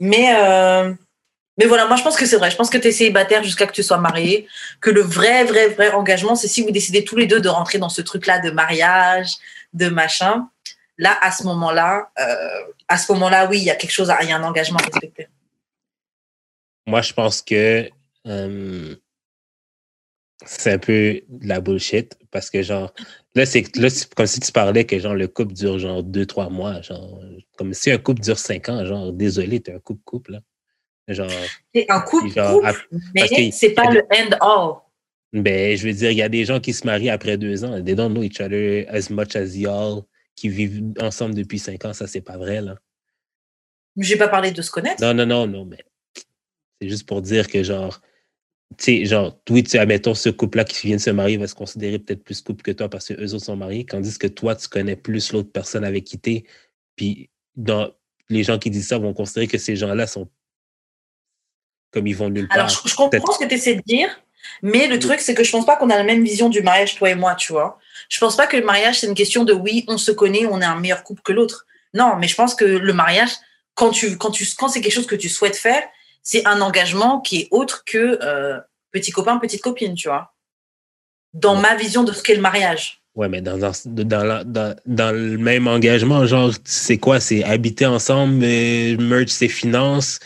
Mais, 0.00 0.34
euh, 0.36 0.92
mais 1.58 1.64
voilà, 1.64 1.86
moi 1.86 1.96
je 1.96 2.02
pense 2.02 2.16
que 2.16 2.26
c'est 2.26 2.36
vrai. 2.36 2.50
Je 2.50 2.56
pense 2.56 2.68
que 2.68 2.76
tu 2.78 2.88
es 2.88 2.92
célibataire 2.92 3.42
jusqu'à 3.42 3.66
que 3.66 3.72
tu 3.72 3.82
sois 3.82 3.96
marié. 3.96 4.46
Que 4.80 4.90
le 4.90 5.00
vrai, 5.00 5.44
vrai, 5.44 5.68
vrai 5.68 5.90
engagement, 5.90 6.34
c'est 6.34 6.48
si 6.48 6.62
vous 6.62 6.70
décidez 6.70 7.04
tous 7.04 7.16
les 7.16 7.26
deux 7.26 7.40
de 7.40 7.48
rentrer 7.48 7.78
dans 7.78 7.88
ce 7.88 8.02
truc-là 8.02 8.40
de 8.40 8.50
mariage, 8.50 9.36
de 9.72 9.88
machin. 9.88 10.48
Là, 10.98 11.16
à 11.20 11.30
ce 11.30 11.44
moment-là, 11.44 12.10
euh, 12.18 12.72
à 12.88 12.98
ce 12.98 13.10
moment-là, 13.12 13.46
oui, 13.46 13.58
il 13.58 13.64
y 13.64 13.70
a 13.70 13.74
quelque 13.74 13.92
chose, 13.92 14.12
il 14.22 14.28
y 14.28 14.32
a 14.32 14.36
un 14.36 14.42
engagement 14.42 14.78
à 14.78 14.82
respecter. 14.82 15.28
Moi, 16.86 17.02
je 17.02 17.12
pense 17.12 17.42
que 17.42 17.88
euh, 18.26 18.94
c'est 20.44 20.72
un 20.72 20.78
peu 20.78 21.20
de 21.28 21.48
la 21.48 21.60
bullshit 21.60 22.16
parce 22.30 22.50
que, 22.50 22.62
genre, 22.62 22.92
là, 23.34 23.46
c'est 23.46 23.62
comme 24.14 24.26
si 24.26 24.40
tu 24.40 24.52
parlais 24.52 24.84
que, 24.84 24.98
genre, 24.98 25.14
le 25.14 25.26
couple 25.26 25.54
dure, 25.54 25.78
genre, 25.78 26.02
deux, 26.02 26.26
trois 26.26 26.50
mois. 26.50 26.80
Genre, 26.82 27.20
comme 27.56 27.72
si 27.72 27.90
un 27.90 27.98
couple 27.98 28.20
dure 28.20 28.38
cinq 28.38 28.68
ans. 28.68 28.84
Genre, 28.84 29.12
désolé, 29.12 29.60
t'es 29.60 29.72
un 29.72 29.80
couple-couple, 29.80 30.32
là. 30.32 30.40
Genre, 31.08 31.30
C'est 31.74 31.86
un 31.88 32.00
couple, 32.00 32.28
Genre, 32.30 32.60
couple, 32.60 32.88
mais 33.14 33.28
qu'il- 33.28 33.52
c'est 33.52 33.70
pas 33.70 33.90
le 33.90 34.02
end-all. 34.10 34.80
ben, 35.32 35.76
je 35.76 35.86
veux 35.86 35.92
dire, 35.92 36.10
il 36.10 36.16
y 36.16 36.22
a 36.22 36.28
des 36.28 36.44
gens 36.44 36.58
qui 36.60 36.72
se 36.72 36.86
marient 36.86 37.10
après 37.10 37.36
deux 37.36 37.64
ans. 37.64 37.82
They 37.82 37.94
don't 37.94 38.12
know 38.12 38.22
each 38.22 38.40
other 38.40 38.86
as 38.88 39.10
much 39.10 39.36
as 39.36 39.56
y'all 39.56 40.02
qui 40.34 40.48
vivent 40.48 40.92
ensemble 41.00 41.34
depuis 41.34 41.58
cinq 41.58 41.84
ans. 41.84 41.92
Ça, 41.92 42.06
c'est 42.06 42.20
pas 42.22 42.36
vrai, 42.36 42.60
là. 42.60 42.76
J'ai 43.96 44.16
pas 44.16 44.28
parlé 44.28 44.50
de 44.50 44.60
se 44.62 44.70
connaître. 44.70 45.02
Non, 45.02 45.14
non, 45.14 45.26
non, 45.26 45.46
non, 45.46 45.64
mais 45.64 45.78
c'est 46.80 46.88
juste 46.88 47.06
pour 47.06 47.22
dire 47.22 47.48
que, 47.48 47.62
genre, 47.62 48.00
tu 48.76 48.84
sais, 48.84 49.04
genre, 49.04 49.40
oui, 49.48 49.62
tu 49.62 49.78
admettons, 49.78 50.12
ce 50.14 50.28
couple-là 50.28 50.64
qui 50.64 50.86
vient 50.88 50.96
de 50.96 51.00
se 51.00 51.10
marier 51.10 51.36
va 51.36 51.46
se 51.46 51.54
considérer 51.54 51.98
peut-être 51.98 52.22
plus 52.24 52.42
couple 52.42 52.62
que 52.62 52.72
toi 52.72 52.88
parce 52.90 53.08
que 53.08 53.14
eux 53.14 53.32
autres 53.34 53.44
sont 53.44 53.56
mariés, 53.56 53.86
tandis 53.86 54.18
que 54.18 54.26
toi, 54.26 54.54
tu 54.56 54.68
connais 54.68 54.96
plus 54.96 55.32
l'autre 55.32 55.50
personne 55.52 55.84
avec 55.84 56.04
qui 56.04 56.18
t'es. 56.18 56.44
Puis, 56.96 57.30
dans, 57.54 57.90
les 58.28 58.42
gens 58.42 58.58
qui 58.58 58.70
disent 58.70 58.88
ça 58.88 58.98
vont 58.98 59.14
considérer 59.14 59.46
que 59.46 59.56
ces 59.58 59.76
gens-là 59.76 60.06
sont 60.06 60.28
comme 61.96 62.06
ils 62.06 62.16
vont 62.16 62.28
nulle 62.28 62.46
part. 62.48 62.58
Alors, 62.58 62.68
je, 62.68 62.76
je 62.88 62.94
comprends 62.94 63.32
ce 63.32 63.38
que 63.38 63.48
tu 63.48 63.54
essaies 63.54 63.74
de 63.76 63.82
dire, 63.86 64.08
mais 64.62 64.86
le 64.86 64.98
truc, 64.98 65.20
c'est 65.20 65.34
que 65.34 65.42
je 65.42 65.50
pense 65.50 65.64
pas 65.64 65.76
qu'on 65.76 65.88
a 65.90 65.96
la 65.96 66.04
même 66.04 66.22
vision 66.22 66.48
du 66.50 66.60
mariage, 66.62 66.94
toi 66.96 67.08
et 67.10 67.14
moi, 67.14 67.34
tu 67.34 67.52
vois. 67.52 67.78
Je 68.08 68.18
pense 68.18 68.36
pas 68.36 68.46
que 68.46 68.56
le 68.56 68.64
mariage, 68.64 69.00
c'est 69.00 69.06
une 69.06 69.14
question 69.14 69.44
de 69.44 69.52
oui, 69.52 69.84
on 69.88 69.98
se 69.98 70.12
connaît, 70.12 70.44
on 70.46 70.60
est 70.60 70.64
un 70.64 70.78
meilleur 70.78 71.02
couple 71.02 71.22
que 71.22 71.32
l'autre. 71.32 71.66
Non, 71.94 72.16
mais 72.18 72.28
je 72.28 72.34
pense 72.34 72.54
que 72.54 72.64
le 72.66 72.92
mariage, 72.92 73.30
quand, 73.74 73.90
tu, 73.90 74.16
quand, 74.18 74.30
tu, 74.30 74.46
quand 74.58 74.68
c'est 74.68 74.80
quelque 74.82 74.92
chose 74.92 75.06
que 75.06 75.16
tu 75.16 75.28
souhaites 75.30 75.56
faire, 75.56 75.82
c'est 76.22 76.46
un 76.46 76.60
engagement 76.60 77.20
qui 77.20 77.40
est 77.40 77.48
autre 77.50 77.82
que 77.86 78.18
euh, 78.22 78.58
petit 78.92 79.10
copain, 79.10 79.38
petite 79.38 79.62
copine, 79.62 79.94
tu 79.94 80.08
vois. 80.08 80.34
Dans 81.32 81.54
Ouais. 81.56 81.62
ma 81.62 81.74
vision 81.76 82.04
de 82.04 82.12
ce 82.12 82.22
qu'est 82.22 82.34
le 82.34 82.40
mariage. 82.42 83.00
Ouais, 83.14 83.28
mais 83.28 83.40
dans, 83.40 83.56
dans, 83.56 83.72
dans, 83.86 84.24
la- 84.24 84.44
dans, 84.44 84.76
dans 84.84 85.10
le 85.14 85.38
même 85.38 85.66
engagement, 85.68 86.26
genre, 86.26 86.50
c'est 86.64 86.98
quoi? 86.98 87.18
C'est 87.20 87.42
habiter 87.44 87.86
ensemble, 87.86 88.34
merge 88.34 89.28
ses 89.28 89.48
finances, 89.48 90.18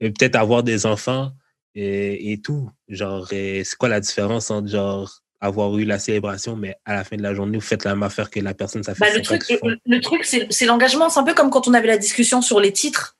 et 0.00 0.10
peut-être 0.10 0.36
avoir 0.36 0.62
des 0.62 0.86
enfants 0.86 1.32
et, 1.74 2.32
et 2.32 2.40
tout. 2.40 2.70
Genre, 2.88 3.26
c'est 3.28 3.76
quoi 3.78 3.88
la 3.88 4.00
différence 4.00 4.50
entre 4.50 4.68
genre 4.68 5.22
avoir 5.40 5.76
eu 5.78 5.84
la 5.84 5.98
célébration, 5.98 6.56
mais 6.56 6.76
à 6.84 6.94
la 6.94 7.04
fin 7.04 7.16
de 7.16 7.22
la 7.22 7.34
journée, 7.34 7.58
vous 7.58 7.64
faites 7.64 7.84
la 7.84 7.94
même 7.94 8.02
affaire 8.02 8.30
que 8.30 8.40
la 8.40 8.54
personne, 8.54 8.82
ça 8.82 8.94
fait 8.94 9.00
Bah, 9.00 9.14
le 9.14 9.22
truc, 9.22 9.44
le, 9.62 9.78
le 9.86 10.00
truc, 10.00 10.24
c'est 10.24 10.66
l'engagement. 10.66 11.08
C'est 11.10 11.20
un 11.20 11.24
peu 11.24 11.34
comme 11.34 11.50
quand 11.50 11.68
on 11.68 11.74
avait 11.74 11.86
la 11.86 11.98
discussion 11.98 12.42
sur 12.42 12.60
les 12.60 12.72
titres. 12.72 13.16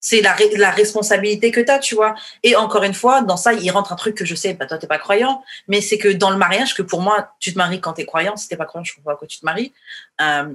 C'est 0.00 0.20
la, 0.20 0.36
la 0.56 0.70
responsabilité 0.70 1.50
que 1.50 1.60
tu 1.60 1.70
as, 1.70 1.78
tu 1.80 1.94
vois. 1.96 2.14
Et 2.44 2.54
encore 2.54 2.84
une 2.84 2.94
fois, 2.94 3.20
dans 3.20 3.36
ça, 3.36 3.52
il 3.52 3.68
rentre 3.70 3.92
un 3.92 3.96
truc 3.96 4.14
que 4.14 4.24
je 4.24 4.34
sais, 4.34 4.54
bah, 4.54 4.64
toi, 4.64 4.78
t'es 4.78 4.86
pas 4.86 4.98
croyant, 4.98 5.42
mais 5.66 5.80
c'est 5.80 5.98
que 5.98 6.08
dans 6.08 6.30
le 6.30 6.36
mariage, 6.36 6.74
que 6.74 6.82
pour 6.82 7.02
moi, 7.02 7.32
tu 7.40 7.52
te 7.52 7.58
maries 7.58 7.80
quand 7.80 7.94
tu 7.94 8.02
es 8.02 8.06
croyant. 8.06 8.36
Si 8.36 8.48
t'es 8.48 8.56
pas 8.56 8.64
croyant, 8.64 8.84
je 8.84 8.94
comprends 8.94 9.10
pas 9.10 9.14
pourquoi 9.14 9.28
tu 9.28 9.40
te 9.40 9.44
maries. 9.44 9.72
Euh, 10.20 10.54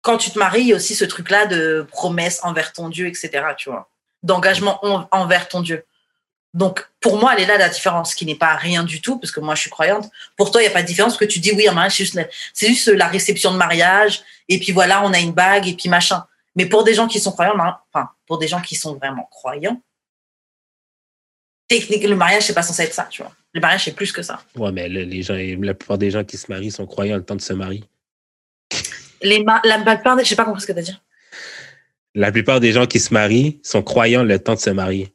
quand 0.00 0.16
tu 0.16 0.30
te 0.30 0.38
maries, 0.38 0.62
il 0.62 0.68
y 0.68 0.72
a 0.72 0.76
aussi 0.76 0.94
ce 0.94 1.04
truc-là 1.04 1.46
de 1.46 1.86
promesse 1.90 2.40
envers 2.42 2.72
ton 2.72 2.88
Dieu, 2.88 3.06
etc., 3.06 3.30
tu 3.56 3.70
vois. 3.70 3.90
D'engagement 4.22 4.84
en- 4.84 5.08
envers 5.12 5.48
ton 5.48 5.60
Dieu. 5.60 5.84
Donc, 6.54 6.88
pour 7.00 7.18
moi, 7.18 7.34
elle 7.36 7.42
est 7.42 7.46
là 7.46 7.58
la 7.58 7.68
différence, 7.68 8.14
qui 8.14 8.24
n'est 8.24 8.34
pas 8.34 8.54
rien 8.56 8.82
du 8.82 9.02
tout, 9.02 9.18
parce 9.18 9.30
que 9.30 9.40
moi, 9.40 9.54
je 9.54 9.60
suis 9.60 9.70
croyante. 9.70 10.08
Pour 10.36 10.50
toi, 10.50 10.62
il 10.62 10.64
n'y 10.64 10.70
a 10.70 10.72
pas 10.72 10.82
de 10.82 10.86
différence, 10.86 11.12
parce 11.12 11.20
que 11.26 11.32
tu 11.32 11.38
dis, 11.38 11.52
oui, 11.52 11.68
un 11.68 11.72
mariage, 11.72 11.92
c'est 11.96 12.04
juste, 12.04 12.14
la- 12.14 12.28
c'est 12.54 12.68
juste 12.68 12.88
la 12.88 13.08
réception 13.08 13.52
de 13.52 13.58
mariage, 13.58 14.22
et 14.48 14.58
puis 14.58 14.72
voilà, 14.72 15.04
on 15.04 15.12
a 15.12 15.18
une 15.18 15.32
bague, 15.32 15.68
et 15.68 15.74
puis 15.74 15.90
machin. 15.90 16.24
Mais 16.54 16.64
pour 16.66 16.82
des 16.82 16.94
gens 16.94 17.08
qui 17.08 17.20
sont 17.20 17.32
croyants, 17.32 17.56
non, 17.56 17.72
enfin, 17.92 18.08
pour 18.26 18.38
des 18.38 18.48
gens 18.48 18.62
qui 18.62 18.74
sont 18.74 18.94
vraiment 18.94 19.24
croyants, 19.30 19.80
technique, 21.68 22.04
le 22.04 22.16
mariage, 22.16 22.44
c'est 22.44 22.54
pas 22.54 22.62
censé 22.62 22.84
être 22.84 22.94
ça, 22.94 23.06
tu 23.10 23.22
vois. 23.22 23.32
Le 23.52 23.60
mariage, 23.60 23.84
c'est 23.84 23.92
plus 23.92 24.12
que 24.12 24.22
ça. 24.22 24.40
Ouais, 24.54 24.72
mais 24.72 24.88
le- 24.88 25.02
les 25.02 25.22
gens, 25.22 25.36
la 25.36 25.74
plupart 25.74 25.98
des 25.98 26.10
gens 26.10 26.24
qui 26.24 26.38
se 26.38 26.50
marient 26.50 26.70
sont 26.70 26.86
croyants 26.86 27.16
le 27.16 27.24
temps 27.24 27.36
de 27.36 27.40
se 27.42 27.52
marier. 27.52 27.84
Les 29.22 29.42
ma- 29.42 29.60
la 29.64 29.78
plupart 29.78 30.16
des, 30.16 30.24
j'ai 30.24 30.36
pas 30.36 30.44
compris 30.44 30.60
ce 30.62 30.66
que 30.66 30.72
tu 30.72 30.78
as 30.78 30.82
dit. 30.82 30.98
La 32.16 32.32
plupart 32.32 32.60
des 32.60 32.72
gens 32.72 32.86
qui 32.86 32.98
se 32.98 33.12
marient 33.12 33.60
sont 33.62 33.82
croyants 33.82 34.24
le 34.24 34.38
temps 34.38 34.54
de 34.54 34.58
se 34.58 34.70
marier. 34.70 35.14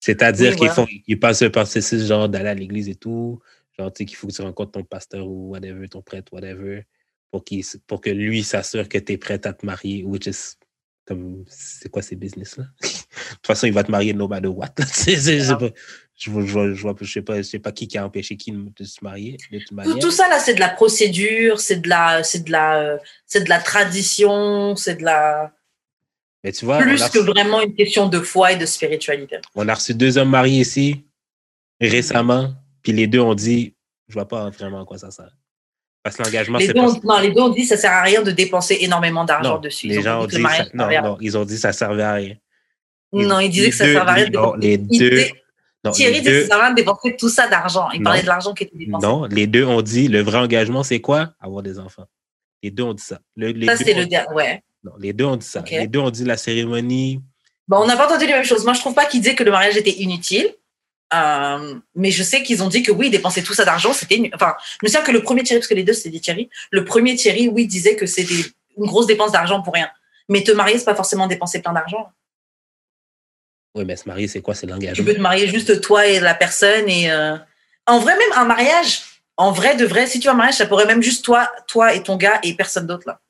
C'est-à-dire 0.00 0.50
Oui, 0.50 0.56
qu'ils 0.56 0.70
font, 0.70 0.86
ils 1.06 1.18
passent 1.18 1.42
le 1.42 1.50
processus 1.50 2.06
genre 2.06 2.28
d'aller 2.28 2.48
à 2.48 2.54
l'église 2.54 2.88
et 2.88 2.96
tout, 2.96 3.40
genre 3.78 3.92
tu 3.92 3.98
sais 3.98 4.04
qu'il 4.04 4.16
faut 4.16 4.26
que 4.26 4.32
tu 4.32 4.42
rencontres 4.42 4.72
ton 4.72 4.82
pasteur 4.84 5.28
ou 5.28 5.50
whatever, 5.50 5.88
ton 5.88 6.02
prêtre, 6.02 6.32
whatever, 6.32 6.86
pour 7.30 7.44
s- 7.52 7.78
pour 7.86 8.00
que 8.00 8.10
lui 8.10 8.42
s'assure 8.42 8.88
que 8.88 8.98
tu 8.98 9.12
es 9.12 9.16
prête 9.16 9.46
à 9.46 9.52
te 9.52 9.64
marier, 9.64 10.02
which 10.02 10.26
is 10.26 10.54
comme 11.06 11.44
c'est 11.48 11.88
quoi 11.88 12.02
ces 12.02 12.16
business 12.16 12.56
là 12.56 12.64
De 12.82 12.88
toute 13.36 13.46
façon, 13.46 13.66
il 13.68 13.72
va 13.72 13.84
te 13.84 13.90
marier 13.92 14.12
no 14.12 14.26
matter 14.28 14.48
what. 14.48 14.74
je 14.78 15.52
vois, 15.54 15.70
je 16.16 16.30
vois, 16.52 16.72
je 16.74 16.82
vois, 16.82 16.94
je 17.00 17.12
sais 17.12 17.22
pas, 17.22 17.36
je 17.38 17.42
sais 17.42 17.58
pas 17.60 17.70
qui 17.72 17.86
qui 17.86 17.96
a 17.96 18.04
empêché 18.04 18.36
qui 18.36 18.50
de 18.52 18.84
se 18.84 19.02
marier, 19.04 19.36
de 19.52 19.58
toute 19.58 19.68
Tout, 19.68 19.74
manière. 19.74 19.98
tout 20.00 20.10
ça 20.10 20.28
là, 20.28 20.38
c'est 20.40 20.54
de 20.54 20.60
la 20.60 20.68
procédure, 20.68 21.60
c'est 21.60 21.76
de 21.80 21.88
la, 21.88 22.22
c'est 22.24 22.44
de 22.44 22.50
la, 22.50 22.80
euh, 22.82 22.98
c'est 23.26 23.44
de 23.44 23.48
la 23.48 23.60
tradition, 23.60 24.74
c'est 24.76 24.96
de 24.96 25.04
la 25.04 25.54
Mais 26.48 26.52
tu 26.52 26.64
vois, 26.64 26.78
plus 26.78 27.08
que 27.10 27.18
vraiment 27.18 27.60
une 27.60 27.74
question 27.74 28.08
de 28.08 28.20
foi 28.20 28.52
et 28.52 28.56
de 28.56 28.64
spiritualité. 28.64 29.36
on 29.54 29.68
a 29.68 29.74
reçu 29.74 29.92
deux 29.94 30.16
hommes 30.16 30.30
mariés 30.30 30.62
ici 30.62 31.04
récemment, 31.80 32.54
puis 32.82 32.92
les 32.92 33.06
deux 33.06 33.20
ont 33.20 33.34
dit, 33.34 33.74
je 34.08 34.14
vois 34.14 34.26
pas 34.26 34.48
vraiment 34.50 34.80
à 34.82 34.84
quoi 34.86 34.96
ça 34.98 35.10
sert. 35.10 35.30
Parce 36.02 36.16
que 36.16 36.22
l'engagement, 36.22 36.58
c'est 36.58 36.72
pas 36.72 36.80
non, 37.04 37.18
les 37.20 37.32
deux 37.32 37.40
ont 37.42 37.50
dit 37.50 37.66
ça 37.66 37.76
sert 37.76 37.92
à 37.92 38.02
rien 38.02 38.22
de 38.22 38.30
dépenser 38.30 38.78
énormément 38.80 39.24
d'argent 39.26 39.58
dessus. 39.58 39.88
les 39.88 39.96
Ils 39.96 40.02
gens 40.02 40.22
ont 40.22 40.26
dit 40.26 40.40
ça, 40.42 40.64
non, 40.72 41.18
ils 41.20 41.36
ont 41.36 41.44
dit 41.44 41.58
ça 41.58 41.72
servait 41.74 42.02
à 42.02 42.14
rien. 42.14 42.34
Non, 43.12 43.40
ils 43.40 43.50
disaient 43.50 43.64
Les 43.66 43.70
que 43.70 43.76
ça 43.76 43.84
deux- 43.84 43.92
servait 43.92 44.10
à 44.10 44.14
rien 44.14 44.28
de 44.28 44.36
non, 44.36 44.56
dépenser. 44.56 44.58
les 44.88 44.96
Ils 44.96 44.98
deux, 44.98 45.24
non, 45.84 45.90
Thierry 45.92 46.18
disait 46.20 46.30
que 46.32 46.40
ça 46.42 46.46
servait 46.46 46.62
à 46.62 46.64
rien 46.66 46.70
de 46.70 46.76
dépenser 46.76 47.16
tout 47.18 47.28
ça 47.28 47.48
d'argent. 47.48 47.90
Il 47.92 48.02
parlait 48.02 48.22
de 48.22 48.26
l'argent 48.26 48.54
qui 48.54 48.64
était 48.64 48.76
dépensé. 48.78 49.06
non, 49.06 49.24
les 49.24 49.46
deux 49.46 49.64
ont 49.64 49.82
dit 49.82 50.08
le 50.08 50.20
vrai 50.22 50.38
engagement, 50.38 50.82
c'est 50.82 51.00
quoi? 51.00 51.34
Avoir 51.40 51.62
des 51.62 51.78
enfants. 51.78 52.06
Les 52.62 52.70
deux 52.70 52.84
ont 52.84 52.94
dit 52.94 53.02
ça. 53.02 53.20
Le- 53.36 53.48
les, 53.52 53.66
ça, 53.66 53.76
c'est 53.76 53.92
le 53.94 54.06
dernier. 54.06 54.32
Ouais. 54.34 54.62
Non, 54.84 54.92
les 54.98 55.12
deux 55.12 55.24
ont 55.24 55.36
dit 55.36 55.46
ça. 55.46 55.62
Les 55.70 55.86
deux 55.86 55.98
ont 55.98 56.10
dit 56.10 56.24
la 56.24 56.36
cérémonie. 56.36 57.20
Bon, 57.66 57.78
on 57.78 57.86
n'a 57.86 57.96
pas 57.96 58.06
entendu 58.06 58.26
les 58.26 58.32
mêmes 58.32 58.44
choses. 58.44 58.64
Moi, 58.64 58.72
je 58.74 58.80
trouve 58.80 58.94
pas 58.94 59.06
qu'ils 59.06 59.20
disaient 59.20 59.34
que 59.34 59.44
le 59.44 59.50
mariage 59.50 59.76
était 59.76 59.90
inutile. 59.98 60.54
Euh, 61.14 61.74
mais 61.94 62.10
je 62.10 62.22
sais 62.22 62.42
qu'ils 62.42 62.62
ont 62.62 62.68
dit 62.68 62.82
que 62.82 62.92
oui, 62.92 63.08
dépenser 63.10 63.42
tout 63.42 63.54
ça 63.54 63.64
d'argent, 63.64 63.92
c'était. 63.92 64.30
Enfin, 64.34 64.54
je 64.72 64.76
me 64.82 64.88
souviens 64.88 65.02
que 65.02 65.10
le 65.10 65.22
premier 65.22 65.42
Thierry, 65.42 65.60
parce 65.60 65.68
que 65.68 65.74
les 65.74 65.82
deux, 65.84 65.94
c'était 65.94 66.10
des 66.10 66.20
Thierry. 66.20 66.50
Le 66.70 66.84
premier 66.84 67.16
Thierry, 67.16 67.48
oui, 67.48 67.66
disait 67.66 67.96
que 67.96 68.06
c'était 68.06 68.34
une 68.76 68.84
grosse 68.86 69.06
dépense 69.06 69.32
d'argent 69.32 69.62
pour 69.62 69.72
rien. 69.74 69.90
Mais 70.28 70.42
te 70.42 70.52
marier, 70.52 70.78
c'est 70.78 70.84
pas 70.84 70.94
forcément 70.94 71.26
dépenser 71.26 71.62
plein 71.62 71.72
d'argent. 71.72 72.10
Oui, 73.74 73.84
mais 73.84 73.96
se 73.96 74.06
marier, 74.08 74.28
c'est 74.28 74.42
quoi? 74.42 74.54
C'est 74.54 74.66
Tu 74.66 74.72
l'engagement. 74.72 75.04
peux 75.04 75.14
te 75.14 75.20
marier 75.20 75.48
juste 75.48 75.80
toi 75.80 76.06
et 76.06 76.20
la 76.20 76.34
personne. 76.34 76.88
Et 76.88 77.10
euh, 77.10 77.36
en 77.86 77.98
vrai, 78.00 78.16
même 78.16 78.32
un 78.36 78.44
mariage, 78.44 79.00
en 79.36 79.50
vrai 79.52 79.76
de 79.76 79.86
vrai, 79.86 80.06
si 80.06 80.20
tu 80.20 80.28
as 80.28 80.32
un 80.32 80.34
mariage, 80.34 80.56
ça 80.56 80.66
pourrait 80.66 80.86
même 80.86 81.02
juste 81.02 81.24
toi, 81.24 81.50
toi 81.68 81.94
et 81.94 82.02
ton 82.02 82.16
gars 82.16 82.38
et 82.42 82.54
personne 82.54 82.86
d'autre 82.86 83.04
là. 83.06 83.20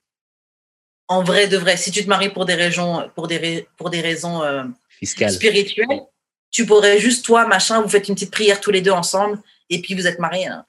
En 1.09 1.23
vrai 1.23 1.49
de 1.49 1.57
vrai, 1.57 1.77
si 1.77 1.91
tu 1.91 2.05
te 2.05 2.09
maries 2.09 2.29
pour 2.29 2.45
des 2.45 2.55
raisons, 2.55 3.11
pour 3.15 3.29
des, 3.29 3.67
pour 3.77 3.91
des 3.91 4.01
raisons 4.01 4.43
euh, 4.43 4.65
spirituelles, 5.03 6.03
tu 6.51 6.67
pourrais 6.67 6.99
juste 6.99 7.25
toi, 7.25 7.47
machin, 7.47 7.81
vous 7.81 7.89
faites 7.89 8.09
une 8.09 8.15
petite 8.15 8.31
prière 8.31 8.61
tous 8.61 8.71
les 8.71 8.81
deux 8.81 8.91
ensemble 8.91 9.41
et 9.71 9.81
puis 9.81 9.95
vous 9.95 10.07
êtes 10.07 10.19
mariés. 10.19 10.47
hein. 10.47 10.65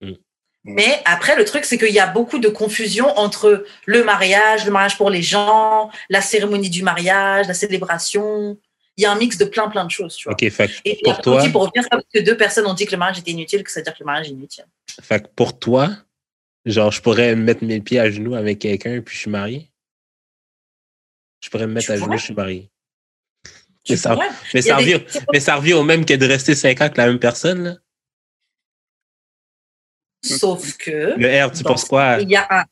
Mm. 0.00 0.12
Mais 0.64 1.02
après, 1.04 1.36
le 1.36 1.44
truc, 1.44 1.64
c'est 1.64 1.76
qu'il 1.76 1.92
y 1.92 1.98
a 1.98 2.06
beaucoup 2.06 2.38
de 2.38 2.48
confusion 2.48 3.06
entre 3.18 3.64
le 3.84 4.04
mariage, 4.04 4.64
le 4.64 4.70
mariage 4.70 4.96
pour 4.96 5.10
les 5.10 5.22
gens, 5.22 5.90
la 6.08 6.20
cérémonie 6.20 6.70
du 6.70 6.82
mariage, 6.82 7.48
la 7.48 7.54
célébration. 7.54 8.58
Il 8.96 9.02
y 9.02 9.06
a 9.06 9.12
un 9.12 9.16
mix 9.16 9.38
de 9.38 9.44
plein, 9.44 9.68
plein 9.68 9.84
de 9.84 9.90
choses, 9.90 10.14
tu 10.14 10.28
vois. 10.28 10.36
Fait, 10.38 10.70
Et 10.84 11.00
pour 11.02 11.20
toi, 11.20 11.42
pour 11.50 11.62
revenir, 11.62 11.88
parce 11.90 12.04
que 12.12 12.20
deux 12.20 12.36
personnes 12.36 12.66
ont 12.66 12.74
dit 12.74 12.86
que 12.86 12.92
le 12.92 12.98
mariage 12.98 13.18
était 13.18 13.30
inutile, 13.32 13.64
que 13.64 13.72
ça 13.72 13.80
veut 13.80 13.84
dire 13.84 13.94
que 13.94 14.00
le 14.00 14.06
mariage 14.06 14.28
est 14.28 14.32
inutile. 14.32 14.66
fait 15.02 15.34
pour 15.34 15.58
toi, 15.58 15.90
genre, 16.66 16.92
je 16.92 17.00
pourrais 17.02 17.34
mettre 17.34 17.64
mes 17.64 17.80
pieds 17.80 17.98
à 17.98 18.10
genoux 18.10 18.34
avec 18.34 18.58
quelqu'un 18.60 19.00
puis 19.00 19.14
je 19.14 19.20
suis 19.20 19.30
marié. 19.30 19.70
Je 21.42 21.50
pourrais 21.50 21.66
me 21.66 21.72
mettre 21.72 21.86
Tu 21.86 21.92
à 21.92 21.96
genoux, 21.96 22.16
je 22.16 22.24
suis 22.24 22.34
marié. 22.34 22.70
Mais 23.88 23.96
ça, 23.96 24.16
mais, 24.54 24.62
ça 24.62 24.76
des- 24.76 24.94
revient, 24.94 25.04
mais 25.32 25.40
ça 25.40 25.56
revient 25.56 25.72
au 25.74 25.82
même 25.82 26.04
que 26.04 26.14
de 26.14 26.24
rester 26.26 26.54
cinq 26.54 26.80
ans 26.80 26.84
avec 26.84 26.96
la 26.96 27.06
même 27.06 27.18
personne. 27.18 27.64
Là. 27.64 27.74
Sauf 30.24 30.76
que 30.76 31.14
Le 31.18 31.44
R, 31.46 31.50
tu 31.50 31.64
penses 31.64 31.84
quoi? 31.84 32.18
il 32.20 32.30
y 32.30 32.36
a 32.36 32.46
un, 32.48 32.64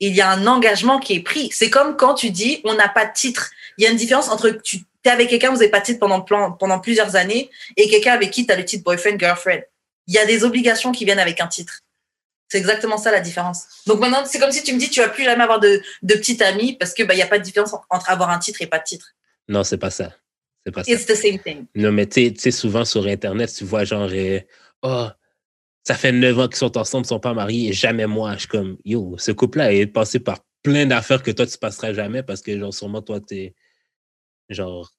il 0.00 0.14
y 0.14 0.20
a 0.20 0.30
un 0.30 0.46
engagement 0.46 0.98
qui 1.00 1.14
est 1.14 1.22
pris. 1.22 1.50
C'est 1.50 1.70
comme 1.70 1.96
quand 1.96 2.14
tu 2.14 2.30
dis 2.30 2.60
on 2.64 2.74
n'a 2.74 2.88
pas 2.90 3.06
de 3.06 3.12
titre. 3.14 3.50
Il 3.78 3.84
y 3.84 3.86
a 3.86 3.90
une 3.90 3.96
différence 3.96 4.28
entre 4.28 4.50
tu 4.50 4.80
es 5.04 5.08
avec 5.08 5.30
quelqu'un, 5.30 5.48
vous 5.48 5.56
n'avez 5.56 5.70
pas 5.70 5.80
de 5.80 5.86
titre 5.86 5.98
pendant, 5.98 6.20
plan- 6.20 6.52
pendant 6.52 6.78
plusieurs 6.78 7.16
années, 7.16 7.50
et 7.78 7.88
quelqu'un 7.88 8.12
avec 8.12 8.30
qui 8.30 8.44
tu 8.44 8.52
as 8.52 8.56
le 8.56 8.66
titre 8.66 8.84
boyfriend, 8.84 9.18
girlfriend. 9.18 9.62
Il 10.06 10.14
y 10.14 10.18
a 10.18 10.26
des 10.26 10.44
obligations 10.44 10.92
qui 10.92 11.06
viennent 11.06 11.18
avec 11.18 11.40
un 11.40 11.46
titre. 11.46 11.80
C'est 12.50 12.58
exactement 12.58 12.98
ça 12.98 13.12
la 13.12 13.20
différence. 13.20 13.64
Donc 13.86 14.00
maintenant, 14.00 14.24
c'est 14.26 14.40
comme 14.40 14.50
si 14.50 14.62
tu 14.64 14.74
me 14.74 14.78
dis 14.78 14.90
tu 14.90 15.00
vas 15.00 15.08
plus 15.08 15.22
jamais 15.22 15.44
avoir 15.44 15.60
de, 15.60 15.80
de 16.02 16.14
petite 16.14 16.42
amie 16.42 16.76
parce 16.76 16.92
que 16.94 17.04
bah, 17.04 17.14
n'y 17.14 17.22
a 17.22 17.28
pas 17.28 17.38
de 17.38 17.44
différence 17.44 17.72
entre 17.88 18.10
avoir 18.10 18.30
un 18.30 18.40
titre 18.40 18.60
et 18.60 18.66
pas 18.66 18.78
de 18.80 18.84
titre. 18.84 19.14
Non, 19.48 19.62
c'est 19.62 19.78
pas 19.78 19.90
ça. 19.90 20.12
C'est 20.66 20.72
pas 20.72 20.82
ça. 20.82 20.92
It's 20.92 21.06
the 21.06 21.14
same 21.14 21.38
thing. 21.38 21.66
Non, 21.76 21.92
mais 21.92 22.06
tu 22.06 22.34
sais- 22.36 22.50
souvent 22.50 22.84
sur 22.84 23.06
Internet, 23.06 23.54
tu 23.56 23.64
vois 23.64 23.84
genre, 23.84 24.10
oh, 24.82 25.06
ça 25.84 25.94
fait 25.94 26.10
neuf 26.10 26.38
ans 26.38 26.48
qu'ils 26.48 26.56
sont 26.56 26.76
ensemble, 26.76 27.06
ils 27.06 27.08
sont 27.08 27.20
pas 27.20 27.34
mariés, 27.34 27.68
et 27.68 27.72
jamais 27.72 28.06
moi. 28.06 28.34
Je 28.34 28.40
suis 28.40 28.48
comme, 28.48 28.76
yo, 28.84 29.16
ce 29.16 29.30
couple-là 29.30 29.72
est 29.72 29.86
passé 29.86 30.18
par 30.18 30.40
plein 30.62 30.86
d'affaires 30.86 31.22
que 31.22 31.30
toi, 31.30 31.46
tu 31.46 31.56
passeras 31.56 31.92
jamais 31.92 32.22
parce 32.22 32.42
que, 32.42 32.58
genre, 32.58 32.74
sûrement, 32.74 33.00
toi, 33.00 33.20
t'es, 33.20 33.54
genre, 34.48 34.92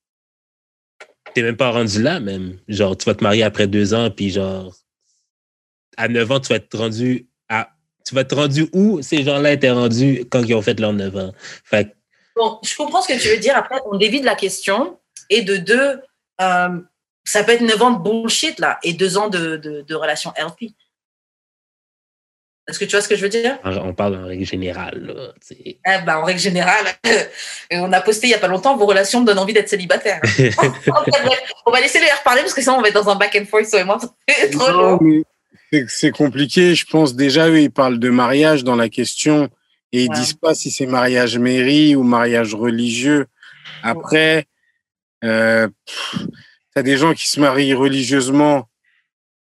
t'es 1.34 1.44
même 1.44 1.58
pas 1.58 1.72
rendu 1.72 2.02
là, 2.02 2.20
même. 2.22 2.60
Genre, 2.70 2.98
tu 2.98 3.06
vas 3.06 3.14
te 3.16 3.24
marier 3.24 3.44
après 3.44 3.68
deux 3.68 3.94
ans, 3.94 4.10
puis 4.10 4.30
genre, 4.30 4.74
à 5.98 6.08
neuf 6.08 6.32
ans, 6.32 6.40
tu 6.40 6.48
vas 6.48 6.56
être 6.56 6.78
rendu 6.78 7.28
tu 8.06 8.16
vas 8.16 8.22
être 8.22 8.36
rendu 8.36 8.70
où 8.74 9.02
ces 9.02 9.24
gens-là 9.24 9.52
étaient 9.54 9.72
rendus 9.72 10.26
quand 10.30 10.42
ils 10.44 10.54
ont 10.56 10.62
fait 10.62 10.80
leurs 10.80 10.94
neuf 10.94 11.16
ans? 11.16 11.32
Fait 11.64 11.86
que, 11.86 11.90
Bon, 12.36 12.60
je 12.64 12.76
comprends 12.76 13.02
ce 13.02 13.10
que 13.14 13.20
tu 13.20 13.28
veux 13.28 13.38
dire. 13.38 13.56
Après, 13.58 13.80
on 13.92 13.98
dévie 13.98 14.22
de 14.22 14.26
la 14.26 14.36
question. 14.36 14.98
Et 15.30 15.42
de 15.44 15.58
deux, 15.58 16.00
euh, 16.42 16.70
ça 17.26 17.44
peut 17.44 17.52
être 17.54 17.62
9 17.62 17.82
ans 17.82 17.92
de 17.92 18.04
bullshit, 18.04 18.60
là, 18.60 18.80
et 18.84 18.94
deux 18.94 19.18
ans 19.18 19.30
de, 19.30 19.58
de, 19.58 19.82
de 19.82 19.96
relation 19.96 20.34
healthy. 20.36 20.76
Est-ce 22.68 22.80
que 22.80 22.86
tu 22.86 22.92
vois 22.92 23.02
ce 23.02 23.10
que 23.10 23.16
je 23.16 23.22
veux 23.22 23.30
dire? 23.30 23.58
On 23.64 23.94
parle 23.94 24.16
en 24.16 24.28
règle 24.28 24.46
générale, 24.46 25.02
là, 25.06 25.34
eh 25.66 25.78
ben, 26.06 26.18
En 26.18 26.24
règle 26.24 26.40
générale, 26.40 26.86
on 27.72 27.92
a 27.92 28.02
posté 28.02 28.28
il 28.28 28.30
n'y 28.30 28.36
a 28.36 28.40
pas 28.40 28.48
longtemps, 28.48 28.78
vos 28.78 28.86
relations 28.86 29.22
me 29.22 29.26
donnent 29.26 29.40
envie 29.40 29.54
d'être 29.54 29.70
célibataire. 29.70 30.22
Bref, 30.38 31.40
on 31.66 31.72
va 31.72 31.82
laisser 31.82 32.00
le 32.00 32.06
R 32.06 32.24
parler 32.24 32.42
parce 32.42 32.54
que 32.54 32.62
sinon 32.62 32.76
on 32.78 32.82
va 32.82 32.90
être 32.90 32.94
dans 32.94 33.10
un 33.10 33.16
back 33.16 33.36
and 33.42 33.46
forth, 33.46 33.70
toi 33.70 33.80
et 33.80 33.84
moi. 33.84 33.98
C'est 34.28 34.52
trop 34.52 34.70
Non, 34.72 34.82
long. 34.82 35.00
mais 35.02 35.24
c'est- 35.88 36.12
compliqué. 36.12 36.76
Je 36.76 36.86
pense 36.86 37.16
déjà, 37.16 37.50
eux, 37.50 37.62
ils 37.62 37.72
parlent 37.72 38.00
de 38.00 38.10
mariage 38.10 38.64
dans 38.64 38.76
la 38.76 38.90
question 38.90 39.50
et 39.92 40.04
ils 40.06 40.10
Ouais. 40.10 40.16
disent 40.16 40.34
pas 40.34 40.54
si 40.56 40.72
c'est 40.72 40.86
mariage 40.86 41.38
mairie 41.38 41.96
ou 41.96 42.04
mariage 42.04 42.54
religieux. 42.56 43.28
Après, 43.84 44.48
euh, 45.24 45.68
tu 46.14 46.76
as 46.76 46.84
des 46.84 46.98
gens 46.98 47.14
qui 47.14 47.30
se 47.30 47.40
marient 47.40 47.74
religieusement, 47.74 48.70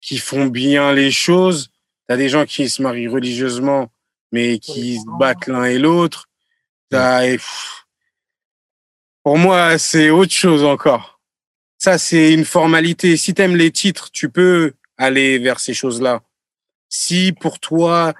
qui 0.00 0.18
font 0.18 0.46
bien 0.46 0.92
les 0.92 1.10
choses. 1.10 1.70
Tu 2.08 2.14
as 2.14 2.16
des 2.16 2.28
gens 2.28 2.44
qui 2.46 2.68
se 2.68 2.82
marient 2.82 3.08
religieusement, 3.08 3.90
mais 4.32 4.58
qui 4.58 4.96
se 4.98 5.18
battent 5.18 5.46
l'un 5.46 5.64
et 5.64 5.78
l'autre. 5.78 6.28
T'as- 6.90 7.36
Pour 9.22 9.38
moi, 9.38 9.78
c'est 9.78 10.10
autre 10.10 10.32
chose 10.32 10.64
encore. 10.64 11.20
Ça, 11.78 11.96
c'est 11.98 12.32
une 12.32 12.44
formalité. 12.44 13.16
Si 13.16 13.34
tu 13.34 13.42
aimes 13.42 13.56
les 13.56 13.70
titres, 13.70 14.10
tu 14.10 14.28
peux 14.28 14.72
aller 15.02 15.38
vers 15.38 15.60
ces 15.60 15.74
choses-là. 15.74 16.22
Si 16.88 17.32
pour 17.32 17.58
toi, 17.58 18.14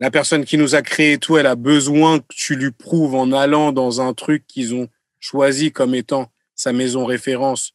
la 0.00 0.10
personne 0.10 0.44
qui 0.44 0.56
nous 0.56 0.74
a 0.74 0.82
créé 0.82 1.14
et 1.14 1.18
tout, 1.18 1.36
elle 1.36 1.46
a 1.46 1.56
besoin 1.56 2.20
que 2.20 2.34
tu 2.34 2.54
lui 2.56 2.70
prouves 2.70 3.14
en 3.14 3.32
allant 3.32 3.72
dans 3.72 4.00
un 4.00 4.14
truc 4.14 4.46
qu'ils 4.46 4.74
ont 4.74 4.88
choisi 5.20 5.72
comme 5.72 5.94
étant 5.94 6.30
sa 6.54 6.72
maison 6.72 7.04
référence, 7.04 7.74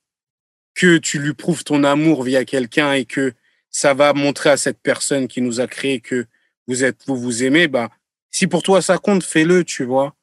que 0.74 0.98
tu 0.98 1.20
lui 1.20 1.34
prouves 1.34 1.64
ton 1.64 1.84
amour 1.84 2.24
via 2.24 2.46
quelqu'un 2.46 2.94
et 2.94 3.06
que 3.06 3.34
ça 3.70 3.94
va 3.94 4.14
montrer 4.14 4.50
à 4.50 4.58
cette 4.58 4.80
personne 4.80 5.28
qui 5.28 5.42
nous 5.42 5.60
a 5.60 5.68
créé 5.68 6.00
que 6.00 6.26
vous 6.68 6.84
êtes, 6.84 7.06
vous 7.08 7.18
vous 7.18 7.44
aimez, 7.44 7.68
bah, 7.68 7.90
si 8.32 8.48
pour 8.48 8.64
toi 8.64 8.82
ça 8.82 8.98
compte, 8.98 9.24
fais-le, 9.24 9.64
tu 9.64 9.84
vois. 9.84 10.16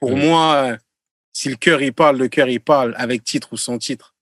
Pour 0.00 0.12
Mm. 0.12 0.20
moi, 0.20 0.54
euh, 0.54 0.76
si 1.32 1.48
le 1.48 1.56
cœur 1.56 1.82
il 1.82 1.92
parle, 1.92 2.18
le 2.18 2.28
cœur 2.28 2.48
il 2.48 2.60
parle, 2.60 2.94
avec 2.96 3.24
titre 3.24 3.52
ou 3.52 3.56
sans 3.56 3.78
titre. 3.78 4.14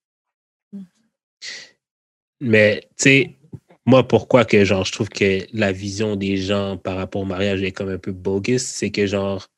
Mais, 2.40 2.82
tu 2.90 2.94
sais, 2.96 3.36
moi, 3.84 4.06
pourquoi 4.06 4.44
que, 4.44 4.64
genre, 4.64 4.84
je 4.84 4.92
trouve 4.92 5.08
que 5.08 5.46
la 5.52 5.72
vision 5.72 6.16
des 6.16 6.36
gens 6.36 6.76
par 6.76 6.96
rapport 6.96 7.22
au 7.22 7.24
mariage 7.24 7.62
est 7.62 7.72
comme 7.72 7.88
un 7.88 7.98
peu 7.98 8.12
bogus, 8.12 8.62
c'est 8.62 8.90
que, 8.90 9.06
genre, 9.06 9.48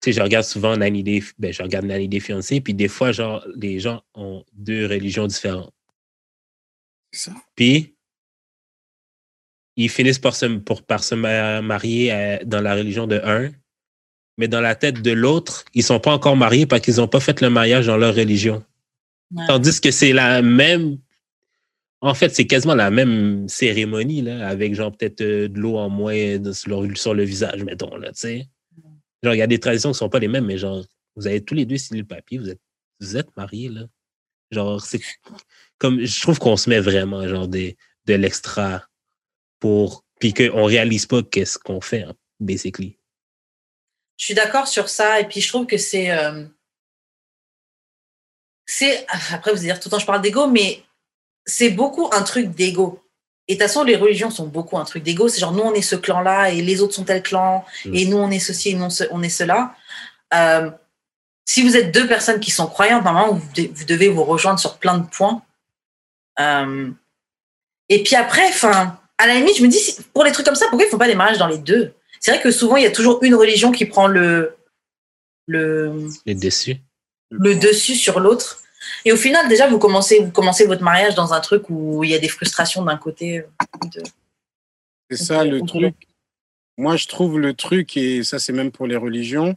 tu 0.00 0.10
sais, 0.10 0.12
je 0.12 0.22
regarde 0.22 0.44
souvent 0.44 0.76
Nanny 0.76 1.02
des, 1.02 1.22
ben, 1.38 1.52
je 1.52 1.62
regarde 1.62 1.86
Nanny 1.86 2.08
des 2.08 2.20
fiancés, 2.20 2.60
puis 2.60 2.74
des 2.74 2.88
fois, 2.88 3.12
genre, 3.12 3.46
les 3.56 3.80
gens 3.80 4.02
ont 4.14 4.44
deux 4.52 4.86
religions 4.86 5.26
différentes. 5.26 5.72
C'est 7.12 7.30
ça. 7.30 7.36
Puis, 7.54 7.94
ils 9.76 9.88
finissent 9.88 10.18
par 10.18 10.34
se, 10.34 10.46
pour, 10.46 10.82
par 10.82 11.02
se 11.02 11.14
ma- 11.14 11.62
marier 11.62 12.12
euh, 12.12 12.38
dans 12.44 12.60
la 12.60 12.74
religion 12.74 13.06
de 13.06 13.20
un, 13.24 13.50
mais 14.38 14.48
dans 14.48 14.60
la 14.60 14.74
tête 14.74 15.00
de 15.02 15.12
l'autre, 15.12 15.64
ils 15.74 15.82
sont 15.82 16.00
pas 16.00 16.12
encore 16.12 16.36
mariés 16.36 16.66
parce 16.66 16.82
qu'ils 16.82 16.96
n'ont 16.96 17.08
pas 17.08 17.20
fait 17.20 17.40
le 17.40 17.50
mariage 17.50 17.86
dans 17.86 17.96
leur 17.96 18.14
religion. 18.14 18.64
Ouais. 19.34 19.46
Tandis 19.46 19.80
que 19.80 19.90
c'est 19.90 20.12
la 20.12 20.42
même. 20.42 20.98
En 22.04 22.14
fait, 22.14 22.34
c'est 22.34 22.48
quasiment 22.48 22.74
la 22.74 22.90
même 22.90 23.48
cérémonie, 23.48 24.22
là, 24.22 24.48
avec 24.48 24.74
genre 24.74 24.90
peut-être 24.90 25.20
euh, 25.20 25.48
de 25.48 25.58
l'eau 25.58 25.78
en 25.78 25.88
moins 25.88 26.52
sur, 26.52 26.82
le, 26.82 26.94
sur 26.96 27.14
le 27.14 27.22
visage, 27.22 27.62
mettons, 27.62 27.96
là, 27.96 28.08
tu 28.12 28.20
sais. 28.20 28.48
Genre, 29.22 29.34
il 29.34 29.38
y 29.38 29.42
a 29.42 29.46
des 29.46 29.60
traditions 29.60 29.92
qui 29.92 29.98
sont 29.98 30.08
pas 30.08 30.18
les 30.18 30.26
mêmes, 30.26 30.46
mais 30.46 30.58
genre, 30.58 30.84
vous 31.14 31.28
avez 31.28 31.44
tous 31.44 31.54
les 31.54 31.64
deux 31.64 31.76
signé 31.76 32.00
le 32.00 32.06
papier, 32.06 32.38
vous 32.38 32.50
êtes, 32.50 32.60
vous 33.00 33.16
êtes 33.16 33.34
mariés, 33.36 33.68
là. 33.68 33.82
Genre, 34.50 34.80
c'est 34.84 35.00
comme. 35.78 36.04
Je 36.04 36.20
trouve 36.20 36.38
qu'on 36.38 36.56
se 36.56 36.68
met 36.68 36.80
vraiment, 36.80 37.26
genre, 37.28 37.48
des, 37.48 37.76
de 38.06 38.14
l'extra 38.14 38.84
pour. 39.60 40.04
Puis 40.20 40.34
qu'on 40.34 40.64
réalise 40.64 41.06
pas 41.06 41.22
qu'est-ce 41.22 41.58
qu'on 41.58 41.80
fait, 41.80 42.02
hein, 42.02 42.14
basically. 42.38 42.98
Je 44.18 44.26
suis 44.26 44.34
d'accord 44.34 44.68
sur 44.68 44.88
ça. 44.88 45.20
Et 45.20 45.26
puis, 45.26 45.40
je 45.40 45.48
trouve 45.48 45.66
que 45.66 45.78
c'est. 45.78 46.10
euh, 46.10 46.44
c'est. 48.66 49.06
Après, 49.30 49.52
vous 49.52 49.58
allez 49.58 49.68
dire 49.68 49.80
tout 49.80 49.88
le 49.88 49.92
temps, 49.92 49.98
je 49.98 50.06
parle 50.06 50.20
d'ego, 50.20 50.48
mais 50.48 50.82
c'est 51.46 51.70
beaucoup 51.70 52.08
un 52.12 52.22
truc 52.22 52.50
d'ego. 52.54 53.00
Et 53.48 53.54
de 53.54 53.58
toute 53.58 53.66
façon, 53.68 53.82
les 53.84 53.96
religions 53.96 54.30
sont 54.30 54.46
beaucoup 54.46 54.78
un 54.78 54.84
truc 54.84 55.02
d'ego. 55.02 55.28
C'est 55.28 55.40
genre, 55.40 55.52
nous, 55.52 55.62
on 55.62 55.74
est 55.74 55.82
ce 55.82 55.96
clan-là 55.96 56.50
et 56.50 56.62
les 56.62 56.80
autres 56.80 56.94
sont 56.94 57.04
tel 57.04 57.22
clan. 57.22 57.64
Mm. 57.84 57.94
Et 57.94 58.04
nous, 58.06 58.16
on 58.16 58.30
est 58.30 58.38
ceci 58.38 58.70
et 58.70 58.74
nous, 58.74 58.88
on 59.10 59.22
est 59.22 59.28
cela. 59.28 59.74
Euh, 60.34 60.70
si 61.44 61.62
vous 61.62 61.76
êtes 61.76 61.92
deux 61.92 62.06
personnes 62.06 62.38
qui 62.40 62.50
sont 62.52 62.66
croyantes, 62.68 63.04
normalement, 63.04 63.34
vous, 63.34 63.52
de- 63.54 63.70
vous 63.74 63.84
devez 63.84 64.08
vous 64.08 64.22
rejoindre 64.24 64.60
sur 64.60 64.78
plein 64.78 64.96
de 64.98 65.06
points. 65.06 65.42
Euh, 66.40 66.90
et 67.88 68.02
puis 68.04 68.14
après, 68.14 68.46
enfin, 68.48 68.98
à 69.18 69.26
la 69.26 69.34
limite, 69.34 69.56
je 69.56 69.62
me 69.62 69.68
dis, 69.68 69.96
pour 70.14 70.24
les 70.24 70.32
trucs 70.32 70.46
comme 70.46 70.54
ça, 70.54 70.66
pourquoi 70.68 70.86
ils 70.86 70.90
font 70.90 70.98
pas 70.98 71.08
des 71.08 71.14
mariages 71.16 71.38
dans 71.38 71.48
les 71.48 71.58
deux? 71.58 71.92
C'est 72.20 72.30
vrai 72.30 72.40
que 72.40 72.52
souvent, 72.52 72.76
il 72.76 72.84
y 72.84 72.86
a 72.86 72.90
toujours 72.92 73.18
une 73.22 73.34
religion 73.34 73.72
qui 73.72 73.84
prend 73.84 74.06
le, 74.06 74.56
le, 75.46 76.08
Les 76.24 76.36
dessus. 76.36 76.76
le 77.30 77.56
dessus 77.56 77.96
sur 77.96 78.20
l'autre. 78.20 78.60
Et 79.04 79.12
au 79.12 79.16
final, 79.16 79.48
déjà, 79.48 79.68
vous 79.68 79.78
commencez, 79.78 80.18
vous 80.20 80.30
commencez 80.30 80.66
votre 80.66 80.82
mariage 80.82 81.14
dans 81.14 81.32
un 81.32 81.40
truc 81.40 81.64
où 81.70 82.02
il 82.04 82.10
y 82.10 82.14
a 82.14 82.18
des 82.18 82.28
frustrations 82.28 82.84
d'un 82.84 82.96
côté. 82.96 83.38
euh, 83.38 83.46
de- 83.94 84.02
C'est 85.10 85.24
ça 85.24 85.44
le 85.44 85.60
truc. 85.62 85.94
Moi, 86.78 86.96
je 86.96 87.06
trouve 87.06 87.38
le 87.38 87.52
truc, 87.54 87.96
et 87.96 88.22
ça, 88.24 88.38
c'est 88.38 88.52
même 88.52 88.70
pour 88.72 88.86
les 88.86 88.96
religions, 88.96 89.56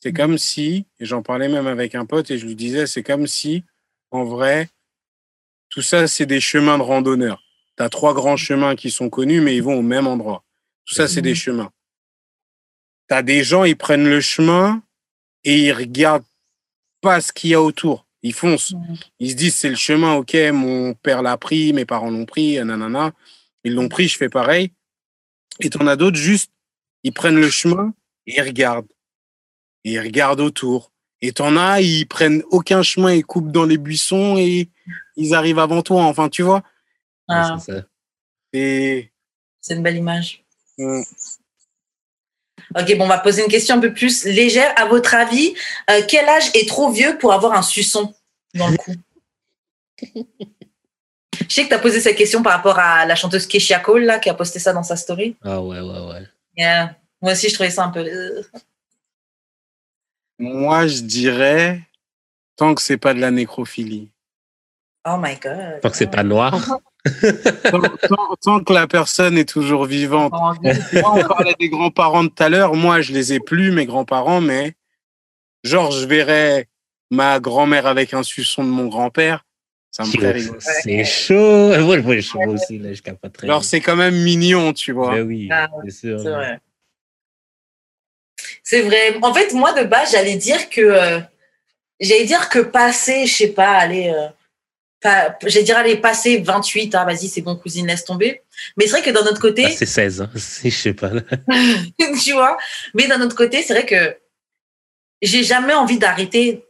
c'est 0.00 0.12
Mm. 0.12 0.16
comme 0.16 0.38
si, 0.38 0.86
et 1.00 1.04
j'en 1.04 1.22
parlais 1.22 1.48
même 1.48 1.66
avec 1.66 1.94
un 1.94 2.06
pote, 2.06 2.30
et 2.30 2.38
je 2.38 2.46
lui 2.46 2.54
disais, 2.54 2.86
c'est 2.86 3.02
comme 3.02 3.26
si, 3.26 3.64
en 4.12 4.24
vrai, 4.24 4.68
tout 5.68 5.82
ça, 5.82 6.06
c'est 6.06 6.26
des 6.26 6.40
chemins 6.40 6.78
de 6.78 6.82
randonneurs. 6.84 7.42
Tu 7.76 7.82
as 7.82 7.88
trois 7.88 8.14
grands 8.14 8.36
chemins 8.36 8.76
qui 8.76 8.90
sont 8.92 9.10
connus, 9.10 9.40
mais 9.40 9.56
ils 9.56 9.62
vont 9.62 9.74
au 9.78 9.82
même 9.82 10.06
endroit. 10.06 10.44
Tout 10.84 10.94
ça, 10.94 11.08
c'est 11.08 11.22
des 11.22 11.30
Mhm. 11.30 11.34
chemins. 11.36 11.72
Tu 13.08 13.14
as 13.16 13.22
des 13.22 13.42
gens, 13.42 13.64
ils 13.64 13.76
prennent 13.76 14.08
le 14.08 14.20
chemin 14.20 14.80
et 15.42 15.58
ils 15.58 15.72
regardent 15.72 16.24
pas 17.00 17.20
ce 17.20 17.32
qu'il 17.32 17.50
y 17.50 17.54
a 17.54 17.60
autour. 17.60 18.03
Ils 18.24 18.32
foncent. 18.32 18.74
Ils 19.20 19.30
se 19.32 19.36
disent, 19.36 19.54
c'est 19.54 19.68
le 19.68 19.76
chemin, 19.76 20.14
ok, 20.14 20.34
mon 20.52 20.94
père 20.94 21.20
l'a 21.20 21.36
pris, 21.36 21.74
mes 21.74 21.84
parents 21.84 22.10
l'ont 22.10 22.24
pris, 22.24 22.56
nanana. 22.56 23.12
Ils 23.64 23.74
l'ont 23.74 23.88
pris, 23.90 24.08
je 24.08 24.16
fais 24.16 24.30
pareil. 24.30 24.72
Et 25.60 25.68
t'en 25.68 25.86
as 25.86 25.94
d'autres, 25.96 26.16
juste, 26.16 26.50
ils 27.02 27.12
prennent 27.12 27.38
le 27.38 27.50
chemin 27.50 27.92
et 28.26 28.36
ils 28.38 28.42
regardent. 28.42 28.88
Et 29.84 29.92
ils 29.92 30.00
regardent 30.00 30.40
autour. 30.40 30.90
Et 31.20 31.32
t'en 31.32 31.56
as, 31.58 31.82
ils 31.82 32.06
prennent 32.06 32.42
aucun 32.50 32.82
chemin, 32.82 33.12
ils 33.12 33.26
coupent 33.26 33.52
dans 33.52 33.66
les 33.66 33.76
buissons 33.78 34.36
et 34.38 34.70
ils 35.16 35.34
arrivent 35.34 35.58
avant 35.58 35.82
toi. 35.82 36.04
Enfin, 36.04 36.30
tu 36.30 36.42
vois. 36.42 36.62
Ah, 37.28 37.58
c'est 37.60 37.72
ça. 37.72 37.86
Et 38.54 39.12
c'est 39.60 39.74
une 39.74 39.82
belle 39.82 39.96
image. 39.96 40.44
euh, 40.78 41.02
Ok, 42.78 42.96
bon, 42.96 43.04
on 43.04 43.08
va 43.08 43.18
poser 43.18 43.42
une 43.42 43.50
question 43.50 43.76
un 43.76 43.80
peu 43.80 43.92
plus 43.92 44.24
légère. 44.24 44.72
À 44.76 44.86
votre 44.86 45.14
avis, 45.14 45.54
euh, 45.90 46.00
quel 46.08 46.28
âge 46.28 46.50
est 46.54 46.68
trop 46.68 46.90
vieux 46.90 47.18
pour 47.18 47.32
avoir 47.32 47.52
un 47.52 47.62
suçon 47.62 48.12
dans 48.54 48.68
le 48.68 48.76
cou 48.76 48.92
Je 50.00 51.54
sais 51.54 51.64
que 51.64 51.68
tu 51.68 51.74
as 51.74 51.78
posé 51.78 52.00
cette 52.00 52.16
question 52.16 52.42
par 52.42 52.52
rapport 52.54 52.78
à 52.78 53.04
la 53.06 53.14
chanteuse 53.14 53.46
Keisha 53.46 53.78
Cole, 53.80 54.04
là, 54.04 54.18
qui 54.18 54.28
a 54.30 54.34
posté 54.34 54.58
ça 54.58 54.72
dans 54.72 54.82
sa 54.82 54.96
story. 54.96 55.36
Ah 55.42 55.60
ouais, 55.60 55.80
ouais, 55.80 56.00
ouais. 56.00 56.22
Yeah. 56.56 56.96
Moi 57.20 57.32
aussi, 57.32 57.48
je 57.48 57.54
trouvais 57.54 57.70
ça 57.70 57.84
un 57.84 57.90
peu. 57.90 58.00
euh, 58.00 58.42
moi, 60.38 60.86
je 60.86 61.00
dirais, 61.00 61.80
tant 62.56 62.74
que 62.74 62.82
c'est 62.82 62.96
pas 62.96 63.14
de 63.14 63.20
la 63.20 63.30
nécrophilie. 63.30 64.10
Oh 65.06 65.16
my 65.18 65.36
God. 65.36 65.80
Tant 65.82 65.90
que 65.90 65.96
c'est 65.96 66.10
pas 66.10 66.22
noir. 66.22 66.78
Tant, 67.70 67.80
tant- 68.08 68.36
tant 68.42 68.60
que 68.64 68.72
la 68.72 68.86
personne 68.86 69.36
est 69.36 69.48
toujours 69.48 69.84
vivante. 69.84 70.32
on 70.34 71.20
parlait 71.28 71.54
des 71.60 71.68
grands-parents 71.68 72.24
de 72.24 72.28
tout 72.28 72.42
à 72.42 72.48
l'heure. 72.48 72.74
Moi, 72.74 73.00
je 73.02 73.12
les 73.12 73.34
ai 73.34 73.40
plus, 73.40 73.72
mes 73.72 73.84
grands-parents, 73.86 74.40
mais 74.40 74.74
genre, 75.64 75.90
je 75.90 76.06
verrais 76.06 76.68
ma 77.10 77.40
grand-mère 77.40 77.86
avec 77.86 78.14
un 78.14 78.22
suçon 78.22 78.64
de 78.64 78.68
mon 78.70 78.86
grand-père. 78.86 79.44
Ça 79.90 80.04
me 80.04 80.08
ferait 80.10 80.32
rigoler. 80.32 80.58
C'est 80.60 81.04
chaud. 81.04 81.68
Moi, 81.82 81.96
je 81.96 82.00
vois 82.00 82.20
chaud 82.20 82.40
aussi, 82.48 82.78
là, 82.78 82.92
je 82.92 83.02
capoterais. 83.02 83.46
Alors, 83.48 83.64
c'est 83.64 83.80
quand 83.80 83.96
même 83.96 84.16
mignon, 84.16 84.72
tu 84.72 84.92
vois. 84.92 85.14
Ben 85.14 85.22
oui, 85.26 85.48
Ah, 85.52 85.68
c'est 85.84 85.90
sûr. 85.92 86.18
C'est 86.20 86.30
vrai. 86.30 86.58
C'est 88.62 88.82
vrai. 88.82 89.16
En 89.22 89.32
fait, 89.34 89.52
moi, 89.52 89.72
de 89.72 89.84
base, 89.86 90.12
j'allais 90.12 90.36
dire 90.36 90.68
que. 90.70 90.80
euh, 90.80 91.20
j'allais 92.00 92.24
dire 92.24 92.48
que 92.48 92.58
passer, 92.60 93.26
je 93.26 93.34
sais 93.34 93.48
pas, 93.52 93.72
aller. 93.76 94.08
euh, 94.08 94.28
pas- 95.04 95.36
j'allais 95.46 95.64
dire, 95.64 95.76
aller 95.76 95.96
passer 95.96 96.38
28, 96.38 96.94
ah, 96.94 97.04
vas-y, 97.04 97.28
c'est 97.28 97.42
bon, 97.42 97.54
cousine, 97.56 97.86
laisse 97.86 98.04
tomber. 98.04 98.42
Mais 98.76 98.86
c'est 98.86 98.92
vrai 98.92 99.02
que 99.02 99.10
d'un 99.10 99.20
autre 99.20 99.40
côté. 99.40 99.66
Ah, 99.66 99.70
c'est 99.70 99.86
16 99.86 100.22
ans. 100.22 100.28
C'est- 100.34 100.70
Je 100.70 100.76
sais 100.76 100.94
pas. 100.94 101.10
Tu 102.24 102.32
vois. 102.32 102.56
Mais 102.94 103.06
d'un 103.06 103.20
autre 103.20 103.36
côté, 103.36 103.62
c'est 103.62 103.74
vrai 103.74 103.84
que 103.86 104.16
j'ai 105.22 105.44
jamais 105.44 105.74
envie 105.74 105.98
d'arrêter 105.98 106.64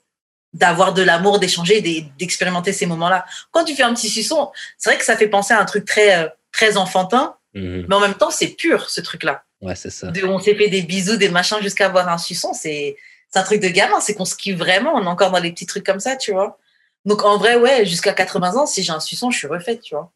d'avoir 0.52 0.94
de 0.94 1.02
l'amour, 1.02 1.38
d'échanger, 1.40 1.80
d'e- 1.80 2.04
d'expérimenter 2.18 2.72
ces 2.72 2.86
moments-là. 2.86 3.24
Quand 3.50 3.64
tu 3.64 3.74
fais 3.74 3.82
un 3.82 3.94
petit 3.94 4.08
suçon, 4.08 4.50
c'est 4.78 4.90
vrai 4.90 4.98
que 4.98 5.04
ça 5.04 5.16
fait 5.16 5.26
penser 5.28 5.52
à 5.54 5.60
un 5.60 5.64
truc 5.64 5.84
très, 5.84 6.16
euh, 6.24 6.28
très 6.52 6.76
enfantin, 6.76 7.36
Mhm. 7.54 7.86
mais 7.88 7.94
en 7.96 8.00
même 8.00 8.14
temps, 8.14 8.30
c'est 8.30 8.48
pur, 8.48 8.88
ce 8.90 9.00
truc-là. 9.00 9.44
Ouais, 9.60 9.74
c'est 9.74 9.90
ça. 9.90 10.08
De- 10.08 10.24
on 10.24 10.38
s'est 10.38 10.54
fait 10.54 10.68
des 10.68 10.82
bisous, 10.82 11.16
des 11.16 11.28
machins 11.28 11.58
jusqu'à 11.62 11.86
avoir 11.86 12.08
un 12.08 12.18
suçon, 12.18 12.52
c'est 12.52 12.96
c'est 13.30 13.40
un 13.40 13.42
truc 13.42 13.60
de 13.60 13.66
gamin, 13.68 13.98
c'est 14.00 14.14
qu'on 14.14 14.24
se 14.24 14.36
kiffe 14.36 14.56
vraiment, 14.56 14.94
on 14.94 15.02
est 15.02 15.08
encore 15.08 15.32
dans 15.32 15.40
les 15.40 15.50
petits 15.50 15.66
trucs 15.66 15.84
comme 15.84 15.98
ça, 15.98 16.14
tu 16.14 16.30
vois. 16.30 16.56
Donc 17.04 17.22
en 17.24 17.36
vrai, 17.38 17.56
ouais, 17.56 17.84
jusqu'à 17.86 18.12
80 18.12 18.56
ans, 18.56 18.66
si 18.66 18.82
j'ai 18.82 18.92
un 18.92 19.00
suçon, 19.00 19.30
je 19.30 19.38
suis 19.38 19.46
refaite, 19.46 19.80
tu 19.82 19.94
vois. 19.94 20.12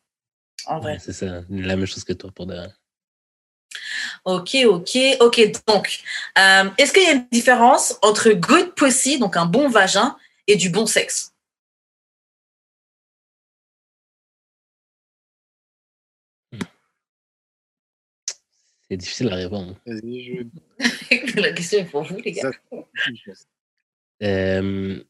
En 0.66 0.80
vrai. 0.80 0.94
Ouais, 0.94 0.98
c'est 0.98 1.12
ça. 1.12 1.42
La 1.50 1.76
même 1.76 1.86
chose 1.86 2.04
que 2.04 2.12
toi 2.12 2.30
pour 2.34 2.46
de 2.46 2.54
vrai. 2.54 2.70
Ok, 4.24 4.56
ok, 4.66 4.98
ok. 5.20 5.52
Donc, 5.66 6.00
euh, 6.38 6.70
est-ce 6.78 6.92
qu'il 6.92 7.02
y 7.02 7.06
a 7.06 7.12
une 7.12 7.26
différence 7.30 7.96
entre 8.02 8.30
good 8.32 8.74
pussy, 8.74 9.18
donc 9.18 9.36
un 9.36 9.46
bon 9.46 9.68
vagin, 9.68 10.16
et 10.46 10.56
du 10.56 10.70
bon 10.70 10.86
sexe? 10.86 11.32
C'est 18.90 18.96
difficile 18.96 19.28
à 19.30 19.34
répondre. 19.36 19.76
Vas-y, 19.86 20.24
je- 20.24 20.42
La 21.40 21.52
question 21.52 21.80
est 21.80 21.84
pour 21.84 22.02
vous, 22.04 22.16
les 22.16 22.32
gars. 22.32 22.50
Euh, 24.22 25.02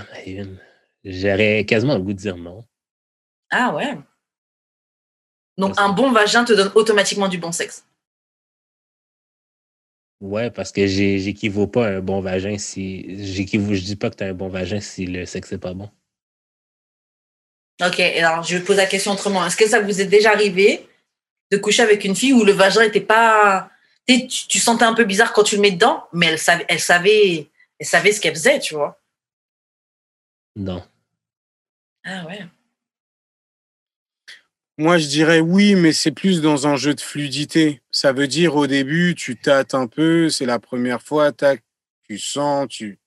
qu'il 0.00 0.32
y 0.36 0.40
en 0.40 0.40
a 0.40 0.42
une? 0.42 0.58
J'aurais 1.04 1.64
quasiment 1.66 1.94
le 1.94 2.02
goût 2.02 2.12
de 2.12 2.18
dire 2.18 2.36
non. 2.36 2.64
Ah 3.50 3.74
ouais. 3.74 3.94
Donc, 5.56 5.74
un 5.78 5.90
bon 5.90 6.10
vagin 6.12 6.44
te 6.44 6.52
donne 6.52 6.72
automatiquement 6.74 7.28
du 7.28 7.38
bon 7.38 7.52
sexe. 7.52 7.84
Ouais, 10.20 10.50
parce 10.50 10.72
que 10.72 10.86
j'équivaut 10.86 11.66
pas 11.66 11.86
à 11.86 11.90
un 11.90 12.00
bon 12.00 12.20
vagin 12.20 12.56
si. 12.58 13.24
j'équivaut- 13.24 13.74
Je 13.74 13.82
dis 13.82 13.96
pas 13.96 14.10
que 14.10 14.16
tu 14.16 14.24
as 14.24 14.28
un 14.28 14.32
bon 14.34 14.48
vagin 14.48 14.80
si 14.80 15.06
le 15.06 15.26
sexe 15.26 15.52
n'est 15.52 15.58
pas 15.58 15.74
bon. 15.74 15.90
Ok, 17.84 18.00
alors 18.00 18.42
je 18.44 18.58
pose 18.58 18.76
la 18.76 18.86
question 18.86 19.12
autrement. 19.12 19.44
Est-ce 19.44 19.56
que 19.56 19.68
ça 19.68 19.80
vous 19.80 20.00
est 20.00 20.06
déjà 20.06 20.30
arrivé 20.30 20.88
de 21.50 21.56
coucher 21.58 21.82
avec 21.82 22.04
une 22.04 22.14
fille 22.16 22.32
où 22.32 22.44
le 22.44 22.52
vagin 22.52 22.82
n'était 22.82 23.00
pas. 23.00 23.70
Tu, 24.06 24.14
sais, 24.20 24.26
tu- 24.26 24.48
tu 24.48 24.58
sentais 24.58 24.84
un 24.84 24.94
peu 24.94 25.04
bizarre 25.04 25.32
quand 25.32 25.42
tu 25.44 25.56
le 25.56 25.60
mets 25.62 25.72
dedans, 25.72 26.04
mais 26.12 26.26
elle 26.26 26.38
savait, 26.38 26.64
elle 26.68 26.80
savait, 26.80 27.50
elle 27.78 27.86
savait 27.86 28.12
ce 28.12 28.20
qu'elle 28.20 28.34
faisait, 28.34 28.60
tu 28.60 28.74
vois? 28.74 28.98
Non. 30.56 30.82
Ah 32.04 32.26
ouais. 32.26 32.44
Moi, 34.76 34.98
je 34.98 35.06
dirais 35.06 35.40
oui, 35.40 35.74
mais 35.76 35.92
c'est 35.92 36.10
plus 36.10 36.40
dans 36.42 36.66
un 36.66 36.76
jeu 36.76 36.94
de 36.94 37.00
fluidité. 37.00 37.80
Ça 37.90 38.12
veut 38.12 38.26
dire 38.26 38.56
au 38.56 38.66
début, 38.66 39.14
tu 39.14 39.36
tâtes 39.36 39.74
un 39.74 39.86
peu, 39.86 40.28
c'est 40.30 40.46
la 40.46 40.58
première 40.58 41.00
fois, 41.00 41.30
tac, 41.32 41.62
tu 42.08 42.18
sens, 42.18 42.66
tu 42.68 42.98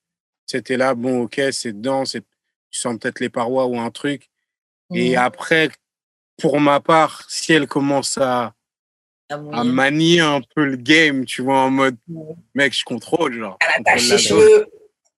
c'était 0.46 0.78
là, 0.78 0.94
bon, 0.94 1.22
ok, 1.24 1.40
c'est 1.52 1.74
dedans, 1.74 2.04
tu 2.04 2.22
sens 2.70 2.96
peut-être 2.98 3.20
les 3.20 3.28
parois 3.28 3.66
ou 3.66 3.78
un 3.78 3.90
truc. 3.90 4.30
Et 4.94 5.10
Mhm. 5.10 5.18
après, 5.18 5.68
pour 6.38 6.58
ma 6.58 6.80
part, 6.80 7.26
si 7.30 7.52
elle 7.52 7.66
commence 7.66 8.16
à, 8.18 8.54
Ah, 9.30 9.62
manier 9.62 10.20
un 10.20 10.40
peu 10.56 10.64
le 10.64 10.76
game, 10.76 11.26
tu 11.26 11.42
vois, 11.42 11.60
en 11.60 11.70
mode, 11.70 11.98
mec, 12.54 12.72
je 12.72 12.82
contrôle, 12.82 13.34
genre. 13.34 13.58
Elle 13.60 13.80
attache 13.82 14.16
cheveux. 14.16 14.66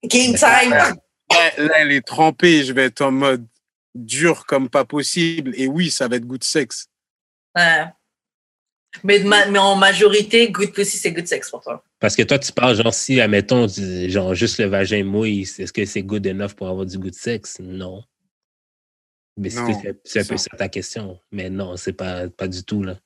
Game 0.03 0.35
time. 0.35 0.97
Là, 1.31 1.65
là, 1.65 1.75
elle 1.79 1.93
est 1.93 2.07
trempée, 2.07 2.65
je 2.65 2.73
vais 2.73 2.85
être 2.87 3.03
en 3.03 3.13
mode 3.13 3.47
dur 3.95 4.47
comme 4.47 4.69
pas 4.69 4.85
possible. 4.85 5.53
Et 5.57 5.67
oui, 5.67 5.91
ça 5.91 6.09
va 6.09 6.17
être 6.17 6.27
good 6.27 6.45
sexe. 6.45 6.89
Ouais. 7.57 7.85
Mais, 9.05 9.21
de 9.21 9.29
ma- 9.29 9.47
mais 9.47 9.59
en 9.59 9.77
majorité, 9.77 10.51
good 10.51 10.73
pussy, 10.73 10.99
c'est 10.99 11.13
good 11.13 11.27
sex 11.27 11.49
pour 11.51 11.63
toi. 11.63 11.85
Parce 12.01 12.17
que 12.17 12.23
toi, 12.23 12.39
tu 12.39 12.53
parles, 12.53 12.75
genre, 12.75 12.93
si, 12.93 13.21
admettons, 13.21 13.67
genre, 13.69 14.35
juste 14.35 14.59
le 14.59 14.67
vagin 14.67 15.05
mouille, 15.05 15.43
est-ce 15.43 15.73
que 15.73 15.85
c'est 15.85 16.03
good 16.03 16.27
enough 16.27 16.55
pour 16.55 16.69
avoir 16.69 16.87
du 16.87 16.99
goût 16.99 17.11
de 17.11 17.15
sexe? 17.15 17.59
Non. 17.61 18.03
Mais 19.37 19.49
c'est 19.49 20.21
un 20.21 20.25
peu 20.25 20.37
ça. 20.37 20.57
ta 20.57 20.69
question. 20.69 21.21
Mais 21.31 21.49
non, 21.51 21.77
c'est 21.77 21.93
pas, 21.93 22.29
pas 22.29 22.49
du 22.49 22.65
tout, 22.65 22.83
là. 22.83 22.99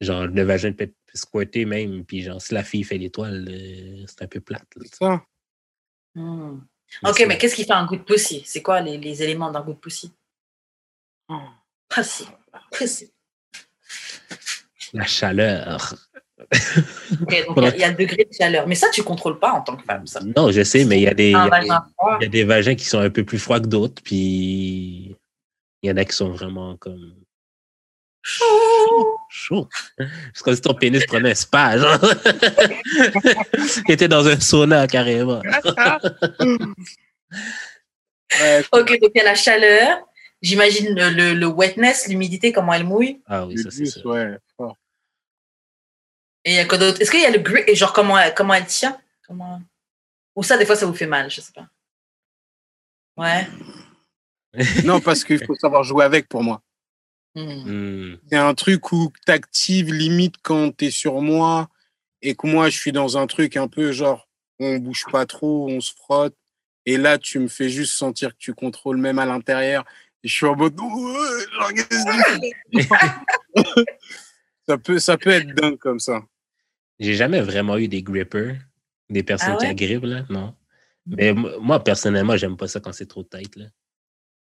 Genre, 0.00 0.26
le 0.26 0.42
vagin 0.42 0.72
peut 0.72 0.84
être 0.84 0.96
squirté 1.14 1.64
même, 1.64 2.04
puis 2.04 2.22
genre, 2.22 2.42
si 2.42 2.52
la 2.52 2.62
fille 2.62 2.84
fait 2.84 2.98
l'étoile, 2.98 3.46
euh, 3.48 4.04
c'est 4.06 4.22
un 4.22 4.26
peu 4.26 4.40
plate. 4.40 4.66
C'est 4.82 4.96
ça. 4.96 5.22
Hmm. 6.14 6.60
Ok, 7.02 7.24
mais 7.26 7.38
qu'est-ce 7.38 7.54
qui 7.54 7.64
fait 7.64 7.72
un 7.72 7.86
good 7.86 8.04
pussy 8.04 8.42
C'est 8.46 8.62
quoi 8.62 8.80
les, 8.80 8.98
les 8.98 9.22
éléments 9.22 9.50
d'un 9.50 9.60
good 9.62 9.78
pussy 9.80 10.12
Oh. 11.28 11.38
Précis. 11.88 12.26
Précis. 12.70 13.10
La 14.92 15.06
chaleur. 15.06 15.94
Ok, 16.38 16.50
donc 17.46 17.56
il 17.56 17.62
y 17.62 17.66
a- 17.66 17.74
il 17.74 17.80
y, 17.80 17.84
a 17.84 17.90
le 17.90 17.96
degré 17.96 18.24
de 18.24 18.32
chaleur. 18.32 18.66
Mais 18.66 18.74
ça, 18.74 18.88
tu 18.92 19.02
contrôles 19.02 19.38
pas 19.38 19.52
en 19.52 19.62
tant 19.62 19.76
que 19.76 19.84
femme, 19.84 20.06
ça. 20.06 20.20
Non, 20.36 20.50
je 20.52 20.62
sais, 20.62 20.84
mais 20.84 20.98
il 20.98 21.02
y 21.02 21.08
a 21.08 21.14
des. 21.14 21.28
il 21.28 21.30
y 21.30 21.34
Un 21.34 21.40
a 21.40 21.44
des- 21.60 21.68
vagin 21.68 21.86
froid. 21.96 22.18
Il 22.20 22.24
y 22.24 22.26
a 22.26 22.30
des 22.30 22.44
vagins 22.44 22.74
qui 22.74 22.84
sont 22.84 22.98
un 23.00 23.10
peu 23.10 23.24
plus 23.24 23.38
froids 23.38 23.60
que 23.60 23.66
d'autres, 23.66 24.02
puis 24.02 25.16
il 25.82 25.88
y 25.88 25.90
en 25.90 25.96
a 25.96 26.04
qui 26.04 26.14
sont 26.14 26.30
vraiment 26.30 26.76
comme 26.76 27.14
chaud. 28.24 29.18
chaud. 29.28 29.68
C'est 30.32 30.42
comme 30.42 30.54
si 30.56 30.60
ton 30.62 30.74
pénis 30.74 31.04
prenait 31.06 31.30
un 31.32 31.34
spa, 31.34 31.78
genre. 31.78 31.98
Il 33.88 33.92
était 33.92 34.08
dans 34.08 34.26
un 34.26 34.40
sauna 34.40 34.86
carrément. 34.86 35.40
Ouais, 38.40 38.64
Ok, 38.72 38.88
donc 39.00 39.10
il 39.14 39.18
y 39.18 39.20
a 39.20 39.24
la 39.24 39.34
chaleur. 39.34 39.98
J'imagine 40.42 40.94
le, 40.94 41.10
le, 41.10 41.34
le 41.34 41.46
wetness, 41.46 42.08
l'humidité, 42.08 42.52
comment 42.52 42.72
elle 42.74 42.84
mouille. 42.84 43.22
Ah 43.26 43.46
oui, 43.46 43.56
ça 43.58 43.70
c'est 43.70 43.86
ça. 43.86 44.00
ouais, 44.06 44.36
fort. 44.56 44.76
Et 46.44 46.50
il 46.52 46.56
y 46.56 46.58
a 46.58 46.64
quoi 46.66 46.76
d'autre? 46.78 47.00
Est-ce 47.00 47.10
qu'il 47.10 47.20
y 47.20 47.26
a 47.26 47.30
le 47.30 47.38
grip 47.38 47.64
et 47.68 47.74
genre 47.74 47.92
comment 47.92 48.18
elle, 48.18 48.34
comment 48.34 48.52
elle 48.54 48.66
tient? 48.66 48.98
Comment... 49.26 49.62
Ou 50.36 50.42
ça, 50.42 50.58
des 50.58 50.66
fois, 50.66 50.76
ça 50.76 50.84
vous 50.86 50.94
fait 50.94 51.06
mal, 51.06 51.30
je 51.30 51.40
sais 51.40 51.52
pas. 51.54 51.66
Ouais. 53.16 53.46
Non, 54.84 55.00
parce 55.00 55.24
qu'il 55.24 55.44
faut 55.44 55.56
savoir 55.56 55.82
jouer 55.82 56.04
avec 56.04 56.28
pour 56.28 56.42
moi. 56.42 56.62
Hmm. 57.34 57.64
Hmm. 57.64 58.16
C'est 58.30 58.36
un 58.36 58.54
truc 58.54 58.92
où 58.92 59.12
t'actives 59.26 59.92
limite 59.92 60.36
quand 60.42 60.70
t'es 60.76 60.90
sur 60.90 61.20
moi 61.20 61.68
et 62.22 62.34
que 62.34 62.46
moi 62.46 62.70
je 62.70 62.78
suis 62.78 62.92
dans 62.92 63.18
un 63.18 63.26
truc 63.26 63.56
un 63.56 63.68
peu 63.68 63.92
genre 63.92 64.28
on 64.60 64.78
bouge 64.78 65.04
pas 65.10 65.26
trop, 65.26 65.68
on 65.68 65.80
se 65.80 65.92
frotte 65.94 66.36
et 66.86 66.96
là 66.96 67.18
tu 67.18 67.40
me 67.40 67.48
fais 67.48 67.68
juste 67.68 67.94
sentir 67.94 68.30
que 68.30 68.38
tu 68.38 68.54
contrôles 68.54 68.98
même 68.98 69.18
à 69.18 69.26
l'intérieur 69.26 69.84
et 70.22 70.28
je 70.28 70.34
suis 70.34 70.46
en 70.46 70.54
mode 70.54 70.76
ça 74.68 74.78
peut 74.78 74.98
ça 74.98 75.18
peut 75.18 75.30
être 75.30 75.48
dingue 75.54 75.78
comme 75.78 76.00
ça. 76.00 76.22
J'ai 77.00 77.14
jamais 77.14 77.40
vraiment 77.40 77.76
eu 77.76 77.88
des 77.88 78.02
grippers, 78.02 78.56
des 79.10 79.22
personnes 79.24 79.54
Ah 79.54 79.60
qui 79.60 79.66
agrippent, 79.66 80.04
là, 80.04 80.24
non. 80.30 80.54
Mais 81.06 81.28
m- 81.28 81.50
moi, 81.60 81.82
personnellement, 81.82 82.36
j'aime 82.36 82.56
pas 82.56 82.68
ça 82.68 82.80
quand 82.80 82.92
c'est 82.92 83.08
trop 83.08 83.24
tight, 83.24 83.56
là. 83.56 83.66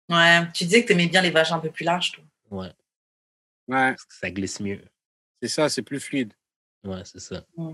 Ouais. 0.10 0.48
Tu 0.54 0.66
disais 0.66 0.84
que 0.84 0.88
tu 0.88 0.94
aimais 0.94 1.08
bien 1.08 1.22
les 1.22 1.32
vagins 1.32 1.56
un 1.56 1.60
peu 1.60 1.72
plus 1.72 1.84
larges, 1.84 2.12
toi. 2.12 2.24
Ouais, 2.52 2.72
Ouais, 3.68 3.92
parce 3.92 4.06
que 4.06 4.14
ça 4.16 4.30
glisse 4.32 4.60
mieux. 4.60 4.82
c'est 5.42 5.48
ça, 5.50 5.70
c'est 5.70 5.82
plus 5.82 6.00
fluide. 6.00 6.34
Ouais, 6.84 7.02
c'est 7.06 7.20
ça. 7.20 7.46
Mm. 7.58 7.72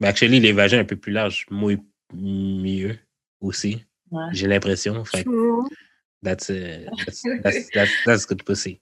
Mais 0.00 0.08
actually, 0.08 0.40
les 0.40 0.52
vagins 0.52 0.80
un 0.80 0.84
peu 0.84 0.96
plus 0.96 1.12
larges 1.12 1.46
mouillent 1.50 1.82
mieux 2.12 2.98
aussi. 3.40 3.84
Ouais. 4.10 4.24
J'ai 4.32 4.46
l'impression. 4.46 5.04
Fait 5.04 5.24
que 5.24 5.30
that's, 6.22 6.48
uh, 6.50 6.86
that's, 7.06 7.22
that's, 7.42 7.70
that's, 7.70 7.92
that's 8.04 8.26
good 8.26 8.42
pussy. 8.44 8.80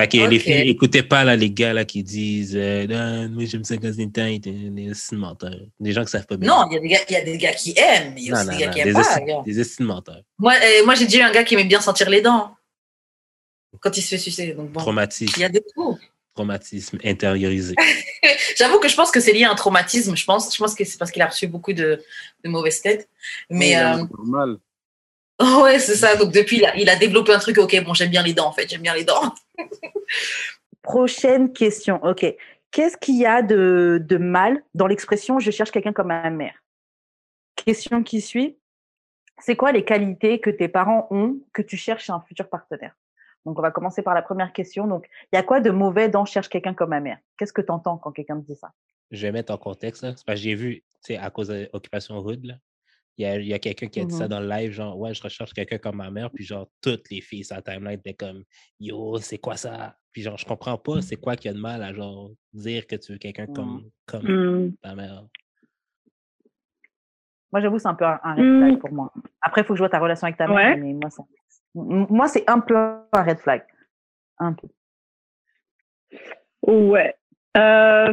Fait 0.00 0.08
que 0.08 0.26
les 0.30 0.38
filles, 0.38 0.70
écoutez 0.70 1.02
pas 1.02 1.24
là, 1.24 1.36
les 1.36 1.50
gars 1.50 1.74
là, 1.74 1.84
qui 1.84 2.02
disent 2.02 2.56
euh, 2.56 2.86
Ah, 2.90 3.28
Moi, 3.28 3.44
j'aime 3.44 3.64
ça 3.64 3.76
quand 3.76 3.92
c'est 3.94 4.18
euh, 4.18 4.38
Des 4.38 4.92
menteurs. 5.12 5.60
Des 5.78 5.92
gens 5.92 6.04
qui 6.04 6.10
savent 6.10 6.26
pas 6.26 6.38
bien. 6.38 6.48
Non, 6.48 6.66
il 6.70 6.74
y, 6.74 6.78
a 6.78 6.80
des 6.80 6.88
gars- 6.88 7.04
il 7.08 7.12
y 7.12 7.16
a 7.16 7.24
des 7.24 7.36
gars 7.36 7.52
qui 7.52 7.74
aiment, 7.76 8.14
mais 8.14 8.22
il 8.22 8.28
y 8.28 8.32
a 8.32 8.34
non, 8.36 8.40
aussi 8.40 8.46
non, 8.46 8.56
des 8.56 8.60
gars 8.60 8.66
non, 8.68 8.72
qui 8.72 8.82
des 8.82 8.88
aiment 8.88 9.36
pas. 9.36 9.42
Des 9.44 9.60
estimes 9.60 9.86
menteurs. 9.86 10.22
Moi, 10.38 10.54
euh, 10.54 10.84
moi 10.86 10.94
j'ai 10.94 11.04
déjà 11.04 11.18
eu 11.18 11.22
un 11.22 11.32
gars 11.32 11.44
qui 11.44 11.52
aimait 11.52 11.64
bien 11.64 11.82
sentir 11.82 12.08
les 12.08 12.22
dents 12.22 12.56
quand 13.80 13.96
il 13.96 14.02
se 14.02 14.08
fait 14.08 14.18
sucer. 14.18 14.52
Donc 14.54 14.70
bon, 14.70 14.80
Traumatisme, 14.80 15.34
il 15.36 15.40
y 15.42 15.44
a 15.44 15.48
de 15.48 15.62
tout. 15.74 15.98
traumatisme 16.34 16.98
intériorisé. 17.04 17.74
J'avoue 18.56 18.78
que 18.80 18.88
je 18.88 18.96
pense 18.96 19.10
que 19.10 19.20
c'est 19.20 19.32
lié 19.32 19.44
à 19.44 19.50
un 19.50 19.54
traumatisme. 19.54 20.16
Je 20.16 20.24
pense, 20.24 20.52
je 20.54 20.58
pense 20.58 20.74
que 20.74 20.84
c'est 20.84 20.98
parce 20.98 21.10
qu'il 21.10 21.22
a 21.22 21.26
reçu 21.26 21.46
beaucoup 21.46 21.72
de, 21.72 22.02
de 22.44 22.48
mauvaises 22.48 22.80
têtes. 22.82 23.08
Mais 23.48 23.76
Ouais, 23.76 23.82
euh, 23.82 24.04
normal. 24.18 24.58
ouais, 25.62 25.78
c'est 25.78 25.96
ça. 25.96 26.16
Donc 26.16 26.32
depuis, 26.32 26.58
il 26.58 26.64
a, 26.64 26.76
il 26.76 26.88
a 26.88 26.96
développé 26.96 27.32
un 27.32 27.38
truc. 27.38 27.58
Ok, 27.58 27.80
bon, 27.84 27.94
j'aime 27.94 28.10
bien 28.10 28.22
les 28.22 28.34
dents 28.34 28.48
en 28.48 28.52
fait. 28.52 28.68
J'aime 28.68 28.82
bien 28.82 28.94
les 28.94 29.04
dents. 29.04 29.34
Prochaine 30.82 31.52
question. 31.52 32.02
Ok. 32.04 32.26
Qu'est-ce 32.70 32.96
qu'il 32.96 33.16
y 33.16 33.26
a 33.26 33.42
de, 33.42 34.00
de 34.04 34.16
mal 34.16 34.62
dans 34.74 34.86
l'expression 34.86 35.40
je 35.40 35.50
cherche 35.50 35.70
quelqu'un 35.72 35.92
comme 35.92 36.06
ma 36.08 36.30
mère? 36.30 36.62
Question 37.56 38.02
qui 38.02 38.20
suit. 38.20 38.56
C'est 39.42 39.56
quoi 39.56 39.72
les 39.72 39.84
qualités 39.84 40.38
que 40.40 40.50
tes 40.50 40.68
parents 40.68 41.06
ont 41.10 41.38
que 41.52 41.62
tu 41.62 41.76
cherches 41.76 42.04
chez 42.04 42.12
un 42.12 42.20
futur 42.20 42.48
partenaire? 42.48 42.94
Donc, 43.46 43.58
on 43.58 43.62
va 43.62 43.70
commencer 43.70 44.02
par 44.02 44.14
la 44.14 44.22
première 44.22 44.52
question. 44.52 44.86
Donc, 44.86 45.08
il 45.32 45.36
y 45.36 45.38
a 45.38 45.42
quoi 45.42 45.60
de 45.60 45.70
mauvais 45.70 46.08
dans 46.08 46.24
je 46.24 46.32
cherche 46.32 46.48
quelqu'un 46.48 46.74
comme 46.74 46.90
ma 46.90 47.00
mère? 47.00 47.18
Qu'est-ce 47.38 47.52
que 47.52 47.62
tu 47.62 47.70
entends 47.72 47.96
quand 47.98 48.12
quelqu'un 48.12 48.38
te 48.40 48.46
dit 48.46 48.54
ça? 48.56 48.72
Je 49.10 49.22
vais 49.22 49.32
mettre 49.32 49.52
en 49.52 49.58
contexte, 49.58 50.02
là. 50.02 50.12
C'est 50.16 50.24
parce 50.26 50.38
que 50.38 50.44
j'ai 50.44 50.54
vu, 50.54 50.80
tu 50.80 50.84
sais, 51.00 51.16
à 51.16 51.30
cause 51.30 51.48
de 51.48 51.68
l'occupation 51.72 52.20
rude, 52.20 52.44
là, 52.44 52.54
il 53.16 53.22
y 53.24 53.26
a, 53.26 53.36
il 53.38 53.46
y 53.46 53.54
a 53.54 53.58
quelqu'un 53.58 53.88
qui 53.88 54.00
a 54.00 54.04
dit 54.04 54.14
ça 54.14 54.24
Mhm. 54.24 54.30
dans 54.30 54.40
le 54.40 54.48
live, 54.48 54.70
genre, 54.72 54.96
ouais, 54.98 55.12
je 55.14 55.22
recherche 55.22 55.52
quelqu'un 55.52 55.78
comme 55.78 55.96
ma 55.96 56.10
mère, 56.10 56.30
puis 56.30 56.44
genre, 56.44 56.68
toutes 56.80 57.10
les 57.10 57.20
filles 57.20 57.44
sur 57.44 57.56
la 57.56 57.62
timeline 57.62 57.98
étaient 57.98 58.14
comme, 58.14 58.44
yo, 58.78 59.18
c'est 59.18 59.38
quoi 59.38 59.56
ça? 59.56 59.96
Puis 60.12 60.22
genre, 60.22 60.36
je 60.38 60.44
comprends 60.46 60.78
pas, 60.78 61.00
c'est 61.02 61.16
quoi 61.16 61.36
qu'il 61.36 61.50
y 61.50 61.54
a 61.54 61.54
de 61.54 61.60
mal 61.60 61.82
à 61.82 61.92
genre 61.92 62.30
dire 62.52 62.86
que 62.86 62.96
tu 62.96 63.12
veux 63.12 63.18
quelqu'un 63.18 63.46
comme, 63.46 63.90
comme 64.06 64.26
Hmm. 64.26 64.72
ta 64.82 64.94
mère. 64.94 65.24
Moi, 67.52 67.60
j'avoue, 67.60 67.78
c'est 67.78 67.88
un 67.88 67.94
peu 67.94 68.04
un, 68.04 68.20
un 68.22 68.36
Mm. 68.72 68.78
pour 68.78 68.92
moi. 68.92 69.12
Après, 69.40 69.62
il 69.62 69.64
faut 69.64 69.72
que 69.74 69.78
je 69.78 69.82
vois 69.82 69.88
ta 69.88 69.98
relation 69.98 70.26
avec 70.26 70.36
ta 70.36 70.46
mère, 70.46 70.54
Ouais. 70.56 70.76
mais 70.76 70.92
moi, 70.92 71.10
ça- 71.10 71.24
moi, 71.74 72.26
c'est 72.28 72.48
un 72.48 72.60
peu 72.60 72.74
un 72.76 73.04
red 73.22 73.38
flag. 73.38 73.62
Un 74.38 74.52
peu. 74.54 74.68
Ouais. 76.66 77.14
Euh, 77.56 78.12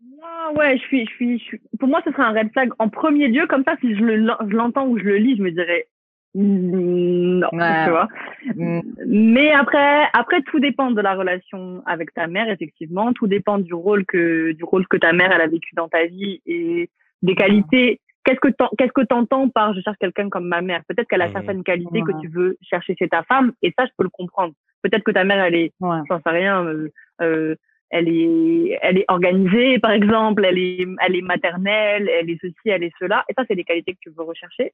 moi, 0.00 0.52
ouais, 0.56 0.76
je 0.78 0.82
suis, 0.82 1.06
je 1.06 1.10
suis, 1.12 1.38
je 1.38 1.44
suis- 1.44 1.60
Pour 1.78 1.88
moi, 1.88 2.00
ce 2.04 2.10
serait 2.12 2.22
un 2.22 2.32
red 2.32 2.52
flag 2.52 2.70
en 2.78 2.88
premier 2.88 3.28
lieu. 3.28 3.46
Comme 3.46 3.64
ça, 3.64 3.76
si 3.80 3.94
je 3.94 4.02
le- 4.04 4.32
je 4.48 4.56
l'entends 4.56 4.86
ou 4.88 4.98
je 4.98 5.04
le 5.04 5.16
lis, 5.16 5.36
je 5.36 5.42
me 5.42 5.50
dirais 5.50 5.88
mm, 6.34 7.38
non, 7.40 7.48
Ouais. 7.52 7.58
tu 7.86 7.90
vois. 7.90 8.08
Mm. 8.54 8.80
Mais 9.06 9.50
après, 9.52 10.04
après, 10.12 10.42
tout 10.42 10.60
dépend 10.60 10.90
de 10.90 11.00
la 11.00 11.14
relation 11.14 11.82
avec 11.86 12.12
ta 12.14 12.26
mère, 12.26 12.48
effectivement. 12.50 13.12
Tout 13.12 13.26
dépend 13.26 13.58
du 13.58 13.74
rôle 13.74 14.04
que, 14.06 14.52
du 14.52 14.64
rôle 14.64 14.86
que 14.86 14.96
ta 14.96 15.12
mère 15.12 15.32
elle 15.32 15.40
a 15.40 15.46
vécu 15.48 15.74
dans 15.74 15.88
ta 15.88 16.06
vie 16.06 16.40
et 16.46 16.88
des 17.22 17.34
qualités. 17.34 18.00
Qu'est-ce 18.24 18.40
que 18.40 18.48
qu'est-ce 18.76 18.92
que 18.92 19.04
t'entends 19.06 19.48
par 19.48 19.72
je 19.74 19.80
cherche 19.80 19.96
quelqu'un 19.98 20.28
comme 20.28 20.46
ma 20.46 20.60
mère? 20.60 20.82
Peut-être 20.88 21.08
qu'elle 21.08 21.22
a 21.22 21.28
Mhm. 21.28 21.32
certaines 21.32 21.64
qualités 21.64 22.02
que 22.02 22.12
tu 22.20 22.28
veux 22.28 22.56
chercher 22.62 22.94
chez 22.98 23.08
ta 23.08 23.22
femme, 23.22 23.52
et 23.62 23.72
ça, 23.78 23.86
je 23.86 23.90
peux 23.96 24.04
le 24.04 24.10
comprendre. 24.10 24.54
Peut-être 24.82 25.04
que 25.04 25.10
ta 25.10 25.24
mère, 25.24 25.42
elle 25.44 25.54
est 25.54 25.72
Ouais. 25.80 25.98
j'en 26.08 26.20
sais 26.20 26.30
rien, 26.30 26.64
euh, 26.64 26.88
euh, 27.22 27.54
elle 27.90 28.08
est, 28.08 28.78
elle 28.82 28.98
est 28.98 29.04
organisée, 29.08 29.78
par 29.80 29.90
exemple, 29.90 30.44
elle 30.44 30.58
est, 30.58 30.86
elle 31.04 31.16
est 31.16 31.22
maternelle, 31.22 32.08
elle 32.08 32.30
est 32.30 32.38
ceci, 32.40 32.54
elle 32.66 32.84
est 32.84 32.92
cela. 33.00 33.24
Et 33.28 33.32
ça, 33.36 33.42
c'est 33.48 33.56
des 33.56 33.64
qualités 33.64 33.94
que 33.94 33.98
tu 34.00 34.10
veux 34.10 34.22
rechercher. 34.22 34.72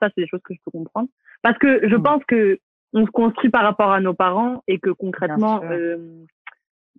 Ça, 0.00 0.08
c'est 0.14 0.22
des 0.22 0.26
choses 0.26 0.40
que 0.42 0.52
je 0.54 0.58
peux 0.64 0.72
comprendre. 0.72 1.08
Parce 1.42 1.56
que 1.58 1.86
je 1.88 1.94
Mm. 1.96 2.02
pense 2.02 2.24
que 2.24 2.58
on 2.92 3.04
se 3.06 3.10
construit 3.10 3.50
par 3.50 3.62
rapport 3.62 3.92
à 3.92 4.00
nos 4.00 4.14
parents 4.14 4.62
et 4.68 4.78
que 4.78 4.90
concrètement, 4.90 5.60
euh, 5.64 5.96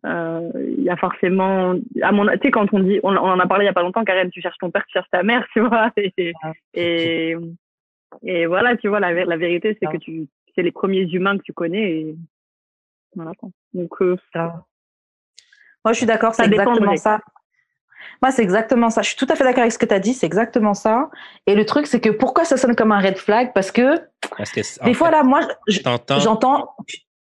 il 0.03 0.83
y 0.83 0.89
a 0.89 0.95
forcément, 0.97 1.75
à 2.01 2.11
mon, 2.11 2.25
tu 2.27 2.39
sais, 2.43 2.51
quand 2.51 2.71
on 2.73 2.79
dit, 2.79 2.99
on, 3.03 3.13
on 3.15 3.17
en 3.31 3.39
a 3.39 3.47
parlé 3.47 3.65
il 3.65 3.67
y 3.67 3.69
a 3.69 3.73
pas 3.73 3.81
longtemps, 3.81 4.03
Karen, 4.03 4.29
tu 4.29 4.41
cherches 4.41 4.57
ton 4.59 4.71
père, 4.71 4.85
tu 4.85 4.93
cherches 4.93 5.09
ta 5.11 5.23
mère, 5.23 5.45
tu 5.53 5.61
vois. 5.61 5.91
Et, 5.97 6.33
et, 6.73 7.35
et 8.23 8.45
voilà, 8.45 8.77
tu 8.77 8.87
vois, 8.87 8.99
la, 8.99 9.13
vé- 9.13 9.25
la 9.25 9.37
vérité, 9.37 9.77
c'est 9.79 9.87
Ah. 9.87 9.91
que 9.91 9.97
tu, 9.97 10.27
c'est 10.55 10.63
les 10.63 10.71
premiers 10.71 11.01
humains 11.11 11.37
que 11.37 11.43
tu 11.43 11.53
connais 11.53 11.91
et 11.91 12.15
voilà. 13.15 13.31
Donc, 13.73 13.91
euh, 14.01 14.15
Grave. 14.33 14.61
Moi, 15.83 15.93
je 15.93 15.97
suis 15.97 16.05
d'accord, 16.05 16.35
c'est 16.35 16.45
exactement 16.45 16.95
ça. 16.97 17.19
Moi, 18.21 18.31
c'est 18.31 18.41
exactement 18.43 18.89
ça. 18.89 19.01
Je 19.01 19.09
suis 19.09 19.17
tout 19.17 19.27
à 19.29 19.35
fait 19.35 19.43
d'accord 19.43 19.61
avec 19.61 19.71
ce 19.71 19.77
que 19.77 19.85
tu 19.85 19.93
as 19.93 19.99
dit. 19.99 20.13
C'est 20.13 20.25
exactement 20.25 20.73
ça. 20.73 21.09
Et 21.45 21.55
le 21.55 21.65
truc, 21.65 21.87
c'est 21.87 21.99
que 22.01 22.09
pourquoi 22.09 22.45
ça 22.45 22.57
sonne 22.57 22.75
comme 22.75 22.91
un 22.91 22.99
red 22.99 23.17
flag? 23.17 23.51
Parce 23.53 23.71
que 23.71 23.97
Parce 24.37 24.51
que, 24.51 24.61
des 24.85 24.93
fois, 24.93 25.07
fait, 25.07 25.13
là, 25.13 25.23
moi, 25.23 25.41
j'entends. 26.17 26.75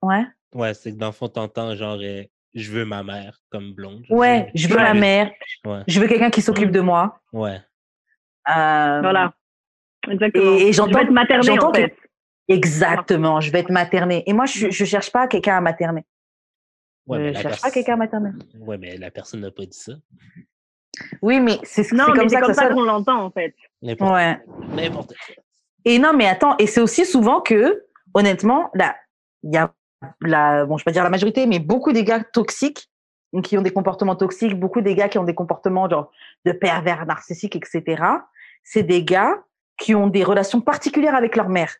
Ouais. 0.02 0.23
Ouais, 0.53 0.73
c'est 0.73 0.91
que 0.94 0.98
dans 0.98 1.07
le 1.07 1.11
fond, 1.11 1.27
t'entends 1.27 1.76
genre, 1.76 1.98
euh, 2.02 2.23
je 2.60 2.72
veux 2.72 2.86
ma 2.86 3.03
mère 3.03 3.38
comme 3.49 3.73
blonde. 3.73 4.03
Ouais, 4.10 4.52
je 4.56 4.68
veux 4.68 4.76
ma 4.77 4.94
mère. 4.94 5.31
Ouais, 5.65 5.81
Je 5.88 5.99
veux 5.99 6.07
quelqu'un 6.07 6.30
qui 6.30 6.41
s'occupe 6.41 6.72
de 6.72 6.80
moi. 6.81 7.19
ouais. 7.34 7.60
Euh, 8.49 8.99
Voilà. 9.02 9.34
Exactement. 10.10 10.57
Et- 10.57 10.68
et 10.69 10.73
j'entends- 10.73 10.99
être 10.99 11.11
materné, 11.11 11.44
j'entends 11.44 11.69
en 11.69 11.72
que- 11.72 11.81
fait. 11.81 11.95
Exactement. 12.48 13.41
Je 13.41 13.52
vais 13.52 13.60
être 13.60 13.72
maternée. 13.72 14.23
Et 14.26 14.34
moi, 14.34 14.45
je, 14.45 14.69
je 14.72 14.86
cherche 14.86 15.11
pas 15.11 15.27
quelqu'un 15.27 15.57
à 15.57 15.61
materner. 15.61 16.03
Ouais, 17.06 17.19
je 17.19 17.23
la 17.34 17.41
cherche 17.41 17.56
pers- 17.56 17.61
pas 17.61 17.72
quelqu'un 17.72 17.94
à 17.94 17.98
materner. 17.98 18.30
Ouais, 18.60 18.77
mais 18.77 18.98
la 18.98 19.11
personne 19.11 19.41
n'a 19.41 19.52
pas 19.52 19.65
dit 19.65 19.77
ça. 19.77 19.94
Oui, 21.22 21.40
mais 21.40 21.60
c'est 21.64 21.88
comme 21.90 21.98
mais 21.98 22.23
c'est 22.23 22.30
ça 22.30 22.40
que 22.40 22.45
comme 22.45 22.53
ça 22.53 22.69
qu'on 22.69 22.81
l'entend, 22.84 23.23
en 23.23 23.31
fait. 23.31 23.53
N'importe 23.81 24.11
Ouais. 24.14 24.40
N'importe 24.76 25.14
quoi. 25.15 25.36
Et 25.86 25.99
non, 25.99 26.14
mais 26.14 26.26
attends, 26.27 26.56
et 26.57 26.65
c'est 26.68 26.81
aussi 26.81 27.06
souvent 27.06 27.41
que, 27.41 27.84
honnêtement, 28.14 28.69
là, 28.73 28.95
il 29.44 29.53
y 29.53 29.57
a 29.57 29.72
la, 30.22 30.66
bon, 30.66 30.78
je 30.78 30.84
vais 30.84 30.86
pas 30.86 30.94
dire 30.94 31.04
la 31.04 31.10
majorité, 31.10 31.46
mais 31.48 31.60
beaucoup 31.60 31.92
des 31.92 32.04
gars 32.04 32.24
toxiques, 32.24 32.90
qui 33.44 33.58
ont 33.58 33.62
des 33.62 33.72
comportements 33.72 34.16
toxiques, 34.16 34.60
beaucoup 34.60 34.82
des 34.82 34.96
gars 34.96 35.08
qui 35.08 35.18
ont 35.18 35.24
des 35.24 35.36
comportements 35.36 35.88
genre 35.90 36.12
de 36.46 36.52
pervers 36.52 37.06
narcissiques, 37.06 37.56
etc. 37.56 38.04
C'est 38.64 38.84
des 38.84 39.04
gars 39.04 39.44
qui 39.78 39.96
ont 39.96 40.08
des 40.08 40.24
relations 40.24 40.62
particulières 40.62 41.16
avec 41.16 41.36
leur 41.36 41.50
mère. 41.50 41.76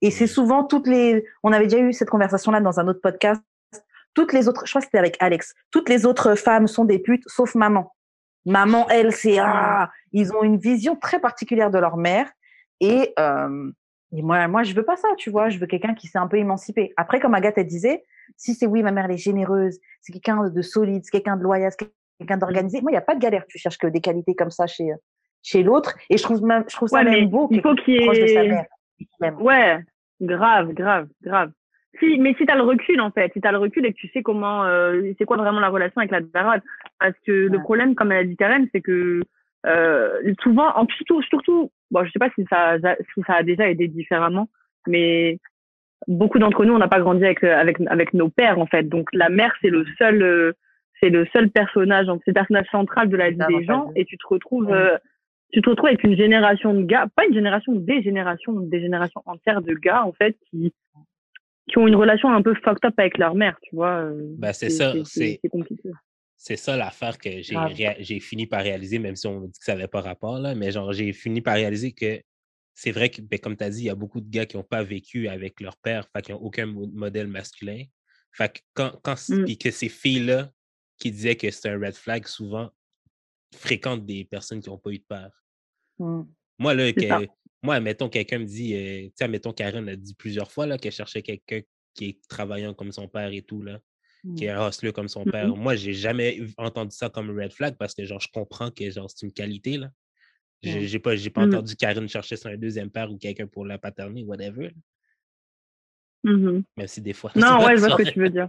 Et 0.00 0.10
c'est 0.10 0.26
souvent 0.26 0.64
toutes 0.64 0.86
les, 0.86 1.24
on 1.42 1.52
avait 1.52 1.66
déjà 1.66 1.78
eu 1.78 1.92
cette 1.92 2.10
conversation-là 2.10 2.60
dans 2.60 2.80
un 2.80 2.88
autre 2.88 3.00
podcast. 3.00 3.42
Toutes 4.14 4.32
les 4.32 4.48
autres, 4.48 4.62
je 4.64 4.70
crois 4.70 4.80
que 4.80 4.86
c'était 4.86 4.98
avec 4.98 5.16
Alex. 5.20 5.54
Toutes 5.70 5.88
les 5.88 6.06
autres 6.06 6.34
femmes 6.34 6.66
sont 6.66 6.84
des 6.84 6.98
putes, 6.98 7.24
sauf 7.26 7.54
maman. 7.54 7.94
Maman, 8.46 8.88
elle, 8.88 9.12
c'est 9.12 9.38
ah, 9.38 9.90
ils 10.12 10.32
ont 10.32 10.42
une 10.42 10.56
vision 10.56 10.96
très 10.96 11.20
particulière 11.20 11.70
de 11.70 11.78
leur 11.78 11.96
mère. 11.96 12.28
Et, 12.80 13.12
euh, 13.18 13.70
et 14.12 14.22
moi, 14.22 14.48
moi, 14.48 14.62
je 14.62 14.74
veux 14.74 14.84
pas 14.84 14.96
ça, 14.96 15.08
tu 15.16 15.30
vois. 15.30 15.48
Je 15.50 15.58
veux 15.58 15.66
quelqu'un 15.66 15.94
qui 15.94 16.06
s'est 16.06 16.18
un 16.18 16.26
peu 16.28 16.36
émancipé. 16.38 16.92
Après, 16.96 17.20
comme 17.20 17.34
Agathe 17.34 17.58
elle 17.58 17.66
disait, 17.66 18.04
si 18.36 18.54
c'est 18.54 18.66
oui, 18.66 18.82
ma 18.82 18.90
mère 18.92 19.04
elle 19.06 19.12
est 19.12 19.16
généreuse, 19.16 19.78
c'est 20.00 20.12
quelqu'un 20.12 20.48
de 20.48 20.62
solide, 20.62 21.02
c'est 21.04 21.10
quelqu'un 21.10 21.36
de 21.36 21.42
loyal, 21.42 21.70
c'est 21.78 21.90
quelqu'un 22.18 22.36
d'organisé. 22.38 22.80
Moi, 22.80 22.90
il 22.90 22.94
y 22.94 22.98
a 22.98 23.02
pas 23.02 23.14
de 23.14 23.20
galère. 23.20 23.44
Tu 23.48 23.58
cherches 23.58 23.78
que 23.78 23.86
des 23.86 24.00
qualités 24.00 24.34
comme 24.34 24.50
ça 24.50 24.66
chez 24.66 24.90
chez 25.42 25.62
l'autre. 25.62 25.94
Et 26.10 26.16
je 26.18 26.22
trouve 26.22 26.42
même, 26.42 26.64
je 26.68 26.74
trouve 26.74 26.88
ça 26.88 26.98
Ouais, 26.98 27.04
même 27.04 27.28
beau. 27.28 27.48
il 27.50 27.60
faut 27.62 27.74
qu'il 27.76 27.94
y 28.02 28.04
proche 28.04 28.18
de 28.18 28.26
sa 28.26 28.44
ait- 28.44 28.48
mère. 28.48 29.40
Ouais, 29.40 29.78
grave, 30.20 30.72
grave, 30.72 31.08
grave. 31.22 31.52
Si, 32.00 32.18
mais 32.18 32.34
si 32.34 32.44
t'as 32.44 32.54
le 32.56 32.62
recul, 32.62 33.00
en 33.00 33.10
fait, 33.10 33.32
si 33.32 33.40
t'as 33.40 33.50
le 33.52 33.58
recul 33.58 33.84
et 33.86 33.92
que 33.92 33.98
tu 33.98 34.08
sais 34.08 34.22
comment, 34.22 34.64
euh, 34.64 35.12
c'est 35.18 35.24
quoi 35.24 35.36
vraiment 35.36 35.60
la 35.60 35.68
relation 35.68 35.98
avec 36.00 36.10
la 36.10 36.20
daronne. 36.20 36.60
Parce 37.00 37.14
que 37.26 37.32
le 37.32 37.58
problème, 37.60 37.94
comme 37.94 38.12
elle 38.12 38.18
a 38.18 38.24
dit 38.24 38.36
Karen, 38.36 38.68
c'est 38.72 38.80
que 38.80 39.20
souvent, 40.42 40.70
en 40.76 40.86
surtout, 40.88 41.22
surtout, 41.22 41.70
bon, 41.90 42.04
je 42.04 42.10
sais 42.10 42.18
pas 42.18 42.30
si 42.34 42.44
ça, 42.50 42.76
si 43.14 43.22
ça 43.26 43.34
a 43.34 43.42
déjà 43.42 43.68
été 43.68 43.88
différemment, 43.88 44.48
mais 44.86 45.38
beaucoup 46.06 46.38
d'entre 46.38 46.64
nous, 46.64 46.74
on 46.74 46.78
n'a 46.78 46.88
pas 46.88 47.00
grandi 47.00 47.24
avec, 47.24 47.42
euh, 47.44 47.56
avec, 47.56 47.78
avec 47.88 48.14
nos 48.14 48.28
pères, 48.28 48.58
en 48.58 48.66
fait. 48.66 48.84
Donc, 48.84 49.08
la 49.12 49.28
mère, 49.28 49.52
c'est 49.60 49.70
le 49.70 49.84
seul, 49.98 50.22
euh, 50.22 50.52
c'est 51.00 51.10
le 51.10 51.26
seul 51.32 51.50
personnage, 51.50 52.06
c'est 52.24 52.28
le 52.30 52.34
personnage 52.34 52.66
central 52.70 53.08
de 53.08 53.16
la 53.16 53.30
vie 53.30 53.36
des 53.48 53.64
gens, 53.64 53.84
et 53.96 54.04
tu 54.04 54.16
te 54.16 54.26
retrouves, 54.26 54.68
euh, 54.72 54.98
tu 55.52 55.60
te 55.62 55.70
retrouves 55.70 55.88
avec 55.88 56.04
une 56.04 56.16
génération 56.16 56.74
de 56.74 56.82
gars, 56.82 57.06
pas 57.16 57.26
une 57.26 57.34
génération, 57.34 57.72
des 57.74 58.02
générations, 58.02 58.52
des 58.52 58.80
générations 58.80 59.22
entières 59.26 59.62
de 59.62 59.74
gars, 59.74 60.04
en 60.04 60.12
fait, 60.12 60.36
qui, 60.50 60.72
qui 61.68 61.78
ont 61.78 61.86
une 61.86 61.96
relation 61.96 62.32
un 62.32 62.40
peu 62.42 62.54
fucked 62.54 62.84
up 62.84 62.94
avec 62.96 63.18
leur 63.18 63.34
mère, 63.34 63.58
tu 63.62 63.74
vois. 63.76 63.96
euh, 64.02 64.34
Ben, 64.38 64.52
c'est 64.52 64.70
ça, 64.70 64.92
c'est- 64.92 65.04
C'est 65.42 65.48
compliqué. 65.50 65.90
C'est 66.40 66.56
ça 66.56 66.76
l'affaire 66.76 67.18
que 67.18 67.42
j'ai 67.42 67.56
réa- 67.56 67.96
j'ai 67.98 68.20
fini 68.20 68.46
par 68.46 68.62
réaliser, 68.62 69.00
même 69.00 69.16
si 69.16 69.26
on 69.26 69.40
me 69.40 69.46
dit 69.48 69.58
que 69.58 69.64
ça 69.64 69.74
n'avait 69.74 69.88
pas 69.88 70.00
rapport, 70.00 70.38
là, 70.38 70.54
mais 70.54 70.70
genre, 70.70 70.92
j'ai 70.92 71.12
fini 71.12 71.40
par 71.40 71.54
réaliser 71.56 71.92
que 71.92 72.22
c'est 72.74 72.92
vrai 72.92 73.10
que, 73.10 73.20
ben, 73.20 73.40
comme 73.40 73.56
tu 73.56 73.64
as 73.64 73.70
dit, 73.70 73.80
il 73.80 73.84
y 73.86 73.90
a 73.90 73.96
beaucoup 73.96 74.20
de 74.20 74.30
gars 74.30 74.46
qui 74.46 74.56
n'ont 74.56 74.62
pas 74.62 74.84
vécu 74.84 75.26
avec 75.28 75.60
leur 75.60 75.76
père, 75.78 76.08
fait 76.14 76.22
qu'ils 76.22 76.34
n'ont 76.36 76.40
aucun 76.40 76.66
mo- 76.66 76.86
modèle 76.86 77.26
masculin. 77.26 77.82
Fait 78.32 78.52
que 78.52 78.60
quand, 78.72 79.00
quand 79.02 79.16
Mm. 79.28 79.44
puis 79.46 79.58
que 79.58 79.72
ces 79.72 79.88
filles-là 79.88 80.52
qui 80.96 81.10
disaient 81.10 81.34
que 81.34 81.50
c'est 81.50 81.68
un 81.70 81.78
red 81.80 81.94
flag, 81.94 82.24
souvent 82.28 82.70
fréquentent 83.56 84.06
des 84.06 84.24
personnes 84.24 84.60
qui 84.60 84.68
n'ont 84.68 84.78
pas 84.78 84.90
eu 84.90 84.98
de 84.98 85.04
père. 85.08 85.44
Mm. 85.98 86.22
Moi, 86.60 86.74
là, 86.74 86.92
que, 86.92 87.26
moi, 87.64 87.80
mettons, 87.80 88.08
quelqu'un 88.08 88.38
me 88.38 88.44
dit, 88.44 88.74
euh, 88.74 89.06
tu 89.06 89.12
sais, 89.16 89.26
mettons, 89.26 89.52
Karen 89.52 89.88
a 89.88 89.96
dit 89.96 90.14
plusieurs 90.14 90.52
fois 90.52 90.66
là, 90.66 90.78
qu'elle 90.78 90.92
cherchait 90.92 91.22
quelqu'un 91.22 91.62
qui 91.94 92.10
est 92.10 92.28
travaillant 92.28 92.74
comme 92.74 92.92
son 92.92 93.08
père 93.08 93.32
et 93.32 93.42
tout, 93.42 93.62
là, 93.62 93.80
qui 94.36 94.44
est 94.46 94.50
un 94.50 94.68
hustler 94.68 94.92
comme 94.92 95.08
son 95.08 95.24
père. 95.24 95.48
Moi, 95.56 95.74
j'ai 95.76 95.92
jamais 95.92 96.40
entendu 96.56 96.94
ça 96.94 97.08
comme 97.08 97.30
red 97.38 97.52
flag 97.52 97.76
parce 97.78 97.94
que, 97.94 98.04
genre, 98.04 98.20
je 98.20 98.28
comprends 98.32 98.70
que, 98.70 98.90
genre, 98.90 99.08
c'est 99.10 99.26
une 99.26 99.32
qualité, 99.32 99.76
là. 99.78 99.90
J'ai 100.62 100.98
pas, 100.98 101.12
pas 101.32 101.42
Mhm. 101.42 101.54
entendu 101.54 101.76
Karen 101.76 102.08
chercher 102.08 102.36
sur 102.36 102.50
un 102.50 102.56
deuxième 102.56 102.90
père 102.90 103.10
ou 103.10 103.16
quelqu'un 103.16 103.46
pour 103.46 103.64
la 103.64 103.78
paterner, 103.78 104.24
whatever. 104.24 104.72
Même 106.24 106.64
si 106.86 107.00
des 107.00 107.12
fois. 107.12 107.30
Non, 107.36 107.64
ouais, 107.64 107.76
je 107.76 107.80
vois 107.80 107.90
ce 107.96 108.02
que 108.02 108.10
tu 108.10 108.18
veux 108.20 108.30
dire. 108.30 108.48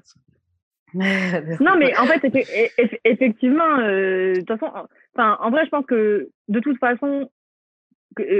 Non, 1.63 1.77
mais 1.77 1.95
en 1.97 2.07
fait, 2.07 2.17
effe- 2.23 2.73
eff- 2.79 2.99
effectivement, 3.03 3.77
euh, 3.79 4.33
de 4.33 4.39
toute 4.39 4.47
façon, 4.47 4.65
en- 4.75 4.87
enfin, 5.15 5.37
en 5.39 5.51
vrai, 5.51 5.63
je 5.65 5.69
pense 5.69 5.85
que 5.85 6.29
de 6.47 6.59
toute 6.59 6.79
façon, 6.79 7.29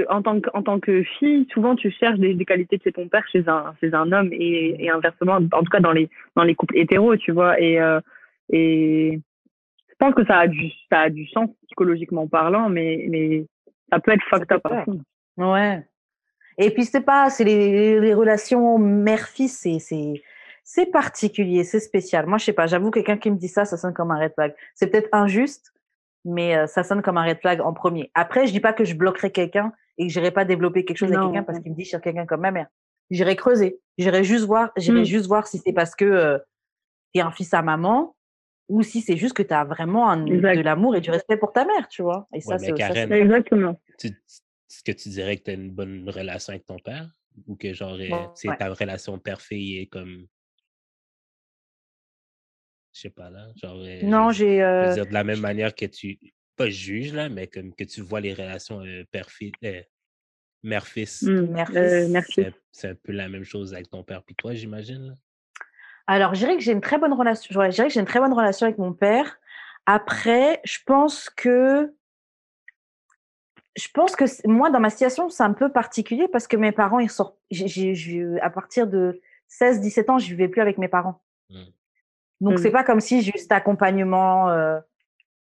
en, 0.08 0.22
tant 0.22 0.40
que, 0.40 0.50
en 0.52 0.62
tant 0.62 0.80
que 0.80 1.02
fille, 1.18 1.46
souvent 1.52 1.76
tu 1.76 1.90
cherches 1.90 2.18
des, 2.18 2.34
des 2.34 2.44
qualités 2.44 2.76
de 2.76 2.82
chez 2.82 2.92
ton 2.92 3.08
père 3.08 3.26
chez 3.30 3.44
un, 3.48 3.74
chez 3.80 3.94
un 3.94 4.10
homme 4.12 4.30
et, 4.32 4.76
et 4.78 4.90
inversement, 4.90 5.34
en 5.34 5.62
tout 5.62 5.70
cas 5.70 5.80
dans 5.80 5.92
les, 5.92 6.08
dans 6.36 6.42
les 6.42 6.54
couples 6.54 6.76
hétéros, 6.76 7.16
tu 7.16 7.32
vois. 7.32 7.60
Et, 7.60 7.80
euh, 7.80 8.00
et 8.50 9.20
je 9.88 9.94
pense 9.98 10.14
que 10.14 10.24
ça 10.26 10.38
a 10.38 10.48
du, 10.48 10.70
ça 10.90 11.00
a 11.00 11.10
du 11.10 11.26
sens 11.28 11.48
psychologiquement 11.66 12.26
parlant, 12.26 12.68
mais, 12.68 13.06
mais 13.08 13.46
ça 13.90 14.00
peut 14.00 14.12
être 14.12 14.24
fucked 14.28 14.52
up. 14.52 14.62
Ouais. 15.36 15.84
Et 16.58 16.70
puis 16.70 16.84
c'est 16.84 17.00
pas, 17.00 17.30
c'est 17.30 17.44
les, 17.44 18.00
les 18.00 18.14
relations 18.14 18.78
mère-fils, 18.78 19.60
c'est 19.60 19.78
c'est 19.78 20.22
c'est 20.62 20.90
particulier, 20.90 21.64
c'est 21.64 21.80
spécial. 21.80 22.26
Moi 22.26 22.38
je 22.38 22.44
sais 22.44 22.52
pas, 22.52 22.66
j'avoue 22.66 22.90
quelqu'un 22.90 23.16
qui 23.16 23.30
me 23.30 23.36
dit 23.36 23.48
ça, 23.48 23.64
ça 23.64 23.76
sonne 23.76 23.94
comme 23.94 24.10
un 24.10 24.18
red 24.18 24.34
flag. 24.34 24.54
C'est 24.74 24.90
peut-être 24.90 25.08
injuste, 25.12 25.72
mais 26.24 26.56
euh, 26.56 26.66
ça 26.66 26.82
sonne 26.82 27.02
comme 27.02 27.16
un 27.18 27.24
red 27.24 27.38
flag 27.40 27.60
en 27.60 27.72
premier. 27.72 28.10
Après 28.14 28.46
je 28.46 28.52
dis 28.52 28.60
pas 28.60 28.72
que 28.72 28.84
je 28.84 28.94
bloquerai 28.94 29.30
quelqu'un 29.32 29.72
et 29.98 30.06
que 30.06 30.12
j'irai 30.12 30.30
pas 30.30 30.44
développer 30.44 30.84
quelque 30.84 30.98
chose 30.98 31.10
avec 31.12 31.20
quelqu'un 31.22 31.42
parce 31.44 31.60
qu'il 31.60 31.72
me 31.72 31.76
dit 31.76 31.84
sur 31.84 32.00
quelqu'un 32.00 32.26
comme 32.26 32.40
ma 32.40 32.50
mère. 32.50 32.66
J'irai 33.10 33.36
creuser, 33.36 33.80
j'irai 33.98 34.22
juste 34.24 34.44
voir, 34.44 34.70
j'irai 34.76 35.00
Mm. 35.00 35.04
juste 35.04 35.26
voir 35.26 35.46
si 35.46 35.58
c'est 35.58 35.72
parce 35.72 35.94
que 35.96 36.04
euh, 36.04 36.38
t'es 37.12 37.20
un 37.20 37.30
fils 37.32 37.52
à 37.54 37.62
maman 37.62 38.14
ou 38.68 38.82
si 38.82 39.00
c'est 39.00 39.16
juste 39.16 39.34
que 39.34 39.42
tu 39.42 39.52
as 39.52 39.64
vraiment 39.64 40.08
un- 40.10 40.24
de 40.24 40.60
l'amour 40.62 40.94
et 40.94 41.00
du 41.00 41.10
respect 41.10 41.36
pour 41.36 41.52
ta 41.52 41.64
mère, 41.64 41.88
tu 41.88 42.02
vois. 42.02 42.28
Et 42.32 42.40
ça 42.40 42.52
Ouais, 42.52 42.58
c'est 42.58 42.76
ça, 42.76 43.16
Exactement. 43.16 43.80
tu- 43.98 44.06
Est-ce 44.08 44.84
que 44.84 44.92
tu 44.92 45.08
dirais 45.08 45.36
que 45.36 45.42
tu 45.42 45.50
as 45.50 45.54
une 45.54 45.72
bonne 45.72 46.08
relation 46.08 46.52
avec 46.52 46.64
ton 46.66 46.78
père? 46.78 47.10
Ou 47.48 47.56
que, 47.56 47.72
genre, 47.72 47.94
euh, 47.94 47.98
Ouais. 48.08 48.28
c'est 48.34 48.56
ta 48.56 48.68
relation 48.72 49.18
père-fille 49.18 49.78
est 49.80 49.86
comme. 49.86 50.26
Je 52.92 53.00
sais 53.00 53.10
pas, 53.10 53.30
là. 53.30 53.46
Genre, 53.56 53.76
euh, 53.76 54.00
Non, 54.02 54.30
j'ai 54.30 54.62
euh, 54.62 54.94
de 55.04 55.12
la 55.12 55.24
même 55.24 55.40
manière 55.40 55.74
que 55.74 55.86
tu, 55.86 56.18
pas 56.56 56.68
juges, 56.68 57.12
là, 57.12 57.28
mais 57.28 57.46
comme 57.46 57.74
que 57.74 57.84
tu 57.84 58.00
vois 58.00 58.20
les 58.20 58.34
relations 58.34 58.80
euh, 58.84 59.04
père-fils, 59.10 59.52
euh, 59.64 59.80
mère-fils, 60.62 61.22
Mm. 61.22 61.56
Euh, 61.76 62.08
merci. 62.10 62.44
c'est 62.72 62.88
un 62.88 62.94
peu 62.94 63.12
la 63.12 63.28
même 63.28 63.44
chose 63.44 63.72
avec 63.74 63.88
ton 63.90 64.02
père 64.02 64.22
puis 64.22 64.34
toi, 64.34 64.54
j'imagine. 64.54 65.16
Alors, 66.06 66.34
je 66.34 66.40
dirais 66.40 66.56
que 66.56 66.62
j'ai 66.62 66.72
une 66.72 66.80
très 66.80 66.98
bonne 66.98 67.12
relation. 67.12 67.54
ouais, 67.58 67.70
je 67.70 67.76
dirais 67.76 67.88
que 67.88 67.94
j'ai 67.94 68.00
une 68.00 68.06
très 68.06 68.18
bonne 68.20 68.32
relation 68.32 68.66
avec 68.66 68.78
mon 68.78 68.92
père. 68.92 69.38
Après, 69.86 70.60
je 70.64 70.78
pense 70.84 71.30
que 71.30 71.94
je 73.76 73.86
pense 73.94 74.16
que 74.16 74.24
moi, 74.48 74.68
dans 74.70 74.80
ma 74.80 74.90
situation, 74.90 75.28
c'est 75.30 75.44
un 75.44 75.52
peu 75.52 75.70
particulier 75.70 76.26
parce 76.28 76.48
que 76.48 76.56
mes 76.56 76.72
parents, 76.72 76.98
ils 76.98 77.08
sortent. 77.10 77.38
j'ai- 77.50 78.38
à 78.40 78.50
partir 78.50 78.86
de 78.88 79.20
16-17 79.46 80.10
ans, 80.10 80.18
je 80.18 80.26
vivais 80.28 80.48
plus 80.48 80.60
avec 80.60 80.76
mes 80.78 80.88
parents. 80.88 81.22
Mm. 81.50 81.62
Donc, 82.40 82.54
Mm. 82.54 82.58
c'est 82.58 82.70
pas 82.70 82.84
comme 82.84 83.00
si 83.00 83.22
j'ai 83.22 83.32
eu 83.34 83.38
cet 83.38 83.52
accompagnement 83.52 84.48
euh, 84.50 84.80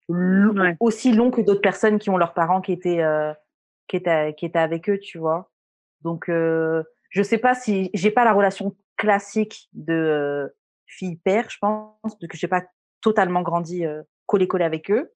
Ouais. 0.09 0.75
aussi 0.79 1.11
long 1.13 1.29
que 1.29 1.41
d'autres 1.41 1.61
personnes 1.61 1.99
qui 1.99 2.09
ont 2.09 2.17
leurs 2.17 2.33
parents 2.33 2.61
qui 2.61 2.71
étaient, 2.71 3.01
euh, 3.03 3.31
qui 3.87 3.95
étaient, 3.97 4.33
qui 4.35 4.45
étaient 4.47 4.57
avec 4.59 4.89
eux, 4.89 4.97
tu 4.97 5.19
vois. 5.19 5.51
Donc, 6.01 6.29
euh, 6.29 6.83
je 7.11 7.21
sais 7.21 7.37
pas 7.37 7.53
si 7.53 7.91
j'ai 7.93 8.09
pas 8.09 8.25
la 8.25 8.33
relation 8.33 8.75
classique 8.97 9.69
de 9.73 9.93
euh, 9.93 10.47
fille-père, 10.87 11.49
je 11.49 11.57
pense, 11.59 11.93
parce 12.03 12.15
que 12.27 12.37
j'ai 12.37 12.47
pas 12.47 12.63
totalement 13.01 13.43
grandi 13.43 13.85
euh, 13.85 14.01
collé-collé 14.25 14.65
avec 14.65 14.89
eux. 14.89 15.11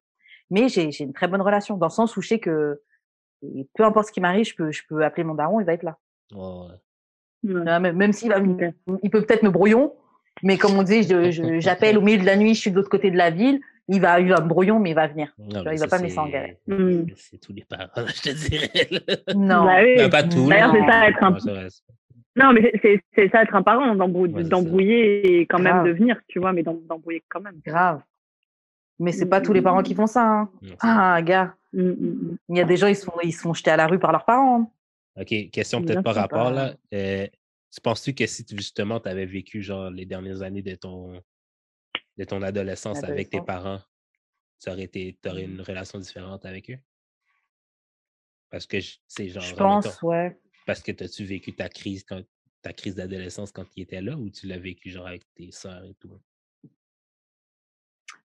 Mais 0.52 0.70
j'ai 0.70 0.92
j'ai 0.92 1.06
une 1.06 1.14
très 1.14 1.28
bonne 1.28 1.42
relation 1.42 1.76
dans 1.78 1.88
le 1.88 1.92
sens 1.92 2.16
où 2.16 2.22
je 2.22 2.28
sais 2.28 2.40
que 2.40 2.82
et 3.42 3.68
peu 3.76 3.84
importe 3.84 4.08
ce 4.08 4.12
qui 4.12 4.22
m'arrive, 4.22 4.46
je 4.46 4.56
peux, 4.56 4.72
je 4.72 4.84
peux 4.88 5.04
appeler 5.04 5.24
mon 5.24 5.34
daron, 5.34 5.60
il 5.60 5.66
va 5.66 5.74
être 5.74 5.84
là. 5.84 5.98
Ouais, 6.32 6.40
ouais. 6.40 7.54
Ouais. 7.56 7.68
Euh, 7.68 7.80
Même, 7.80 7.98
même 7.98 8.14
s'il 8.14 8.32
il 9.02 9.10
peut 9.10 9.22
peut-être 9.26 9.44
me 9.44 9.50
brouillon, 9.50 9.94
mais 10.44 10.58
comme 10.58 10.78
on 10.78 10.84
dit, 10.84 11.02
j'appelle 11.62 11.98
au 11.98 12.02
milieu 12.02 12.20
de 12.20 12.26
la 12.26 12.36
nuit, 12.36 12.54
je 12.54 12.60
suis 12.62 12.72
de 12.72 12.76
l'autre 12.76 12.90
côté 12.90 13.10
de 13.12 13.18
la 13.18 13.32
ville, 13.32 13.60
il 13.90 14.00
va, 14.00 14.20
il 14.20 14.30
va 14.30 14.40
me 14.42 14.48
brouillon, 14.48 14.80
mais 14.80 14.92
il 14.92 14.96
va 14.96 15.08
venir. 15.08 15.34
Non, 15.40 15.62
il 15.64 15.70
mais 15.72 15.76
va 15.78 15.88
pas 15.88 15.98
me 15.98 16.04
laisser 16.04 16.18
en 16.20 16.26
c'est- 16.28 16.32
galère. 16.32 16.56
Mm. 16.68 17.06
C'est 17.18 17.38
tous 17.42 17.52
les 17.54 17.64
parents, 17.64 17.88
je 17.98 18.22
te 18.22 18.30
dirais. 18.30 18.70
Non. 19.36 19.66
Bah 19.66 19.78
oui. 19.84 19.96
Ben, 19.98 20.10
pas 20.10 20.24
tous. 20.24 20.48
D'ailleurs, 20.48 20.72
c'est 20.74 20.92
ça, 20.92 21.10
être 21.10 21.24
un- 21.24 21.38
Non, 22.36 22.54
mais 22.54 22.72
c'est- 22.82 23.30
ça 23.30 23.44
être 23.44 23.56
un 23.56 23.62
parent, 23.62 23.90
Ouais, 23.98 24.44
d'embrouiller 24.44 25.40
et 25.42 25.46
quand 25.46 25.60
même 25.60 25.74
Grave. 25.74 25.88
de 25.88 25.92
venir, 25.92 26.20
tu 26.28 26.40
vois, 26.40 26.54
mais 26.54 26.64
d'em- 26.64 26.80
d'embrouiller 26.88 27.24
quand 27.30 27.42
même. 27.42 27.60
Grave. 27.66 28.02
Mais 29.00 29.12
c'est 29.12 29.26
pas 29.28 29.42
tous 29.42 29.54
les 29.54 29.62
parents 29.62 29.82
qui 29.84 29.96
font 29.96 30.08
ça. 30.08 30.24
hein. 30.24 30.50
Non, 30.62 30.76
Ah, 30.80 31.22
gars, 31.22 31.56
Mm, 31.74 31.82
mm, 31.82 31.92
mm. 31.92 32.38
il 32.50 32.58
y 32.58 32.62
a 32.62 32.66
des 32.66 32.78
gens, 32.78 32.88
ils 32.88 32.96
se 32.96 33.04
font, 33.04 33.14
ils 33.24 33.34
se 33.34 33.42
font 33.42 33.54
jeter 33.54 33.72
à 33.72 33.76
la 33.78 33.88
rue 33.88 34.00
par 34.00 34.12
leurs 34.12 34.24
parents. 34.26 34.62
hein. 34.62 35.22
OK, 35.22 35.50
question 35.52 35.82
peut-être 35.82 36.04
par 36.04 36.16
rapport 36.16 36.46
pas- 36.46 36.52
là. 36.52 36.74
Euh, 36.94 37.28
tu 37.74 37.82
penses-tu 37.82 38.14
que 38.14 38.28
si 38.28 38.46
tu- 38.46 38.56
justement 38.56 39.00
tu 39.00 39.10
avais 39.10 39.26
vécu 39.26 39.62
genre 39.64 39.90
les 39.90 40.06
dernières 40.06 40.42
années 40.44 40.62
de 40.62 40.76
ton 40.76 41.22
de 42.18 42.24
ton 42.24 42.42
adolescence 42.44 43.04
avec 43.04 43.30
tes 43.30 43.42
parents, 43.42 43.82
ça 44.60 44.72
aurait 44.74 44.84
été 44.84 45.18
aurais 45.26 45.44
une 45.44 45.62
relation 45.62 46.00
différente 46.00 46.46
avec 46.46 46.70
eux? 46.70 46.78
Parce 48.52 48.68
que 48.68 48.78
c'est 49.08 49.30
genre 49.30 49.44
Je 49.44 49.56
pense, 49.56 50.02
ouais. 50.04 50.40
parce 50.68 50.82
que 50.82 50.92
as-tu 51.04 51.26
vécu 51.26 51.54
ta 51.54 51.70
crise 51.70 52.04
quand 52.04 52.22
ta 52.62 52.72
crise 52.72 52.96
d'adolescence 52.96 53.52
quand 53.52 53.66
ils 53.76 53.84
étaient 53.84 54.02
là 54.02 54.16
ou 54.16 54.30
tu 54.30 54.48
l'as 54.48 54.60
vécu 54.60 54.90
genre 54.92 55.08
avec 55.08 55.24
tes 55.34 55.52
sœurs 55.52 55.84
et 55.84 55.96
tout? 55.96 56.22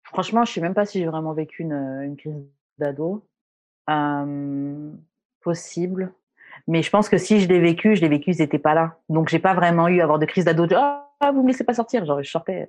Franchement, 0.05 0.45
je 0.45 0.53
sais 0.53 0.61
même 0.61 0.75
pas 0.75 0.87
si 0.87 0.99
j'ai 1.01 1.07
vraiment 1.07 1.33
vécu 1.33 1.63
une, 1.63 1.73
une 1.73 2.17
crise 2.17 2.35
d'ado. 2.79 3.27
Euh, 3.91 4.93
possible. 5.41 6.15
Mais 6.69 6.83
je 6.83 6.91
pense 6.91 7.09
que 7.09 7.19
si 7.19 7.41
je 7.41 7.49
l'ai 7.49 7.61
vécu, 7.61 7.97
je 7.97 8.01
l'ai 8.01 8.09
vécu, 8.09 8.33
ils 8.33 8.39
n'étaient 8.39 8.59
pas 8.59 8.75
là. 8.75 8.97
Donc, 9.09 9.29
j'ai 9.29 9.39
pas 9.39 9.55
vraiment 9.55 9.89
eu 9.89 10.01
à 10.01 10.05
avoir 10.05 10.19
de 10.19 10.27
crise 10.27 10.45
d'ado. 10.45 10.67
de, 10.67 10.77
Ah, 10.77 11.31
vous 11.33 11.43
me 11.43 11.49
laissez 11.49 11.65
pas 11.65 11.75
sortir. 11.75 12.05
Genre, 12.05 12.23
je 12.23 12.31
sortais. 12.31 12.69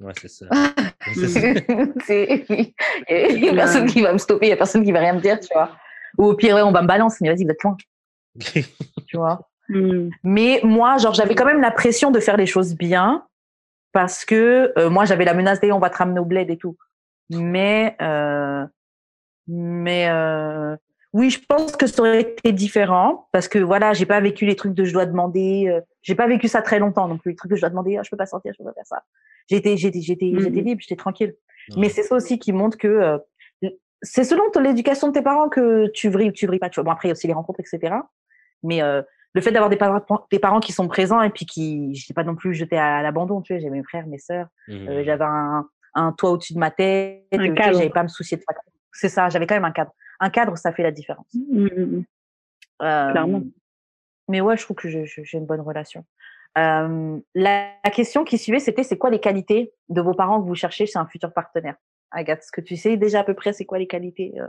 Ouais, 0.00 0.12
c'est 0.20 0.28
ça. 0.28 0.46
Il 1.16 2.72
y 3.44 3.48
a 3.48 3.54
personne 3.54 3.86
qui 3.86 4.02
va 4.02 4.12
me 4.12 4.18
stopper, 4.18 4.46
il 4.46 4.50
y 4.50 4.52
a 4.52 4.56
personne 4.56 4.84
qui 4.84 4.92
va 4.92 5.00
rien 5.00 5.12
me 5.12 5.20
dire, 5.20 5.38
tu 5.38 5.48
vois. 5.52 5.70
Ou 6.18 6.24
au 6.24 6.34
pire, 6.34 6.56
ouais, 6.56 6.62
on 6.62 6.72
va 6.72 6.82
me 6.82 6.88
balancer, 6.88 7.18
mais 7.20 7.28
vas-y, 7.28 7.44
vous 7.44 7.50
êtes 7.50 7.62
loin, 7.62 7.76
tu 9.06 9.16
vois. 9.16 9.48
Mm. 9.68 10.08
Mais 10.22 10.60
moi, 10.62 10.98
genre, 10.98 11.14
j'avais 11.14 11.34
quand 11.34 11.44
même 11.44 11.60
la 11.60 11.70
pression 11.70 12.10
de 12.10 12.20
faire 12.20 12.36
les 12.36 12.46
choses 12.46 12.74
bien 12.74 13.26
parce 13.92 14.24
que 14.24 14.72
euh, 14.78 14.90
moi, 14.90 15.04
j'avais 15.04 15.24
la 15.24 15.34
menace 15.34 15.60
des 15.60 15.72
on 15.72 15.78
va 15.78 15.90
te 15.90 15.96
ramener 15.96 16.20
au 16.20 16.24
bled 16.24 16.50
et 16.50 16.56
tout. 16.56 16.76
Mais, 17.30 17.96
euh, 18.02 18.66
mais 19.46 20.08
euh, 20.08 20.76
oui, 21.14 21.30
je 21.30 21.40
pense 21.48 21.76
que 21.76 21.86
ça 21.86 22.00
aurait 22.02 22.20
été 22.20 22.52
différent 22.52 23.28
parce 23.32 23.48
que 23.48 23.58
voilà, 23.58 23.92
j'ai 23.94 24.04
pas 24.04 24.20
vécu 24.20 24.44
les 24.44 24.56
trucs 24.56 24.74
de 24.74 24.84
je 24.84 24.92
dois 24.92 25.06
demander. 25.06 25.68
euh, 25.68 25.80
j'ai 26.02 26.14
pas 26.14 26.26
vécu 26.26 26.48
ça 26.48 26.60
très 26.60 26.78
longtemps 26.78 27.08
non 27.08 27.16
plus. 27.16 27.30
Les 27.30 27.36
trucs 27.36 27.50
de 27.50 27.56
je 27.56 27.60
dois 27.62 27.70
demander, 27.70 27.96
ah, 27.96 28.02
je 28.02 28.10
peux 28.10 28.16
pas 28.16 28.26
sortir, 28.26 28.52
je 28.52 28.58
peux 28.58 28.68
pas 28.68 28.74
faire 28.74 28.86
ça. 28.86 29.02
J'étais, 29.48 29.76
j'étais, 29.76 30.00
j'étais, 30.02 30.26
Mhm. 30.32 30.40
j'étais 30.40 30.60
libre, 30.60 30.80
j'étais 30.82 30.96
tranquille. 30.96 31.34
Mais 31.76 31.88
c'est 31.88 32.02
ça 32.02 32.14
aussi 32.16 32.38
qui 32.38 32.52
montre 32.52 32.76
que 32.76 32.88
euh, 32.88 33.18
c'est 34.02 34.24
selon 34.24 34.42
l'éducation 34.60 35.08
de 35.08 35.12
tes 35.14 35.22
parents 35.22 35.48
que 35.48 35.86
tu 35.94 36.10
vrilles, 36.10 36.32
tu 36.32 36.46
vrilles 36.46 36.58
pas. 36.58 36.68
Tu 36.68 36.80
vois. 36.80 36.84
Bon, 36.84 36.90
après, 36.90 37.08
il 37.08 37.10
y 37.10 37.12
a 37.12 37.14
aussi 37.14 37.26
les 37.26 37.32
rencontres, 37.32 37.60
etc. 37.60 37.94
Mais 38.62 38.82
euh, 38.82 39.00
le 39.32 39.40
fait 39.40 39.50
d'avoir 39.52 39.70
des, 39.70 39.76
parents- 39.76 40.00
des 40.30 40.38
parents 40.38 40.60
qui 40.60 40.72
sont 40.72 40.88
présents 40.88 41.22
et 41.22 41.30
puis 41.30 41.46
qui, 41.46 41.94
je 41.94 42.04
sais 42.06 42.12
pas 42.14 42.24
non 42.24 42.34
plus 42.34 42.52
jeté 42.54 42.76
à 42.76 43.02
l'abandon, 43.02 43.40
tu 43.40 43.52
vois, 43.54 43.60
j'ai 43.60 43.70
mes 43.70 43.82
frères, 43.82 44.06
mes 44.06 44.18
sœurs, 44.18 44.48
Mhm. 44.68 44.88
euh, 44.88 45.02
j'avais 45.04 45.24
un, 45.24 45.66
un 45.94 46.12
toit 46.12 46.30
au-dessus 46.32 46.54
de 46.54 46.58
ma 46.58 46.70
tête, 46.70 47.24
sais, 47.32 47.38
j'avais 47.72 47.90
pas 47.90 48.00
à 48.00 48.02
me 48.04 48.08
soucier 48.08 48.36
de 48.36 48.42
ça. 48.42 48.54
C'est 48.94 49.08
ça, 49.08 49.28
j'avais 49.28 49.46
quand 49.46 49.56
même 49.56 49.64
un 49.64 49.72
cadre. 49.72 49.92
Un 50.20 50.30
cadre, 50.30 50.56
ça 50.56 50.72
fait 50.72 50.82
la 50.82 50.92
différence. 50.92 51.26
Mm, 51.34 51.66
mm, 51.66 51.98
mm. 51.98 52.04
Euh, 52.82 53.10
Clairement. 53.10 53.42
Mais 54.28 54.40
ouais, 54.40 54.56
je 54.56 54.62
trouve 54.62 54.76
que 54.76 54.88
j'ai 54.88 55.04
une 55.34 55.46
bonne 55.46 55.60
relation. 55.60 56.04
Euh, 56.56 57.18
la, 57.34 57.68
la 57.84 57.90
question 57.90 58.24
qui 58.24 58.38
suivait, 58.38 58.60
c'était 58.60 58.84
c'est 58.84 58.96
quoi 58.96 59.10
les 59.10 59.18
qualités 59.18 59.72
de 59.88 60.00
vos 60.00 60.14
parents 60.14 60.40
que 60.40 60.46
vous 60.46 60.54
cherchez 60.54 60.86
chez 60.86 60.98
un 60.98 61.06
futur 61.06 61.32
partenaire? 61.32 61.74
Agathe, 62.10 62.38
est-ce 62.40 62.52
que 62.52 62.60
tu 62.60 62.76
sais 62.76 62.96
déjà 62.96 63.20
à 63.20 63.24
peu 63.24 63.34
près 63.34 63.52
c'est 63.52 63.64
quoi 63.64 63.78
les 63.78 63.88
qualités 63.88 64.32
euh? 64.38 64.46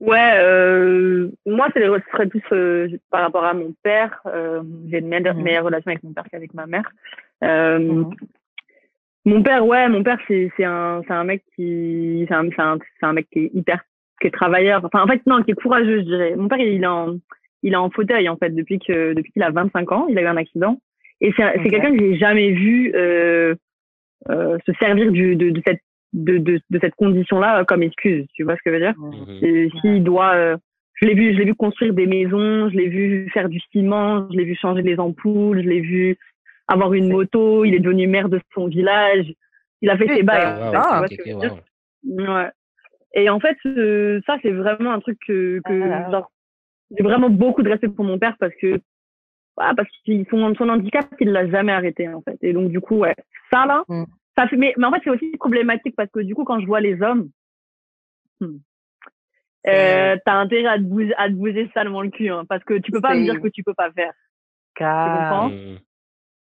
Ouais, 0.00 0.34
euh, 0.38 1.30
moi, 1.46 1.68
c'est 1.72 1.80
ce 1.80 2.10
serait 2.12 2.26
plus 2.26 2.42
euh, 2.52 2.88
par 3.10 3.22
rapport 3.22 3.44
à 3.44 3.54
mon 3.54 3.74
père. 3.82 4.20
Euh, 4.26 4.62
J'ai 4.86 4.98
une 4.98 5.08
meilleure, 5.08 5.36
meilleure 5.36 5.64
relation 5.64 5.90
avec 5.90 6.02
mon 6.02 6.12
père 6.12 6.24
qu'avec 6.30 6.52
ma 6.52 6.66
mère. 6.66 6.90
Mon 9.28 9.42
père, 9.42 9.66
ouais, 9.66 9.88
mon 9.90 10.02
père, 10.02 10.18
c'est 10.26 10.50
c'est 10.56 10.64
un, 10.64 11.02
c'est 11.06 11.12
un 11.12 11.24
mec 11.24 11.42
qui, 11.54 12.24
c'est 12.28 12.34
un, 12.34 12.48
c'est 12.48 12.62
un, 12.62 12.78
c'est 12.98 13.06
un 13.06 13.12
mec 13.12 13.26
qui 13.30 13.40
est 13.40 13.50
hyper, 13.52 13.84
qui 14.20 14.28
est 14.28 14.30
travailleur. 14.30 14.82
Enfin, 14.84 15.02
en 15.02 15.06
fait, 15.06 15.20
non, 15.26 15.42
qui 15.42 15.50
est 15.50 15.54
courageux, 15.54 15.98
je 15.98 16.04
dirais. 16.04 16.34
Mon 16.34 16.48
père, 16.48 16.58
il 16.58 16.82
est 16.82 16.86
en, 16.86 17.16
il 17.62 17.74
est 17.74 17.76
en 17.76 17.90
fauteuil 17.90 18.28
en 18.30 18.36
fait 18.36 18.50
depuis 18.50 18.78
que, 18.78 19.12
depuis 19.12 19.30
qu'il 19.32 19.42
a 19.42 19.50
25 19.50 19.92
ans. 19.92 20.06
Il 20.08 20.18
a 20.18 20.22
eu 20.22 20.26
un 20.26 20.38
accident. 20.38 20.78
Et 21.20 21.32
c'est, 21.36 21.68
quelqu'un 21.68 21.94
que 21.94 21.98
j'ai 21.98 22.16
jamais 22.16 22.52
vu 22.52 22.92
euh, 22.94 23.54
euh, 24.30 24.56
se 24.64 24.72
servir 24.80 25.12
du, 25.12 25.36
de, 25.36 25.50
de 25.50 25.62
cette, 25.66 25.82
de, 26.14 26.38
de, 26.38 26.60
de 26.70 26.78
cette 26.80 26.94
condition-là 26.94 27.64
comme 27.66 27.82
excuse. 27.82 28.26
Tu 28.34 28.44
vois 28.44 28.56
ce 28.56 28.62
que 28.64 28.70
je 28.70 28.76
veux 28.76 28.80
dire? 28.80 28.94
Mhm. 28.96 29.38
et 29.42 29.70
s'il 29.80 30.04
doit, 30.04 30.34
euh, 30.36 30.56
je 30.94 31.06
l'ai 31.06 31.14
vu, 31.14 31.34
je 31.34 31.38
l'ai 31.38 31.44
vu 31.44 31.54
construire 31.54 31.92
des 31.92 32.06
maisons, 32.06 32.70
je 32.70 32.76
l'ai 32.76 32.88
vu 32.88 33.28
faire 33.34 33.48
du 33.48 33.60
ciment, 33.72 34.26
je 34.30 34.38
l'ai 34.38 34.44
vu 34.44 34.54
changer 34.54 34.82
les 34.82 34.98
ampoules, 34.98 35.62
je 35.62 35.68
l'ai 35.68 35.80
vu 35.80 36.16
avoir 36.68 36.92
une 36.94 37.10
moto. 37.10 37.64
Il 37.64 37.74
est 37.74 37.80
devenu 37.80 38.06
maire 38.06 38.28
de 38.28 38.40
son 38.54 38.66
village. 38.68 39.26
Il 39.80 39.90
a 39.90 39.96
fait 39.96 40.08
ses 40.08 40.22
bails. 40.22 40.42
Ah, 40.74 41.02
wow. 41.02 41.58
Ouais. 42.04 42.50
Et 43.14 43.28
en 43.30 43.40
fait, 43.40 43.56
euh, 43.66 44.20
ça 44.26 44.36
c'est 44.42 44.50
vraiment 44.52 44.92
un 44.92 45.00
truc 45.00 45.18
que, 45.26 45.60
que 45.64 45.82
Ah. 45.90 46.10
genre, 46.10 46.30
j'ai 46.96 47.02
vraiment 47.02 47.30
beaucoup 47.30 47.62
de 47.62 47.70
respect 47.70 47.88
pour 47.88 48.04
mon 48.04 48.18
père 48.18 48.36
parce 48.38 48.54
que 48.60 48.80
parce 49.56 49.88
que 50.06 50.12
son, 50.30 50.54
son 50.54 50.68
handicap, 50.68 51.06
il 51.18 51.32
l'a 51.32 51.48
jamais 51.50 51.72
arrêté 51.72 52.06
en 52.08 52.22
fait. 52.22 52.38
Et 52.42 52.52
donc 52.52 52.70
du 52.70 52.80
coup, 52.80 52.96
ouais, 52.98 53.16
ça 53.50 53.66
là, 53.66 53.82
Mm. 53.88 54.04
ça 54.36 54.46
fait. 54.46 54.56
Mais, 54.56 54.72
mais 54.76 54.86
en 54.86 54.92
fait, 54.92 55.00
c'est 55.02 55.10
aussi 55.10 55.30
problématique 55.36 55.96
parce 55.96 56.10
que 56.10 56.20
du 56.20 56.34
coup, 56.34 56.44
quand 56.44 56.60
je 56.60 56.66
vois 56.66 56.80
les 56.80 57.00
hommes, 57.02 57.30
hmm, 58.40 58.58
euh, 59.66 60.16
t'as 60.24 60.34
intérêt 60.34 60.66
à 60.68 60.76
te 60.78 60.82
bouger, 60.82 61.14
à 61.16 61.28
te 61.28 61.34
bouger 61.34 61.68
salement 61.74 62.02
le 62.02 62.10
cul, 62.10 62.28
hein, 62.28 62.44
parce 62.48 62.62
que 62.62 62.74
tu 62.74 62.92
peux 62.92 63.00
pas 63.00 63.14
me 63.14 63.24
dire 63.24 63.40
que 63.40 63.48
tu 63.48 63.64
peux 63.64 63.74
pas 63.74 63.90
faire. 63.90 64.12
Car- 64.76 65.18
comprends? 65.18 65.50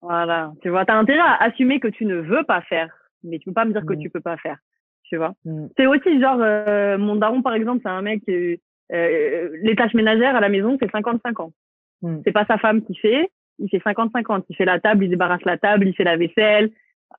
Voilà, 0.02 0.54
tu 0.62 0.70
vois, 0.70 0.86
t'as 0.86 0.96
intérêt 0.96 1.20
à 1.20 1.36
assumer 1.44 1.80
que 1.80 1.88
tu 1.90 2.06
ne 2.06 2.16
veux 2.16 2.44
pas 2.44 2.62
faire, 2.62 2.90
mais 3.24 3.38
tu 3.40 3.46
peux 3.50 3.54
pas 3.54 3.66
me 3.66 3.74
dire 3.74 3.86
que 3.86 3.94
Mm. 3.94 4.00
tu 4.00 4.10
peux 4.10 4.22
pas 4.22 4.38
faire, 4.38 4.58
tu 5.04 5.18
vois. 5.18 5.34
Mm. 5.46 5.68
C'est 5.78 5.88
aussi 5.88 6.22
genre, 6.22 6.40
euh, 6.42 6.98
mon 6.98 7.16
daron 7.18 7.42
par 7.42 7.54
exemple, 7.54 7.82
c'est 7.84 7.90
un 7.90 8.02
mec, 8.02 8.22
euh, 8.30 8.56
euh, 8.94 9.50
les 9.62 9.76
tâches 9.76 9.94
ménagères 9.94 10.36
à 10.36 10.40
la 10.40 10.50
maison, 10.50 10.78
c'est 10.82 10.90
50-50. 10.92 11.54
Mm. 12.02 12.20
C'est 12.24 12.32
pas 12.32 12.46
sa 12.46 12.58
femme 12.58 12.82
qui 12.84 12.96
fait, 12.96 13.30
il 13.60 13.70
fait 13.70 13.80
50-50. 13.84 14.46
Il 14.50 14.56
fait 14.56 14.64
la 14.66 14.80
table, 14.80 15.04
il 15.04 15.10
débarrasse 15.10 15.44
la 15.44 15.58
table, 15.58 15.86
il 15.88 15.94
fait 15.94 16.06
la 16.06 16.16
vaisselle, 16.16 16.72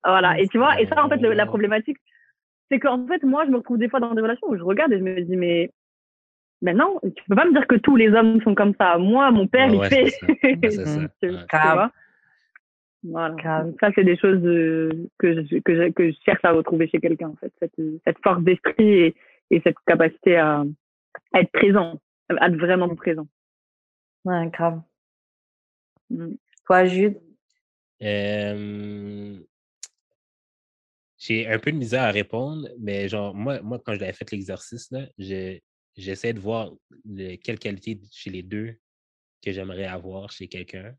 voilà. 0.05 0.40
Et 0.40 0.48
tu 0.48 0.57
vois, 0.57 0.81
et 0.81 0.86
ça 0.86 1.05
en 1.05 1.09
fait, 1.11 1.16
le- 1.19 1.32
la 1.35 1.44
problématique, 1.48 1.98
c'est 2.70 2.78
qu'en 2.81 3.07
fait, 3.07 3.23
moi, 3.24 3.44
je 3.44 3.51
me 3.51 3.57
retrouve 3.59 3.77
des 3.78 3.89
fois 3.90 4.01
dans 4.01 4.15
des 4.15 4.23
relations 4.23 4.48
où 4.48 4.57
je 4.57 4.62
regarde 4.62 4.93
et 4.93 4.98
je 4.98 5.02
me 5.05 5.20
dis, 5.20 5.36
mais, 5.36 5.70
mais 6.62 6.73
non, 6.73 6.98
tu 7.02 7.23
peux 7.28 7.35
pas 7.36 7.44
me 7.44 7.52
dire 7.52 7.66
que 7.66 7.74
tous 7.74 7.97
les 7.97 8.09
hommes 8.15 8.40
sont 8.43 8.55
comme 8.55 8.74
ça. 8.81 8.97
Moi, 8.97 9.31
mon 9.32 9.47
père, 9.47 9.69
Ouais, 9.69 9.77
il 9.77 9.89
fait. 9.89 10.12
voilà. 13.02 13.35
Grave. 13.35 13.74
Ça, 13.81 13.90
c'est 13.94 14.05
des 14.05 14.16
choses 14.16 14.44
euh, 14.44 15.09
que, 15.18 15.35
je, 15.35 15.59
que, 15.60 15.74
je, 15.74 15.90
que 15.93 16.10
je 16.10 16.16
cherche 16.24 16.44
à 16.44 16.52
retrouver 16.52 16.89
chez 16.89 17.01
quelqu'un, 17.01 17.28
en 17.31 17.36
fait. 17.36 17.52
Cette, 17.59 17.74
cette 18.05 18.18
force 18.22 18.43
d'esprit 18.43 18.89
et, 18.89 19.14
et 19.51 19.60
cette 19.62 19.77
capacité 19.86 20.36
à, 20.36 20.64
à 21.32 21.40
être 21.40 21.52
présent, 21.52 22.01
à 22.28 22.47
être 22.48 22.56
vraiment 22.56 22.94
présent. 22.94 23.27
Ouais, 24.24 24.48
grave. 24.51 24.82
Mm. 26.10 26.35
Toi, 26.66 26.85
Jude? 26.85 27.20
Euh, 28.02 29.39
J'ai 31.18 31.47
un 31.47 31.59
peu 31.59 31.70
de 31.72 31.77
misère 31.77 32.02
à 32.02 32.10
répondre, 32.10 32.68
mais 32.78 33.09
genre, 33.09 33.35
moi, 33.35 33.60
moi 33.62 33.78
quand 33.85 33.94
je 33.94 34.01
l'avais 34.01 34.12
fait 34.12 34.31
l'exercice, 34.32 34.90
là, 34.90 35.06
je- 35.18 35.59
j'essaie 35.97 36.32
de 36.32 36.40
voir 36.40 36.70
le, 37.05 37.36
quelle 37.36 37.59
qualité 37.59 37.98
chez 38.10 38.31
les 38.31 38.43
deux 38.43 38.77
que 39.43 39.52
j'aimerais 39.52 39.86
avoir 39.86 40.31
chez 40.31 40.48
quelqu'un. 40.48 40.94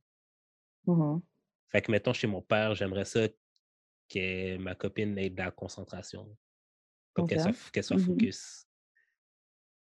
Mhm. 0.88 1.22
Fait 1.72 1.81
que, 1.81 1.91
mettons, 1.91 2.14
chez 2.14 2.27
mon 2.27 2.41
père, 2.41 2.76
j'aimerais 2.76 3.06
ça 3.06 3.27
que 4.10 4.57
ma 4.57 4.76
copine 4.76 5.18
ait 5.18 5.30
de 5.30 5.38
la 5.38 5.52
concentration. 5.52 6.38
Comme 7.14 7.27
qu'elle 7.27 7.39
soit, 7.41 7.72
qu'elle 7.72 7.84
soit 7.84 7.98
Mhm. 7.98 8.06
focus. 8.06 8.65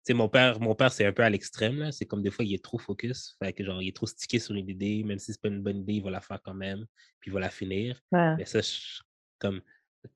Tu 0.04 0.12
sais, 0.12 0.14
mon 0.14 0.28
père, 0.28 0.60
mon 0.60 0.74
père, 0.74 0.92
c'est 0.92 1.04
un 1.04 1.12
peu 1.12 1.22
à 1.22 1.30
l'extrême. 1.30 1.90
C'est 1.92 2.06
comme 2.06 2.22
des 2.22 2.30
fois, 2.30 2.44
il 2.44 2.54
est 2.54 2.62
trop 2.62 2.78
focus. 2.78 3.36
Fait 3.40 3.52
que, 3.52 3.64
genre, 3.64 3.82
il 3.82 3.88
est 3.88 3.96
trop 3.96 4.06
stické 4.06 4.38
sur 4.38 4.54
une 4.54 4.68
idée, 4.68 5.02
même 5.04 5.18
si 5.18 5.32
c'est 5.32 5.40
pas 5.40 5.48
une 5.48 5.62
bonne 5.62 5.78
idée, 5.78 5.94
il 5.94 6.02
va 6.02 6.10
la 6.10 6.20
faire 6.20 6.40
quand 6.42 6.54
même, 6.54 6.86
puis 7.20 7.30
il 7.30 7.34
va 7.34 7.40
la 7.40 7.50
finir. 7.50 8.00
Ouais. 8.12 8.36
Mais 8.36 8.44
ça, 8.44 8.60
je- 8.60 9.00
comme, 9.38 9.60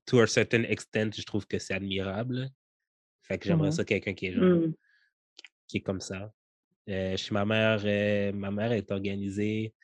to 0.06 0.20
a 0.20 0.26
certain 0.26 0.62
extent, 0.64 1.10
je 1.16 1.22
trouve 1.24 1.47
que 1.47 1.59
c'est 1.59 1.74
admirable. 1.74 2.48
Fait 3.22 3.38
que 3.38 3.47
j'aimerais 3.47 3.68
Mhm. 3.70 3.72
ça, 3.76 3.84
quelqu'un 3.84 4.14
qui 4.14 4.26
est 4.26 4.32
genre, 4.32 4.44
Mm. 4.44 4.74
qui 5.68 5.76
est 5.78 5.82
comme 5.82 6.01
ça. 6.01 6.32
Euh, 6.88 7.16
chez 7.16 7.32
ma 7.34 7.44
mère, 7.44 7.80
euh, 7.84 8.32
ma 8.32 8.51
mère 8.51 8.72
est 8.72 8.90
organisée. 8.90 9.74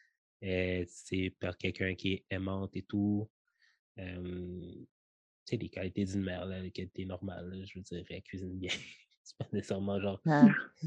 Euh, 0.47 0.85
c'est 0.89 1.31
par 1.41 1.57
quelqu'un 1.59 1.95
qui 1.95 2.13
est 2.15 2.25
aimante 2.31 2.77
et 2.77 2.83
tout. 2.83 3.29
Euh, 3.99 4.23
tu 4.23 4.87
sais, 5.45 5.57
les 5.57 5.69
qualités 5.69 6.05
d'une 6.05 6.23
mère, 6.23 6.45
là, 6.47 6.61
les 6.61 6.71
qualités 6.71 7.05
normales, 7.05 7.49
là, 7.51 7.65
je 7.65 7.79
veux 7.79 7.83
dire, 7.83 8.05
elle 8.11 8.23
cuisine 8.23 8.57
bien. 8.59 8.71
c'est 9.23 9.37
pas 9.39 9.47
nécessairement 9.53 10.01
genre. 10.01 10.21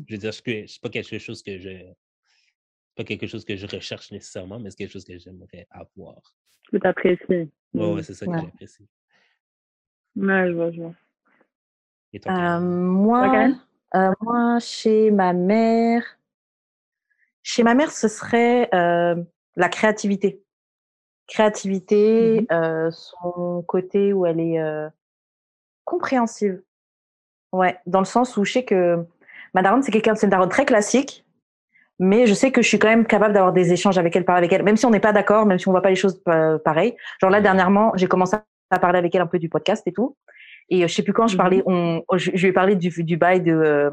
Je 0.07 0.13
veux 0.13 0.17
dire, 0.17 0.33
c'est 0.33 0.65
c'est 0.67 0.81
pas 0.81 0.89
quelque 0.89 1.17
chose 1.19 1.41
que 1.43 1.57
je. 1.59 1.69
c'est 1.69 2.95
pas 2.95 3.03
quelque 3.03 3.27
chose 3.27 3.43
que 3.45 3.55
je 3.55 3.65
recherche 3.67 4.11
nécessairement, 4.11 4.59
mais 4.59 4.69
c'est 4.71 4.77
quelque 4.77 4.91
chose 4.93 5.05
que 5.05 5.17
j'aimerais 5.17 5.67
avoir. 5.71 6.21
Que 6.71 6.77
t'apprécies. 6.77 7.23
Ouais, 7.29 7.49
Mm. 7.73 7.93
ouais, 7.95 8.03
c'est 8.03 8.13
ça 8.13 8.25
que 8.25 8.31
j'apprécie. 8.41 8.87
Ouais, 10.15 10.47
je 10.47 10.53
vois, 10.53 10.71
je 10.71 10.81
vois. 10.81 10.95
Et 12.13 12.19
toi, 12.19 12.31
Euh, 12.31 12.59
moi, 12.61 13.49
euh, 13.95 14.11
moi, 14.21 14.59
chez 14.59 15.11
ma 15.11 15.33
mère, 15.33 16.03
chez 17.43 17.63
ma 17.63 17.75
mère, 17.75 17.91
ce 17.91 18.07
serait 18.07 18.69
euh, 18.73 19.23
la 19.59 19.69
créativité. 19.69 20.41
créativité, 21.27 22.47
euh, 22.51 22.89
son 22.91 23.63
côté 23.67 24.13
où 24.13 24.25
elle 24.25 24.39
est 24.39 24.59
euh, 24.59 24.89
compréhensive. 25.85 26.61
Ouais, 27.51 27.77
dans 27.85 27.99
le 27.99 28.05
sens 28.05 28.35
où 28.37 28.45
je 28.45 28.51
sais 28.53 28.65
que 28.65 29.05
ma 29.53 29.61
daronne, 29.61 29.83
c'est 29.83 29.91
quelqu'un, 29.91 30.15
c'est 30.15 30.25
une 30.25 30.31
daronne 30.31 30.49
très 30.49 30.65
classique, 30.65 31.25
mais 31.99 32.25
je 32.25 32.33
sais 32.33 32.51
que 32.51 32.61
je 32.61 32.67
suis 32.67 32.79
quand 32.79 32.87
même 32.87 33.05
capable 33.05 33.33
d'avoir 33.33 33.53
des 33.53 33.73
échanges 33.73 33.97
avec 33.97 34.15
elle, 34.15 34.25
parler 34.25 34.39
avec 34.39 34.53
elle, 34.53 34.63
même 34.63 34.77
si 34.77 34.85
on 34.85 34.91
n'est 34.91 34.99
pas 34.99 35.13
d'accord, 35.13 35.45
même 35.45 35.59
si 35.59 35.67
on 35.67 35.71
voit 35.71 35.81
pas 35.81 35.89
les 35.89 35.95
choses 35.95 36.21
pa- 36.23 36.57
pareilles. 36.59 36.95
Genre 37.21 37.29
là, 37.29 37.41
dernièrement, 37.41 37.91
j'ai 37.95 38.07
commencé 38.07 38.37
à 38.71 38.79
parler 38.79 38.97
avec 38.97 39.13
elle 39.13 39.21
un 39.21 39.27
peu 39.27 39.39
du 39.39 39.49
podcast 39.49 39.85
et 39.87 39.91
tout. 39.91 40.15
Et 40.69 40.83
euh, 40.83 40.87
je 40.87 40.93
sais 40.93 41.03
plus 41.03 41.13
quand 41.13 41.27
je 41.27 41.37
parlais, 41.37 41.61
on, 41.65 42.01
je, 42.13 42.31
je 42.33 42.41
lui 42.41 42.47
ai 42.49 42.53
parlé 42.53 42.75
du, 42.75 42.89
du 43.03 43.17
bail 43.17 43.41
de, 43.41 43.53
euh, 43.53 43.91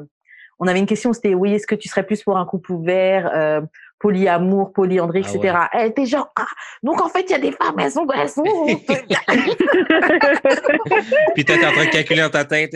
on 0.59 0.67
avait 0.67 0.79
une 0.79 0.87
question, 0.87 1.13
c'était 1.13 1.35
oui, 1.35 1.53
est-ce 1.55 1.67
que 1.67 1.75
tu 1.75 1.89
serais 1.89 2.05
plus 2.05 2.23
pour 2.23 2.37
un 2.39 2.47
couple 2.47 2.73
ouvert, 2.73 3.31
euh, 3.35 3.61
polyamour, 4.07 4.73
polyandrie, 4.73 5.23
Ah 5.25 5.29
etc. 5.35 5.57
Elle 5.73 5.87
était 5.89 6.07
genre, 6.07 6.31
ah, 6.39 6.47
donc 6.83 7.01
en 7.03 7.09
fait, 7.09 7.23
il 7.23 7.31
y 7.31 7.35
a 7.35 7.39
des 7.39 7.51
femmes, 7.53 7.79
elles 7.81 7.91
sont, 7.91 8.07
elles 8.15 8.29
sont. 8.29 8.45
Puis 11.35 11.45
toi, 11.45 11.57
t'es 11.59 11.67
en 11.67 11.73
train 11.73 11.85
de 11.87 11.91
calculer 11.91 12.23
dans 12.23 12.31
ta 12.31 12.45
tête. 12.45 12.73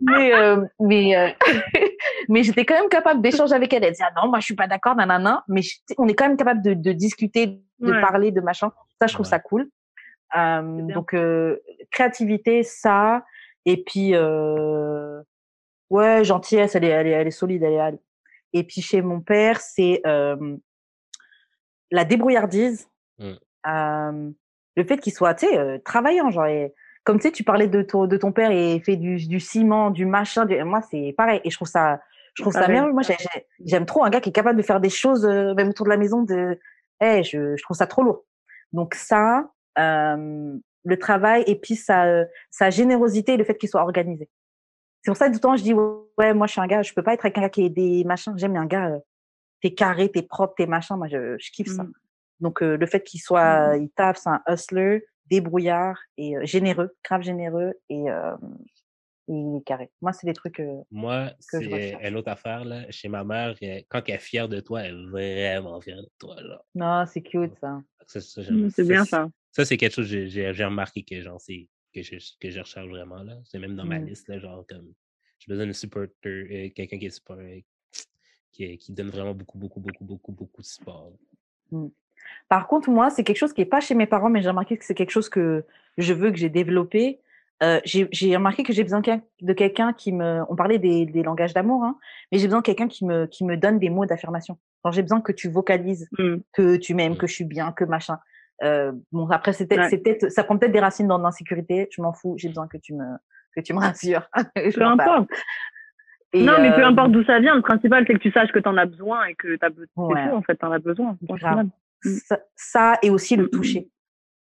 mais 0.00 0.34
euh, 0.34 0.64
mais 0.80 1.16
euh, 1.16 1.28
mais 2.28 2.42
j'étais 2.42 2.64
quand 2.64 2.74
même 2.74 2.88
capable 2.88 3.22
d'échanger 3.22 3.54
avec 3.54 3.72
elle. 3.72 3.84
Elle 3.84 3.92
disait 3.92 4.04
ah 4.06 4.12
non, 4.22 4.28
moi 4.30 4.40
je 4.40 4.46
suis 4.46 4.54
pas 4.56 4.66
d'accord, 4.66 4.96
nanana. 4.96 5.44
Mais 5.48 5.62
je- 5.62 5.76
on 5.98 6.08
est 6.08 6.14
quand 6.14 6.26
même 6.28 6.36
capable 6.36 6.62
de, 6.62 6.74
de 6.74 6.92
discuter, 6.92 7.60
de 7.80 7.92
Ouais. 7.92 8.00
parler, 8.00 8.30
de 8.32 8.40
machin. 8.40 8.70
Ça, 9.00 9.06
je 9.06 9.14
trouve 9.14 9.26
Ouais. 9.26 9.30
ça 9.30 9.38
cool. 9.38 9.68
Euh, 10.36 10.62
donc 10.92 11.14
euh, 11.14 11.56
créativité, 11.90 12.62
ça. 12.62 13.24
Et 13.64 13.82
puis 13.84 14.10
euh, 14.14 15.20
ouais, 15.90 16.24
gentillesse, 16.24 16.74
elle 16.74 16.84
est, 16.84 16.88
elle 16.88 17.06
est, 17.06 17.10
elle 17.10 17.26
est 17.28 17.30
solide, 17.30 17.62
elle 17.62 17.72
est. 17.72 17.76
elle- 17.76 17.98
Et 18.52 18.64
puis 18.64 18.80
chez 18.80 19.02
mon 19.02 19.20
père, 19.20 19.60
c'est 19.60 20.00
euh, 20.06 20.56
la 21.90 22.04
débrouillardise. 22.04 22.88
Mm. 23.18 23.32
Euh, 23.66 24.30
le 24.76 24.84
fait 24.84 24.98
qu'il 24.98 25.12
soit, 25.12 25.34
tu 25.34 25.46
sais, 25.48 25.58
euh, 25.58 25.78
travaillant, 25.84 26.30
genre. 26.30 26.46
et- 26.46 26.72
comme 27.04 27.18
tu 27.18 27.28
sais, 27.28 27.32
tu 27.32 27.42
parlais 27.42 27.68
de 27.68 27.80
ton, 27.82 28.06
de 28.06 28.16
ton 28.18 28.32
père 28.32 28.50
et 28.50 28.80
fait 28.80 28.96
du, 28.96 29.16
du 29.26 29.40
ciment, 29.40 29.90
du 29.90 30.04
machin. 30.04 30.44
du- 30.44 30.62
moi, 30.64 30.82
c'est 30.90 31.14
pareil. 31.16 31.40
Et 31.44 31.50
je 31.50 31.56
trouve 31.56 31.68
ça, 31.68 32.00
je 32.34 32.42
trouve 32.42 32.52
ça 32.52 32.60
merveilleux. 32.68 32.92
Moi, 32.92 33.02
j'ai- 33.02 33.16
j'ai- 33.18 33.46
j'aime 33.64 33.86
trop 33.86 34.04
un 34.04 34.10
gars 34.10 34.20
qui 34.20 34.28
est 34.28 34.32
capable 34.32 34.58
de 34.58 34.62
faire 34.62 34.78
des 34.80 34.90
choses, 34.90 35.24
même 35.26 35.70
autour 35.70 35.84
de 35.86 35.90
la 35.90 35.96
maison. 35.96 36.22
De, 36.22 36.58
Eh, 37.00 37.22
je, 37.22 37.56
je 37.56 37.62
trouve 37.62 37.76
ça 37.76 37.86
trop 37.86 38.02
lourd. 38.02 38.24
Donc 38.72 38.94
ça, 38.94 39.50
le 39.76 40.96
travail 40.98 41.44
et 41.46 41.54
puis 41.58 41.76
sa, 41.76 42.24
sa 42.50 42.70
générosité 42.70 43.34
et 43.34 43.36
le 43.36 43.44
fait 43.44 43.56
qu'il 43.56 43.68
soit 43.68 43.82
organisé. 43.82 44.28
C'est 45.02 45.10
pour 45.10 45.16
ça 45.16 45.26
que 45.26 45.32
tout 45.32 45.36
le 45.36 45.40
temps, 45.40 45.56
je 45.56 45.62
dis, 45.62 45.72
ouais, 45.72 46.34
moi, 46.34 46.46
je 46.46 46.52
suis 46.52 46.60
un 46.60 46.66
gars, 46.66 46.82
je 46.82 46.92
peux 46.92 47.02
pas 47.02 47.14
être 47.14 47.24
avec 47.24 47.38
un 47.38 47.42
gars 47.42 47.48
qui 47.50 47.64
est 47.64 47.70
des 47.70 48.04
machins. 48.04 48.34
J'aime 48.36 48.56
un 48.56 48.66
gars, 48.66 48.90
euh, 48.90 48.98
t'es 49.62 49.72
carré, 49.74 50.10
t'es 50.10 50.22
propre, 50.22 50.54
t'es 50.56 50.66
machin. 50.66 50.96
Moi, 50.96 51.08
je, 51.08 51.36
je 51.38 51.50
kiffe 51.52 51.68
ça. 51.68 51.84
Mm. 51.84 51.92
Donc, 52.40 52.62
euh, 52.62 52.76
le 52.76 52.86
fait 52.86 53.02
qu'il 53.02 53.20
soit, 53.20 53.76
il 53.76 53.90
tape, 53.90 54.16
c'est 54.16 54.28
un 54.28 54.42
hustler, 54.48 55.04
débrouillard 55.26 55.98
et 56.16 56.36
euh, 56.36 56.44
généreux, 56.44 56.90
grave 57.04 57.22
généreux 57.22 57.74
et, 57.88 58.10
euh, 58.10 58.34
et 59.28 59.32
il 59.32 59.56
est 59.58 59.64
carré. 59.64 59.90
Moi, 60.00 60.12
c'est 60.12 60.26
des 60.26 60.32
trucs. 60.32 60.60
euh, 60.60 60.80
Moi, 60.90 61.30
que 61.50 61.60
je 61.60 61.68
c'est 61.68 61.98
une 62.08 62.16
autre 62.16 62.30
affaire. 62.30 62.64
Là. 62.64 62.90
Chez 62.90 63.08
ma 63.08 63.24
mère, 63.24 63.54
quand 63.88 64.02
elle 64.08 64.14
est 64.14 64.18
fière 64.18 64.48
de 64.48 64.60
toi, 64.60 64.82
elle 64.82 64.94
est 65.16 65.58
vraiment 65.58 65.80
fière 65.80 65.98
de 65.98 66.08
toi. 66.18 66.36
Genre. 66.42 66.64
Non, 66.74 67.04
c'est 67.06 67.22
cute 67.22 67.52
ça. 67.60 67.80
Mm, 68.50 68.68
C'est 68.70 68.84
bien 68.88 69.04
c'est- 69.04 69.10
ça. 69.10 69.28
Ça, 69.52 69.64
c'est 69.64 69.76
quelque 69.76 69.94
chose 69.94 70.10
que 70.10 70.26
j'ai- 70.26 70.50
remarqué 70.64 71.02
que, 71.02 71.20
genre, 71.20 71.40
c'est, 71.40 71.68
que, 71.94 72.02
je, 72.02 72.16
que 72.40 72.50
je 72.50 72.60
recherche 72.60 72.88
vraiment. 72.88 73.22
là. 73.22 73.34
C'est 73.44 73.58
même 73.58 73.76
dans 73.76 73.84
ma 73.84 73.98
Mm. 73.98 74.06
liste. 74.06 74.28
Là, 74.28 74.38
genre, 74.38 74.64
comme, 74.68 74.92
j'ai 75.38 75.50
besoin 75.52 75.66
de 75.66 75.72
supporter, 75.72 76.10
euh, 76.24 76.68
quelqu'un 76.74 76.98
qui 76.98 77.06
est 77.06 77.22
euh, 77.30 77.60
qui, 78.52 78.78
qui 78.78 78.92
donne 78.92 79.10
vraiment 79.10 79.34
beaucoup, 79.34 79.58
beaucoup, 79.58 79.80
beaucoup, 79.80 80.04
beaucoup, 80.04 80.32
beaucoup 80.32 80.62
de 80.62 80.66
support. 80.66 81.12
Par 82.48 82.66
contre, 82.66 82.90
moi, 82.90 83.10
c'est 83.10 83.24
quelque 83.24 83.36
chose 83.36 83.52
qui 83.52 83.60
est 83.60 83.66
pas 83.66 83.80
chez 83.80 83.94
mes 83.94 84.06
parents, 84.06 84.30
mais 84.30 84.42
j'ai 84.42 84.48
remarqué 84.48 84.76
que 84.76 84.84
c'est 84.84 84.94
quelque 84.94 85.10
chose 85.10 85.28
que 85.28 85.64
je 85.96 86.12
veux, 86.12 86.30
que 86.30 86.36
j'ai 86.36 86.48
développé. 86.50 87.20
Euh, 87.62 87.80
j'ai 87.84 88.36
remarqué 88.36 88.62
que 88.62 88.72
j'ai 88.72 88.84
besoin 88.84 89.00
de 89.00 89.52
quelqu'un 89.52 89.92
qui 89.92 90.12
me. 90.12 90.42
On 90.48 90.54
parlait 90.56 90.78
des, 90.78 91.06
des 91.06 91.22
langages 91.24 91.54
d'amour, 91.54 91.82
hein, 91.84 91.98
mais 92.30 92.38
j'ai 92.38 92.46
besoin 92.46 92.60
de 92.60 92.64
quelqu'un 92.64 92.86
qui 92.88 93.04
me, 93.04 93.26
qui 93.26 93.44
me 93.44 93.56
donne 93.56 93.78
des 93.80 93.90
mots 93.90 94.06
d'affirmation. 94.06 94.58
J'ai 94.92 95.02
besoin 95.02 95.20
que 95.20 95.32
tu 95.32 95.48
vocalises 95.50 96.08
Mm. 96.18 96.36
que 96.52 96.76
tu 96.76 96.94
m'aimes, 96.94 97.14
Mm. 97.14 97.18
que 97.18 97.26
je 97.26 97.34
suis 97.34 97.44
bien, 97.44 97.72
que 97.72 97.84
machin. 97.84 98.18
Euh, 98.64 98.92
bon, 99.12 99.28
après, 99.30 99.52
c'est 99.52 99.66
peut-être, 99.66 99.82
Ouais. 99.82 99.88
c'est 99.90 99.98
peut-être, 99.98 100.30
ça 100.30 100.44
prend 100.44 100.58
peut-être 100.58 100.72
des 100.72 100.80
racines 100.80 101.06
dans 101.06 101.18
l'insécurité. 101.18 101.88
Je 101.94 102.02
m'en 102.02 102.12
fous. 102.12 102.34
J'ai 102.38 102.48
besoin 102.48 102.66
que 102.68 102.76
tu 102.76 102.94
me, 102.94 103.04
que 103.54 103.60
tu 103.60 103.72
me 103.72 103.78
rassures. 103.78 104.28
Je 104.56 104.74
Peu 104.74 104.84
importe. 104.84 105.28
Et, 106.32 106.42
non, 106.42 106.60
mais 106.60 106.74
peu 106.74 106.82
euh, 106.82 106.86
importe 106.88 107.12
d'où 107.12 107.24
ça 107.24 107.40
vient, 107.40 107.54
le 107.54 107.62
principal, 107.62 108.04
c'est 108.06 108.12
que 108.12 108.18
tu 108.18 108.30
saches 108.30 108.52
que 108.52 108.58
tu 108.58 108.68
en 108.68 108.76
as 108.76 108.84
besoin 108.84 109.24
et 109.26 109.34
que 109.34 109.56
tu 109.56 109.64
as 109.64 109.70
besoin. 109.70 110.08
Ouais. 110.08 110.30
En 110.30 110.42
fait, 110.42 110.56
tu 110.56 110.66
en 110.66 110.72
as 110.72 110.78
besoin. 110.78 111.16
Mm. 111.22 111.68
Ça, 112.26 112.38
ça 112.54 112.98
et 113.02 113.10
aussi 113.10 113.34
le 113.36 113.44
Mm, 113.44 113.46
mm, 113.46 113.50
toucher. 113.50 113.88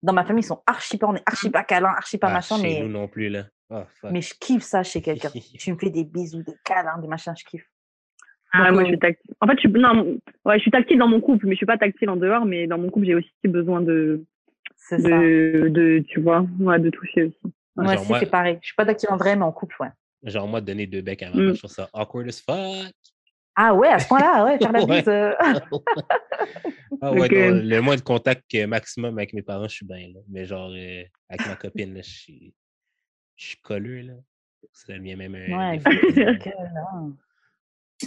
Dans 0.04 0.14
ma 0.14 0.24
famille, 0.26 0.44
ils 0.44 0.48
sont 0.48 0.64
archi 0.66 0.98
pas, 0.98 1.08
on 1.08 1.16
est 1.16 1.24
archi 1.26 1.50
pas 1.50 1.64
câlin, 1.64 1.90
archi 1.90 2.18
pas 2.18 2.28
Ah, 2.30 2.34
machin, 2.34 2.58
chez 2.58 2.64
mais, 2.64 2.82
nous 2.82 2.90
non 2.92 3.08
plus, 3.08 3.30
là. 3.30 3.44
Oh, 3.70 3.84
fuck. 4.02 4.12
mais 4.12 4.22
je 4.22 4.34
kiffe 4.40 4.64
ça 4.64 4.82
chez 4.84 5.02
quelqu'un. 5.02 5.30
tu 5.60 5.72
me 5.72 5.78
fais 5.78 5.90
des 5.90 6.04
bisous, 6.04 6.42
des 6.44 6.56
câlins, 6.64 6.98
des 7.00 7.08
machins, 7.08 7.34
je 7.38 7.44
kiffe. 7.46 7.68
Ah, 8.54 8.72
moi, 8.72 8.82
euh, 8.82 8.86
je 8.86 8.90
suis 8.92 9.00
tactile. 9.00 9.32
En 9.42 9.48
fait, 9.48 9.54
je 9.56 9.60
suis, 9.60 9.70
non, 9.70 10.20
ouais, 10.46 10.56
je 10.58 10.62
suis 10.62 10.72
tactile 10.72 10.98
dans 10.98 11.08
mon 11.08 11.20
couple, 11.22 11.46
mais 11.48 11.54
je 11.54 11.58
suis 11.58 11.66
pas 11.66 11.78
tactile 11.78 12.10
en 12.10 12.16
dehors, 12.16 12.46
mais 12.46 12.66
dans 12.68 12.78
mon 12.78 12.90
couple, 12.90 13.06
j'ai 13.06 13.16
aussi 13.16 13.30
besoin 13.44 13.82
de, 13.82 14.24
C'est 14.76 15.00
ça. 15.00 15.08
de, 15.10 15.68
de, 15.70 16.00
tu 16.08 16.22
vois, 16.22 16.46
ouais, 16.60 16.80
de 16.80 16.90
toucher 16.90 17.24
aussi. 17.26 17.54
Moi 17.76 17.94
aussi, 17.94 18.08
moi- 18.08 18.20
c'est 18.20 18.30
pareil. 18.32 18.58
Je 18.62 18.68
suis 18.68 18.76
pas 18.76 18.86
d'active 18.86 19.12
en 19.12 19.18
vrai, 19.18 19.36
mais 19.36 19.44
en 19.44 19.52
couple, 19.52 19.76
ouais. 19.82 19.90
Genre, 20.24 20.48
moi, 20.48 20.62
donner 20.62 20.88
deux 20.88 21.02
becs 21.02 21.22
à 21.24 21.30
ma 21.30 21.36
Mm. 21.42 21.54
je 21.54 21.58
trouve 21.60 21.70
ça 21.72 21.90
awkward 21.94 22.28
as 22.28 22.42
fuck. 22.42 22.92
Ah 23.56 23.74
ouais, 23.76 23.88
à 23.90 24.00
ce 24.00 24.08
point-là, 24.08 24.46
ouais, 24.46 24.58
faire 24.58 24.72
la 24.72 24.80
Ouais. 24.86 25.00
bise. 25.00 25.08
euh, 25.10 25.34
Ah 27.02 27.12
ouais, 27.14 27.28
non, 27.30 27.62
le 27.64 27.80
moins 27.82 27.96
de 27.96 28.02
contact 28.02 28.56
maximum 28.68 29.18
avec 29.18 29.34
mes 29.34 29.42
parents, 29.44 29.68
je 29.68 29.76
suis 29.76 29.86
bien, 29.86 30.08
là. 30.14 30.20
Mais 30.30 30.46
genre, 30.46 30.72
euh, 30.74 31.04
avec 31.30 31.46
ma 31.46 31.56
copine, 31.56 31.94
là, 31.94 32.02
je 32.02 32.10
suis, 32.10 32.54
je 33.36 33.46
suis 33.48 33.58
colleux, 33.58 34.02
là. 34.02 34.14
Ça 34.72 34.94
devient 34.94 35.16
même 35.16 35.36
un. 35.36 35.58
Ouais, 35.58 35.78
défaut. 35.78 35.90
que 36.44 36.96
non. 36.96 37.16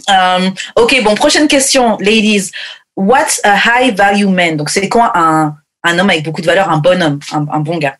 Euh, 0.09 0.49
ok, 0.75 1.03
bon, 1.03 1.15
prochaine 1.15 1.47
question, 1.47 1.97
ladies. 1.99 2.51
What's 2.95 3.39
a 3.43 3.55
high 3.55 3.95
value 3.95 4.27
man? 4.27 4.57
Donc, 4.57 4.69
c'est 4.69 4.87
quoi 4.89 5.11
un, 5.15 5.55
un 5.83 5.99
homme 5.99 6.09
avec 6.09 6.23
beaucoup 6.23 6.41
de 6.41 6.45
valeur, 6.45 6.69
un 6.69 6.77
bon 6.77 7.01
homme, 7.01 7.19
un, 7.31 7.47
un 7.51 7.59
bon 7.59 7.77
gars? 7.77 7.97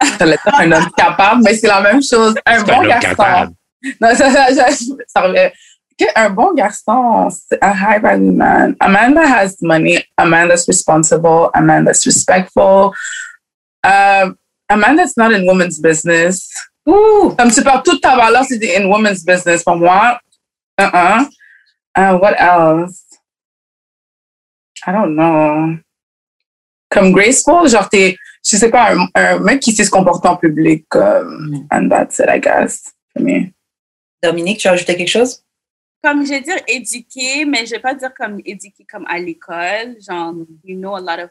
Un 0.00 0.72
homme 0.72 0.90
capable, 0.96 1.42
mais 1.44 1.54
c'est 1.54 1.66
la 1.66 1.80
même 1.80 2.02
chose. 2.02 2.34
Un 2.46 2.62
bon 2.62 2.82
un 2.82 2.86
garçon. 2.86 3.54
Non, 4.00 4.14
ça, 4.14 4.30
ça, 4.32 4.54
ça, 4.54 4.66
ça 5.06 5.20
revient. 5.22 5.50
Que 5.98 6.04
un 6.14 6.30
bon 6.30 6.54
garçon, 6.54 7.28
c'est 7.30 7.58
a 7.60 7.72
high 7.72 8.00
value 8.00 8.30
man. 8.30 8.76
A 8.78 8.88
man 8.88 9.14
that 9.14 9.26
has 9.26 9.56
money, 9.60 10.04
a 10.16 10.24
man 10.24 10.48
that's 10.48 10.68
responsible, 10.68 11.50
a 11.52 11.60
man 11.60 11.84
that's 11.84 12.06
respectful, 12.06 12.94
um, 13.82 14.36
a 14.68 14.76
man 14.76 14.94
that's 14.94 15.16
not 15.16 15.32
in 15.32 15.44
women's 15.44 15.80
business. 15.80 16.48
Ouh! 16.86 17.34
Comme 17.36 17.50
tu 17.50 17.62
parles 17.64 17.82
toute 17.82 18.00
ta 18.00 18.14
valeur, 18.14 18.44
c'est 18.44 18.62
in 18.76 18.88
women's 18.88 19.24
business. 19.24 19.64
Pour 19.64 19.76
moi, 19.76 20.20
uh-uh. 20.78 21.24
Uh, 21.94 22.18
what 22.18 22.34
else? 22.40 23.04
I 24.86 24.92
don't 24.92 25.14
know. 25.16 25.78
Comme 26.90 27.12
graceful, 27.12 27.68
genre 27.68 27.88
t'es, 27.88 28.16
je 28.44 28.56
sais 28.56 28.70
pas, 28.70 28.94
un, 28.94 29.08
un 29.14 29.38
mec 29.40 29.60
qui 29.60 29.72
sait 29.72 29.84
se 29.84 29.90
comporter 29.90 30.28
en 30.28 30.36
public. 30.36 30.86
Um, 30.94 31.66
and 31.70 31.90
that's 31.90 32.18
it, 32.20 32.28
I 32.28 32.38
guess, 32.38 32.92
for 33.12 33.20
me. 33.22 33.52
Dominique, 34.22 34.58
tu 34.60 34.68
as 34.68 34.72
ajouté 34.72 34.96
quelque 34.96 35.08
chose? 35.10 35.42
comme 36.00 36.24
je 36.24 36.30
vais 36.30 36.40
dire 36.40 36.56
éduqué, 36.68 37.44
mais 37.44 37.66
je 37.66 37.72
vais 37.72 37.80
pas 37.80 37.92
dire 37.92 38.14
comme 38.14 38.40
éduqué 38.44 38.86
comme 38.88 39.04
à 39.08 39.18
l'école, 39.18 39.96
genre 40.00 40.32
you 40.62 40.76
know 40.76 40.94
a 40.94 41.00
lot 41.00 41.18
of, 41.18 41.30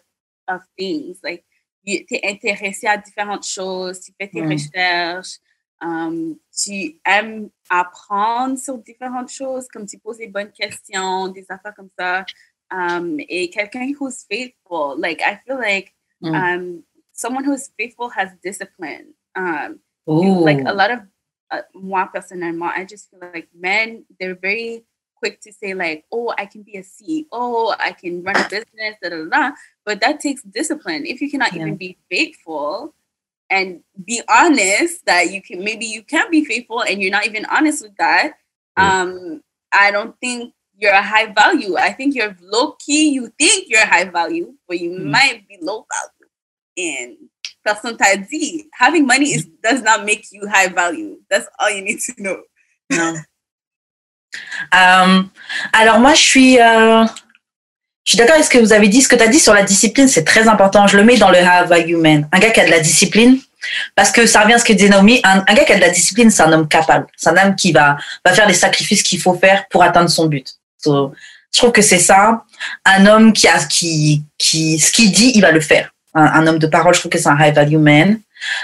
of 0.49 0.61
things, 0.77 1.17
like 1.23 1.45
tu 1.85 2.03
es 2.11 2.29
intéressé 2.29 2.85
à 2.85 2.97
différentes 2.97 3.45
choses, 3.47 4.01
tu 4.01 4.11
fais 4.19 4.27
tes 4.27 4.41
Mm. 4.41 4.51
recherches, 4.51 5.39
um, 5.81 6.39
tu 6.51 6.97
aimes 7.05 7.49
apprendre 7.69 8.57
sur 8.57 8.77
différentes 8.79 9.29
choses, 9.29 9.67
comme 9.67 9.85
tu 9.85 9.97
poses 9.99 10.17
des 10.17 10.27
bonnes 10.27 10.51
questions, 10.51 11.27
des 11.27 11.45
affaires 11.49 11.75
comme 11.75 11.89
ça, 11.97 12.25
um, 12.71 13.17
et 13.19 13.49
quelqu'un 13.49 13.91
who's 13.99 14.25
faithful, 14.29 14.95
like 14.97 15.21
I 15.21 15.37
feel 15.45 15.57
like 15.57 15.93
Mm. 16.19 16.33
um, 16.33 16.83
someone 17.13 17.43
who's 17.45 17.69
faithful 17.77 18.09
has 18.09 18.29
discipline. 18.43 19.13
Um, 19.35 19.79
Ouh. 20.07 20.43
like 20.43 20.61
a 20.65 20.73
lot 20.73 20.89
of 20.89 20.99
uh, 21.51 21.61
moi 21.75 22.07
personnellement, 22.11 22.71
I 22.75 22.85
just 22.85 23.11
feel 23.11 23.19
like 23.33 23.47
men 23.53 24.03
they're 24.19 24.33
very 24.35 24.83
quick 25.21 25.39
to 25.41 25.53
say 25.53 25.75
like, 25.75 26.05
oh, 26.11 26.33
I 26.37 26.47
can 26.47 26.63
be 26.63 26.77
a 26.77 26.81
CEO, 26.81 27.75
I 27.79 27.91
can 27.91 28.23
run 28.23 28.35
a 28.35 28.49
business, 28.49 28.95
da 29.01 29.09
da 29.09 29.17
da. 29.25 29.29
da. 29.29 29.51
But 29.85 30.01
that 30.01 30.19
takes 30.19 30.41
discipline. 30.41 31.05
If 31.05 31.21
you 31.21 31.29
cannot 31.29 31.53
Yeah. 31.53 31.61
even 31.61 31.77
be 31.77 31.97
faithful 32.09 32.95
and 33.49 33.81
be 34.05 34.21
honest 34.29 35.05
that 35.05 35.31
you 35.31 35.41
can 35.41 35.63
maybe 35.63 35.85
you 35.85 36.03
can't 36.03 36.31
be 36.31 36.43
faithful 36.45 36.81
and 36.81 37.01
you're 37.01 37.11
not 37.11 37.25
even 37.25 37.45
honest 37.45 37.83
with 37.83 37.95
that, 37.97 38.33
um, 38.75 39.41
I 39.71 39.91
don't 39.91 40.15
think 40.19 40.53
you're 40.77 40.93
a 40.93 41.01
high 41.01 41.31
value. 41.33 41.75
I 41.77 41.91
think 41.93 42.15
you're 42.15 42.35
low 42.41 42.75
key. 42.79 43.09
You 43.09 43.31
think 43.39 43.65
you're 43.67 43.85
high 43.85 44.05
value, 44.05 44.53
but 44.67 44.79
you 44.79 44.91
Mm. 44.91 45.11
might 45.11 45.47
be 45.47 45.57
low 45.61 45.85
value. 45.89 46.29
And 46.77 47.17
t'a 47.65 48.17
dit, 48.17 48.67
having 48.73 49.05
money 49.05 49.33
is, 49.33 49.45
does 49.63 49.81
not 49.81 50.05
make 50.05 50.25
you 50.31 50.47
high 50.47 50.67
value. 50.67 51.17
That's 51.29 51.47
all 51.59 51.69
you 51.69 51.81
need 51.81 51.99
to 51.99 52.13
know. 52.17 52.43
Non. 52.91 53.15
Euh, 54.73 55.23
alors 55.73 55.99
moi, 55.99 56.13
je 56.13 56.21
suis, 56.21 56.59
euh, 56.59 57.05
Je 58.07 58.11
suis 58.11 58.17
d'accord 58.19 58.35
avec 58.35 58.45
ce 58.45 58.49
que 58.49 58.57
vous 58.59 58.71
avez 58.71 58.87
dit. 58.87 59.01
Ce 59.01 59.09
que 59.09 59.17
tu 59.17 59.23
as 59.23 59.27
dit 59.27 59.39
sur 59.39 59.53
la 59.53 59.63
discipline, 59.63 60.07
c'est 60.07 60.23
très 60.23 60.47
important. 60.47 60.87
Je 60.87 60.95
le 60.95 61.03
mets 61.03 61.17
dans 61.17 61.29
le 61.29 61.39
have 61.39 61.67
value 61.67 61.97
man. 61.97 62.25
Un 62.31 62.39
gars 62.39 62.51
qui 62.51 62.61
a 62.61 62.65
de 62.65 62.71
la 62.71 62.79
discipline, 62.79 63.37
parce 63.95 64.11
que 64.11 64.25
ça 64.25 64.43
revient 64.43 64.53
à 64.53 64.59
ce 64.59 64.63
que 64.63 64.71
disait 64.71 64.87
Naomi, 64.87 65.19
un, 65.25 65.43
un 65.45 65.53
gars 65.53 65.65
qui 65.65 65.73
a 65.73 65.75
de 65.75 65.81
la 65.81 65.89
discipline, 65.89 66.31
c'est 66.31 66.41
un 66.41 66.53
homme 66.53 66.69
capable. 66.69 67.07
C'est 67.17 67.29
un 67.31 67.35
homme 67.35 67.55
qui 67.57 67.73
va, 67.73 67.97
va 68.23 68.31
faire 68.31 68.47
les 68.47 68.53
sacrifices 68.53 69.03
qu'il 69.03 69.19
faut 69.19 69.33
faire 69.33 69.65
pour 69.69 69.83
atteindre 69.83 70.09
son 70.09 70.27
but. 70.27 70.47
So, 70.81 71.11
je 71.53 71.59
trouve 71.59 71.73
que 71.73 71.81
c'est 71.81 71.99
ça. 71.99 72.45
Un 72.85 73.07
homme 73.07 73.33
qui 73.33 73.49
a, 73.49 73.59
qui, 73.65 74.23
qui, 74.37 74.79
ce 74.79 74.93
qu'il 74.93 75.11
dit, 75.11 75.33
il 75.35 75.41
va 75.41 75.51
le 75.51 75.59
faire. 75.59 75.91
Un, 76.13 76.27
un 76.27 76.47
homme 76.47 76.59
de 76.59 76.67
parole, 76.67 76.93
je 76.93 77.01
trouve 77.01 77.11
que 77.11 77.17
c'est 77.19 77.27
un 77.27 77.37
high 77.37 77.53
value 77.53 77.75
man. 77.75 78.21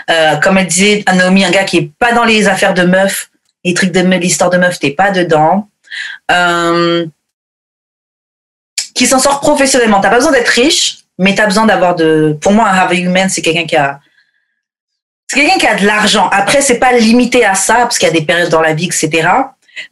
Euh, 0.10 0.38
comme 0.38 0.58
elle 0.58 0.68
disait, 0.68 1.04
Naomi, 1.14 1.44
un 1.44 1.52
gars 1.52 1.66
qui 1.66 1.80
est 1.80 1.92
pas 2.00 2.14
dans 2.14 2.24
les 2.24 2.48
affaires 2.48 2.74
de 2.74 2.84
meufs, 2.84 3.30
les 3.66 3.74
trucs 3.74 3.92
de 3.92 4.00
l'histoire 4.00 4.52
de 4.52 4.58
meufs, 4.58 4.80
t'es 4.80 4.92
pas 4.92 5.12
dedans. 5.12 5.68
Euh, 6.32 7.06
qui 8.94 9.08
s'en 9.08 9.20
sort 9.20 9.40
professionnellement. 9.40 10.00
T'as 10.02 10.10
pas 10.10 10.18
besoin 10.18 10.32
d'être 10.32 10.48
riche, 10.50 11.00
mais 11.18 11.36
t'as 11.36 11.46
besoin 11.46 11.66
d'avoir 11.66 11.96
de. 11.96 12.38
Pour 12.42 12.52
moi, 12.52 12.68
un 12.70 12.76
high 12.84 12.90
value 12.90 13.10
man, 13.10 13.30
c'est 13.30 13.42
quelqu'un 13.42 13.66
qui 13.66 13.76
a. 13.76 14.00
C'est 15.28 15.40
quelqu'un 15.40 15.58
qui 15.58 15.68
a 15.68 15.76
de 15.76 15.86
l'argent. 15.86 16.30
Après, 16.32 16.62
c'est 16.62 16.78
pas 16.80 16.92
limité 16.94 17.44
à 17.46 17.56
ça, 17.56 17.76
parce 17.76 17.98
qu'il 17.98 18.08
y 18.08 18.12
a 18.12 18.14
des 18.14 18.26
périodes 18.26 18.50
dans 18.50 18.62
la 18.62 18.74
vie, 18.74 18.86
etc. 18.86 19.28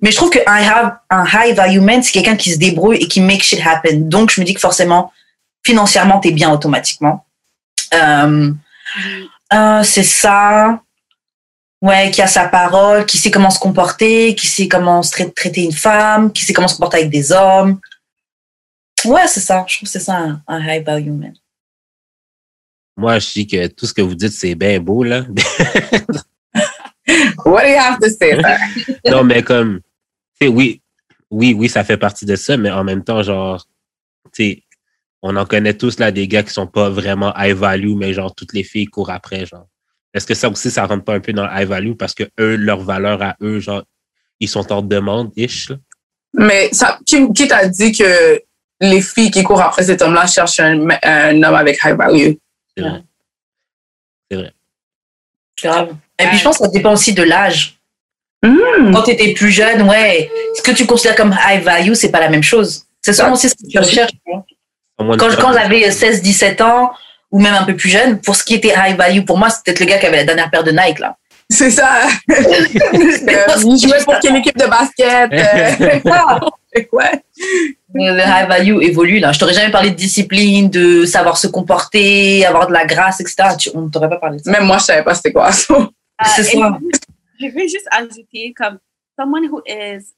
Mais 0.01 0.11
je 0.11 0.15
trouve 0.15 0.29
qu'un 0.29 0.43
have- 0.45 0.97
un 1.09 1.25
high 1.25 1.55
value 1.55 1.79
man, 1.79 2.03
c'est 2.03 2.11
quelqu'un 2.11 2.35
qui 2.35 2.51
se 2.53 2.59
débrouille 2.59 2.97
et 2.97 3.07
qui 3.07 3.21
make 3.21 3.41
shit 3.43 3.59
happen. 3.65 4.01
Donc, 4.07 4.29
je 4.31 4.39
me 4.39 4.45
dis 4.45 4.53
que 4.53 4.59
forcément, 4.59 5.11
financièrement, 5.65 6.19
t'es 6.19 6.31
bien 6.31 6.51
automatiquement. 6.51 7.25
Euh, 7.95 8.51
euh, 9.53 9.83
c'est 9.83 10.03
ça. 10.03 10.79
Ouais, 11.81 12.11
qui 12.11 12.21
a 12.21 12.27
sa 12.27 12.45
parole, 12.47 13.07
qui 13.07 13.17
sait 13.17 13.31
comment 13.31 13.49
se 13.49 13.57
comporter, 13.57 14.35
qui 14.35 14.45
sait 14.45 14.67
comment 14.67 15.01
se 15.01 15.09
trai- 15.09 15.31
traiter 15.33 15.63
une 15.63 15.71
femme, 15.71 16.31
qui 16.31 16.45
sait 16.45 16.53
comment 16.53 16.67
se 16.67 16.75
comporter 16.75 16.97
avec 16.97 17.09
des 17.09 17.31
hommes. 17.31 17.79
Ouais, 19.05 19.27
c'est 19.27 19.39
ça. 19.39 19.65
Je 19.67 19.77
trouve 19.77 19.87
que 19.87 19.91
c'est 19.91 19.99
ça 19.99 20.17
un, 20.17 20.41
un 20.47 20.59
high 20.59 20.85
value 20.85 21.11
man. 21.11 21.33
Moi, 22.97 23.19
je 23.19 23.31
dis 23.31 23.47
que 23.47 23.67
tout 23.67 23.85
ce 23.85 23.93
que 23.93 24.01
vous 24.01 24.15
dites, 24.15 24.33
c'est 24.33 24.55
bien 24.55 24.79
beau, 24.79 25.03
là. 25.03 25.25
What 27.45 27.63
do 27.63 27.67
you 27.67 27.77
have 27.77 27.99
to 27.99 28.09
say, 28.09 28.35
sir? 28.35 28.57
non, 29.11 29.23
mais 29.23 29.43
comme, 29.43 29.79
tu 30.39 30.45
sais, 30.45 30.47
oui, 30.47 30.81
oui, 31.29 31.55
oui, 31.57 31.69
ça 31.69 31.83
fait 31.83 31.97
partie 31.97 32.25
de 32.25 32.35
ça, 32.35 32.57
mais 32.57 32.69
en 32.69 32.83
même 32.83 33.03
temps, 33.03 33.23
genre, 33.23 33.65
tu 34.33 34.43
sais, 34.43 34.63
on 35.21 35.35
en 35.35 35.45
connaît 35.45 35.73
tous, 35.73 35.99
là, 35.99 36.11
des 36.11 36.27
gars 36.27 36.43
qui 36.43 36.53
sont 36.53 36.67
pas 36.67 36.89
vraiment 36.89 37.33
high 37.37 37.55
value, 37.55 37.95
mais 37.95 38.13
genre, 38.13 38.35
toutes 38.35 38.53
les 38.53 38.63
filles 38.63 38.85
courent 38.85 39.09
après, 39.09 39.45
genre. 39.45 39.67
Est-ce 40.13 40.27
que 40.27 40.33
ça 40.33 40.49
aussi, 40.49 40.69
ça 40.69 40.85
rentre 40.85 41.05
pas 41.05 41.15
un 41.15 41.21
peu 41.21 41.31
dans 41.31 41.47
le 41.47 41.51
high 41.53 41.67
value 41.67 41.93
parce 41.93 42.13
que 42.13 42.23
eux, 42.39 42.55
leur 42.55 42.81
valeur 42.81 43.21
à 43.21 43.35
eux, 43.41 43.59
genre, 43.59 43.83
ils 44.39 44.49
sont 44.49 44.71
en 44.71 44.81
demande, 44.81 45.31
ish, 45.35 45.69
là? 45.69 45.77
Mais 46.33 46.69
ça, 46.71 46.99
qui, 47.05 47.31
qui 47.33 47.47
t'a 47.47 47.67
dit 47.67 47.91
que 47.91 48.41
les 48.81 49.01
filles 49.01 49.31
qui 49.31 49.43
courent 49.43 49.61
après 49.61 49.83
cet 49.83 50.01
homme-là 50.01 50.27
cherchent 50.27 50.59
un, 50.59 50.87
un 51.03 51.43
homme 51.43 51.55
avec 51.55 51.79
high 51.83 51.95
value? 51.95 52.33
C'est 52.75 52.83
vrai. 52.83 53.03
C'est 54.29 54.37
vrai. 54.37 54.53
Grave. 55.61 55.95
Et 56.19 56.25
puis, 56.27 56.37
je 56.37 56.43
pense 56.43 56.57
que 56.57 56.65
ça 56.65 56.71
dépend 56.71 56.93
aussi 56.93 57.13
de 57.13 57.23
l'âge. 57.23 57.77
Hmm. 58.43 58.91
Quand 58.91 59.03
tu 59.03 59.11
étais 59.11 59.33
plus 59.33 59.51
jeune, 59.51 59.83
ouais, 59.83 60.31
ce 60.55 60.61
que 60.63 60.71
tu 60.71 60.85
considères 60.85 61.15
comme 61.15 61.35
high 61.47 61.61
value, 61.61 61.93
c'est 61.93 62.09
pas 62.09 62.19
la 62.19 62.29
même 62.29 62.43
chose. 62.43 62.85
C'est 63.01 63.13
sûrement 63.13 63.33
aussi 63.33 63.49
ce 63.49 63.55
que 63.55 63.67
tu 63.69 63.77
recherches. 63.77 64.11
Moins, 64.99 65.17
Quand, 65.17 65.29
quand 65.39 65.53
j'avais 65.53 65.89
16-17 65.89 66.63
ans, 66.63 66.91
ou 67.31 67.39
même 67.39 67.53
un 67.53 67.63
peu 67.63 67.75
plus 67.75 67.89
jeune, 67.89 68.19
pour 68.19 68.35
ce 68.35 68.43
qui 68.43 68.55
était 68.55 68.73
high 68.75 68.97
value, 68.97 69.23
pour 69.23 69.37
moi, 69.37 69.49
c'était 69.49 69.73
peut-être 69.73 69.79
le 69.79 69.85
gars 69.85 69.97
qui 69.99 70.05
avait 70.07 70.17
la 70.17 70.23
dernière 70.25 70.49
paire 70.49 70.63
de 70.63 70.71
Nike, 70.71 70.99
là. 70.99 71.17
C'est 71.49 71.71
ça. 71.71 72.07
Il 72.29 73.77
jouait 73.77 74.03
pour 74.03 74.17
quelle 74.19 74.37
équipe 74.37 74.57
de 74.57 74.65
basket? 74.65 75.31
Euh, 76.73 76.83
ouais. 76.93 77.21
Le 77.93 78.19
high 78.19 78.47
value 78.47 78.81
évolue, 78.81 79.19
là. 79.19 79.31
Je 79.31 79.39
t'aurais 79.39 79.53
jamais 79.53 79.71
parlé 79.71 79.91
de 79.91 79.95
discipline, 79.95 80.69
de 80.69 81.05
savoir 81.05 81.37
se 81.37 81.47
comporter, 81.47 82.45
avoir 82.45 82.67
de 82.67 82.73
la 82.73 82.85
grâce, 82.85 83.19
etc. 83.19 83.55
Tu- 83.57 83.69
on 83.73 83.81
ne 83.81 83.89
t'aurait 83.89 84.09
pas 84.09 84.17
parlé 84.17 84.37
de 84.37 84.43
ça. 84.43 84.51
Même 84.51 84.65
moi, 84.65 84.77
je 84.77 84.85
savais 84.85 85.03
pas 85.03 85.13
c'était 85.13 85.33
quoi. 85.33 85.51
C'est 86.25 86.41
et 86.41 86.43
ça. 86.43 86.77
Je 87.39 87.47
veux 87.47 87.67
juste 87.67 87.87
ajouter 87.91 88.53
comme 88.55 88.79
someone 89.17 89.45
who 89.45 89.61
is 89.65 90.13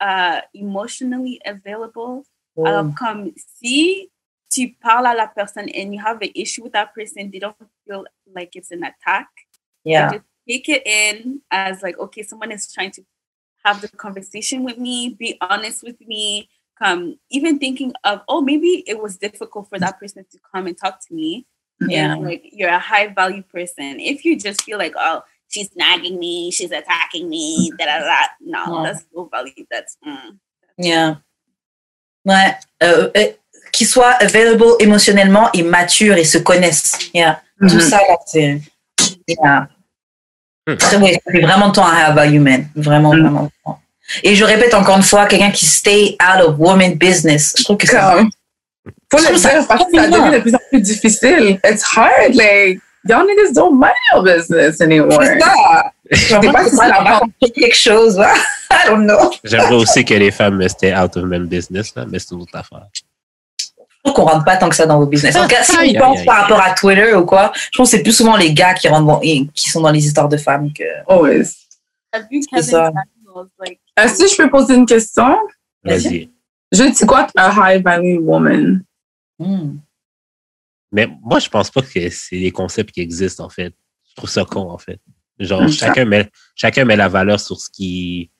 uh, 0.00 0.40
emotionally 0.54 1.40
available. 1.44 2.22
Oh. 2.56 2.66
Alors 2.66 2.86
comme 2.96 3.32
si 3.60 4.10
tu 4.50 4.76
parles 4.80 5.06
à 5.06 5.14
la 5.14 5.28
personne 5.28 5.68
and 5.74 5.92
you 5.92 6.00
have 6.04 6.18
an 6.22 6.30
issue 6.34 6.62
with 6.62 6.72
that 6.72 6.92
person, 6.94 7.30
they 7.30 7.38
don't 7.38 7.56
feel 7.86 8.04
like 8.34 8.54
it's 8.56 8.70
an 8.70 8.82
attack. 8.82 9.28
Yeah. 9.84 10.10
Just 10.10 10.24
take 10.48 10.68
it 10.68 10.82
in 10.86 11.40
as 11.50 11.82
like, 11.82 11.98
okay, 11.98 12.22
someone 12.22 12.52
is 12.52 12.72
trying 12.72 12.90
to 12.92 13.02
have 13.64 13.80
the 13.80 13.88
conversation 13.88 14.64
with 14.64 14.78
me, 14.78 15.16
be 15.18 15.36
honest 15.40 15.82
with 15.82 16.00
me. 16.06 16.48
Come, 16.82 17.18
even 17.30 17.58
thinking 17.58 17.92
of, 18.04 18.20
oh, 18.28 18.40
maybe 18.40 18.82
it 18.86 19.00
was 19.02 19.16
difficult 19.18 19.68
for 19.68 19.78
that 19.78 19.98
person 20.00 20.24
to 20.32 20.38
come 20.54 20.66
and 20.66 20.76
talk 20.78 20.98
to 21.08 21.14
me. 21.14 21.46
Yeah. 21.80 22.12
And 22.12 22.24
like 22.24 22.42
you're 22.52 22.70
a 22.70 22.78
high 22.78 23.08
value 23.08 23.42
person. 23.42 24.00
If 24.00 24.24
you 24.24 24.38
just 24.38 24.62
feel 24.62 24.78
like, 24.78 24.94
oh, 24.98 25.22
she's 25.48 25.70
nagging 25.76 26.18
me, 26.18 26.50
she's 26.50 26.70
attacking 26.70 27.28
me, 27.28 27.70
da 27.78 27.84
da 27.86 27.98
da, 28.00 28.16
no, 28.40 28.58
Yeah. 28.82 28.92
that's 28.92 29.04
low 29.14 29.28
value. 29.30 29.64
That's 29.70 29.96
mm. 30.06 30.38
Yeah. 30.78 31.16
Ouais. 32.26 32.54
Euh, 32.82 33.10
euh, 33.16 33.32
qu'ils 33.72 33.86
soient 33.86 34.14
available 34.22 34.76
émotionnellement 34.80 35.50
et 35.52 35.62
matures 35.62 36.16
et 36.16 36.24
se 36.24 36.38
connaissent. 36.38 37.10
Yeah. 37.14 37.42
Tout 37.60 37.74
Mhm. 37.74 37.80
ça, 37.80 37.98
là, 37.98 38.16
c'est. 38.26 38.60
Yeah. 39.28 39.68
Très- 40.78 40.96
ouais, 40.98 41.20
ça 41.24 41.32
fait 41.32 41.40
vraiment 41.40 41.68
de 41.68 41.74
toi 41.74 41.86
un 41.90 42.08
high 42.10 42.14
value 42.14 42.40
man. 42.40 42.68
Vraiment, 42.74 43.12
Mhm. 43.12 43.20
vraiment. 43.22 43.42
de 43.44 43.50
toi. 43.64 43.78
Et 44.22 44.34
je 44.34 44.44
répète 44.44 44.74
encore 44.74 44.96
une 44.96 45.02
fois, 45.02 45.26
quelqu'un 45.26 45.50
qui 45.50 45.66
stay 45.66 46.16
out 46.22 46.42
of 46.44 46.56
woman 46.58 46.94
business. 46.94 47.54
Je 47.58 47.64
trouve 47.64 47.76
que 47.76 47.86
c'est. 47.86 47.96
Comme, 47.98 48.30
faut 49.12 49.18
le 49.18 49.38
dire 49.38 49.66
parce 49.68 49.84
que 49.84 49.96
ça 49.96 50.06
devient 50.08 50.36
de 50.36 50.38
plus 50.40 50.54
en 50.54 50.58
plus 50.70 50.80
difficile. 50.80 51.60
It's 51.64 51.84
hard. 51.96 52.34
Like, 52.34 52.80
y'all 53.08 53.26
niggas 53.26 53.52
don't 53.54 53.74
mind 53.74 53.92
your 54.12 54.22
business 54.22 54.80
anymore. 54.80 55.20
C'est 55.22 55.38
ça. 55.40 55.92
Je 56.10 56.16
sais 56.40 56.52
pas 56.52 56.64
si 56.68 56.76
c'est 57.42 57.50
quelque 57.50 57.76
chose. 57.76 58.18
hein. 58.18 58.32
I 58.72 58.86
don't 58.88 59.04
know. 59.06 59.30
J'aimerais 59.44 59.74
aussi 59.74 60.04
que 60.04 60.14
les 60.14 60.30
femmes 60.30 60.58
restaient 60.60 60.96
out 60.96 61.16
of 61.16 61.24
même 61.24 61.46
business, 61.46 61.92
là, 61.94 62.04
mais 62.08 62.18
c'est 62.18 62.32
une 62.34 62.42
autre 62.42 62.56
affaire. 62.56 62.86
Je 63.58 64.10
trouve 64.10 64.14
qu'on 64.14 64.30
rentre 64.30 64.44
pas 64.44 64.56
tant 64.56 64.68
que 64.68 64.74
ça 64.76 64.86
dans 64.86 64.98
vos 64.98 65.06
business. 65.06 65.36
En 65.36 65.42
tout 65.42 65.48
cas, 65.48 65.62
si 65.62 65.76
Aïe, 65.76 65.96
on 65.96 66.00
pense 66.14 66.24
par 66.24 66.42
rapport 66.42 66.60
à 66.60 66.70
Twitter 66.72 67.12
ou 67.14 67.24
quoi, 67.26 67.52
je 67.70 67.76
pense 67.76 67.90
que 67.90 67.96
c'est 67.98 68.02
plus 68.02 68.12
souvent 68.16 68.36
les 68.36 68.52
gars 68.54 68.74
qui 68.74 68.88
rentrent 68.88 69.06
dans- 69.06 69.20
qui 69.20 69.70
sont 69.70 69.80
dans 69.82 69.90
les 69.90 70.04
histoires 70.06 70.28
de 70.28 70.36
femmes 70.38 70.72
que. 70.72 70.84
Always. 71.08 71.50
Have 72.12 72.24
you 72.30 72.40
C'est 72.42 72.56
Kevin 72.56 72.62
ça. 72.70 72.84
Samuels 72.86 73.48
like 73.60 73.78
Est-ce 74.04 74.22
que 74.22 74.28
je 74.28 74.36
peux 74.36 74.50
poser 74.50 74.74
une 74.74 74.86
question? 74.86 75.36
Vas-y. 75.84 76.30
Je 76.72 76.84
dis 76.84 77.06
quoi, 77.06 77.26
a 77.36 77.74
high 77.74 77.82
value 77.82 78.18
woman? 78.20 78.84
Hmm. 79.38 79.78
Mais 80.92 81.08
moi, 81.22 81.38
je 81.38 81.48
pense 81.48 81.70
pas 81.70 81.82
que 81.82 82.10
c'est 82.10 82.38
des 82.38 82.50
concepts 82.50 82.92
qui 82.92 83.00
existent, 83.00 83.44
en 83.44 83.48
fait. 83.48 83.74
Je 84.08 84.14
trouve 84.16 84.30
ça 84.30 84.44
con, 84.44 84.70
en 84.70 84.78
fait. 84.78 85.00
Genre, 85.38 85.68
chacun 85.68 86.04
met, 86.04 86.28
chacun 86.54 86.84
met 86.84 86.96
la 86.96 87.08
valeur 87.08 87.40
sur 87.40 87.58
ce 87.60 87.70
qui, 87.70 88.30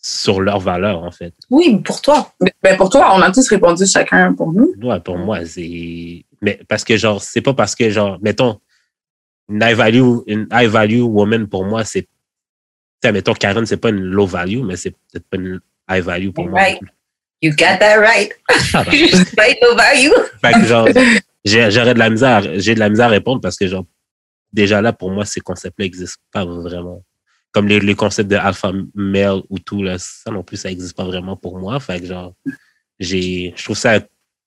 sur 0.00 0.40
leur 0.40 0.60
valeur, 0.60 1.02
en 1.02 1.10
fait. 1.10 1.34
Oui, 1.50 1.80
pour 1.84 2.00
toi. 2.00 2.32
Ben, 2.62 2.76
pour 2.76 2.88
toi, 2.88 3.14
on 3.14 3.20
a 3.20 3.30
tous 3.30 3.48
répondu 3.48 3.84
chacun 3.86 4.32
pour 4.32 4.52
nous. 4.52 4.72
Ouais, 4.82 5.00
pour 5.00 5.18
moi, 5.18 5.44
c'est, 5.44 6.24
mais 6.40 6.60
parce 6.68 6.84
que, 6.84 6.96
genre, 6.96 7.22
c'est 7.22 7.42
pas 7.42 7.54
parce 7.54 7.74
que, 7.74 7.90
genre, 7.90 8.18
mettons, 8.22 8.60
une 9.48 9.62
high 9.62 9.76
value, 9.76 10.18
une 10.26 10.46
high 10.52 10.68
value 10.68 11.00
woman, 11.00 11.46
pour 11.48 11.64
moi, 11.64 11.84
c'est, 11.84 12.08
mettons, 13.04 13.34
Karen, 13.34 13.64
c'est 13.66 13.76
pas 13.76 13.90
une 13.90 14.00
low 14.02 14.26
value, 14.26 14.62
mais 14.62 14.76
c'est 14.76 14.90
peut-être 14.90 15.26
pas 15.28 15.36
une 15.36 15.60
high 15.90 16.02
value 16.02 16.30
pour 16.30 16.48
moi. 16.48 16.60
Right. 16.60 16.80
You 17.40 17.52
got 17.52 17.78
that 17.78 17.98
right. 18.00 18.32
Ah, 18.74 18.82
ben. 18.84 18.90
right 19.38 19.58
no 19.62 19.76
value. 19.76 20.10
Fait 20.42 20.52
que 20.54 20.64
genre, 20.66 20.88
j'ai- 21.44 21.70
j'aurais 21.70 21.94
de 21.94 21.98
la 22.00 22.10
misère, 22.10 22.42
j'ai 22.56 22.74
de 22.74 22.80
la 22.80 22.88
misère 22.88 23.06
à 23.06 23.10
répondre 23.10 23.40
parce 23.40 23.56
que 23.56 23.66
genre, 23.68 23.84
déjà 24.52 24.82
là, 24.82 24.92
pour 24.92 25.10
moi, 25.12 25.24
ces 25.24 25.40
concepts-là 25.40 25.84
n'existent 25.84 26.22
pas 26.32 26.44
vraiment. 26.44 27.02
Comme 27.52 27.68
les, 27.68 27.80
les 27.80 27.94
concepts 27.94 28.28
de 28.30 28.36
alpha 28.36 28.72
male 28.94 29.40
ou 29.48 29.58
tout, 29.58 29.82
là, 29.82 29.96
ça 29.98 30.30
non 30.30 30.42
plus, 30.42 30.56
ça 30.56 30.68
n'existe 30.68 30.96
pas 30.96 31.04
vraiment 31.04 31.36
pour 31.36 31.58
moi. 31.58 31.78
Fait 31.80 32.00
que 32.00 32.06
genre, 32.06 32.34
j'ai, 32.98 33.54
je 33.56 33.64
trouve 33.64 33.76
ça, 33.76 34.00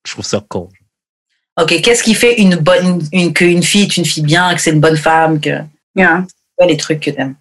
je 0.05 0.11
trouve 0.11 0.25
ça 0.25 0.43
con. 0.47 0.69
Ok, 1.59 1.81
qu'est-ce 1.81 2.03
qui 2.03 2.13
fait 2.13 2.39
une 2.39 2.55
bonne, 2.57 3.01
une, 3.11 3.33
qu'une 3.33 3.63
fille 3.63 3.83
est 3.83 3.97
une 3.97 4.05
fille 4.05 4.23
bien, 4.23 4.53
que 4.53 4.61
c'est 4.61 4.71
une 4.71 4.79
bonne 4.79 4.97
femme, 4.97 5.39
que. 5.39 5.61
Yeah. 5.95 6.25
Quoi 6.57 6.67
les 6.67 6.77
trucs 6.77 6.99
que 6.99 7.11
t'aimes? 7.11 7.35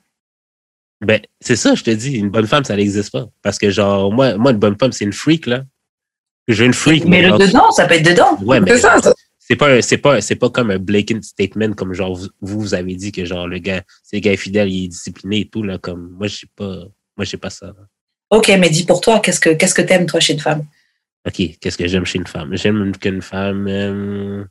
Ben, 1.03 1.21
c'est 1.41 1.57
ça, 1.57 1.75
je 1.75 1.83
te 1.83 1.91
dis, 1.91 2.17
une 2.17 2.29
bonne 2.29 2.47
femme, 2.47 2.65
ça 2.65 2.77
n'existe 2.77 3.11
pas. 3.11 3.27
Parce 3.43 3.59
que 3.59 3.71
genre, 3.71 4.13
moi, 4.13 4.37
moi, 4.37 4.51
une 4.53 4.59
bonne 4.59 4.77
femme, 4.79 4.93
c'est 4.93 5.05
une 5.05 5.13
freak, 5.13 5.47
là. 5.47 5.65
Veux 6.49 6.65
une 6.65 6.75
freak, 6.75 7.05
Mais 7.05 7.23
le 7.23 7.29
genre, 7.29 7.39
dedans, 7.39 7.71
ça 7.71 7.87
peut 7.87 7.95
être 7.95 8.05
dedans. 8.05 8.37
Ouais, 8.43 8.61
mais 8.61 8.73
C'est 8.73 8.79
ça, 8.81 9.01
ça. 9.01 9.15
c'est 9.39 9.57
pas 9.57 9.81
c'est 9.83 9.99
pas 9.99 10.21
c'est 10.21 10.35
pas 10.37 10.51
comme 10.51 10.71
un 10.71 10.79
blatant 10.79 11.23
statement 11.23 11.73
comme 11.75 11.93
genre 11.95 12.15
vous, 12.17 12.29
vous 12.41 12.75
avez 12.75 12.95
dit 12.97 13.13
que 13.13 13.25
genre 13.25 13.47
le 13.49 13.59
gars 13.59 13.83
c'est 14.03 14.17
le 14.17 14.21
gars 14.21 14.33
est 14.33 14.37
fidèle 14.37 14.69
il 14.69 14.85
est 14.85 14.89
discipliné 14.89 15.41
et 15.41 15.49
tout 15.49 15.63
là 15.63 15.79
comme 15.79 16.11
moi 16.19 16.27
je 16.29 16.47
pas 16.57 16.65
moi 17.17 17.25
je 17.25 17.31
sais 17.31 17.37
pas 17.37 17.51
ça 17.51 17.67
là. 17.67 17.87
Ok, 18.31 18.49
mais 18.61 18.69
dis 18.71 18.85
pour 18.85 19.01
toi, 19.01 19.19
qu'est-ce 19.21 19.41
que, 19.41 19.51
qu'est-ce 19.51 19.75
que 19.75 19.83
t'aimes, 19.83 20.07
toi, 20.07 20.21
chez 20.21 20.35
une 20.35 20.41
femme? 20.41 20.65
ok 21.27 21.59
qu'est-ce 21.61 21.77
que 21.79 21.87
j'aime 21.87 22.05
chez 22.07 22.19
une 22.19 22.27
femme? 22.27 22.57
J'aime 22.57 22.97
qu'une 22.97 23.23
femme 23.23 23.67
euh, 23.69 24.45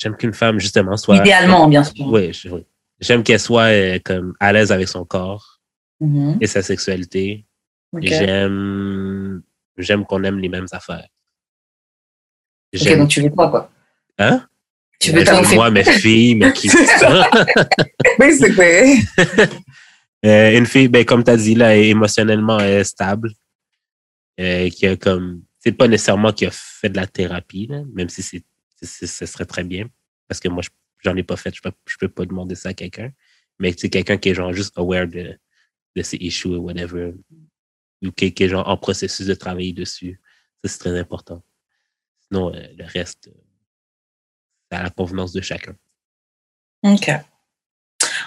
j'aime 0.00 0.16
qu'une 0.16 0.34
femme 0.34 0.58
justement 0.60 0.96
soit 0.96 1.16
Idéalement, 1.16 1.66
bien 1.68 1.82
sûr. 1.84 2.06
oui 2.12 2.30
oui. 2.52 2.64
J'aime 3.00 3.22
qu'elle 3.22 3.40
soit 3.40 3.70
euh, 3.72 3.98
comme 4.04 4.34
à 4.40 4.52
l'aise 4.52 4.72
avec 4.72 4.88
son 4.88 5.04
corps 5.04 5.60
Mhm. 6.00 6.38
et 6.40 6.46
sa 6.46 6.62
sexualité 6.62 7.44
j'aime 8.02 9.42
j'aime 9.76 10.04
qu'on 10.06 10.22
aime 10.24 10.38
les 10.38 10.48
mêmes 10.48 10.66
affaires 10.72 11.08
Ok, 12.74 12.96
donc 12.98 13.08
tu 13.08 13.22
veux 13.22 13.30
quoi, 13.30 13.48
quoi? 13.50 13.70
Hein? 14.18 14.46
Tu 15.00 15.10
veux 15.12 15.24
t'en 15.24 15.42
Moi, 15.54 15.70
mes 15.70 15.84
filles, 15.84 16.34
mais 16.34 16.52
qui. 16.52 16.68
Basically. 18.18 19.00
Euh, 20.26 20.58
une 20.58 20.66
fille, 20.66 20.88
ben, 20.88 21.04
comme 21.04 21.22
tu 21.22 21.30
as 21.30 21.36
dit, 21.36 21.54
là, 21.54 21.76
est 21.76 21.86
émotionnellement 21.88 22.58
euh, 22.58 22.82
stable. 22.82 23.30
Euh, 24.40 24.68
qui 24.70 24.86
a 24.86 24.96
comme. 24.96 25.42
C'est 25.60 25.72
pas 25.72 25.86
nécessairement 25.88 26.32
qui 26.32 26.46
a 26.46 26.50
fait 26.52 26.88
de 26.88 26.96
la 26.96 27.06
thérapie, 27.06 27.68
là, 27.68 27.82
même 27.94 28.08
si 28.08 28.22
c'est, 28.22 28.42
c'est- 28.82 29.06
ce 29.06 29.26
serait 29.26 29.44
très 29.46 29.64
bien. 29.64 29.86
Parce 30.28 30.40
que 30.40 30.48
moi, 30.48 30.62
je- 30.62 30.68
j'en 30.98 31.16
ai 31.16 31.22
pas 31.22 31.36
fait, 31.36 31.54
je 31.54 31.62
peux, 31.62 31.72
je 31.86 31.96
peux 31.96 32.08
pas 32.08 32.24
demander 32.24 32.54
ça 32.54 32.70
à 32.70 32.74
quelqu'un. 32.74 33.10
Mais 33.58 33.74
c'est 33.76 33.90
quelqu'un 33.90 34.16
qui 34.16 34.30
est 34.30 34.34
genre 34.34 34.52
juste 34.52 34.76
aware 34.78 35.08
de, 35.08 35.38
de 35.96 36.02
ses 36.02 36.16
issues 36.18 36.48
ou 36.48 36.66
whatever. 36.66 37.14
Ou 38.04 38.12
qui, 38.12 38.32
qui 38.32 38.44
est 38.44 38.48
genre 38.48 38.68
en 38.68 38.76
processus 38.76 39.26
de 39.26 39.34
travailler 39.34 39.72
dessus. 39.72 40.20
Ça, 40.64 40.70
c'est 40.70 40.78
très 40.78 40.98
important. 40.98 41.42
Sinon, 42.28 42.54
euh, 42.54 42.66
le 42.76 42.84
reste, 42.84 43.28
euh, 43.28 43.40
c'est 44.70 44.78
à 44.78 44.82
la 44.84 44.90
convenance 44.90 45.32
de 45.32 45.40
chacun. 45.40 45.74
Ok. 46.84 47.10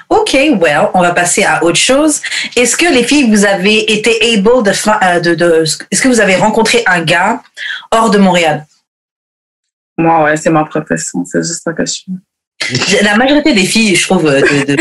Ok, 0.09 0.33
well, 0.33 0.89
on 0.93 1.01
va 1.01 1.13
passer 1.13 1.43
à 1.43 1.63
autre 1.63 1.77
chose. 1.77 2.21
Est-ce 2.57 2.75
que 2.75 2.93
les 2.93 3.03
filles, 3.03 3.29
vous 3.29 3.45
avez 3.45 3.93
été 3.93 4.33
able 4.33 4.63
de, 4.63 4.71
euh, 4.71 5.19
de, 5.21 5.35
de 5.35 5.63
est-ce 5.89 6.01
que 6.01 6.07
vous 6.09 6.19
avez 6.19 6.35
rencontré 6.35 6.83
un 6.85 7.01
gars 7.03 7.41
hors 7.91 8.09
de 8.09 8.17
Montréal? 8.17 8.65
Moi, 9.97 10.23
ouais, 10.23 10.37
c'est 10.37 10.49
ma 10.49 10.65
profession. 10.65 11.23
C'est 11.23 11.41
juste 11.43 11.63
ça 11.63 11.73
que 11.73 11.85
je 11.85 12.01
fais. 12.05 12.11
La 13.03 13.17
majorité 13.17 13.53
des 13.53 13.65
filles, 13.65 13.95
je 13.95 14.07
trouve, 14.07 14.23
de, 14.23 14.65
de 14.65 14.75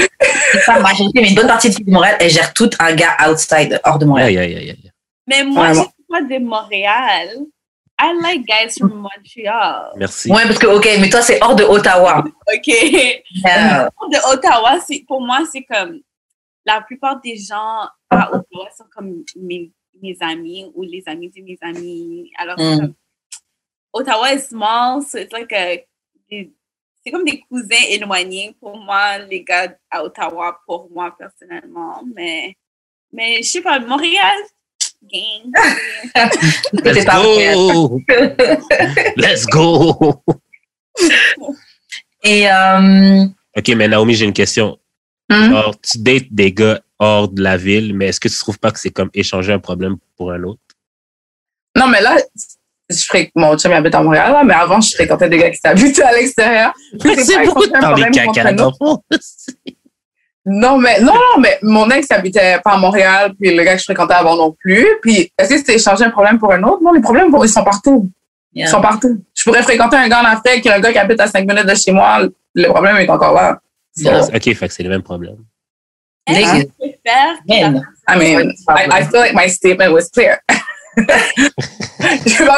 pas 0.66 0.76
la 0.76 0.80
majorité, 0.80 1.20
mais 1.22 1.28
une 1.30 1.34
bonne 1.34 1.46
partie 1.46 1.68
des 1.68 1.74
filles 1.76 1.84
de 1.86 1.90
Montréal, 1.90 2.16
elles 2.20 2.30
gèrent 2.30 2.52
toutes 2.52 2.76
un 2.80 2.94
gars 2.94 3.16
outside, 3.28 3.80
hors 3.84 3.98
de 3.98 4.04
Montréal. 4.04 4.28
Aïe, 4.28 4.38
aïe, 4.38 4.56
aïe, 4.56 4.70
aïe. 4.70 4.92
Mais 5.26 5.44
moi, 5.44 5.68
je 5.72 5.74
moi- 5.78 5.84
suis 5.84 6.04
pas 6.08 6.22
de 6.22 6.38
Montréal. 6.44 7.28
I 8.02 8.14
like 8.22 8.46
guys 8.46 8.78
from 8.78 8.94
Montreal. 8.94 9.92
Merci. 9.96 10.30
Ouais, 10.30 10.42
parce 10.44 10.58
que, 10.58 10.66
ok, 10.66 10.88
mais 11.00 11.10
toi, 11.10 11.20
c'est 11.20 11.38
hors 11.42 11.54
de 11.54 11.64
Ottawa. 11.64 12.24
OK. 12.24 12.68
Euh, 12.68 13.88
de 14.10 14.32
Ottawa, 14.32 14.78
c'est, 14.86 15.04
pour 15.06 15.20
moi, 15.20 15.40
c'est 15.50 15.62
comme 15.64 16.00
la 16.64 16.80
plupart 16.80 17.20
des 17.20 17.36
gens 17.36 17.86
à 18.08 18.28
Ottawa 18.34 18.68
sont 18.76 18.84
comme 18.94 19.22
mes, 19.36 19.70
mes 20.02 20.16
amis 20.20 20.70
ou 20.74 20.82
les 20.82 21.02
amis 21.06 21.30
de 21.30 21.42
mes 21.42 21.58
amis. 21.62 22.30
Alors, 22.38 22.56
Mm. 22.58 22.78
comme- 22.80 22.94
Ottawa 23.92 24.32
is 24.34 24.40
small, 24.48 25.02
so 25.02 25.18
it's 25.18 25.32
like 25.32 25.52
a, 25.52 25.76
des- 26.30 26.50
c'est 27.04 27.10
comme 27.10 27.24
des 27.24 27.40
cousins 27.40 27.84
éloignés 27.88 28.54
pour 28.60 28.76
moi, 28.76 29.18
les 29.18 29.42
gars 29.42 29.74
à 29.90 30.04
Ottawa, 30.04 30.60
pour 30.66 30.88
moi 30.90 31.14
personnellement. 31.18 32.02
Mais, 32.14 32.54
mais 33.12 33.42
je 33.42 33.48
sais 33.48 33.62
pas, 33.62 33.78
Montréal, 33.78 34.38
gang. 35.02 35.52
Let's 36.84 37.06
go! 37.06 38.00
Let's 39.16 39.46
go! 39.46 40.22
Et, 42.22 42.50
euh, 42.50 43.24
OK, 43.56 43.68
mais 43.68 43.88
Naomi, 43.88 44.14
j'ai 44.14 44.26
une 44.26 44.32
question. 44.32 44.78
Hmm? 45.30 45.50
Genre, 45.50 45.80
tu 45.80 45.98
dates 45.98 46.30
des 46.30 46.52
gars 46.52 46.82
hors 46.98 47.28
de 47.28 47.42
la 47.42 47.56
ville, 47.56 47.94
mais 47.94 48.06
est-ce 48.06 48.20
que 48.20 48.28
tu 48.28 48.38
trouves 48.38 48.58
pas 48.58 48.70
que 48.70 48.78
c'est 48.78 48.90
comme 48.90 49.10
échanger 49.14 49.52
un 49.52 49.58
problème 49.58 49.96
pour 50.16 50.32
un 50.32 50.42
autre? 50.42 50.60
Non, 51.76 51.88
mais 51.88 52.02
là, 52.02 52.16
je 52.90 53.06
fréquente, 53.06 53.32
mon 53.36 53.56
chum 53.56 53.70
il 53.70 53.74
habite 53.74 53.94
à 53.94 54.02
Montréal, 54.02 54.32
là, 54.32 54.44
mais 54.44 54.54
avant, 54.54 54.80
je 54.80 54.94
fréquentais 54.94 55.28
des 55.28 55.38
gars 55.38 55.50
qui 55.50 55.60
habitaient 55.64 56.02
à 56.02 56.12
l'extérieur. 56.12 56.72
Puis 56.98 57.16
C'est 57.24 57.44
beaucoup 57.44 57.66
de 57.66 57.72
caca 58.10 58.54
fond. 58.78 59.02
Non, 60.46 60.78
mais, 60.78 61.00
non, 61.00 61.14
non, 61.14 61.40
mais 61.40 61.58
mon 61.62 61.88
ex 61.90 62.10
habitait 62.10 62.58
pas 62.64 62.72
à 62.72 62.78
Montréal, 62.78 63.34
puis 63.38 63.54
le 63.54 63.62
gars 63.62 63.74
que 63.74 63.78
je 63.78 63.84
fréquentais 63.84 64.14
avant 64.14 64.36
non 64.36 64.56
plus. 64.58 64.86
Puis, 65.02 65.30
est-ce 65.38 65.50
que 65.50 65.58
c'était 65.58 65.74
échanger 65.76 66.04
un 66.04 66.10
problème 66.10 66.38
pour 66.38 66.52
un 66.52 66.62
autre? 66.62 66.82
Non, 66.82 66.92
les 66.92 67.02
problèmes, 67.02 67.28
ils 67.42 67.48
sont 67.48 67.62
partout. 67.62 68.10
Ils 68.52 68.66
sont 68.66 68.80
partout. 68.80 69.22
Je 69.34 69.44
pourrais 69.44 69.62
fréquenter 69.62 69.96
un 69.96 70.08
gars 70.08 70.22
en 70.22 70.24
Afrique, 70.24 70.66
un 70.66 70.80
gars 70.80 70.92
qui 70.92 70.98
habite 70.98 71.20
à 71.20 71.26
5 71.26 71.46
minutes 71.46 71.66
de 71.66 71.74
chez 71.74 71.92
moi, 71.92 72.26
le 72.54 72.68
problème 72.68 72.96
est 72.96 73.08
encore 73.08 73.34
là. 73.34 73.60
So, 73.96 74.08
OK, 74.08 74.54
fait 74.54 74.68
que 74.68 74.72
c'est 74.72 74.82
le 74.82 74.88
même 74.88 75.02
problème. 75.02 75.36
Est-ce 76.26 76.66
Hein? 77.06 77.82
I 78.08 78.16
mean, 78.16 78.52
I, 78.68 78.86
I 78.90 79.04
feel 79.04 79.20
like 79.20 79.34
my 79.34 79.48
statement 79.48 79.92
was 79.92 80.08
clear. 80.10 80.38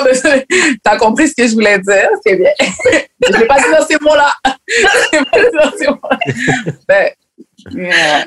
Besoin. 0.04 0.42
T'as 0.82 0.96
compris 0.96 1.28
ce 1.28 1.34
que 1.34 1.46
je 1.46 1.54
voulais 1.54 1.78
dire, 1.78 2.08
c'est 2.24 2.36
bien. 2.36 2.50
Je 2.60 3.38
l'ai 3.38 3.46
pas 3.46 3.60
dit 3.60 3.70
dans 3.70 3.86
ces 3.86 3.98
mots-là. 4.00 4.34
Je 4.66 5.18
l'ai 5.18 5.24
pas 5.24 5.38
dit 5.38 5.56
dans 5.56 5.76
ces 5.76 5.86
mots-là. 5.88 6.18
Ben, 6.88 7.10
yeah. 7.72 8.26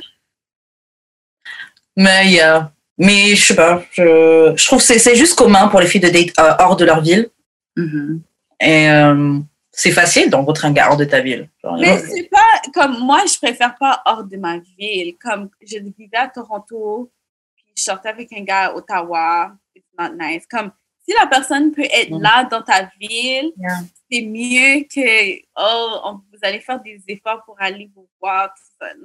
Mais, 1.98 2.42
euh, 2.42 2.60
mais 2.98 3.36
je 3.36 3.46
sais 3.46 3.56
pas, 3.56 3.84
je, 3.92 4.54
je 4.56 4.66
trouve 4.66 4.86
que 4.86 5.00
c'est, 5.00 5.16
juste 5.16 5.38
commun 5.38 5.68
pour 5.68 5.80
les 5.80 5.88
filles 5.88 6.02
de 6.02 6.10
date 6.10 6.32
euh, 6.40 6.54
hors 6.60 6.76
de 6.76 6.86
leur 6.86 7.02
ville. 7.02 7.30
Mhm. 7.76 8.22
Et 8.60 8.90
euh, 8.90 9.40
c'est 9.72 9.92
facile 9.92 10.30
de 10.30 10.36
rencontrer 10.36 10.68
un 10.68 10.72
gars 10.72 10.90
hors 10.90 10.98
de 10.98 11.06
ta 11.06 11.22
ville. 11.22 11.50
Genre, 11.64 11.78
Mais 11.80 12.00
c'est 12.00 12.30
pas 12.30 12.62
comme 12.74 13.00
moi, 13.00 13.22
je 13.28 13.38
préfère 13.38 13.76
pas 13.78 14.02
hors 14.06 14.24
de 14.24 14.38
ma 14.38 14.58
ville. 14.78 15.16
Comme 15.22 15.50
je 15.62 15.78
vivais 15.78 16.18
à 16.18 16.28
Toronto, 16.28 17.12
puis 17.56 17.66
je 17.78 17.84
sortais 17.84 18.10
avec 18.10 18.32
un 18.34 18.44
gars 18.44 18.68
à 18.68 18.76
Ottawa, 18.76 19.52
not 19.98 20.16
nice. 20.18 20.46
Comme 20.48 20.72
si 21.08 21.14
la 21.20 21.28
personne 21.28 21.72
peut 21.72 21.86
être 21.92 22.12
Mm. 22.12 22.22
là 22.22 22.44
dans 22.46 22.62
ta 22.62 22.90
ville, 23.00 23.52
Yeah. 23.58 23.80
c'est 24.12 24.22
mieux 24.22 24.84
que 24.94 25.42
oh, 25.58 26.00
on- 26.06 26.22
vous 26.32 26.40
allez 26.42 26.60
faire 26.60 26.82
des 26.82 27.02
efforts 27.08 27.44
pour 27.46 27.56
aller 27.60 27.90
vous 27.96 28.08
voir. 28.22 28.50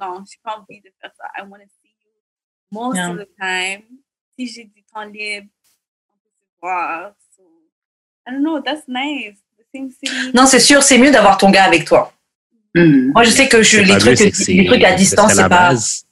Non, 0.01 0.25
j'ai 0.31 0.39
pas 0.43 0.57
envie 0.59 0.81
de 0.81 0.91
faire 1.01 1.11
ça. 1.17 1.25
I 1.39 1.43
want 1.47 1.59
to 1.59 1.67
see 1.83 1.91
you 2.03 2.11
most 2.73 2.97
Yeah. 2.97 3.11
of 3.11 3.19
the 3.19 3.29
time. 3.39 3.83
Si 4.39 4.47
j'ai 4.47 4.65
du 4.65 4.83
temps 4.85 5.05
libre, 5.05 5.49
on 6.09 6.19
peut 6.23 6.31
se 6.31 6.61
voir. 6.62 7.12
So, 7.37 7.43
I 8.27 8.33
don't 8.33 8.41
know, 8.43 8.61
that's 8.61 8.85
nice. 8.89 9.37
The 9.59 9.65
same 9.75 9.91
city. 9.91 10.33
Non, 10.35 10.47
c'est 10.47 10.61
sûr, 10.61 10.83
c'est 10.83 10.97
mieux 10.99 11.11
d'avoir 11.11 11.37
ton 11.39 11.51
gars 11.51 11.65
avec 11.65 11.85
toi. 11.85 12.12
Mhm. 12.75 13.11
Moi, 13.12 13.25
je 13.25 13.31
sais 13.31 13.49
que 13.49 13.62
je, 13.62 13.81
les, 13.81 13.99
trucs, 13.99 14.21
mieux, 14.21 14.55
les 14.55 14.65
trucs 14.67 14.85
à 14.85 14.93
ce 14.93 14.97
distance, 14.97 15.33
c'est 15.35 15.43
pas. 15.43 15.49
base. 15.49 16.07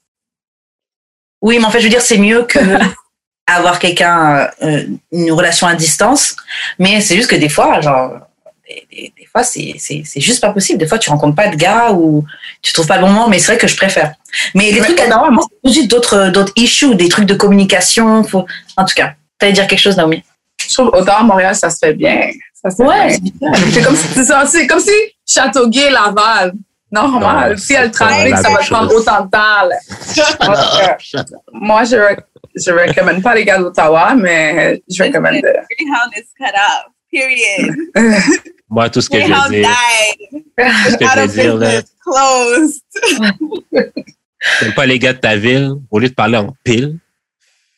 Oui, 1.41 1.59
mais 1.59 1.65
en 1.65 1.71
fait, 1.71 1.79
je 1.79 1.85
veux 1.85 1.91
dire, 1.91 2.01
c'est 2.03 2.19
mieux 2.19 2.43
que 2.45 2.59
avoir 3.49 3.79
quelqu'un, 3.79 4.49
euh, 4.63 4.85
une 5.13 5.33
relation 5.33 5.67
à 5.67 5.75
distance. 5.75 6.37
Mais 6.79 7.01
c'est 7.01 7.17
juste 7.17 7.31
que 7.31 7.37
des 7.37 7.49
fois, 7.49 7.81
genre, 7.81 8.19
des, 8.69 8.87
des- 8.91 9.13
des 9.19 9.27
fois, 9.27 9.43
c'est, 9.43 9.75
c'est, 9.79 10.03
c'est 10.05 10.21
juste 10.21 10.41
pas 10.41 10.51
possible. 10.53 10.79
Des 10.79 10.87
fois, 10.87 10.99
tu 10.99 11.11
rencontres 11.11 11.35
pas 11.37 11.49
de 11.49 11.57
gars 11.57 11.91
ou 11.93 12.25
tu 12.63 12.73
trouves 12.73 12.87
pas 12.87 12.97
le 12.97 13.03
bon 13.03 13.09
moment, 13.11 13.29
mais 13.29 13.39
c'est 13.39 13.53
vrai 13.53 13.59
que 13.59 13.67
je 13.67 13.77
préfère. 13.77 14.15
Mais 14.55 14.71
les 14.71 14.81
trucs 14.81 15.01
à 15.01 15.05
c'est 15.65 15.73
juste 15.73 15.89
d'autres, 15.89 16.29
d'autres 16.29 16.53
issues, 16.57 16.95
des 16.95 17.09
trucs 17.09 17.25
de 17.27 17.35
communication. 17.35 18.23
Faut... 18.25 18.45
En 18.77 18.85
tout 18.85 18.95
cas, 18.95 19.15
t'allais 19.39 19.53
dire 19.53 19.67
quelque 19.67 19.81
chose, 19.81 19.97
Naomi? 19.97 20.23
Je 20.61 20.75
trouve 20.75 20.89
Ottawa, 20.93 21.23
Montréal, 21.23 21.55
ça 21.55 21.71
se 21.71 21.79
fait 21.79 21.95
bien. 21.95 22.31
Ça 22.53 22.71
se 22.71 22.77
fait 22.77 22.83
Ouais, 22.83 23.19
bien. 23.21 23.53
C'est 23.73 23.83
comme, 23.83 23.97
si- 23.97 24.09
c'est 24.15 24.25
ça, 24.25 24.45
c'est 24.47 24.67
comme 24.67 24.81
si 24.81 24.91
Châteauguay, 25.27 25.91
Laval. 25.91 26.53
Normal. 26.91 27.51
Non, 27.53 27.57
si 27.59 27.75
elle 27.75 27.91
la 28.31 28.37
ça 28.43 28.49
va 28.51 28.59
prendre 28.59 28.95
autant 28.95 29.25
de 29.25 29.31
temps. 29.31 29.69
là. 29.69 29.77
Shut 30.99 31.21
up. 31.21 31.27
Moi, 31.53 31.85
je 31.85 31.97
ne 32.55 32.61
je 32.63 32.71
recommande 32.71 33.23
pas 33.23 33.35
les 33.35 33.45
gars 33.45 33.59
d'Ottawa, 33.59 34.15
mais 34.15 34.83
je 34.91 35.03
recommande. 35.03 35.41
Greyhound 35.41 36.13
is 36.17 36.27
cut 36.37 36.55
off. 36.55 36.87
Period. 37.11 37.75
Moi, 38.71 38.91
tout 38.91 39.01
ce 39.01 39.09
que 39.09 39.17
je 39.19 39.23
Greyhound 39.25 39.51
veux 39.51 39.61
dire, 39.61 39.69
died. 39.69 40.43
tout 40.59 40.91
ce 40.91 40.97
que 40.97 41.05
Out 41.05 41.11
je 41.15 41.21
of 41.21 41.27
veux 41.31 41.43
dire, 41.43 41.57
là, 41.57 41.67
business. 41.67 41.85
Closed. 42.05 43.93
t'aimes 44.61 44.75
pas 44.75 44.87
les 44.87 44.99
gars 44.99 45.13
de 45.15 45.19
ta 45.19 45.37
ville, 45.37 45.73
au 45.91 45.99
lieu 45.99 46.09
de 46.09 46.15
parler 46.15 46.37
en 46.37 46.55
pile, 46.65 46.99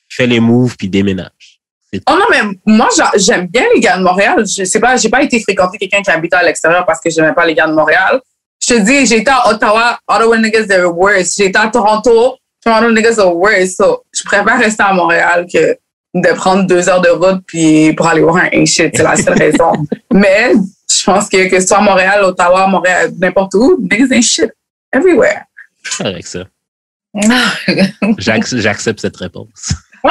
fais 0.09 0.27
les 0.27 0.41
moves 0.41 0.77
puis 0.77 0.89
déménage. 0.89 1.61
Oh 2.09 2.13
non, 2.13 2.27
mais 2.31 2.41
moi, 2.67 2.89
j'a- 2.97 3.11
j'aime 3.17 3.47
bien 3.47 3.65
les 3.75 3.81
gars 3.81 3.99
de 3.99 4.03
Montréal. 4.05 4.45
Je 4.47 4.65
sais 4.65 4.79
pas, 4.79 4.97
j'ai 4.97 5.09
pas 5.09 5.23
été 5.23 5.41
fréquenter 5.41 5.77
quelqu'un 5.79 6.03
qui 6.03 6.11
habitait 6.11 6.37
à 6.37 6.43
l'extérieur 6.45 6.87
parce 6.87 7.01
que 7.01 7.11
j'aimais 7.11 7.33
pas 7.33 7.45
les 7.47 7.55
gars 7.55 7.67
de 7.67 7.73
Montréal. 7.73 8.21
Je 8.63 8.75
te 8.75 8.81
dis, 8.81 9.07
été 9.17 9.31
à 9.31 9.49
Ottawa, 9.49 9.99
Ottawa 10.07 10.39
niggas, 10.39 10.67
they're 10.67 10.87
worse. 10.93 11.35
J'ai 11.37 11.47
été 11.47 11.59
à 11.59 11.67
Toronto, 11.69 12.37
Toronto 12.65 12.91
niggas 12.93 13.19
are 13.19 13.35
worse. 13.35 13.75
So, 13.77 14.05
je 14.13 14.23
préfère 14.25 14.59
rester 14.59 14.83
à 14.83 14.93
Montréal 14.93 15.47
que 15.53 15.79
de 16.13 16.33
prendre 16.35 16.65
deux 16.67 16.89
heures 16.89 17.01
de 17.01 17.09
route 17.11 17.43
puis 17.47 17.93
pour 17.95 18.07
aller 18.09 18.21
voir 18.21 18.37
un 18.37 18.49
ain't 18.53 18.67
shit. 18.67 18.93
C'est 18.97 19.03
la 19.03 19.17
seule 19.17 19.39
raison. 19.39 19.73
mais 20.13 20.53
je 20.89 21.05
pense 21.05 21.29
que 21.29 21.49
que 21.49 21.61
ce 21.61 21.67
soit 21.69 21.79
à 21.79 21.83
Montréal, 21.83 22.23
Ottawa, 22.25 22.67
Montréal, 22.67 23.13
n'importe 23.19 23.55
où, 23.55 23.79
niggas 23.81 24.13
ain't 24.15 24.23
shit. 24.23 24.51
Everywhere. 24.93 25.43
correct, 25.99 26.27
ça. 26.27 26.45
J'ac- 28.19 28.55
J'accepte 28.57 29.01
cette 29.01 29.17
réponse. 29.17 29.73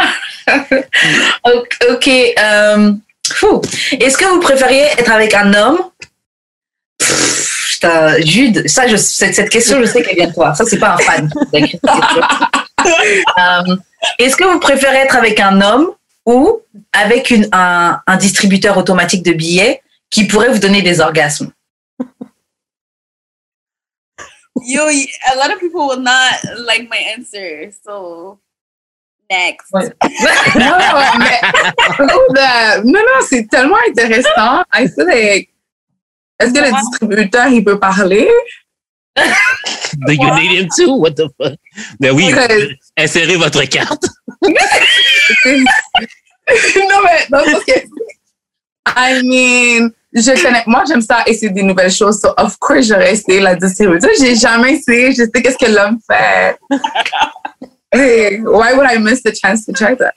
Ok. 1.43 2.09
fou. 3.33 3.61
Est-ce 3.99 4.17
que 4.17 4.25
vous 4.33 4.39
préfériez 4.39 4.83
être 4.97 5.11
avec 5.11 5.33
un 5.33 5.53
homme? 5.53 5.79
Pff, 6.97 7.48
Jude, 8.23 8.67
ça, 8.67 8.87
je, 8.87 8.95
cette, 8.95 9.35
cette 9.35 9.49
question, 9.49 9.79
je 9.79 9.85
sais 9.85 10.01
qu'elle 10.03 10.15
vient 10.15 10.27
de 10.27 10.33
toi. 10.33 10.53
Ça, 10.55 10.65
c'est 10.65 10.79
pas 10.79 10.95
un 10.95 10.97
fan. 10.97 11.29
Euh, 12.85 13.75
Est-ce 14.17 14.37
que 14.37 14.45
vous 14.45 14.59
préférez 14.59 14.99
être 14.99 15.17
avec 15.17 15.37
un 15.41 15.59
homme 15.59 15.91
ou 16.25 16.61
avec 16.93 17.29
une, 17.29 17.45
un, 17.51 17.99
un 18.07 18.15
distributeur 18.15 18.77
automatique 18.77 19.21
de 19.21 19.33
billets 19.33 19.81
qui 20.09 20.25
pourrait 20.27 20.47
vous 20.47 20.59
donner 20.59 20.81
des 20.81 21.01
orgasmes? 21.01 21.51
Yo, 24.65 24.83
a 24.87 25.35
lot 25.35 25.53
of 25.53 25.59
people 25.59 25.87
will 25.87 25.99
not 25.99 26.39
like 26.65 26.89
my 26.89 26.99
answer. 27.15 27.71
So, 27.83 28.39
next. 29.29 29.71
Ouais. 29.73 29.89
non, 30.55 30.77
mais, 31.19 31.41
euh, 31.99 32.81
non, 32.83 32.99
non, 32.99 33.25
c'est 33.27 33.47
tellement 33.49 33.77
intéressant. 33.87 34.63
I 34.73 34.87
feel 34.87 35.05
like 35.05 35.48
Est-ce 36.39 36.53
que 36.53 36.59
le 36.59 36.71
distributeur, 36.71 37.47
il 37.47 37.63
peut 37.63 37.79
parler? 37.79 38.29
Do 39.15 40.13
you 40.13 40.33
need 40.35 40.51
him 40.51 40.69
too? 40.75 40.95
What 40.95 41.15
the 41.15 41.29
fuck? 41.37 41.57
Ben 41.99 42.11
oui, 42.15 42.31
insérez 42.97 43.35
votre 43.35 43.63
carte. 43.63 44.05
non, 44.41 44.49
mais, 47.03 47.27
non, 47.29 47.43
parce 47.43 47.65
que, 47.65 47.73
I 48.95 49.21
mean, 49.23 49.91
je 50.13 50.41
connais, 50.41 50.63
moi, 50.65 50.83
j'aime 50.87 51.01
ça 51.01 51.23
essayer 51.27 51.51
des 51.51 51.63
nouvelles 51.63 51.91
choses. 51.91 52.19
So, 52.21 52.33
of 52.37 52.57
course, 52.57 52.87
j'aurais 52.87 53.13
essayé 53.13 53.41
la 53.41 53.55
distribution. 53.55 54.09
J'ai 54.19 54.35
jamais 54.35 54.73
essayé. 54.73 55.11
Je 55.11 55.23
sais 55.23 55.41
qu'est-ce 55.41 55.57
que 55.57 55.71
l'homme 55.71 55.99
fait. 56.07 56.57
Hey, 57.91 58.39
why 58.41 58.73
would 58.73 58.85
I 58.85 58.97
miss 58.99 59.23
the 59.23 59.31
chance 59.31 59.65
to 59.65 59.73
try 59.73 59.95
that? 59.95 60.13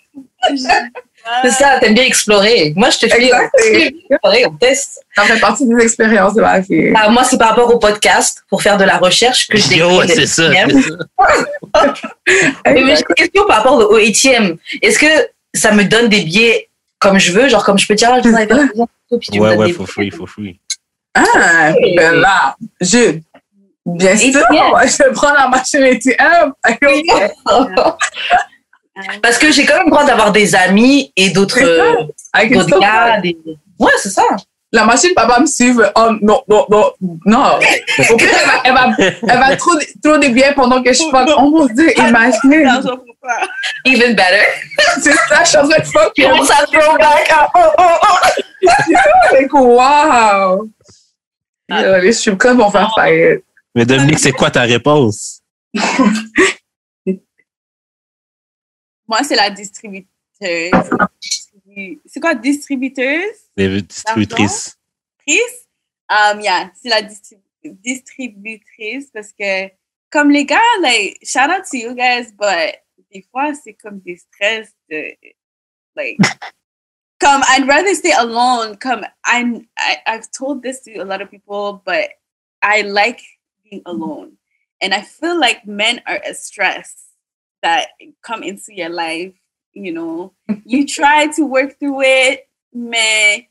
C'est 1.42 1.50
ça, 1.50 1.78
t'aimes 1.80 1.94
bien 1.94 2.04
explorer. 2.04 2.72
Moi, 2.76 2.90
je 2.90 2.98
te 2.98 3.08
fais 3.08 3.30
explorer, 4.10 4.46
on 4.46 4.54
teste. 4.54 5.04
Ça 5.14 5.22
fait 5.24 5.40
partie 5.40 5.66
des 5.66 5.82
expériences 5.82 6.34
de 6.34 6.40
ma 6.40 6.60
vie. 6.60 6.92
Ah, 6.96 7.08
moi, 7.10 7.24
c'est 7.24 7.38
par 7.38 7.50
rapport 7.50 7.72
au 7.72 7.78
podcast 7.78 8.42
pour 8.48 8.62
faire 8.62 8.76
de 8.76 8.84
la 8.84 8.98
recherche 8.98 9.46
que 9.48 9.56
je 9.58 9.74
Yo, 9.74 10.02
décris 10.02 10.16
c'est 10.16 10.26
ça. 10.26 10.48
les 10.48 10.72
c'est 10.72 10.88
ça. 10.88 10.96
Mais 12.66 12.82
mais 12.82 12.96
j'ai 12.96 13.04
une 13.08 13.14
question 13.16 13.46
par 13.46 13.58
rapport 13.58 13.74
au 13.90 13.96
ATM. 13.96 14.56
Est-ce 14.82 14.98
que 14.98 15.28
ça 15.54 15.72
me 15.72 15.84
donne 15.84 16.08
des 16.08 16.20
billets 16.22 16.68
comme 16.98 17.18
je 17.18 17.32
veux? 17.32 17.48
Genre, 17.48 17.64
comme 17.64 17.78
je 17.78 17.86
peux 17.86 17.94
dire, 17.94 18.10
ah, 18.12 18.20
je 18.22 18.28
voudrais 18.28 18.46
faire 18.46 18.58
ça, 18.58 19.16
puis 19.18 19.30
tu 19.30 19.40
Ouais, 19.40 19.56
ouais, 19.56 19.72
for 19.72 19.88
free, 19.88 20.10
for 20.10 20.28
free. 20.28 20.58
Ah, 21.14 21.72
ben 21.96 22.14
là, 22.20 22.56
je, 22.80 23.18
bien 23.86 24.16
sûr, 24.16 24.40
ATM. 24.40 24.88
je 24.88 25.04
vais 25.04 25.12
prendre 25.12 25.34
la 25.34 25.48
machine 25.48 25.82
ATM. 25.82 26.52
Parce 29.22 29.38
que 29.38 29.50
j'ai 29.52 29.64
quand 29.64 29.74
même 29.76 29.84
le 29.86 29.90
droit 29.90 30.04
d'avoir 30.04 30.32
des 30.32 30.54
amis 30.54 31.12
et 31.16 31.30
d'autres 31.30 31.58
ça. 31.58 31.64
euh, 31.64 32.04
Avec 32.32 32.52
d'autres 32.52 32.74
une 32.74 32.80
gars. 32.80 33.20
des- 33.20 33.36
Ouais, 33.78 33.92
c'est 33.98 34.10
ça. 34.10 34.22
La 34.74 34.84
machine, 34.86 35.10
papa 35.14 35.38
me 35.40 35.46
suivre. 35.46 35.92
Oh, 35.96 36.10
non, 36.22 36.42
non, 36.48 36.66
non, 36.70 36.90
non. 37.26 37.44
Au 38.10 38.16
pire, 38.16 38.28
elle 38.40 38.46
va, 38.46 38.62
elle 38.64 38.72
va, 38.72 38.96
elle 39.28 39.38
va 39.38 39.56
trop, 39.56 39.72
trop 40.02 40.16
des 40.16 40.30
biens 40.30 40.52
pendant 40.54 40.82
que 40.82 40.92
je 40.92 41.02
fuck. 41.10 41.28
Oh 41.36 41.50
mon 41.50 41.66
dieu, 41.66 41.92
imaginez. 41.98 42.64
Even 43.84 44.14
better. 44.14 44.46
C'est 45.02 45.12
ça, 45.12 45.42
je 45.44 45.48
suis 45.48 45.58
en 45.58 45.66
de 45.66 45.74
fuck. 45.84 46.12
Comment 46.16 46.44
ça 46.44 46.64
throwback? 46.72 47.30
Ah, 47.30 47.50
oh, 47.54 47.60
oh, 47.78 47.82
oh. 48.02 48.16
Like, 49.32 49.52
wow. 49.52 50.68
Les 51.68 52.36
clubs 52.38 52.56
vont 52.58 52.70
faire 52.70 52.90
faillite. 52.94 53.44
Mais 53.74 53.84
Dominique, 53.84 54.18
c'est 54.18 54.32
quoi 54.32 54.50
ta 54.50 54.62
réponse? 54.62 55.40
Moi, 59.12 59.22
c'est 59.24 59.36
la 59.36 59.50
distributeuse. 59.50 60.08
C'est 62.06 62.18
quoi, 62.18 62.34
distributeuse? 62.34 63.50
Les 63.54 63.82
distributrices. 63.82 64.78
Distributrice? 65.26 65.68
Um, 66.08 66.40
yeah, 66.40 66.72
c'est 66.74 66.88
la 66.88 67.02
distri- 67.02 67.42
distributrice 67.62 69.10
parce 69.12 69.30
que, 69.34 69.70
comme 70.10 70.30
les 70.30 70.46
gars, 70.46 70.56
like, 70.80 71.18
shout 71.22 71.50
out 71.50 71.64
to 71.70 71.76
you 71.76 71.94
guys, 71.94 72.32
but 72.32 72.74
des 73.12 73.20
fois, 73.30 73.52
c'est 73.52 73.74
comme 73.74 74.00
des 74.00 74.16
stress 74.16 74.70
de, 74.88 75.14
like, 75.94 76.16
comme, 77.20 77.42
I'd 77.50 77.68
rather 77.68 77.94
stay 77.94 78.12
alone. 78.12 78.78
Come, 78.78 79.04
I'm, 79.26 79.68
I, 79.76 79.98
I've 80.06 80.30
told 80.30 80.62
this 80.62 80.80
to 80.84 81.02
a 81.02 81.04
lot 81.04 81.20
of 81.20 81.30
people, 81.30 81.82
but 81.84 82.12
I 82.62 82.80
like 82.80 83.20
being 83.62 83.82
alone. 83.84 84.38
And 84.80 84.94
I 84.94 85.02
feel 85.02 85.38
like 85.38 85.66
men 85.66 86.00
are 86.06 86.22
a 86.24 86.32
stress 86.32 87.11
that 87.62 87.88
come 88.22 88.42
into 88.42 88.74
your 88.74 88.90
life. 88.90 89.32
You 89.72 89.92
know, 89.92 90.32
you 90.64 90.86
try 90.98 91.28
to 91.36 91.44
work 91.46 91.78
through 91.78 92.02
it, 92.02 92.48
man. 92.72 93.46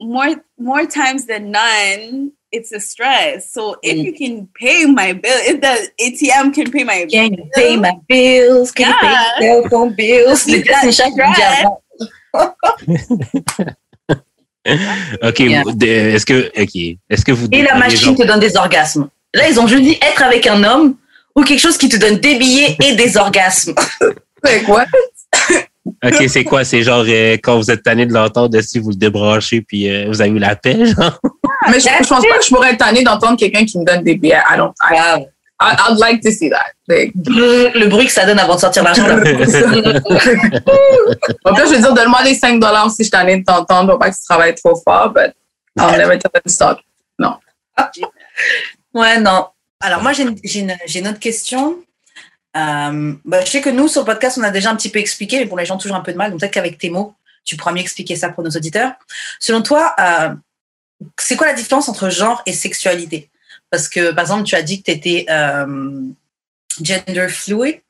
More 0.00 0.44
more 0.58 0.84
times 0.86 1.24
than 1.26 1.50
none, 1.52 2.32
it's 2.52 2.70
a 2.72 2.80
stress. 2.80 3.50
So 3.50 3.76
if 3.82 3.96
you 3.96 4.12
can 4.12 4.46
pay 4.54 4.84
my 4.84 5.14
bill, 5.14 5.38
if 5.46 5.60
the 5.62 5.90
ATM 6.04 6.52
can 6.52 6.70
pay 6.70 6.84
my 6.84 7.06
Can 7.10 7.30
bill, 7.30 7.38
you 7.44 7.50
pay 7.54 7.76
my 7.76 7.98
bills? 8.08 8.72
Can 8.72 8.88
you 8.88 8.94
pay 9.00 9.10
Yeah. 9.10 9.40
your 9.40 9.62
cell 9.62 9.70
phone 9.70 9.94
bills? 9.94 10.46
OK, 15.22 15.38
Yeah. 15.40 15.62
est-ce 16.14 16.26
que, 16.26 16.50
OK, 16.60 16.98
est-ce 17.08 17.24
que 17.24 17.32
vous... 17.32 17.46
Et 17.52 17.62
la 17.62 17.76
machine 17.76 18.08
gens- 18.08 18.14
te 18.14 18.26
donne 18.26 18.40
des 18.40 18.56
orgasmes. 18.56 19.08
Là, 19.32 19.48
ils 19.48 19.58
ont 19.60 19.66
juste 19.66 19.82
dit 19.82 19.96
être 20.02 20.22
avec 20.22 20.46
un 20.46 20.62
homme 20.64 20.96
ou 21.36 21.42
quelque 21.42 21.60
chose 21.60 21.76
qui 21.76 21.88
te 21.88 21.96
donne 21.96 22.16
des 22.16 22.36
billets 22.36 22.76
et 22.82 22.94
des 22.94 23.16
orgasmes. 23.16 23.74
Like, 24.44 24.68
what? 24.68 24.86
OK, 26.04 26.28
c'est 26.28 26.44
quoi? 26.44 26.62
C'est 26.62 26.82
genre 26.82 27.04
euh, 27.08 27.36
quand 27.42 27.56
vous 27.56 27.70
êtes 27.70 27.82
tanné 27.82 28.06
de 28.06 28.12
l'entendre, 28.12 28.60
si 28.60 28.78
vous 28.78 28.90
le 28.90 28.96
débranchez 28.96 29.60
puis 29.62 29.88
euh, 29.90 30.04
vous 30.08 30.20
avez 30.20 30.30
eu 30.30 30.38
la 30.38 30.54
paix, 30.54 30.84
genre? 30.84 31.18
Mais 31.68 31.80
je, 31.80 31.88
je 31.88 32.06
pense 32.06 32.24
pas 32.24 32.38
que 32.38 32.44
je 32.44 32.54
pourrais 32.54 32.72
être 32.72 32.78
tannée 32.78 33.02
d'entendre 33.02 33.36
quelqu'un 33.36 33.64
qui 33.64 33.78
me 33.78 33.84
donne 33.84 34.04
des 34.04 34.14
billets. 34.14 34.42
I 34.48 34.56
don't, 34.56 34.72
I. 34.80 35.26
I, 35.58 35.74
I'd 35.88 35.98
like 35.98 36.20
to 36.20 36.30
see 36.30 36.50
that. 36.50 36.72
Like, 36.86 37.12
Le, 37.26 37.70
le 37.78 37.86
bruit 37.88 38.06
que 38.06 38.12
ça 38.12 38.26
donne 38.26 38.38
avant 38.38 38.56
de 38.56 38.60
sortir 38.60 38.84
l'argent. 38.84 39.04
en 39.04 39.20
plus, 39.20 39.36
je 41.64 41.74
veux 41.74 41.78
dire, 41.78 41.94
donne-moi 41.94 42.22
les 42.24 42.34
5 42.34 42.60
dollars 42.60 42.90
si 42.90 43.04
je 43.04 43.10
t'en 43.10 43.26
ai 43.26 43.38
de 43.38 43.44
t'entendre 43.44 43.92
pour 43.92 43.98
pas 43.98 44.10
que 44.10 44.14
tu 44.16 44.22
travailles 44.28 44.54
trop 44.54 44.76
fort, 44.76 45.14
but 45.14 45.32
I'll 45.78 45.96
never 45.96 46.18
tell 46.18 46.30
them 46.30 46.42
to 46.44 46.50
stop. 46.50 46.78
Non. 47.18 47.36
Ouais, 48.92 49.18
non. 49.18 49.46
Alors, 49.86 50.02
moi, 50.02 50.12
j'ai 50.12 50.24
une, 50.58 51.06
autre 51.06 51.20
question. 51.20 51.78
Euh, 52.56 53.14
bah, 53.24 53.44
je 53.44 53.50
sais 53.50 53.60
que 53.60 53.70
nous, 53.70 53.86
sur 53.86 54.00
le 54.00 54.06
podcast, 54.06 54.36
on 54.36 54.42
a 54.42 54.50
déjà 54.50 54.68
un 54.68 54.74
petit 54.74 54.88
peu 54.88 54.98
expliqué, 54.98 55.38
mais 55.38 55.46
pour 55.46 55.56
les 55.56 55.64
gens, 55.64 55.78
toujours 55.78 55.96
un 55.96 56.00
peu 56.00 56.10
de 56.10 56.16
mal. 56.16 56.32
Donc, 56.32 56.40
peut-être 56.40 56.54
qu'avec 56.54 56.76
tes 56.76 56.90
mots, 56.90 57.14
tu 57.44 57.56
pourras 57.56 57.70
mieux 57.70 57.82
expliquer 57.82 58.16
ça 58.16 58.30
pour 58.30 58.42
nos 58.42 58.50
auditeurs. 58.50 58.94
Selon 59.38 59.62
toi, 59.62 59.94
euh, 60.00 60.34
c'est 61.20 61.36
quoi 61.36 61.46
la 61.46 61.52
différence 61.52 61.88
entre 61.88 62.10
genre 62.10 62.42
et 62.46 62.52
sexualité? 62.52 63.30
Parce 63.70 63.88
que, 63.88 64.10
par 64.10 64.24
exemple, 64.24 64.42
tu 64.42 64.56
as 64.56 64.62
dit 64.62 64.82
que 64.82 64.90
tu 64.90 64.90
étais 64.90 65.24
euh, 65.30 66.02
gender 66.82 67.28
fluid. 67.28 67.80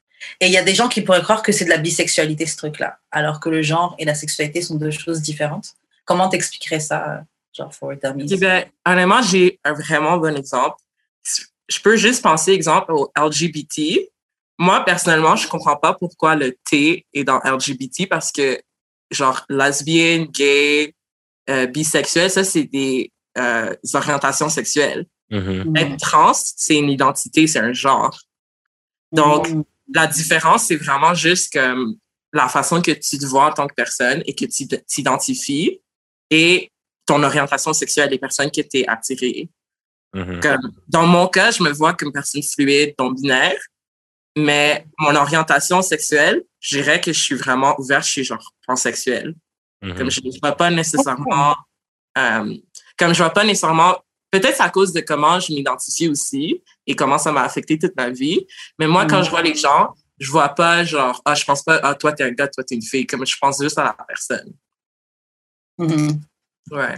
Et 0.41 0.49
il 0.49 0.53
y 0.53 0.59
a 0.59 0.63
des 0.63 0.75
gens 0.75 0.89
qui 0.89 1.01
pourraient 1.01 1.23
croire 1.23 1.43
que 1.43 1.51
c'est 1.51 1.65
de 1.65 1.71
la 1.71 1.79
bisexualité, 1.79 2.45
ce 2.45 2.59
truc-là, 2.59 2.99
alors 3.11 3.41
que 3.41 3.49
le 3.49 3.63
genre 3.63 3.95
et 3.99 4.05
la 4.05 4.15
sexualité 4.15 4.61
sont 4.61 4.75
deux 4.75 4.91
choses 4.91 5.23
différentes. 5.23 5.77
Comment 6.05 6.29
t'expliquerais 6.29 6.81
ça, 6.81 7.23
genre, 7.55 7.75
for 7.75 7.95
dummies 7.97 8.29
Eh 8.31 8.37
bien, 8.37 8.65
honnêtement, 8.85 9.23
j'ai 9.23 9.59
un 9.65 9.73
vraiment 9.73 10.19
bon 10.19 10.37
exemple. 10.37 10.77
Je 11.69 11.81
peux 11.81 11.97
juste 11.97 12.23
penser, 12.23 12.53
exemple, 12.53 12.93
au 12.93 13.13
LGBT. 13.17 14.09
Moi, 14.59 14.85
personnellement, 14.85 15.37
je 15.37 15.49
comprends 15.49 15.77
pas 15.77 15.95
pourquoi 15.95 16.35
le 16.35 16.57
T 16.69 17.07
est 17.13 17.25
dans 17.25 17.41
LGBT 17.45 18.09
parce 18.09 18.33
que, 18.33 18.61
genre, 19.11 19.45
lesbienne, 19.49 20.27
gay, 20.27 20.95
euh, 21.51 21.67
bisexuel, 21.67 22.31
ça, 22.31 22.45
c'est 22.45 22.65
des 22.65 23.13
euh, 23.39 23.75
orientations 23.95 24.49
sexuelles. 24.49 25.07
Mhm. 25.31 25.77
Être 25.77 25.97
trans, 25.99 26.33
c'est 26.35 26.77
une 26.77 26.91
identité, 26.91 27.47
c'est 27.47 27.59
un 27.59 27.73
genre. 27.73 28.19
Donc, 29.13 29.49
la 29.93 30.07
différence, 30.07 30.65
c'est 30.65 30.77
vraiment 30.77 31.15
juste 31.15 31.53
comme 31.53 31.97
la 32.33 32.49
façon 32.49 32.81
que 32.81 32.93
tu 32.93 33.19
te 33.19 33.27
vois 33.27 33.47
en 33.47 33.53
tant 33.53 33.67
que 33.67 33.75
personne 33.75 34.23
et 34.27 34.35
que 34.35 34.45
tu 34.45 34.67
t'identifies 34.87 35.81
et 36.31 36.71
ton 37.07 37.23
orientation 37.23 37.73
sexuelle, 37.73 38.11
les 38.11 38.19
personnes 38.19 38.51
que 38.51 38.61
tu 38.61 38.79
es 38.79 38.89
attirée. 38.89 39.49
Mhm. 40.17 40.41
Comme, 40.41 40.73
dans 40.89 41.07
mon 41.07 41.29
cas, 41.29 41.51
je 41.51 41.63
me 41.63 41.71
vois 41.71 41.93
comme 41.93 42.11
personne 42.11 42.43
fluide, 42.43 42.95
non 42.99 43.11
binaire, 43.11 43.61
mais 44.35 44.87
mon 44.99 45.15
orientation 45.15 45.83
sexuelle, 45.83 46.43
je 46.59 46.79
dirais 46.79 47.01
que 47.01 47.13
je 47.13 47.21
suis 47.21 47.35
vraiment 47.35 47.79
ouverte, 47.79 48.05
je 48.07 48.11
suis 48.11 48.25
genre 48.25 48.53
pansexuelle. 48.67 49.35
Mhm. 49.83 49.95
Comme 49.95 50.11
je 50.11 50.21
ne 50.25 50.31
vois 50.41 50.57
pas 50.57 50.71
nécessairement, 50.71 51.55
euh, 52.17 52.57
comme 52.99 53.13
je 53.13 53.19
vois 53.19 53.31
pas 53.31 53.45
nécessairement, 53.45 53.99
peut-être 54.31 54.63
à 54.63 54.71
cause 54.71 54.95
de 54.95 55.01
comment 55.01 55.39
je 55.39 55.53
m'identifie 55.53 56.09
aussi 56.09 56.63
et 56.87 56.97
comment 56.97 57.19
ça 57.19 57.31
m'a 57.31 57.43
affecté 57.43 57.79
toute 57.79 57.95
ma 57.95 58.09
vie. 58.09 58.47
Mais 58.79 58.87
moi, 58.87 59.05
quand 59.07 59.23
je 59.23 59.29
vois 59.29 59.43
les 59.43 59.55
gens, 59.55 59.95
je 60.19 60.31
vois 60.31 60.49
pas 60.49 60.83
genre, 60.83 61.21
ah, 61.27 61.35
je 61.35 61.45
pense 61.45 61.63
pas, 61.63 61.79
ah, 61.83 61.95
toi, 61.95 62.13
t'es 62.15 62.25
un 62.25 62.31
gars, 62.31 62.49
toi, 62.49 62.65
t'es 62.65 62.75
une 62.75 62.83
fille. 62.83 63.07
Comme 63.07 63.27
je 63.27 63.37
pense 63.39 63.63
juste 63.63 63.79
à 63.79 63.85
la 63.85 63.97
personne. 64.09 64.55
Mhm. 65.77 66.23
Ouais. 66.71 66.97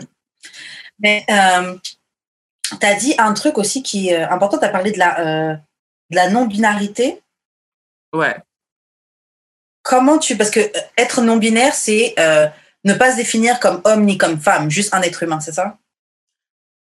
Mais 1.01 1.25
euh, 1.29 1.77
tu 2.69 2.87
as 2.87 2.95
dit 2.95 3.15
un 3.19 3.33
truc 3.33 3.59
aussi 3.59 3.83
qui 3.83 4.09
est 4.09 4.23
euh, 4.23 4.31
important, 4.31 4.59
tu 4.59 4.65
as 4.65 4.69
parlé 4.69 4.93
de 4.93 4.99
la, 4.99 5.21
euh, 5.21 5.57
de 6.11 6.17
la 6.17 6.31
non-binarité. 6.31 7.23
Ouais. 8.13 8.37
Comment 9.83 10.19
tu... 10.19 10.37
Parce 10.37 10.51
que 10.51 10.61
euh, 10.61 10.81
être 10.97 11.23
non-binaire, 11.23 11.75
c'est 11.75 12.15
euh, 12.19 12.47
ne 12.85 12.95
pas 12.95 13.13
se 13.13 13.17
définir 13.17 13.59
comme 13.61 13.81
homme 13.85 14.05
ni 14.05 14.19
comme 14.19 14.41
femme, 14.41 14.71
juste 14.71 14.93
un 14.93 15.03
être 15.03 15.23
humain, 15.23 15.41
c'est 15.41 15.53
ça? 15.53 15.79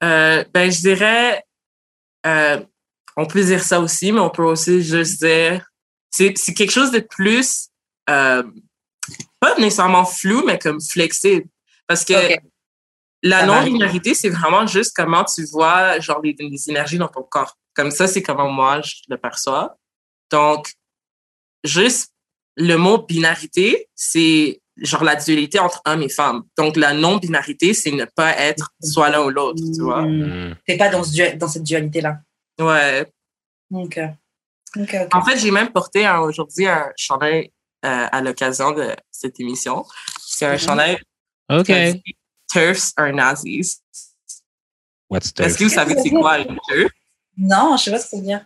Euh, 0.04 0.44
ben, 0.54 0.72
je 0.72 0.80
dirais, 0.80 1.44
on 3.16 3.26
peut 3.26 3.44
dire 3.44 3.64
ça 3.64 3.80
aussi, 3.80 4.12
mais 4.12 4.20
on 4.20 4.30
peut 4.30 4.44
aussi 4.44 4.84
juste 4.84 5.24
dire, 5.24 5.66
c'est 6.12 6.34
quelque 6.34 6.72
chose 6.72 6.92
de 6.92 7.00
plus, 7.00 7.70
pas 8.06 8.44
nécessairement 9.58 10.06
flou, 10.06 10.44
mais 10.46 10.60
comme 10.60 10.82
flexible. 10.82 11.48
Parce 11.88 12.04
que. 12.06 12.14
La 13.24 13.40
Ça 13.40 13.46
va. 13.48 13.60
non-binarité, 13.66 14.14
c'est 14.14 14.30
vraiment 14.30 14.68
juste 14.68 14.94
comment 14.96 15.24
tu 15.24 15.44
vois, 15.46 16.00
genre, 16.00 16.22
les, 16.22 16.36
les 16.38 16.70
énergies 16.70 16.98
dans 17.00 17.08
ton 17.08 17.24
corps. 17.24 17.58
Comme 17.74 17.90
ça, 17.90 18.06
c'est 18.08 18.22
comment 18.22 18.50
moi, 18.50 18.82
je 18.82 18.94
le 19.10 19.18
perçois. 19.18 19.78
Donc, 20.32 20.72
juste 21.64 22.12
le 22.56 22.76
mot 22.76 23.00
binarité, 23.00 23.90
c'est 23.96 24.62
genre 24.78 25.04
la 25.04 25.16
dualité 25.16 25.60
entre 25.60 25.82
hommes 25.86 26.02
et 26.02 26.10
femmes. 26.10 26.44
Donc 26.58 26.76
la 26.78 26.94
non-binarité, 26.94 27.74
c'est 27.74 27.92
ne 27.92 28.06
pas 28.06 28.36
être 28.38 28.72
soit 28.82 29.10
l'un 29.10 29.22
ou 29.24 29.30
l'autre, 29.30 29.62
tu 29.76 29.82
vois. 29.82 30.02
Mm. 30.02 30.56
T'es 30.66 30.78
pas 30.78 30.90
dans, 30.90 31.04
ce 31.04 31.36
dans 31.36 31.48
cette 31.48 31.64
dualité-là. 31.64 32.18
Ouais. 32.60 33.06
Ok. 33.72 34.00
Ok, 34.76 34.96
ok. 35.06 35.14
En 35.16 35.24
fait, 35.24 35.38
j'ai 35.38 35.52
même 35.52 35.72
porté 35.72 36.10
aujourd'hui 36.10 36.66
un 36.68 36.92
chandail 36.98 37.52
euh, 37.86 38.08
à 38.12 38.22
l'occasion 38.22 38.72
de 38.72 38.90
cette 39.12 39.40
émission. 39.40 39.86
C'est 40.20 40.46
un 40.48 40.54
Mhm. 40.54 40.58
chandail 40.60 40.98
OK. 41.52 41.68
dit 41.68 42.16
Turfs 42.54 42.94
are 42.98 43.12
Nazis. 43.12 43.82
What's 45.10 45.28
Est-ce 45.28 45.34
turf? 45.34 45.58
que 45.58 45.64
vous 45.64 45.70
savez 45.70 45.96
c'est 46.02 46.10
quoi 46.12 46.40
une 46.40 46.58
turf? 46.70 46.92
Non, 47.38 47.76
je 47.78 47.84
sais 47.86 47.92
pas 47.92 47.98
ce 48.00 48.04
que 48.06 48.10
ça 48.12 48.18
veut 48.18 48.24
dire. 48.24 48.46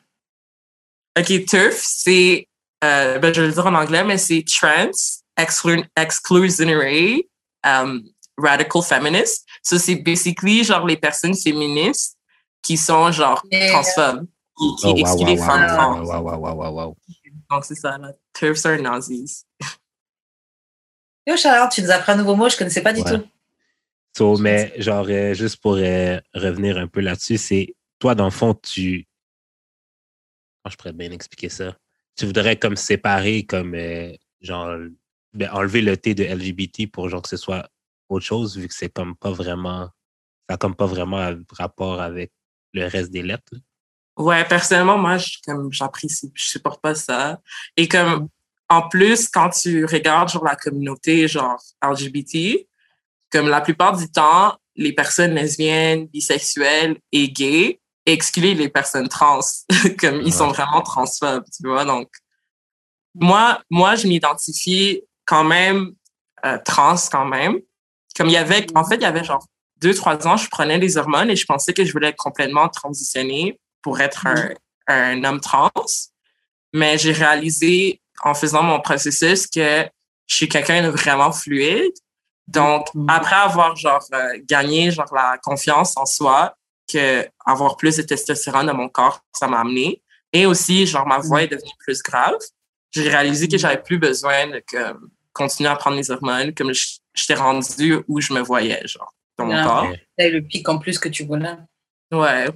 OK, 1.19 1.45
turf, 1.45 1.75
c'est, 1.83 2.47
euh, 2.83 3.19
ben, 3.19 3.33
je 3.33 3.41
vais 3.41 3.47
le 3.47 3.53
dire 3.53 3.65
en 3.65 3.73
anglais, 3.73 4.03
mais 4.03 4.17
c'est 4.17 4.43
trans, 4.47 4.91
exclu 5.35 5.83
exclusionary, 5.95 7.27
um, 7.65 8.03
radical 8.37 8.81
feminist. 8.81 9.45
Ça, 9.61 9.77
c'est 9.77 9.95
basically 9.95 10.63
genre 10.63 10.85
les 10.85 10.95
personnes 10.97 11.35
féministes 11.35 12.17
qui 12.61 12.77
sont 12.77 13.11
genre 13.11 13.43
Mais- 13.51 13.69
transphobes, 13.71 14.25
qui, 14.57 14.75
qui 14.77 14.87
Oh, 14.87 14.91
wow, 14.91 14.97
excluent 14.97 15.23
wow, 15.23 15.27
les 15.35 15.39
wow, 15.39 15.45
femmes 15.45 15.61
wow, 15.61 15.75
trans. 15.75 15.99
wow, 16.05 16.21
wow, 16.21 16.37
wow, 16.39 16.55
wow, 16.55 16.71
wow. 16.87 16.97
Donc, 17.49 17.65
c'est 17.65 17.75
ça, 17.75 17.97
là. 17.97 18.11
Turfs 18.33 18.65
are 18.65 18.77
Nazis. 18.79 19.45
Yo, 21.25 21.35
Charlotte, 21.35 21.71
tu 21.71 21.81
nous 21.81 21.91
apprends 21.91 22.13
un 22.13 22.17
nouveau 22.17 22.35
mot, 22.35 22.47
je 22.49 22.57
connaissais 22.57 22.81
pas 22.81 22.93
du 22.93 23.01
Ouais. 23.01 23.17
tout. 23.19 23.27
So, 24.17 24.35
mais 24.37 24.73
genre, 24.81 25.05
euh, 25.09 25.35
juste 25.35 25.57
pour 25.57 25.75
euh, 25.75 26.19
revenir 26.33 26.79
un 26.79 26.87
peu 26.87 27.01
là-dessus, 27.01 27.37
c'est 27.37 27.75
toi, 27.99 28.15
dans 28.15 28.25
le 28.25 28.31
fond, 28.31 28.55
tu. 28.55 29.07
Comment 30.63 30.71
je 30.71 30.75
pourrais 30.75 30.93
bien 30.93 31.11
expliquer 31.11 31.49
ça? 31.49 31.77
Tu 32.15 32.25
voudrais 32.25 32.57
comme 32.57 32.77
séparer, 32.77 33.45
comme 33.45 33.75
euh, 33.75 34.11
genre, 34.41 34.75
ben, 35.33 35.51
enlever 35.51 35.81
le 35.81 35.95
T 35.97 36.15
de 36.15 36.23
LGBT 36.23 36.91
pour 36.91 37.09
genre 37.09 37.21
que 37.21 37.29
ce 37.29 37.37
soit 37.37 37.69
autre 38.09 38.25
chose, 38.25 38.57
vu 38.57 38.67
que 38.67 38.73
c'est 38.73 38.89
comme 38.89 39.15
pas 39.15 39.29
vraiment. 39.29 39.91
Ça 40.49 40.55
a 40.55 40.57
comme 40.57 40.75
pas 40.75 40.87
vraiment 40.87 41.19
un 41.19 41.37
rapport 41.51 42.01
avec 42.01 42.31
le 42.73 42.87
reste 42.87 43.11
des 43.11 43.21
lettres. 43.21 43.51
là? 43.51 43.59
Ouais, 44.17 44.43
personnellement, 44.45 44.97
moi, 44.97 45.19
je, 45.19 45.37
comme, 45.45 45.71
j'apprécie, 45.71 46.31
je 46.33 46.43
supporte 46.43 46.81
pas 46.81 46.95
ça. 46.95 47.39
Et 47.75 47.87
comme, 47.87 48.29
en 48.67 48.89
plus, 48.89 49.29
quand 49.29 49.51
tu 49.51 49.85
regardes, 49.85 50.29
genre, 50.29 50.43
la 50.43 50.55
communauté, 50.55 51.27
genre, 51.27 51.61
LGBT, 51.83 52.67
comme 53.31 53.49
la 53.49 53.61
plupart 53.61 53.97
du 53.97 54.09
temps, 54.09 54.57
les 54.75 54.93
personnes 54.93 55.33
lesbiennes, 55.33 56.07
bisexuelles 56.07 56.97
et 57.11 57.29
gays 57.29 57.79
excluent 58.05 58.53
les 58.53 58.69
personnes 58.69 59.09
trans. 59.09 59.41
comme, 59.99 60.21
ils 60.21 60.33
sont 60.33 60.47
vraiment 60.47 60.81
transphobes, 60.81 61.45
tu 61.45 61.67
vois. 61.67 61.85
Donc, 61.85 62.09
moi, 63.15 63.61
moi, 63.69 63.95
je 63.95 64.07
m'identifie 64.07 65.01
quand 65.25 65.43
même 65.43 65.93
euh, 66.45 66.57
trans 66.63 66.95
quand 67.11 67.25
même. 67.25 67.59
Comme 68.15 68.27
il 68.27 68.33
y 68.33 68.37
avait, 68.37 68.65
en 68.75 68.85
fait, 68.85 68.95
il 68.95 69.01
y 69.01 69.05
avait 69.05 69.23
genre 69.23 69.45
deux, 69.81 69.93
trois 69.93 70.27
ans, 70.27 70.37
je 70.37 70.47
prenais 70.49 70.79
des 70.79 70.97
hormones 70.97 71.29
et 71.29 71.35
je 71.35 71.45
pensais 71.45 71.73
que 71.73 71.85
je 71.85 71.91
voulais 71.91 72.13
complètement 72.13 72.67
transitionner 72.69 73.59
pour 73.81 73.99
être 73.99 74.25
un, 74.25 74.49
un 74.87 75.23
homme 75.23 75.39
trans. 75.39 75.69
Mais 76.73 76.97
j'ai 76.97 77.11
réalisé 77.11 78.01
en 78.23 78.33
faisant 78.33 78.63
mon 78.63 78.79
processus 78.79 79.47
que 79.47 79.87
je 80.27 80.35
suis 80.35 80.49
quelqu'un 80.49 80.83
de 80.83 80.89
vraiment 80.89 81.31
fluide. 81.31 81.93
Donc, 82.47 82.87
après 83.07 83.35
avoir 83.35 83.75
genre 83.75 84.03
euh, 84.13 84.39
gagné 84.45 84.89
genre 84.91 85.13
la 85.13 85.37
confiance 85.43 85.97
en 85.97 86.05
soi, 86.05 86.55
que 86.91 87.27
avoir 87.45 87.75
plus 87.75 87.97
de 87.97 88.01
testostérone 88.03 88.67
dans 88.67 88.73
mon 88.73 88.87
corps, 88.89 89.19
ça 89.33 89.47
m'a 89.47 89.59
amené. 89.59 90.01
Et 90.31 90.45
aussi, 90.45 90.85
genre, 90.85 91.05
ma 91.05 91.19
voix 91.19 91.43
est 91.43 91.47
devenue 91.47 91.71
plus 91.79 92.01
grave. 92.01 92.35
J'ai 92.91 93.09
réalisé 93.09 93.47
que 93.47 93.57
j'avais 93.57 93.81
plus 93.81 93.97
besoin 93.99 94.47
de 94.47 94.59
que, 94.65 94.93
continuer 95.33 95.69
à 95.69 95.75
prendre 95.75 95.97
les 95.97 96.09
hormones, 96.09 96.53
comme 96.53 96.71
je- 96.73 96.97
j'étais 97.13 97.35
rendu 97.35 97.97
où 98.07 98.21
je 98.21 98.33
me 98.33 98.39
voyais, 98.41 98.81
genre, 98.87 99.13
dans 99.37 99.45
mon 99.45 99.55
Ah. 99.57 99.63
corps. 99.63 99.93
Eu 100.17 100.31
le 100.31 100.41
pic 100.41 100.67
en 100.69 100.79
plus 100.79 100.97
que 100.97 101.09
tu 101.09 101.25
voulais. 101.25 101.55
Ouais. 102.11 102.47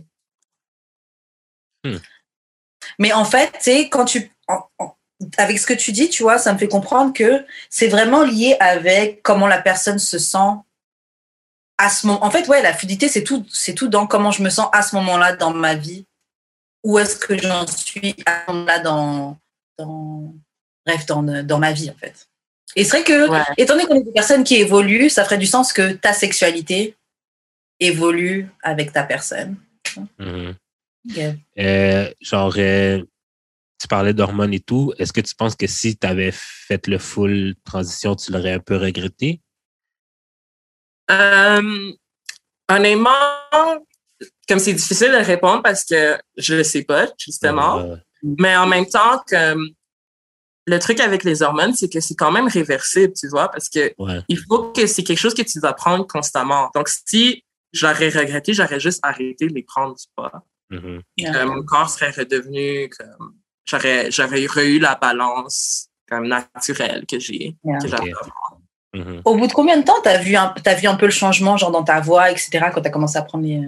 Mais 3.00 3.12
en 3.14 3.26
fait, 3.26 3.52
tu 3.54 3.60
sais, 3.62 3.90
quand 3.90 4.06
tu. 4.06 4.32
en- 4.48 4.64
en- 4.80 4.96
avec 5.38 5.60
ce 5.60 5.66
que 5.66 5.74
tu 5.74 5.92
dis, 5.92 6.10
tu 6.10 6.24
vois, 6.24 6.38
ça 6.38 6.54
me 6.54 6.58
fait 6.58 6.68
comprendre 6.68 7.14
que 7.14 7.46
c'est 7.70 7.88
vraiment 7.88 8.24
lié 8.24 8.56
avec 8.60 9.22
comment 9.24 9.48
la 9.48 9.62
personne 9.62 10.00
se 10.00 10.20
sent 10.20 10.38
à 11.78 11.90
ce 11.90 12.08
moment. 12.08 12.24
En 12.24 12.32
fait, 12.32 12.48
ouais, 12.48 12.62
la 12.62 12.74
fluidité, 12.74 13.08
c'est 13.08 13.24
tout, 13.24 13.46
c'est 13.52 13.74
tout 13.74 13.88
dans 13.88 14.08
comment 14.08 14.32
je 14.32 14.44
me 14.44 14.50
sens 14.50 14.68
à 14.74 14.82
ce 14.82 14.96
moment-là 14.96 15.36
dans 15.36 15.52
ma 15.52 15.76
vie. 15.76 16.06
Où 16.84 16.98
est-ce 16.98 17.16
que 17.16 17.38
j'en 17.38 17.68
suis 17.68 18.16
à 18.26 18.44
ce 18.46 18.52
moment-là 18.52 18.80
dans, 18.80 19.38
dans, 19.78 20.34
bref, 20.86 21.06
dans, 21.06 21.24
dans 21.44 21.60
ma 21.60 21.72
vie, 21.72 21.90
en 21.90 21.96
fait. 21.96 22.28
Et 22.76 22.84
c'est 22.84 23.02
vrai 23.02 23.04
que, 23.04 23.62
étant 23.62 23.74
donné 23.74 23.86
qu'on 23.86 23.96
est 23.96 24.04
des 24.04 24.12
personnes 24.12 24.44
qui 24.44 24.56
évoluent, 24.56 25.10
ça 25.10 25.24
ferait 25.26 25.38
du 25.38 25.46
sens 25.46 25.74
que 25.74 25.92
ta 25.92 26.14
sexualité 26.14 26.96
évolue 27.80 28.50
avec 28.64 28.94
ta 28.94 29.04
personne. 29.04 29.58
Euh, 31.58 32.14
genre, 32.22 32.54
euh, 32.58 33.04
tu 33.82 33.88
parlais 33.88 34.14
d'hormones 34.14 34.54
et 34.54 34.60
tout. 34.60 34.94
Est-ce 35.00 35.12
que 35.12 35.22
tu 35.22 35.34
penses 35.36 35.56
que 35.56 35.66
si 35.66 35.98
tu 35.98 36.06
avais 36.06 36.32
fait 36.32 36.86
le 36.88 37.00
full 37.00 37.56
transition, 37.66 38.16
tu 38.16 38.32
l'aurais 38.32 38.54
un 38.54 38.60
peu 38.60 38.78
regretté? 38.78 39.42
Euh, 41.10 41.92
honnêtement, 42.70 43.10
comme 44.48 44.60
c'est 44.60 44.74
difficile 44.74 45.12
de 45.12 45.26
répondre 45.26 45.64
parce 45.64 45.84
que 45.84 46.18
je 46.38 46.56
ne 46.56 46.64
sais 46.64 46.84
pas, 46.84 47.08
justement. 47.18 47.98
Mais 48.24 48.56
en 48.56 48.68
même 48.68 48.86
temps, 48.86 49.24
comme 49.28 49.70
le 50.68 50.78
truc 50.78 51.00
avec 51.00 51.24
les 51.24 51.42
hormones, 51.42 51.74
c'est 51.74 51.90
que 51.90 52.00
c'est 52.00 52.16
quand 52.16 52.32
même 52.32 52.48
réversible, 52.48 53.14
tu 53.20 53.28
vois, 53.28 53.50
parce 53.50 53.68
que 53.68 53.94
Ouais. 53.98 54.22
il 54.28 54.38
faut 54.48 54.72
que 54.72 54.86
c'est 54.86 55.04
quelque 55.04 55.18
chose 55.18 55.34
que 55.34 55.42
tu 55.42 55.60
dois 55.60 55.74
prendre 55.74 56.06
constamment. 56.06 56.70
Donc, 56.76 56.88
si 56.88 57.44
j'aurais 57.74 58.10
regretté, 58.10 58.54
j'aurais 58.54 58.80
juste 58.80 59.00
arrêté 59.02 59.48
de 59.48 59.54
les 59.56 59.64
prendre 59.64 59.96
du 59.96 60.06
pas. 60.16 60.32
Mhm. 60.70 61.02
Euh, 61.26 61.46
mon 61.48 61.64
corps 61.64 61.90
serait 61.90 62.12
redevenu 62.12 62.90
comme 62.90 63.41
j'aurais 63.72 64.12
j'aurais 64.12 64.68
eu 64.68 64.80
la 64.80 64.96
balance 64.96 65.88
comme 66.10 66.28
naturelle 66.28 67.06
que 67.08 67.20
j'ai 67.20 67.56
que. 67.64 67.88
Mhm. 68.94 69.22
Au 69.24 69.38
bout 69.38 69.48
de 69.48 69.54
combien 69.54 69.78
de 69.78 69.86
temps 69.86 70.02
t'as 70.04 70.18
vu, 70.18 70.36
un, 70.36 70.54
t'as 70.62 70.74
vu 70.74 70.86
un 70.86 70.96
peu 70.96 71.06
le 71.06 71.14
changement, 71.14 71.56
genre 71.56 71.72
dans 71.72 71.84
ta 71.84 72.02
voix, 72.02 72.30
etc., 72.30 72.72
quand 72.74 72.82
t'as 72.82 72.90
commencé 72.90 73.18
à 73.18 73.22
prendre 73.22 73.46
les. 73.46 73.62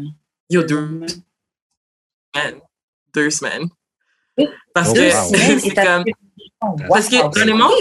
Yo, 0.50 0.64
deux 0.64 1.06
semaines. 2.36 2.62
Deux 3.14 3.30
semaines. 3.30 3.70
Parce 4.74 4.92
Deux 4.92 5.06
que 5.06 5.12
semaines, 5.12 5.60
c'est 5.62 5.74
comme. 5.74 6.04
Oh, 6.62 6.76
Parce 6.90 7.08
que, 7.08 7.16
wow, 7.16 7.32
honnêtement, 7.38 7.72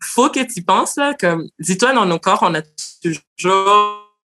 faut 0.00 0.30
que 0.30 0.40
tu 0.40 0.62
penses, 0.62 0.96
là, 0.96 1.14
comme, 1.14 1.48
dis-toi, 1.58 1.92
dans 1.92 2.06
nos 2.06 2.18
corps, 2.18 2.42
on 2.42 2.54
a 2.54 2.62
toujours 3.36 4.16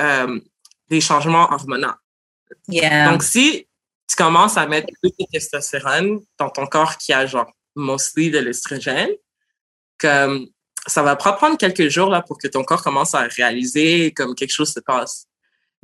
euh, 0.00 0.40
des 0.88 1.00
changements 1.00 1.52
hormonaux. 1.52 1.88
Yeah. 2.68 3.10
Donc, 3.10 3.22
si 3.22 3.66
tu 4.10 4.16
commences 4.16 4.56
à 4.56 4.66
mettre 4.66 4.88
plus 5.00 5.12
de 5.18 5.26
testostérone 5.32 6.20
dans 6.36 6.50
ton 6.50 6.66
corps 6.66 6.96
qui 6.96 7.12
a, 7.12 7.26
genre, 7.26 7.50
mostly 7.76 8.30
de 8.30 8.38
l'estrogène, 8.38 9.10
comme, 9.98 10.48
ça 10.84 11.04
va 11.04 11.14
pas 11.14 11.32
prendre 11.34 11.56
quelques 11.56 11.88
jours, 11.88 12.10
là, 12.10 12.20
pour 12.20 12.36
que 12.36 12.48
ton 12.48 12.64
corps 12.64 12.82
commence 12.82 13.14
à 13.14 13.22
réaliser 13.22 14.12
comme 14.12 14.34
quelque 14.34 14.52
chose 14.52 14.72
se 14.72 14.80
passe. 14.80 15.26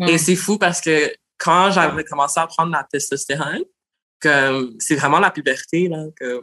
Mm. 0.00 0.08
Et 0.08 0.18
c'est 0.18 0.34
fou 0.34 0.58
parce 0.58 0.80
que 0.80 1.14
quand 1.38 1.70
j'avais 1.70 2.02
commencé 2.02 2.40
à 2.40 2.48
prendre 2.48 2.72
la 2.72 2.82
testostérone, 2.90 3.62
comme, 4.20 4.74
c'est 4.80 4.96
vraiment 4.96 5.20
la 5.20 5.30
puberté, 5.30 5.86
là, 5.86 6.06
comme, 6.18 6.40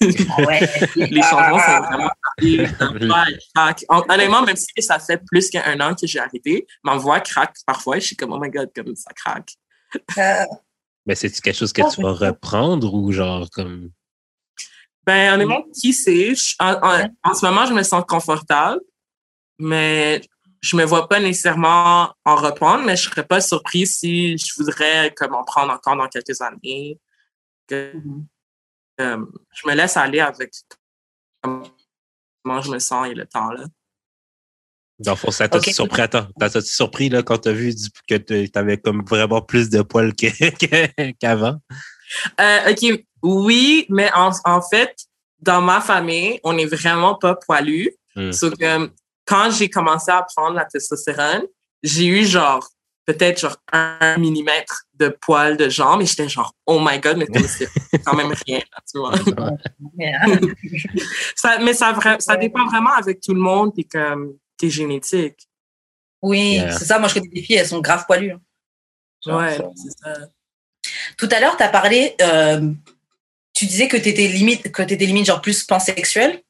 les 0.00 1.22
changements 1.22 1.58
sont 1.58 1.80
vraiment 1.82 2.10
Honnêtement, 4.08 4.42
même 4.42 4.56
si 4.56 4.70
ça 4.78 4.98
fait 4.98 5.20
plus 5.26 5.50
qu'un 5.50 5.80
an 5.80 5.94
que 5.94 6.06
j'ai 6.06 6.20
arrêté, 6.20 6.66
ma 6.82 6.96
voix 6.96 7.20
craque 7.20 7.56
parfois. 7.66 7.98
Je 7.98 8.06
suis 8.06 8.16
comme, 8.16 8.32
oh 8.32 8.38
my 8.40 8.48
god, 8.48 8.70
comme 8.74 8.96
ça 8.96 9.10
craque. 9.12 9.52
Mais 11.06 11.14
c'est-tu 11.14 11.40
quelque 11.40 11.56
chose 11.58 11.72
que 11.72 11.82
tu 11.94 12.02
vas 12.02 12.12
reprendre 12.12 12.92
ou 12.92 13.12
genre 13.12 13.48
comme? 13.50 13.90
Ben, 15.06 15.34
honnêtement, 15.34 15.62
qui 15.72 15.92
sait? 15.92 16.34
Je- 16.34 16.54
En, 16.58 16.72
en- 16.82 17.08
en 17.22 17.34
ce 17.34 17.46
moment, 17.46 17.64
je 17.66 17.72
me 17.72 17.82
sens 17.84 18.04
confortable, 18.08 18.80
mais 19.58 20.20
je 20.60 20.76
me 20.76 20.84
vois 20.84 21.08
pas 21.08 21.20
nécessairement 21.20 22.12
en 22.24 22.34
reprendre, 22.36 22.84
mais 22.84 22.96
je 22.96 23.08
serais 23.08 23.24
pas 23.26 23.40
surprise 23.40 23.96
si 23.98 24.36
je 24.36 24.52
voudrais 24.56 25.14
comme 25.14 25.34
en 25.34 25.44
prendre 25.44 25.72
encore 25.72 25.96
dans 25.96 26.08
quelques 26.08 26.40
années. 26.40 26.98
Que, 27.68 27.92
euh, 29.00 29.24
je 29.52 29.68
me 29.68 29.74
laisse 29.74 29.96
aller 29.96 30.20
avec 30.20 30.52
comment 31.42 32.60
je 32.62 32.70
me 32.70 32.78
sens 32.80 33.06
et 33.08 33.14
le 33.14 33.26
temps, 33.26 33.50
là. 33.50 33.64
Dans 34.98 35.12
le 35.12 35.16
fond, 35.16 35.30
ça 35.30 35.48
t'a 35.48 35.60
surpris. 35.60 36.02
Attends, 36.02 36.26
t'as-tu 36.38 36.62
surpris 36.62 37.08
là, 37.08 37.22
quand 37.22 37.38
t'as 37.38 37.52
vu 37.52 37.74
que 38.08 38.16
tu 38.16 38.50
avais 38.54 38.78
comme 38.78 39.04
vraiment 39.04 39.42
plus 39.42 39.68
de 39.68 39.82
poils 39.82 40.14
qu'avant? 41.20 41.56
Euh, 42.40 42.70
OK, 42.70 43.04
oui, 43.22 43.86
mais 43.90 44.10
en, 44.14 44.30
en 44.44 44.62
fait, 44.62 44.94
dans 45.40 45.60
ma 45.60 45.80
famille, 45.80 46.40
on 46.44 46.56
est 46.56 46.66
vraiment 46.66 47.14
pas 47.14 47.34
poilu. 47.34 47.90
Hmm. 48.14 48.32
So 48.32 48.50
que, 48.50 48.90
quand 49.26 49.50
j'ai 49.50 49.68
commencé 49.68 50.10
à 50.10 50.22
prendre 50.22 50.56
la 50.56 50.64
testostérone, 50.64 51.42
j'ai 51.82 52.06
eu 52.06 52.24
genre 52.24 52.66
peut-être 53.04 53.40
genre 53.40 53.56
un 53.72 54.16
millimètre 54.18 54.84
de 54.94 55.08
poil 55.08 55.56
de 55.56 55.68
jambe 55.68 56.02
et 56.02 56.06
j'étais 56.06 56.28
genre 56.28 56.52
oh 56.66 56.80
my 56.80 56.98
god 56.98 57.16
mais 57.16 57.26
c'est 57.46 57.68
quand 58.04 58.16
même 58.16 58.32
rien 58.46 58.58
là, 58.58 58.80
tu 58.90 58.98
vois 58.98 59.12
ça, 61.36 61.58
mais 61.60 61.72
ça 61.72 61.96
ça 62.18 62.36
dépend 62.36 62.66
vraiment 62.66 62.94
avec 62.94 63.20
tout 63.20 63.32
le 63.32 63.40
monde 63.40 63.72
puis 63.72 63.86
comme 63.86 64.34
tes 64.58 64.70
génétiques 64.70 65.48
Oui, 66.22 66.54
Yeah. 66.56 66.78
c'est 66.78 66.84
ça. 66.86 66.98
Moi, 66.98 67.08
je 67.08 67.14
connais 67.14 67.28
des 67.28 67.42
filles, 67.42 67.56
elles 67.56 67.66
sont 67.68 67.80
grave 67.80 68.04
poilues. 68.06 68.32
hein. 68.32 68.40
Genre, 69.24 69.40
ouais 69.40 69.56
c'est 69.76 69.90
ça 70.02 70.14
Tout 71.18 71.28
à 71.32 71.40
l'heure, 71.40 71.56
tu 71.56 71.62
as 71.62 71.68
parlé, 71.68 72.14
euh, 72.22 72.72
tu 73.54 73.66
disais 73.66 73.88
que 73.88 73.96
tu 73.96 74.08
étais 74.08 74.28
limite, 74.28 74.70
que 74.72 74.82
t'étais 74.82 75.06
limite 75.06 75.26
genre 75.26 75.40
plus 75.40 75.62
pansexuel. 75.64 76.42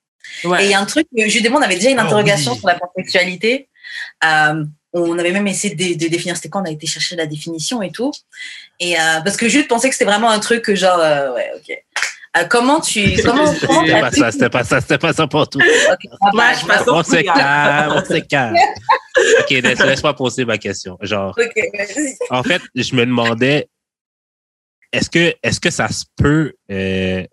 ouais 0.44 0.62
Et 0.62 0.66
il 0.66 0.70
y 0.70 0.74
a 0.74 0.80
un 0.80 0.86
truc, 0.86 1.06
euh, 1.18 1.28
justement, 1.28 1.58
on 1.58 1.62
avait 1.62 1.76
déjà 1.76 1.90
une 1.90 1.98
Ah 1.98 2.04
interrogation 2.04 2.52
oui. 2.52 2.58
sur 2.58 2.68
la 2.68 2.78
pansexualité. 2.78 3.68
Euh, 4.24 4.64
on 4.92 5.18
avait 5.18 5.30
même 5.32 5.46
essayé 5.46 5.74
de, 5.74 5.98
de 5.98 6.08
définir 6.08 6.36
c'était 6.36 6.48
quoi, 6.48 6.62
on 6.62 6.64
a 6.64 6.70
été 6.70 6.86
chercher 6.86 7.16
la 7.16 7.26
définition 7.26 7.82
et 7.82 7.92
tout. 7.92 8.12
Et 8.80 8.98
euh, 8.98 9.20
parce 9.20 9.36
que 9.36 9.48
Jules 9.48 9.68
pensait 9.68 9.88
que 9.88 9.94
c'était 9.94 10.06
vraiment 10.10 10.30
un 10.30 10.40
truc 10.40 10.62
que 10.62 10.74
genre, 10.74 10.98
euh, 10.98 11.34
ouais, 11.34 11.50
ok. 11.56 11.84
Euh, 12.36 12.44
comment 12.44 12.80
tu. 12.80 13.16
Comment, 13.24 13.44
comment 13.66 13.80
C'était 13.84 14.00
pas 14.00 14.10
ça, 14.10 14.30
c'était 14.32 14.50
pas 14.50 14.64
ça, 14.64 14.80
c'était 14.80 14.98
pas 14.98 15.12
ça 15.12 15.26
pour 15.26 15.48
tout. 15.48 15.60
Ah 15.60 16.30
bah, 16.34 16.52
On 16.88 17.02
se 17.02 17.22
calme, 17.22 17.92
on 17.96 18.04
se 18.04 18.18
calme. 18.26 18.56
Ok, 19.40 19.50
laisse- 19.50 19.78
laisse-moi 19.84 20.14
poser 20.14 20.44
ma 20.44 20.58
question. 20.58 20.98
Genre, 21.00 21.36
en 22.30 22.42
fait, 22.42 22.60
je 22.74 22.94
me 22.94 23.06
demandais, 23.06 23.68
est-ce 24.92 25.08
que, 25.08 25.34
est-ce 25.42 25.60
que 25.60 25.70
ça 25.70 25.88
se 25.88 26.04
peut, 26.16 26.52
euh, 26.70 27.24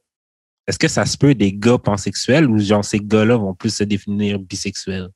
est-ce 0.67 0.79
que 0.79 0.87
ça 0.87 1.05
se 1.05 1.17
peut 1.17 1.35
des 1.35 1.51
gars 1.53 1.77
pansexuels 1.77 2.49
ou 2.49 2.57
genre 2.59 2.85
ces 2.85 2.99
gars-là 2.99 3.35
vont 3.35 3.53
plus 3.53 3.75
se 3.75 3.83
définir 3.83 4.39
bisexuels? 4.39 5.09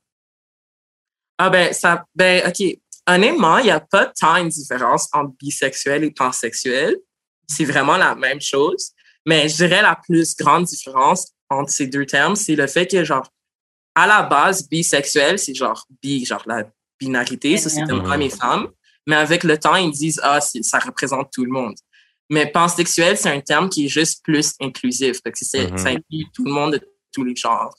Ah 1.38 1.50
ben 1.50 1.72
ça 1.72 2.04
ben 2.16 2.44
OK. 2.48 2.78
Honnêtement, 3.10 3.60
il 3.60 3.66
n'y 3.66 3.72
a 3.72 3.80
pas 3.80 4.08
tant 4.20 4.36
une 4.36 4.50
différence 4.50 5.08
entre 5.14 5.32
bisexuel 5.40 6.04
et 6.04 6.12
pansexuel. 6.12 6.96
C'est 7.48 7.64
vraiment 7.64 7.96
la 7.96 8.16
même 8.16 8.42
chose. 8.42 8.92
Mais 9.28 9.48
je 9.50 9.56
dirais 9.58 9.82
la 9.84 9.96
plus 9.96 10.36
grande 10.38 10.64
différence 10.66 11.28
entre 11.50 11.70
ces 11.72 11.86
deux 11.88 12.06
termes, 12.06 12.36
c'est 12.36 12.56
le 12.56 12.66
fait 12.68 12.88
que 12.88 13.04
genre 13.04 13.30
à 13.94 14.06
la 14.08 14.24
base, 14.24 14.68
bisexuel, 14.70 15.38
c'est 15.38 15.54
genre 15.56 15.86
bi, 16.02 16.24
genre 16.26 16.44
la 16.48 16.64
binarité, 17.00 17.58
ça 17.58 17.70
c'est 17.70 17.82
Mhm. 17.82 17.92
hommes 18.12 18.22
et 18.22 18.30
femmes. 18.30 18.68
Mais 19.08 19.16
avec 19.16 19.44
le 19.44 19.58
temps, 19.58 19.76
ils 19.76 19.92
disent 19.92 20.20
ah 20.24 20.40
ça 20.42 20.80
représente 20.80 21.32
tout 21.32 21.46
le 21.46 21.52
monde. 21.52 21.76
Mais 22.30 22.46
pansexuel, 22.52 23.18
c'est 23.18 23.30
un 23.30 23.40
terme 23.42 23.70
qui 23.70 23.86
est 23.86 23.90
juste 23.90 24.24
plus 24.24 24.54
inclusif, 24.62 25.22
parce 25.24 25.40
que 25.40 25.46
c'est- 25.46 25.72
Mhm. 25.72 25.78
ça 25.78 25.90
inclut 25.90 26.26
tout 26.34 26.44
le 26.46 26.52
monde 26.52 26.74
de 26.74 26.82
tous 27.14 27.24
les 27.24 27.36
genres. 27.36 27.74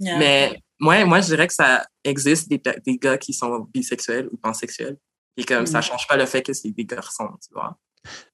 Yeah. 0.00 0.18
Mais 0.18 0.60
moi, 0.78 1.04
moi, 1.04 1.20
je 1.20 1.26
dirais 1.26 1.46
que 1.48 1.54
ça 1.54 1.84
existe 2.04 2.48
des, 2.48 2.60
gars 2.98 3.18
qui 3.18 3.32
sont 3.32 3.66
bisexuels 3.74 4.28
ou 4.32 4.36
pansexuels. 4.36 4.96
Et 5.36 5.44
comme 5.44 5.66
ça 5.66 5.78
Mm. 5.80 5.82
change 5.82 6.06
pas 6.06 6.16
le 6.16 6.26
fait 6.26 6.42
que 6.42 6.52
c'est 6.52 6.70
des 6.70 6.84
garçons, 6.84 7.28
tu 7.44 7.52
vois. 7.54 7.76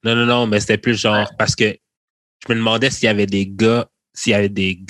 Non, 0.04 0.14
non, 0.14 0.26
non, 0.26 0.46
mais 0.46 0.60
c'était 0.60 0.78
plus 0.78 0.94
genre 1.00 1.28
parce 1.38 1.54
que 1.54 1.76
je 2.46 2.52
me 2.52 2.58
demandais 2.58 2.90
s'il 2.90 3.06
y 3.06 3.08
avait 3.08 3.26
des 3.26 3.46
gars, 3.46 3.88
s'il 4.12 4.32
y 4.32 4.34
avait 4.34 4.48
des 4.48 4.80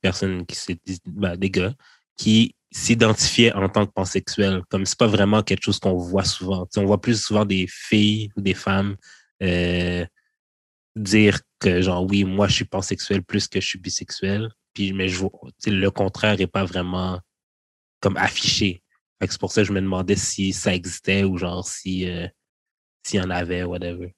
personnes 0.00 0.46
qui 0.46 0.56
s'étaient- 0.56 0.98
ben, 1.06 1.36
des 1.36 1.50
gars 1.50 1.74
qui 2.16 2.54
s'identifiaient 2.70 3.52
en 3.52 3.68
tant 3.68 3.86
que 3.86 3.92
pansexuels. 3.92 4.62
Comme 4.70 4.86
c'est 4.86 4.98
pas 4.98 5.06
vraiment 5.06 5.42
quelque 5.42 5.64
chose 5.64 5.78
qu'on 5.78 5.96
voit 5.96 6.24
souvent. 6.24 6.66
On 6.76 6.84
voit 6.84 7.00
plus 7.00 7.22
souvent 7.22 7.44
des 7.44 7.66
filles 7.68 8.30
ou 8.36 8.40
des 8.40 8.54
femmes 8.54 8.96
euh, 9.42 10.06
dire 10.96 11.40
que 11.58 11.82
genre 11.82 12.04
oui, 12.04 12.24
moi 12.24 12.48
je 12.48 12.54
suis 12.54 12.64
pansexuel 12.64 13.22
plus 13.22 13.48
que 13.48 13.60
je 13.60 13.66
suis 13.66 13.78
bisexuel. 13.78 14.50
Puis 14.74 14.92
mais 14.92 15.08
je 15.08 15.18
vois, 15.18 15.30
le 15.66 15.88
contraire 15.90 16.40
est 16.40 16.46
pas 16.46 16.64
vraiment 16.64 17.20
comme 18.00 18.16
affiché. 18.16 18.82
C'est 19.20 19.38
pour 19.38 19.52
ça 19.52 19.62
que 19.62 19.68
je 19.68 19.72
me 19.72 19.80
demandais 19.80 20.16
si 20.16 20.52
ça 20.52 20.74
existait 20.74 21.22
ou 21.22 21.38
genre 21.38 21.66
si 21.66 22.08
euh, 22.10 22.26
s'il 23.04 23.20
y 23.20 23.22
en 23.22 23.30
avait, 23.30 23.62
whatever. 23.62 24.14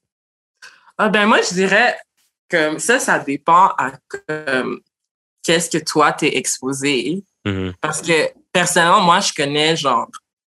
Ah 0.96 1.08
ben 1.08 1.26
moi, 1.26 1.40
je 1.42 1.54
dirais 1.54 1.96
ça, 2.78 2.98
ça 2.98 3.18
dépend 3.18 3.68
à 3.78 3.92
comme, 4.08 4.80
qu'est-ce 5.42 5.70
que 5.70 5.82
toi 5.82 6.12
t'es 6.12 6.36
exposé. 6.36 7.22
Mhm. 7.44 7.74
Parce 7.80 8.00
que 8.02 8.30
personnellement, 8.52 9.00
moi, 9.00 9.20
je 9.20 9.32
connais 9.32 9.76
genre 9.76 10.08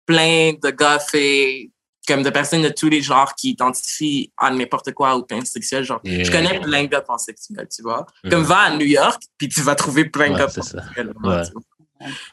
plein 0.07 0.53
de 0.61 0.71
gars 0.71 0.99
faits, 0.99 1.69
comme 2.09 2.23
de 2.23 2.31
personnes 2.31 2.63
de 2.63 2.69
tous 2.71 2.89
les 2.89 3.03
genres 3.03 3.35
qui 3.35 3.51
identifient 3.51 4.33
à 4.37 4.51
n'importe 4.51 4.93
quoi 4.93 5.17
ou 5.17 5.23
pansexuel. 5.23 5.85
Genre, 5.85 6.01
Yeah. 6.03 6.25
je 6.25 6.31
connais 6.33 6.59
plein 6.61 6.83
de 6.85 6.89
gars 6.89 7.03
pansexuels, 7.03 7.69
tu 7.75 7.83
vois. 7.83 8.07
Mhm. 8.25 8.31
Comme 8.31 8.43
va 8.43 8.59
à 8.59 8.71
New 8.77 8.87
York, 8.87 9.23
puis 9.39 9.49
tu 9.49 9.61
vas 9.61 9.75
trouver 9.75 10.07
plein 10.07 10.29
de 10.29 10.33
Ouais, 10.33 10.39
gars 10.39 10.47
pansexuels. 10.47 11.13
Ouais. 11.23 11.43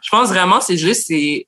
Je 0.01 0.09
pense 0.09 0.29
vraiment 0.29 0.61
c'est 0.61 0.77
juste 0.77 1.03
c'est 1.07 1.47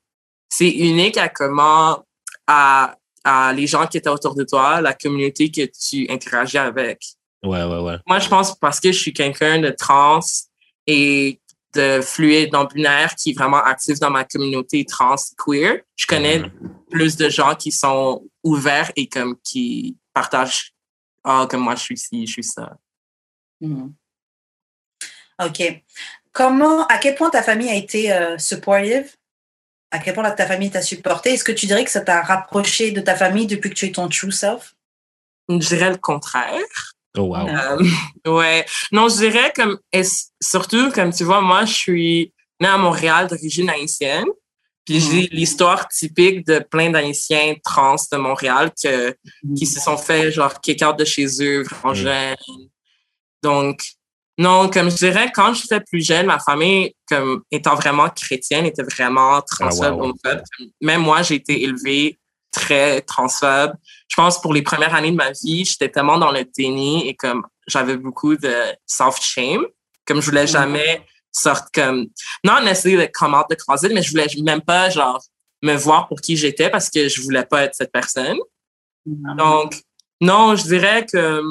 c'est 0.49 0.69
unique 0.69 1.17
à 1.17 1.29
comment 1.29 2.03
à, 2.47 2.95
à 3.23 3.53
les 3.53 3.65
gens 3.65 3.87
qui 3.87 3.97
étaient 3.97 4.09
autour 4.09 4.35
de 4.35 4.43
toi, 4.43 4.81
la 4.81 4.93
communauté 4.93 5.49
que 5.49 5.61
tu 5.65 6.05
interagis 6.11 6.57
avec. 6.57 7.01
Ouais, 7.43 7.63
ouais, 7.63 7.79
ouais. 7.79 7.97
Moi, 8.05 8.19
je 8.19 8.27
pense 8.27 8.57
parce 8.57 8.79
que 8.79 8.91
je 8.91 8.99
suis 8.99 9.13
quelqu'un 9.13 9.59
de 9.59 9.69
trans 9.69 10.19
et 10.87 11.39
de 11.73 12.01
fluide 12.01 12.51
non 12.51 12.65
binaire 12.65 13.15
qui 13.15 13.31
est 13.31 13.33
vraiment 13.33 13.63
actif 13.63 13.99
dans 13.99 14.09
ma 14.09 14.23
communauté 14.23 14.85
trans 14.85 15.15
queer, 15.37 15.81
je 15.95 16.07
connais 16.07 16.41
plus 16.89 17.15
de 17.15 17.29
gens 17.29 17.55
qui 17.55 17.71
sont 17.71 18.27
ouverts 18.43 18.91
et 18.95 19.07
comme 19.07 19.37
qui 19.43 19.95
partagent 20.13 20.73
ah 21.23 21.47
comme 21.49 21.61
moi 21.61 21.75
je 21.75 21.81
suis 21.81 21.97
ci, 21.97 22.25
je 22.25 22.31
suis 22.31 22.43
ça. 22.43 22.77
Mhm. 23.61 23.93
Ok. 25.43 25.83
Comment, 26.31 26.85
à 26.87 26.97
quel 26.97 27.15
point 27.15 27.29
ta 27.29 27.43
famille 27.43 27.69
a 27.69 27.75
été 27.75 28.11
euh, 28.11 28.37
supportive? 28.37 29.15
À 29.91 29.99
quel 29.99 30.13
point 30.13 30.29
ta 30.31 30.45
famille 30.45 30.69
t'a 30.69 30.81
supporté? 30.81 31.33
Est-ce 31.33 31.43
que 31.43 31.51
tu 31.51 31.65
dirais 31.65 31.83
que 31.83 31.91
ça 31.91 32.01
t'a 32.01 32.21
rapproché 32.21 32.91
de 32.91 33.01
ta 33.01 33.15
famille 33.15 33.47
depuis 33.47 33.69
que 33.69 33.75
tu 33.75 33.85
es 33.85 33.91
ton 33.91 34.07
true 34.07 34.31
self? 34.31 34.75
Je 35.49 35.57
dirais 35.57 35.89
le 35.89 35.97
contraire. 35.97 36.93
Oh, 37.17 37.21
wow. 37.23 37.47
Euh, 37.47 37.85
ouais. 38.37 38.65
Non, 38.91 39.09
je 39.09 39.17
dirais 39.17 39.51
comme, 39.55 39.77
surtout, 40.41 40.91
comme 40.91 41.11
tu 41.11 41.23
vois, 41.23 41.41
moi, 41.41 41.65
je 41.65 41.73
suis 41.73 42.33
née 42.59 42.67
à 42.67 42.77
Montréal 42.77 43.27
d'origine 43.27 43.69
haïtienne. 43.69 44.27
Puis 44.85 44.99
j'ai 45.01 45.27
l'histoire 45.31 45.87
typique 45.87 46.47
de 46.47 46.59
plein 46.59 46.89
d'Haïtiens 46.89 47.53
trans 47.63 47.95
de 48.11 48.17
Montréal 48.17 48.71
que, 48.83 49.15
qui 49.55 49.67
se 49.67 49.79
sont 49.79 49.97
fait 49.97 50.31
genre 50.31 50.59
kick 50.61 50.81
out 50.83 50.97
de 50.97 51.05
chez 51.05 51.27
eux, 51.41 51.61
vraiment 51.61 51.91
Mm. 51.91 51.95
jeunes. 51.95 52.35
Donc, 53.43 53.81
non, 54.39 54.67
comme 54.69 54.89
je 54.89 54.95
dirais, 54.95 55.31
quand 55.33 55.53
j'étais 55.53 55.79
plus 55.81 56.03
jeune, 56.03 56.25
ma 56.25 56.39
famille, 56.39 56.95
comme 57.07 57.43
étant 57.51 57.75
vraiment 57.75 58.09
chrétienne, 58.09 58.65
était 58.65 58.81
vraiment 58.83 59.39
transphobe, 59.41 60.15
Ah, 60.23 60.33
wow. 60.33 60.67
Même 60.81 61.01
moi, 61.01 61.21
j'ai 61.21 61.35
été 61.35 61.61
élevée 61.61 62.17
très 62.51 63.01
transphobe. 63.01 63.73
Je 64.07 64.15
pense 64.15 64.41
pour 64.41 64.53
les 64.53 64.61
premières 64.61 64.93
années 64.93 65.11
de 65.11 65.15
ma 65.15 65.31
vie, 65.31 65.65
j'étais 65.65 65.89
tellement 65.89 66.17
dans 66.17 66.31
le 66.31 66.43
déni 66.57 67.07
et 67.07 67.15
comme 67.15 67.45
j'avais 67.67 67.97
beaucoup 67.97 68.35
de 68.35 68.53
self-shame, 68.85 69.65
comme 70.05 70.21
je 70.21 70.25
voulais 70.25 70.47
jamais 70.47 71.05
sortir 71.31 71.69
comme, 71.73 72.07
non 72.43 72.61
nécessairement 72.63 73.03
de 73.03 73.09
come 73.13 73.35
out 73.35 73.45
the 73.49 73.55
closet, 73.55 73.89
mais 73.89 74.01
je 74.01 74.09
voulais 74.09 74.27
même 74.43 74.61
pas 74.61 74.89
genre 74.89 75.21
me 75.61 75.75
voir 75.75 76.07
pour 76.07 76.21
qui 76.21 76.35
j'étais 76.35 76.69
parce 76.69 76.89
que 76.89 77.07
je 77.07 77.21
voulais 77.21 77.45
pas 77.45 77.63
être 77.63 77.75
cette 77.75 77.91
personne. 77.91 78.37
Donc, 79.05 79.75
non, 80.21 80.55
je 80.55 80.63
dirais 80.63 81.05
que 81.05 81.41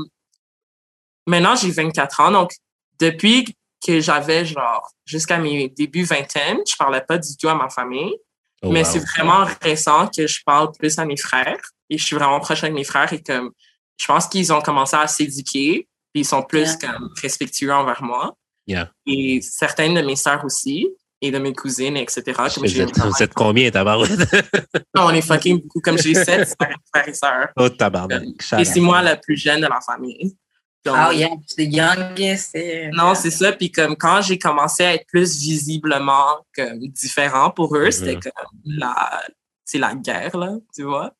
maintenant 1.27 1.55
j'ai 1.57 1.71
24 1.71 2.21
ans, 2.21 2.31
donc 2.31 2.53
depuis 2.99 3.57
que 3.85 4.01
j'avais 4.01 4.45
genre 4.45 4.91
jusqu'à 5.07 5.39
mes 5.39 5.69
débuts 5.69 6.05
vingtaine, 6.05 6.59
je 6.67 6.75
parlais 6.77 7.01
pas 7.01 7.19
du 7.19 7.37
tout 7.37 7.49
à 7.49 7.55
ma 7.55 7.71
famille. 7.71 8.15
Oh, 8.63 8.71
mais 8.73 8.85
wow. 8.85 8.91
c'est 8.93 8.99
vraiment 8.99 9.47
récent 9.63 10.09
que 10.09 10.27
je 10.27 10.41
parle 10.45 10.71
plus 10.79 10.99
à 10.99 11.05
mes 11.05 11.17
frères 11.17 11.61
et 11.91 11.97
je 11.99 12.05
suis 12.05 12.17
vraiment 12.17 12.41
proche 12.41 12.63
avec 12.65 12.75
mes 12.75 12.85
frères 12.85 13.13
et 13.13 13.23
comme 13.23 13.51
je 14.01 14.07
pense 14.07 14.27
qu'ils 14.27 14.53
ont 14.53 14.61
commencé 14.61 14.97
à 14.97 15.07
s'éduquer 15.07 15.87
puis 16.13 16.23
ils 16.23 16.25
sont 16.25 16.43
plus 16.43 16.77
comme 16.77 17.11
respectueux 17.23 17.73
envers 17.73 18.03
moi 18.03 18.35
Yeah. 18.67 18.91
et 19.07 19.41
certaines 19.41 19.95
de 19.95 20.03
mes 20.03 20.15
sœurs 20.17 20.45
aussi 20.45 20.87
et 21.23 21.31
de 21.31 21.39
mes 21.39 21.55
cousines 21.55 21.97
etc. 21.97 22.23
Comme 22.55 22.67
Vous 22.67 22.81
êtes, 22.81 22.99
vous 22.99 23.23
êtes 23.23 23.33
combien, 23.33 23.71
tabarouette? 23.71 24.11
Non, 24.95 25.05
on 25.07 25.11
est 25.11 25.23
fucking 25.23 25.63
beaucoup 25.63 25.81
comme 25.81 25.97
j'ai 25.97 26.13
sept 26.13 26.55
frères 26.93 27.09
et 27.09 27.15
sœurs 27.15 27.49
Oh, 27.57 27.71
tabarnak. 27.71 28.25
et 28.59 28.65
c'est 28.67 28.81
moi 28.81 29.01
la 29.01 29.17
plus 29.17 29.37
jeune 29.39 29.63
de 29.63 29.67
la 29.69 29.81
famille. 29.81 30.37
Donc, 30.85 30.97
Ah, 30.97 31.13
yeah, 31.13 31.29
the 31.57 31.61
youngest. 31.61 32.57
Non, 32.93 33.15
c'est 33.15 33.31
ça. 33.31 33.53
Puis 33.53 33.71
comme 33.71 33.97
quand 33.97 34.23
j'ai 34.23 34.39
commencé 34.39 34.85
à 34.85 34.95
être 34.95 35.07
plus 35.07 35.37
visiblement 35.39 36.47
comme 36.55 36.79
différent 36.89 37.51
pour 37.51 37.77
eux, 37.77 37.91
c'était 37.91 38.15
Mhm. 38.17 38.21
comme 38.23 38.49
la, 38.65 39.23
c'est 39.65 39.79
la 39.79 39.95
guerre 39.95 40.37
là, 40.37 40.53
tu 40.75 40.85
vois. 40.85 41.13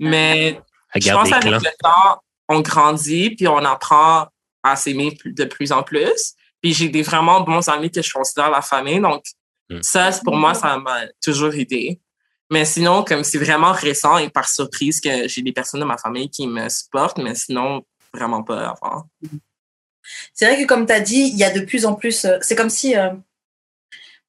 Mais 0.00 0.60
je 0.94 1.10
pense 1.12 1.32
avec 1.32 1.44
le 1.50 1.58
temps, 1.82 2.20
on 2.48 2.60
grandit 2.60 3.30
puis 3.30 3.48
on 3.48 3.58
apprend 3.58 4.28
à 4.62 4.76
s'aimer 4.76 5.16
de 5.24 5.44
plus 5.44 5.72
en 5.72 5.82
plus. 5.82 6.34
Puis 6.62 6.72
j'ai 6.72 6.88
des 6.88 7.02
vraiment 7.02 7.40
bons 7.42 7.68
amis 7.68 7.90
que 7.90 8.00
je 8.00 8.12
considère 8.12 8.50
la 8.50 8.62
famille, 8.62 9.00
donc 9.00 9.22
Mm. 9.70 9.80
ça 9.82 10.12
c'est- 10.12 10.22
pour 10.22 10.36
moi 10.36 10.52
ça 10.54 10.76
m'a 10.78 11.06
toujours 11.22 11.54
aidé. 11.54 11.98
Mais 12.50 12.64
sinon, 12.66 13.02
comme 13.02 13.24
c'est 13.24 13.38
vraiment 13.38 13.72
récent 13.72 14.18
et 14.18 14.28
par 14.28 14.46
surprise 14.48 15.00
que 15.00 15.26
j'ai 15.26 15.40
des 15.42 15.52
personnes 15.52 15.80
de 15.80 15.86
ma 15.86 15.96
famille 15.96 16.28
qui 16.28 16.46
me 16.46 16.68
supportent, 16.68 17.16
mais 17.18 17.34
sinon 17.34 17.82
vraiment 18.14 18.42
pas 18.42 18.70
avant. 18.70 19.04
C'est 20.32 20.46
vrai 20.46 20.60
que 20.62 20.66
comme 20.66 20.86
tu 20.86 20.92
as 20.92 21.00
dit, 21.00 21.30
il 21.32 21.36
y 21.36 21.44
a 21.44 21.50
de 21.50 21.60
plus 21.60 21.86
en 21.86 21.94
plus. 21.94 22.24
euh, 22.24 22.38
c'est 22.42 22.54
comme 22.56 22.70
si 22.70 22.96
euh, 22.96 23.10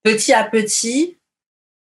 petit 0.04 0.34
à 0.34 0.44
petit, 0.44 1.18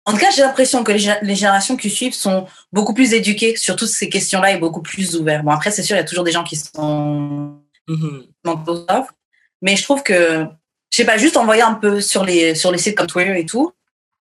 En 0.09 0.13
tout 0.13 0.17
cas, 0.17 0.31
j'ai 0.31 0.41
l'impression 0.41 0.83
que 0.83 0.91
les, 0.91 0.97
gé- 0.99 1.19
les 1.21 1.35
générations 1.35 1.77
qui 1.77 1.89
suivent 1.91 2.15
sont 2.15 2.47
beaucoup 2.73 2.95
plus 2.95 3.13
éduquées 3.13 3.55
sur 3.55 3.75
toutes 3.75 3.89
ces 3.89 4.09
questions-là 4.09 4.53
et 4.53 4.57
beaucoup 4.57 4.81
plus 4.81 5.15
ouverts. 5.15 5.43
Bon, 5.43 5.51
après, 5.51 5.69
c'est 5.69 5.83
sûr, 5.83 5.95
il 5.95 5.99
y 5.99 6.01
a 6.01 6.05
toujours 6.05 6.23
des 6.23 6.31
gens 6.31 6.43
qui 6.43 6.55
sont 6.55 7.61
mentaux 8.43 8.85
off, 8.89 9.07
mais 9.61 9.75
je 9.75 9.83
trouve 9.83 10.01
que, 10.01 10.45
je 10.91 10.97
sais 10.97 11.05
pas, 11.05 11.17
juste 11.17 11.37
en 11.37 11.45
voyant 11.45 11.67
un 11.67 11.73
peu 11.75 12.01
sur 12.01 12.23
les, 12.23 12.55
sur 12.55 12.71
les 12.71 12.79
sites 12.79 12.97
comme 12.97 13.05
Twitter 13.05 13.39
et 13.39 13.45
tout, 13.45 13.71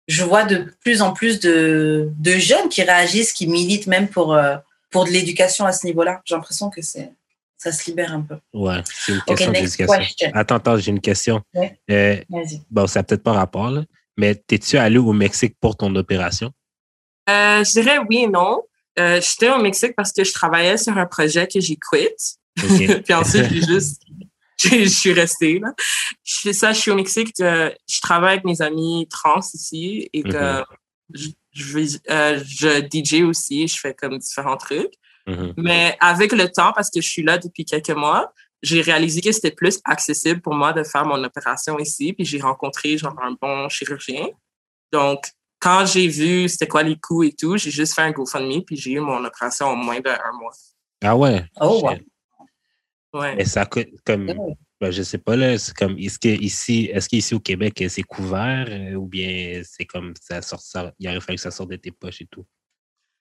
je 0.08 0.24
vois 0.24 0.42
de 0.44 0.74
plus 0.80 1.00
en 1.00 1.12
plus 1.12 1.38
de, 1.38 2.10
de 2.18 2.32
jeunes 2.32 2.68
qui 2.68 2.82
réagissent, 2.82 3.32
qui 3.32 3.46
militent 3.46 3.86
même 3.86 4.08
pour, 4.08 4.34
euh, 4.34 4.56
pour 4.90 5.04
de 5.04 5.10
l'éducation 5.10 5.64
à 5.64 5.72
ce 5.72 5.86
niveau-là. 5.86 6.22
J'ai 6.24 6.34
l'impression 6.34 6.70
que 6.70 6.82
c'est, 6.82 7.12
ça 7.58 7.72
se 7.72 7.90
libère 7.90 8.12
un 8.14 8.22
peu. 8.22 8.36
Ouais, 8.54 8.82
c'est 8.86 9.12
une 9.12 9.18
Ok, 9.18 9.24
question 9.26 9.50
next 9.52 9.76
d'éducation. 9.78 9.98
question. 10.02 10.30
Attends, 10.34 10.54
attends, 10.56 10.76
j'ai 10.78 10.90
une 10.92 11.00
question. 11.00 11.42
Ouais. 11.54 11.78
Euh, 11.90 12.16
Vas-y. 12.30 12.62
bon, 12.70 12.86
ça 12.86 13.00
n'a 13.00 13.04
peut-être 13.04 13.22
pas 13.22 13.32
rapport, 13.32 13.70
là, 13.70 13.84
mais 14.16 14.34
t'es-tu 14.34 14.78
allé 14.78 14.98
au 14.98 15.12
Mexique 15.12 15.56
pour 15.60 15.76
ton 15.76 15.94
opération? 15.96 16.52
Euh, 17.28 17.62
je 17.64 17.70
dirais 17.72 17.98
oui 18.08 18.18
et 18.20 18.26
non. 18.28 18.62
Euh, 18.98 19.20
J'étais 19.20 19.50
au 19.50 19.58
Mexique 19.60 19.94
parce 19.96 20.12
que 20.12 20.24
je 20.24 20.32
travaillais 20.32 20.76
sur 20.78 20.96
un 20.96 21.06
projet 21.06 21.46
que 21.46 21.60
j'ai 21.60 21.76
quitté. 21.76 22.14
Puis 23.04 23.14
ensuite, 23.14 23.48
j'ai 23.50 23.62
juste, 23.62 24.02
je 24.60 24.68
je 24.84 24.88
suis 24.88 25.12
restée 25.12 25.58
là. 25.60 25.72
Je 26.24 26.40
fais 26.40 26.52
ça, 26.52 26.72
je 26.72 26.80
suis 26.80 26.90
au 26.90 26.96
Mexique. 26.96 27.32
euh, 27.40 27.70
je 27.88 28.00
travaille 28.00 28.32
avec 28.34 28.44
mes 28.44 28.60
amis 28.62 29.06
trans 29.10 29.40
ici 29.54 30.08
et 30.12 30.22
que 30.22 30.64
je, 31.14 31.28
je, 31.52 31.78
euh, 32.10 32.42
je 32.46 32.80
DJ 32.90 33.22
aussi. 33.22 33.68
Je 33.68 33.78
fais 33.78 33.94
comme 33.94 34.18
différents 34.18 34.56
trucs. 34.56 34.94
Mhm. 35.28 35.54
Mais 35.58 35.96
avec 36.00 36.32
le 36.32 36.48
temps, 36.48 36.72
parce 36.72 36.90
que 36.90 37.00
je 37.00 37.08
suis 37.08 37.22
là 37.22 37.38
depuis 37.38 37.64
quelques 37.64 37.90
mois, 37.90 38.32
j'ai 38.62 38.80
réalisé 38.80 39.20
que 39.20 39.30
c'était 39.30 39.50
plus 39.50 39.78
accessible 39.84 40.40
pour 40.40 40.54
moi 40.54 40.72
de 40.72 40.82
faire 40.82 41.04
mon 41.04 41.22
opération 41.22 41.78
ici. 41.78 42.12
Puis 42.12 42.24
j'ai 42.24 42.40
rencontré 42.40 42.96
genre 42.98 43.14
un 43.22 43.36
bon 43.40 43.68
chirurgien. 43.68 44.26
Donc, 44.92 45.20
quand 45.60 45.84
j'ai 45.86 46.08
vu 46.08 46.48
c'était 46.48 46.66
quoi 46.66 46.82
les 46.82 46.96
coûts 46.96 47.22
et 47.22 47.32
tout, 47.32 47.56
j'ai 47.56 47.70
juste 47.70 47.94
fait 47.94 48.02
un 48.02 48.10
GoFundMe 48.10 48.62
puis 48.64 48.76
j'ai 48.76 48.92
eu 48.92 49.00
mon 49.00 49.24
opération 49.24 49.66
en 49.66 49.76
moins 49.76 50.00
d'un 50.00 50.18
mois. 50.40 50.52
Ah 51.02 51.16
ouais? 51.16 51.44
Oh, 51.60 51.88
Shit. 51.88 52.06
Ouais. 53.12 53.36
Mais 53.36 53.44
ça 53.44 53.64
coûte 53.66 53.88
comme. 54.04 54.32
Ben, 54.80 54.92
je 54.92 55.02
sais 55.02 55.18
pas, 55.18 55.34
là. 55.34 55.58
C'est 55.58 55.74
comme. 55.74 55.98
Est-ce 55.98 56.18
que 56.18 56.28
ici, 56.28 56.90
est-ce 56.92 57.08
qu'ici 57.08 57.34
au 57.34 57.40
Québec, 57.40 57.82
c'est 57.88 58.02
couvert 58.02 58.66
euh, 58.68 58.94
ou 58.94 59.06
bien 59.06 59.62
c'est 59.64 59.84
comme 59.84 60.14
ça 60.20 60.42
sort 60.42 60.60
ça. 60.60 60.92
Il 60.98 61.08
aurait 61.08 61.20
fallu 61.20 61.36
que 61.36 61.42
ça 61.42 61.50
sorte 61.50 61.70
de 61.70 61.76
tes 61.76 61.90
poches 61.90 62.20
et 62.20 62.26
tout? 62.26 62.46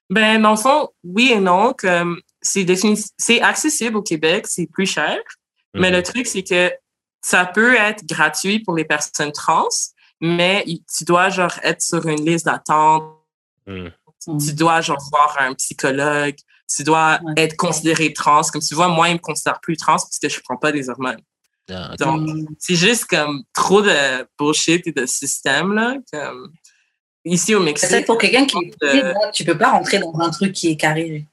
Ben, 0.09 0.41
dans 0.41 0.51
le 0.51 0.57
fond, 0.57 0.89
oui 1.03 1.31
et 1.34 1.39
non. 1.39 1.73
Comme 1.77 2.21
c'est 2.41 2.63
défini- 2.63 3.09
c'est 3.17 3.41
accessible 3.41 3.97
au 3.97 4.01
Québec, 4.01 4.45
c'est 4.47 4.67
plus 4.67 4.85
cher. 4.85 5.17
Mais 5.73 5.89
Mhm. 5.89 5.95
le 5.97 6.03
truc, 6.03 6.27
c'est 6.27 6.43
que 6.43 6.71
ça 7.21 7.45
peut 7.45 7.75
être 7.75 8.05
gratuit 8.05 8.59
pour 8.59 8.75
les 8.75 8.85
personnes 8.85 9.31
trans, 9.31 9.67
mais 10.21 10.63
tu 10.95 11.03
dois 11.03 11.29
genre 11.29 11.53
être 11.63 11.81
sur 11.81 12.05
une 12.07 12.25
liste 12.25 12.45
d'attente. 12.45 13.03
Mhm. 13.65 13.91
Tu 14.39 14.53
dois 14.53 14.81
genre 14.81 14.97
voir 15.11 15.35
un 15.39 15.53
psychologue. 15.53 16.35
Tu 16.73 16.84
dois 16.84 17.19
être 17.38 17.55
considéré 17.55 18.11
trans. 18.13 18.41
Comme 18.43 18.61
tu 18.61 18.75
vois, 18.75 18.88
moi, 18.89 19.09
ils 19.09 19.13
me 19.13 19.19
considèrent 19.19 19.59
plus 19.61 19.77
trans 19.77 19.93
parce 19.97 20.19
que 20.21 20.27
je 20.29 20.39
prends 20.41 20.57
pas 20.57 20.71
des 20.71 20.89
hormones. 20.89 21.21
Ah. 21.69 21.95
Donc, 21.99 22.27
c'est 22.59 22.75
juste 22.75 23.05
comme 23.05 23.43
trop 23.53 23.81
de 23.81 24.25
bullshit 24.39 24.85
et 24.88 24.91
de 24.91 25.05
système, 25.05 25.73
là. 25.73 25.95
Comme, 26.11 26.51
ici 27.28 27.56
au 27.56 27.60
Mexique. 27.62 27.90
C'est 27.90 28.04
pour 28.04 28.18
quelqu'un 28.18 28.45
qui 28.45 28.58
est 28.58 28.84
euh, 28.84 28.90
fluide, 28.90 29.14
tu 29.34 29.44
peux 29.45 29.58
pas 29.58 29.72
rentrer 29.72 29.99
dans 29.99 30.18
un 30.20 30.30
truc 30.30 30.54
qui 30.54 30.70
est 30.70 30.76
carré. 30.78 31.26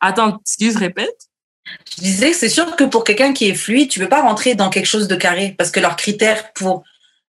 Attends, 0.00 0.38
excuse, 0.40 0.76
répète? 0.76 1.28
Je 1.96 2.02
disais 2.02 2.30
que 2.30 2.36
c'est 2.36 2.48
sûr 2.48 2.76
que 2.76 2.84
pour 2.84 3.04
quelqu'un 3.04 3.32
qui 3.32 3.48
est 3.48 3.54
fluide, 3.54 3.88
tu 3.88 3.98
peux 4.00 4.08
pas 4.08 4.22
rentrer 4.22 4.54
dans 4.54 4.70
quelque 4.70 4.86
chose 4.86 5.08
de 5.08 5.16
carré 5.16 5.54
parce 5.56 5.70
que 5.70 5.80
leurs 5.80 5.96
critères 5.96 6.52
pour 6.52 6.84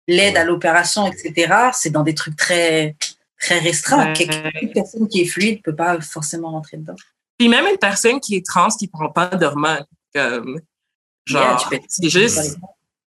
l'aide 0.07 0.37
à 0.37 0.43
l'opération, 0.43 1.07
etc., 1.07 1.53
c'est 1.73 1.89
dans 1.89 2.03
des 2.03 2.13
trucs 2.15 2.35
très, 2.35 2.95
très 3.39 3.59
restreints. 3.59 4.13
Ouais. 4.13 4.51
Une 4.61 4.71
personne 4.73 5.07
qui 5.07 5.21
est 5.21 5.25
fluide 5.25 5.61
peut 5.63 5.75
pas 5.75 5.99
forcément 6.01 6.51
rentrer 6.51 6.77
dedans. 6.77 6.95
Puis 7.37 7.49
même 7.49 7.65
une 7.67 7.77
personne 7.77 8.19
qui 8.19 8.35
est 8.35 8.45
trans 8.45 8.67
qui 8.69 8.87
prend 8.87 9.09
pas 9.09 9.27
d'hormones, 9.27 9.85
comme, 10.13 10.59
genre, 11.25 11.67
Yeah, 11.71 11.79
c'est 11.89 12.09
juste, 12.09 12.57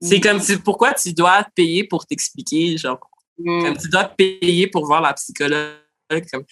c'est 0.01 0.19
comme, 0.19 0.39
si- 0.41 0.57
pourquoi 0.57 0.93
tu 0.93 1.13
dois 1.13 1.45
payer 1.55 1.83
pour 1.83 2.05
t'expliquer, 2.05 2.77
genre, 2.77 2.99
comme 3.43 3.77
tu 3.77 3.89
dois 3.89 4.05
payer 4.05 4.67
pour 4.67 4.85
voir 4.85 5.01
la 5.01 5.13
psychologue, 5.13 5.77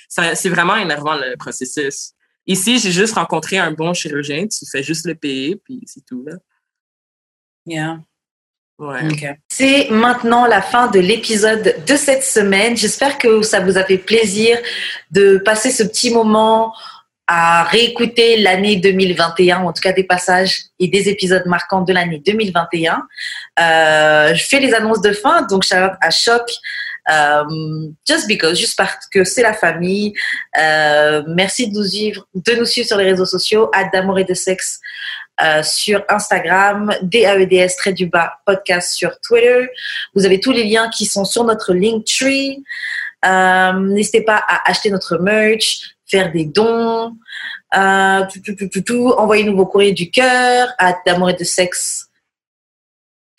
c'est 0.08 0.50
vraiment 0.50 0.76
énervant 0.76 1.16
le 1.16 1.36
processus. 1.38 2.14
Ici, 2.48 2.80
j'ai 2.80 2.92
juste 2.92 3.14
rencontré 3.14 3.58
un 3.58 3.72
bon 3.72 3.94
chirurgien, 3.94 4.48
tu 4.48 4.66
fais 4.72 4.82
juste 4.82 5.06
le 5.06 5.16
payer, 5.16 5.56
puis 5.56 5.82
c'est 5.86 6.06
tout, 6.06 6.24
là. 6.26 6.36
Yeah. 7.66 8.00
Ouais. 8.80 9.38
C'est 9.50 9.90
maintenant 9.90 10.46
la 10.46 10.62
fin 10.62 10.88
de 10.88 11.00
l'épisode 11.00 11.84
de 11.86 11.96
cette 11.98 12.24
semaine. 12.24 12.78
J'espère 12.78 13.18
que 13.18 13.42
ça 13.42 13.60
vous 13.60 13.78
a 13.78 13.84
fait 13.84 13.98
plaisir 13.98 14.58
de 15.12 15.38
passer 15.38 15.70
ce 15.70 15.84
petit 15.84 16.12
moment 16.12 16.74
à 17.32 17.64
réécouter 17.66 18.38
l'année 18.38 18.78
2021, 18.78 19.60
en 19.60 19.72
tout 19.72 19.84
cas 19.84 19.94
des 19.94 20.04
passages 20.04 20.62
et 20.80 20.88
des 20.88 21.10
épisodes 21.10 21.46
marquants 21.46 21.82
de 21.82 21.94
l'année 21.94 22.20
2021. 22.26 23.04
Euh, 23.60 24.34
je 24.34 24.44
fais 24.46 24.60
les 24.60 24.74
annonces 24.74 25.02
de 25.02 25.12
fin, 25.14 25.44
donc 25.44 25.64
shout 25.64 25.76
out 25.76 25.92
à 26.02 26.10
Choc, 26.10 26.50
euh, 27.12 27.44
just 28.08 28.28
because, 28.28 28.58
juste 28.58 28.76
parce 28.76 29.06
que 29.14 29.24
c'est 29.24 29.44
la 29.44 29.54
famille. 29.54 30.12
Euh, 30.60 31.22
merci 31.28 31.70
de 31.70 31.78
nous 31.78 31.84
suivre, 31.84 32.26
de 32.34 32.54
nous 32.54 32.66
suivre 32.66 32.88
sur 32.88 32.98
les 32.98 33.06
réseaux 33.06 33.28
sociaux, 33.28 33.70
à 33.76 33.84
d'amour 33.84 34.18
et 34.18 34.26
de 34.26 34.34
sexe 34.34 34.80
sur 35.64 36.04
Instagram, 36.10 36.92
DAEDS 37.02 37.78
trait 37.78 37.94
du 37.94 38.08
bas 38.08 38.40
podcast 38.46 38.92
sur 38.92 39.18
Twitter. 39.22 39.70
Vous 40.14 40.26
avez 40.26 40.42
tous 40.42 40.52
les 40.52 40.66
liens 40.66 40.90
qui 40.90 41.06
sont 41.06 41.24
sur 41.24 41.46
notre 41.46 41.74
Linktree. 41.74 42.62
Euh, 43.26 43.74
N'hésitez 43.74 44.22
pas 44.22 44.44
à 44.48 44.70
acheter 44.70 44.90
notre 44.90 45.18
merch, 45.18 45.96
faire 46.10 46.32
des 46.32 46.46
dons, 46.46 47.16
euh, 47.76 48.22
tout, 48.32 48.42
tout, 48.42 48.56
tout, 48.56 48.68
tout, 48.68 48.82
tout. 48.82 49.14
envoyez-nous 49.18 49.56
vos 49.56 49.66
courriers 49.66 49.94
du 49.94 50.10
cœur 50.10 50.70
à 50.78 50.96
d'amour 51.06 51.30
et 51.30 51.34
de 51.34 51.44
sexe 51.44 52.10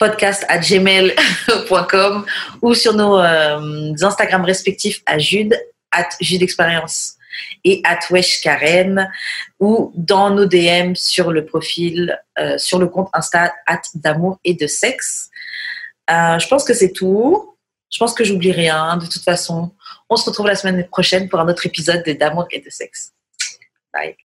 podcast 0.01 0.45
à 0.49 0.57
gmail.com 0.57 2.25
ou 2.63 2.73
sur 2.73 2.95
nos 2.95 3.19
euh, 3.19 3.93
Instagram 4.01 4.43
respectifs 4.43 5.03
à 5.05 5.19
Jude, 5.19 5.55
at 5.91 6.09
Jude 6.19 6.41
Expérience 6.41 7.17
et 7.63 7.81
at 7.83 7.99
Wesh 8.09 8.41
Karen 8.41 9.11
ou 9.59 9.91
dans 9.95 10.31
nos 10.31 10.45
DM 10.45 10.95
sur 10.95 11.31
le 11.31 11.45
profil, 11.45 12.19
euh, 12.39 12.57
sur 12.57 12.79
le 12.79 12.87
compte 12.87 13.09
Insta 13.13 13.53
at 13.67 13.81
d'amour 13.93 14.39
et 14.43 14.55
de 14.55 14.65
sexe. 14.65 15.29
Euh, 16.09 16.39
je 16.39 16.47
pense 16.47 16.63
que 16.63 16.73
c'est 16.73 16.93
tout. 16.93 17.55
Je 17.91 17.99
pense 17.99 18.13
que 18.13 18.23
j'oublie 18.23 18.51
rien. 18.51 18.97
De 18.97 19.05
toute 19.05 19.23
façon, 19.23 19.71
on 20.11 20.17
se 20.17 20.29
retrouve 20.29 20.47
la 20.47 20.55
semaine 20.55 20.85
prochaine 20.87 21.29
pour 21.29 21.39
un 21.39 21.47
autre 21.47 21.65
épisode 21.65 22.03
de 22.05 22.11
D'amour 22.11 22.45
et 22.51 22.59
de 22.59 22.69
sexe. 22.69 23.13
Bye. 23.93 24.17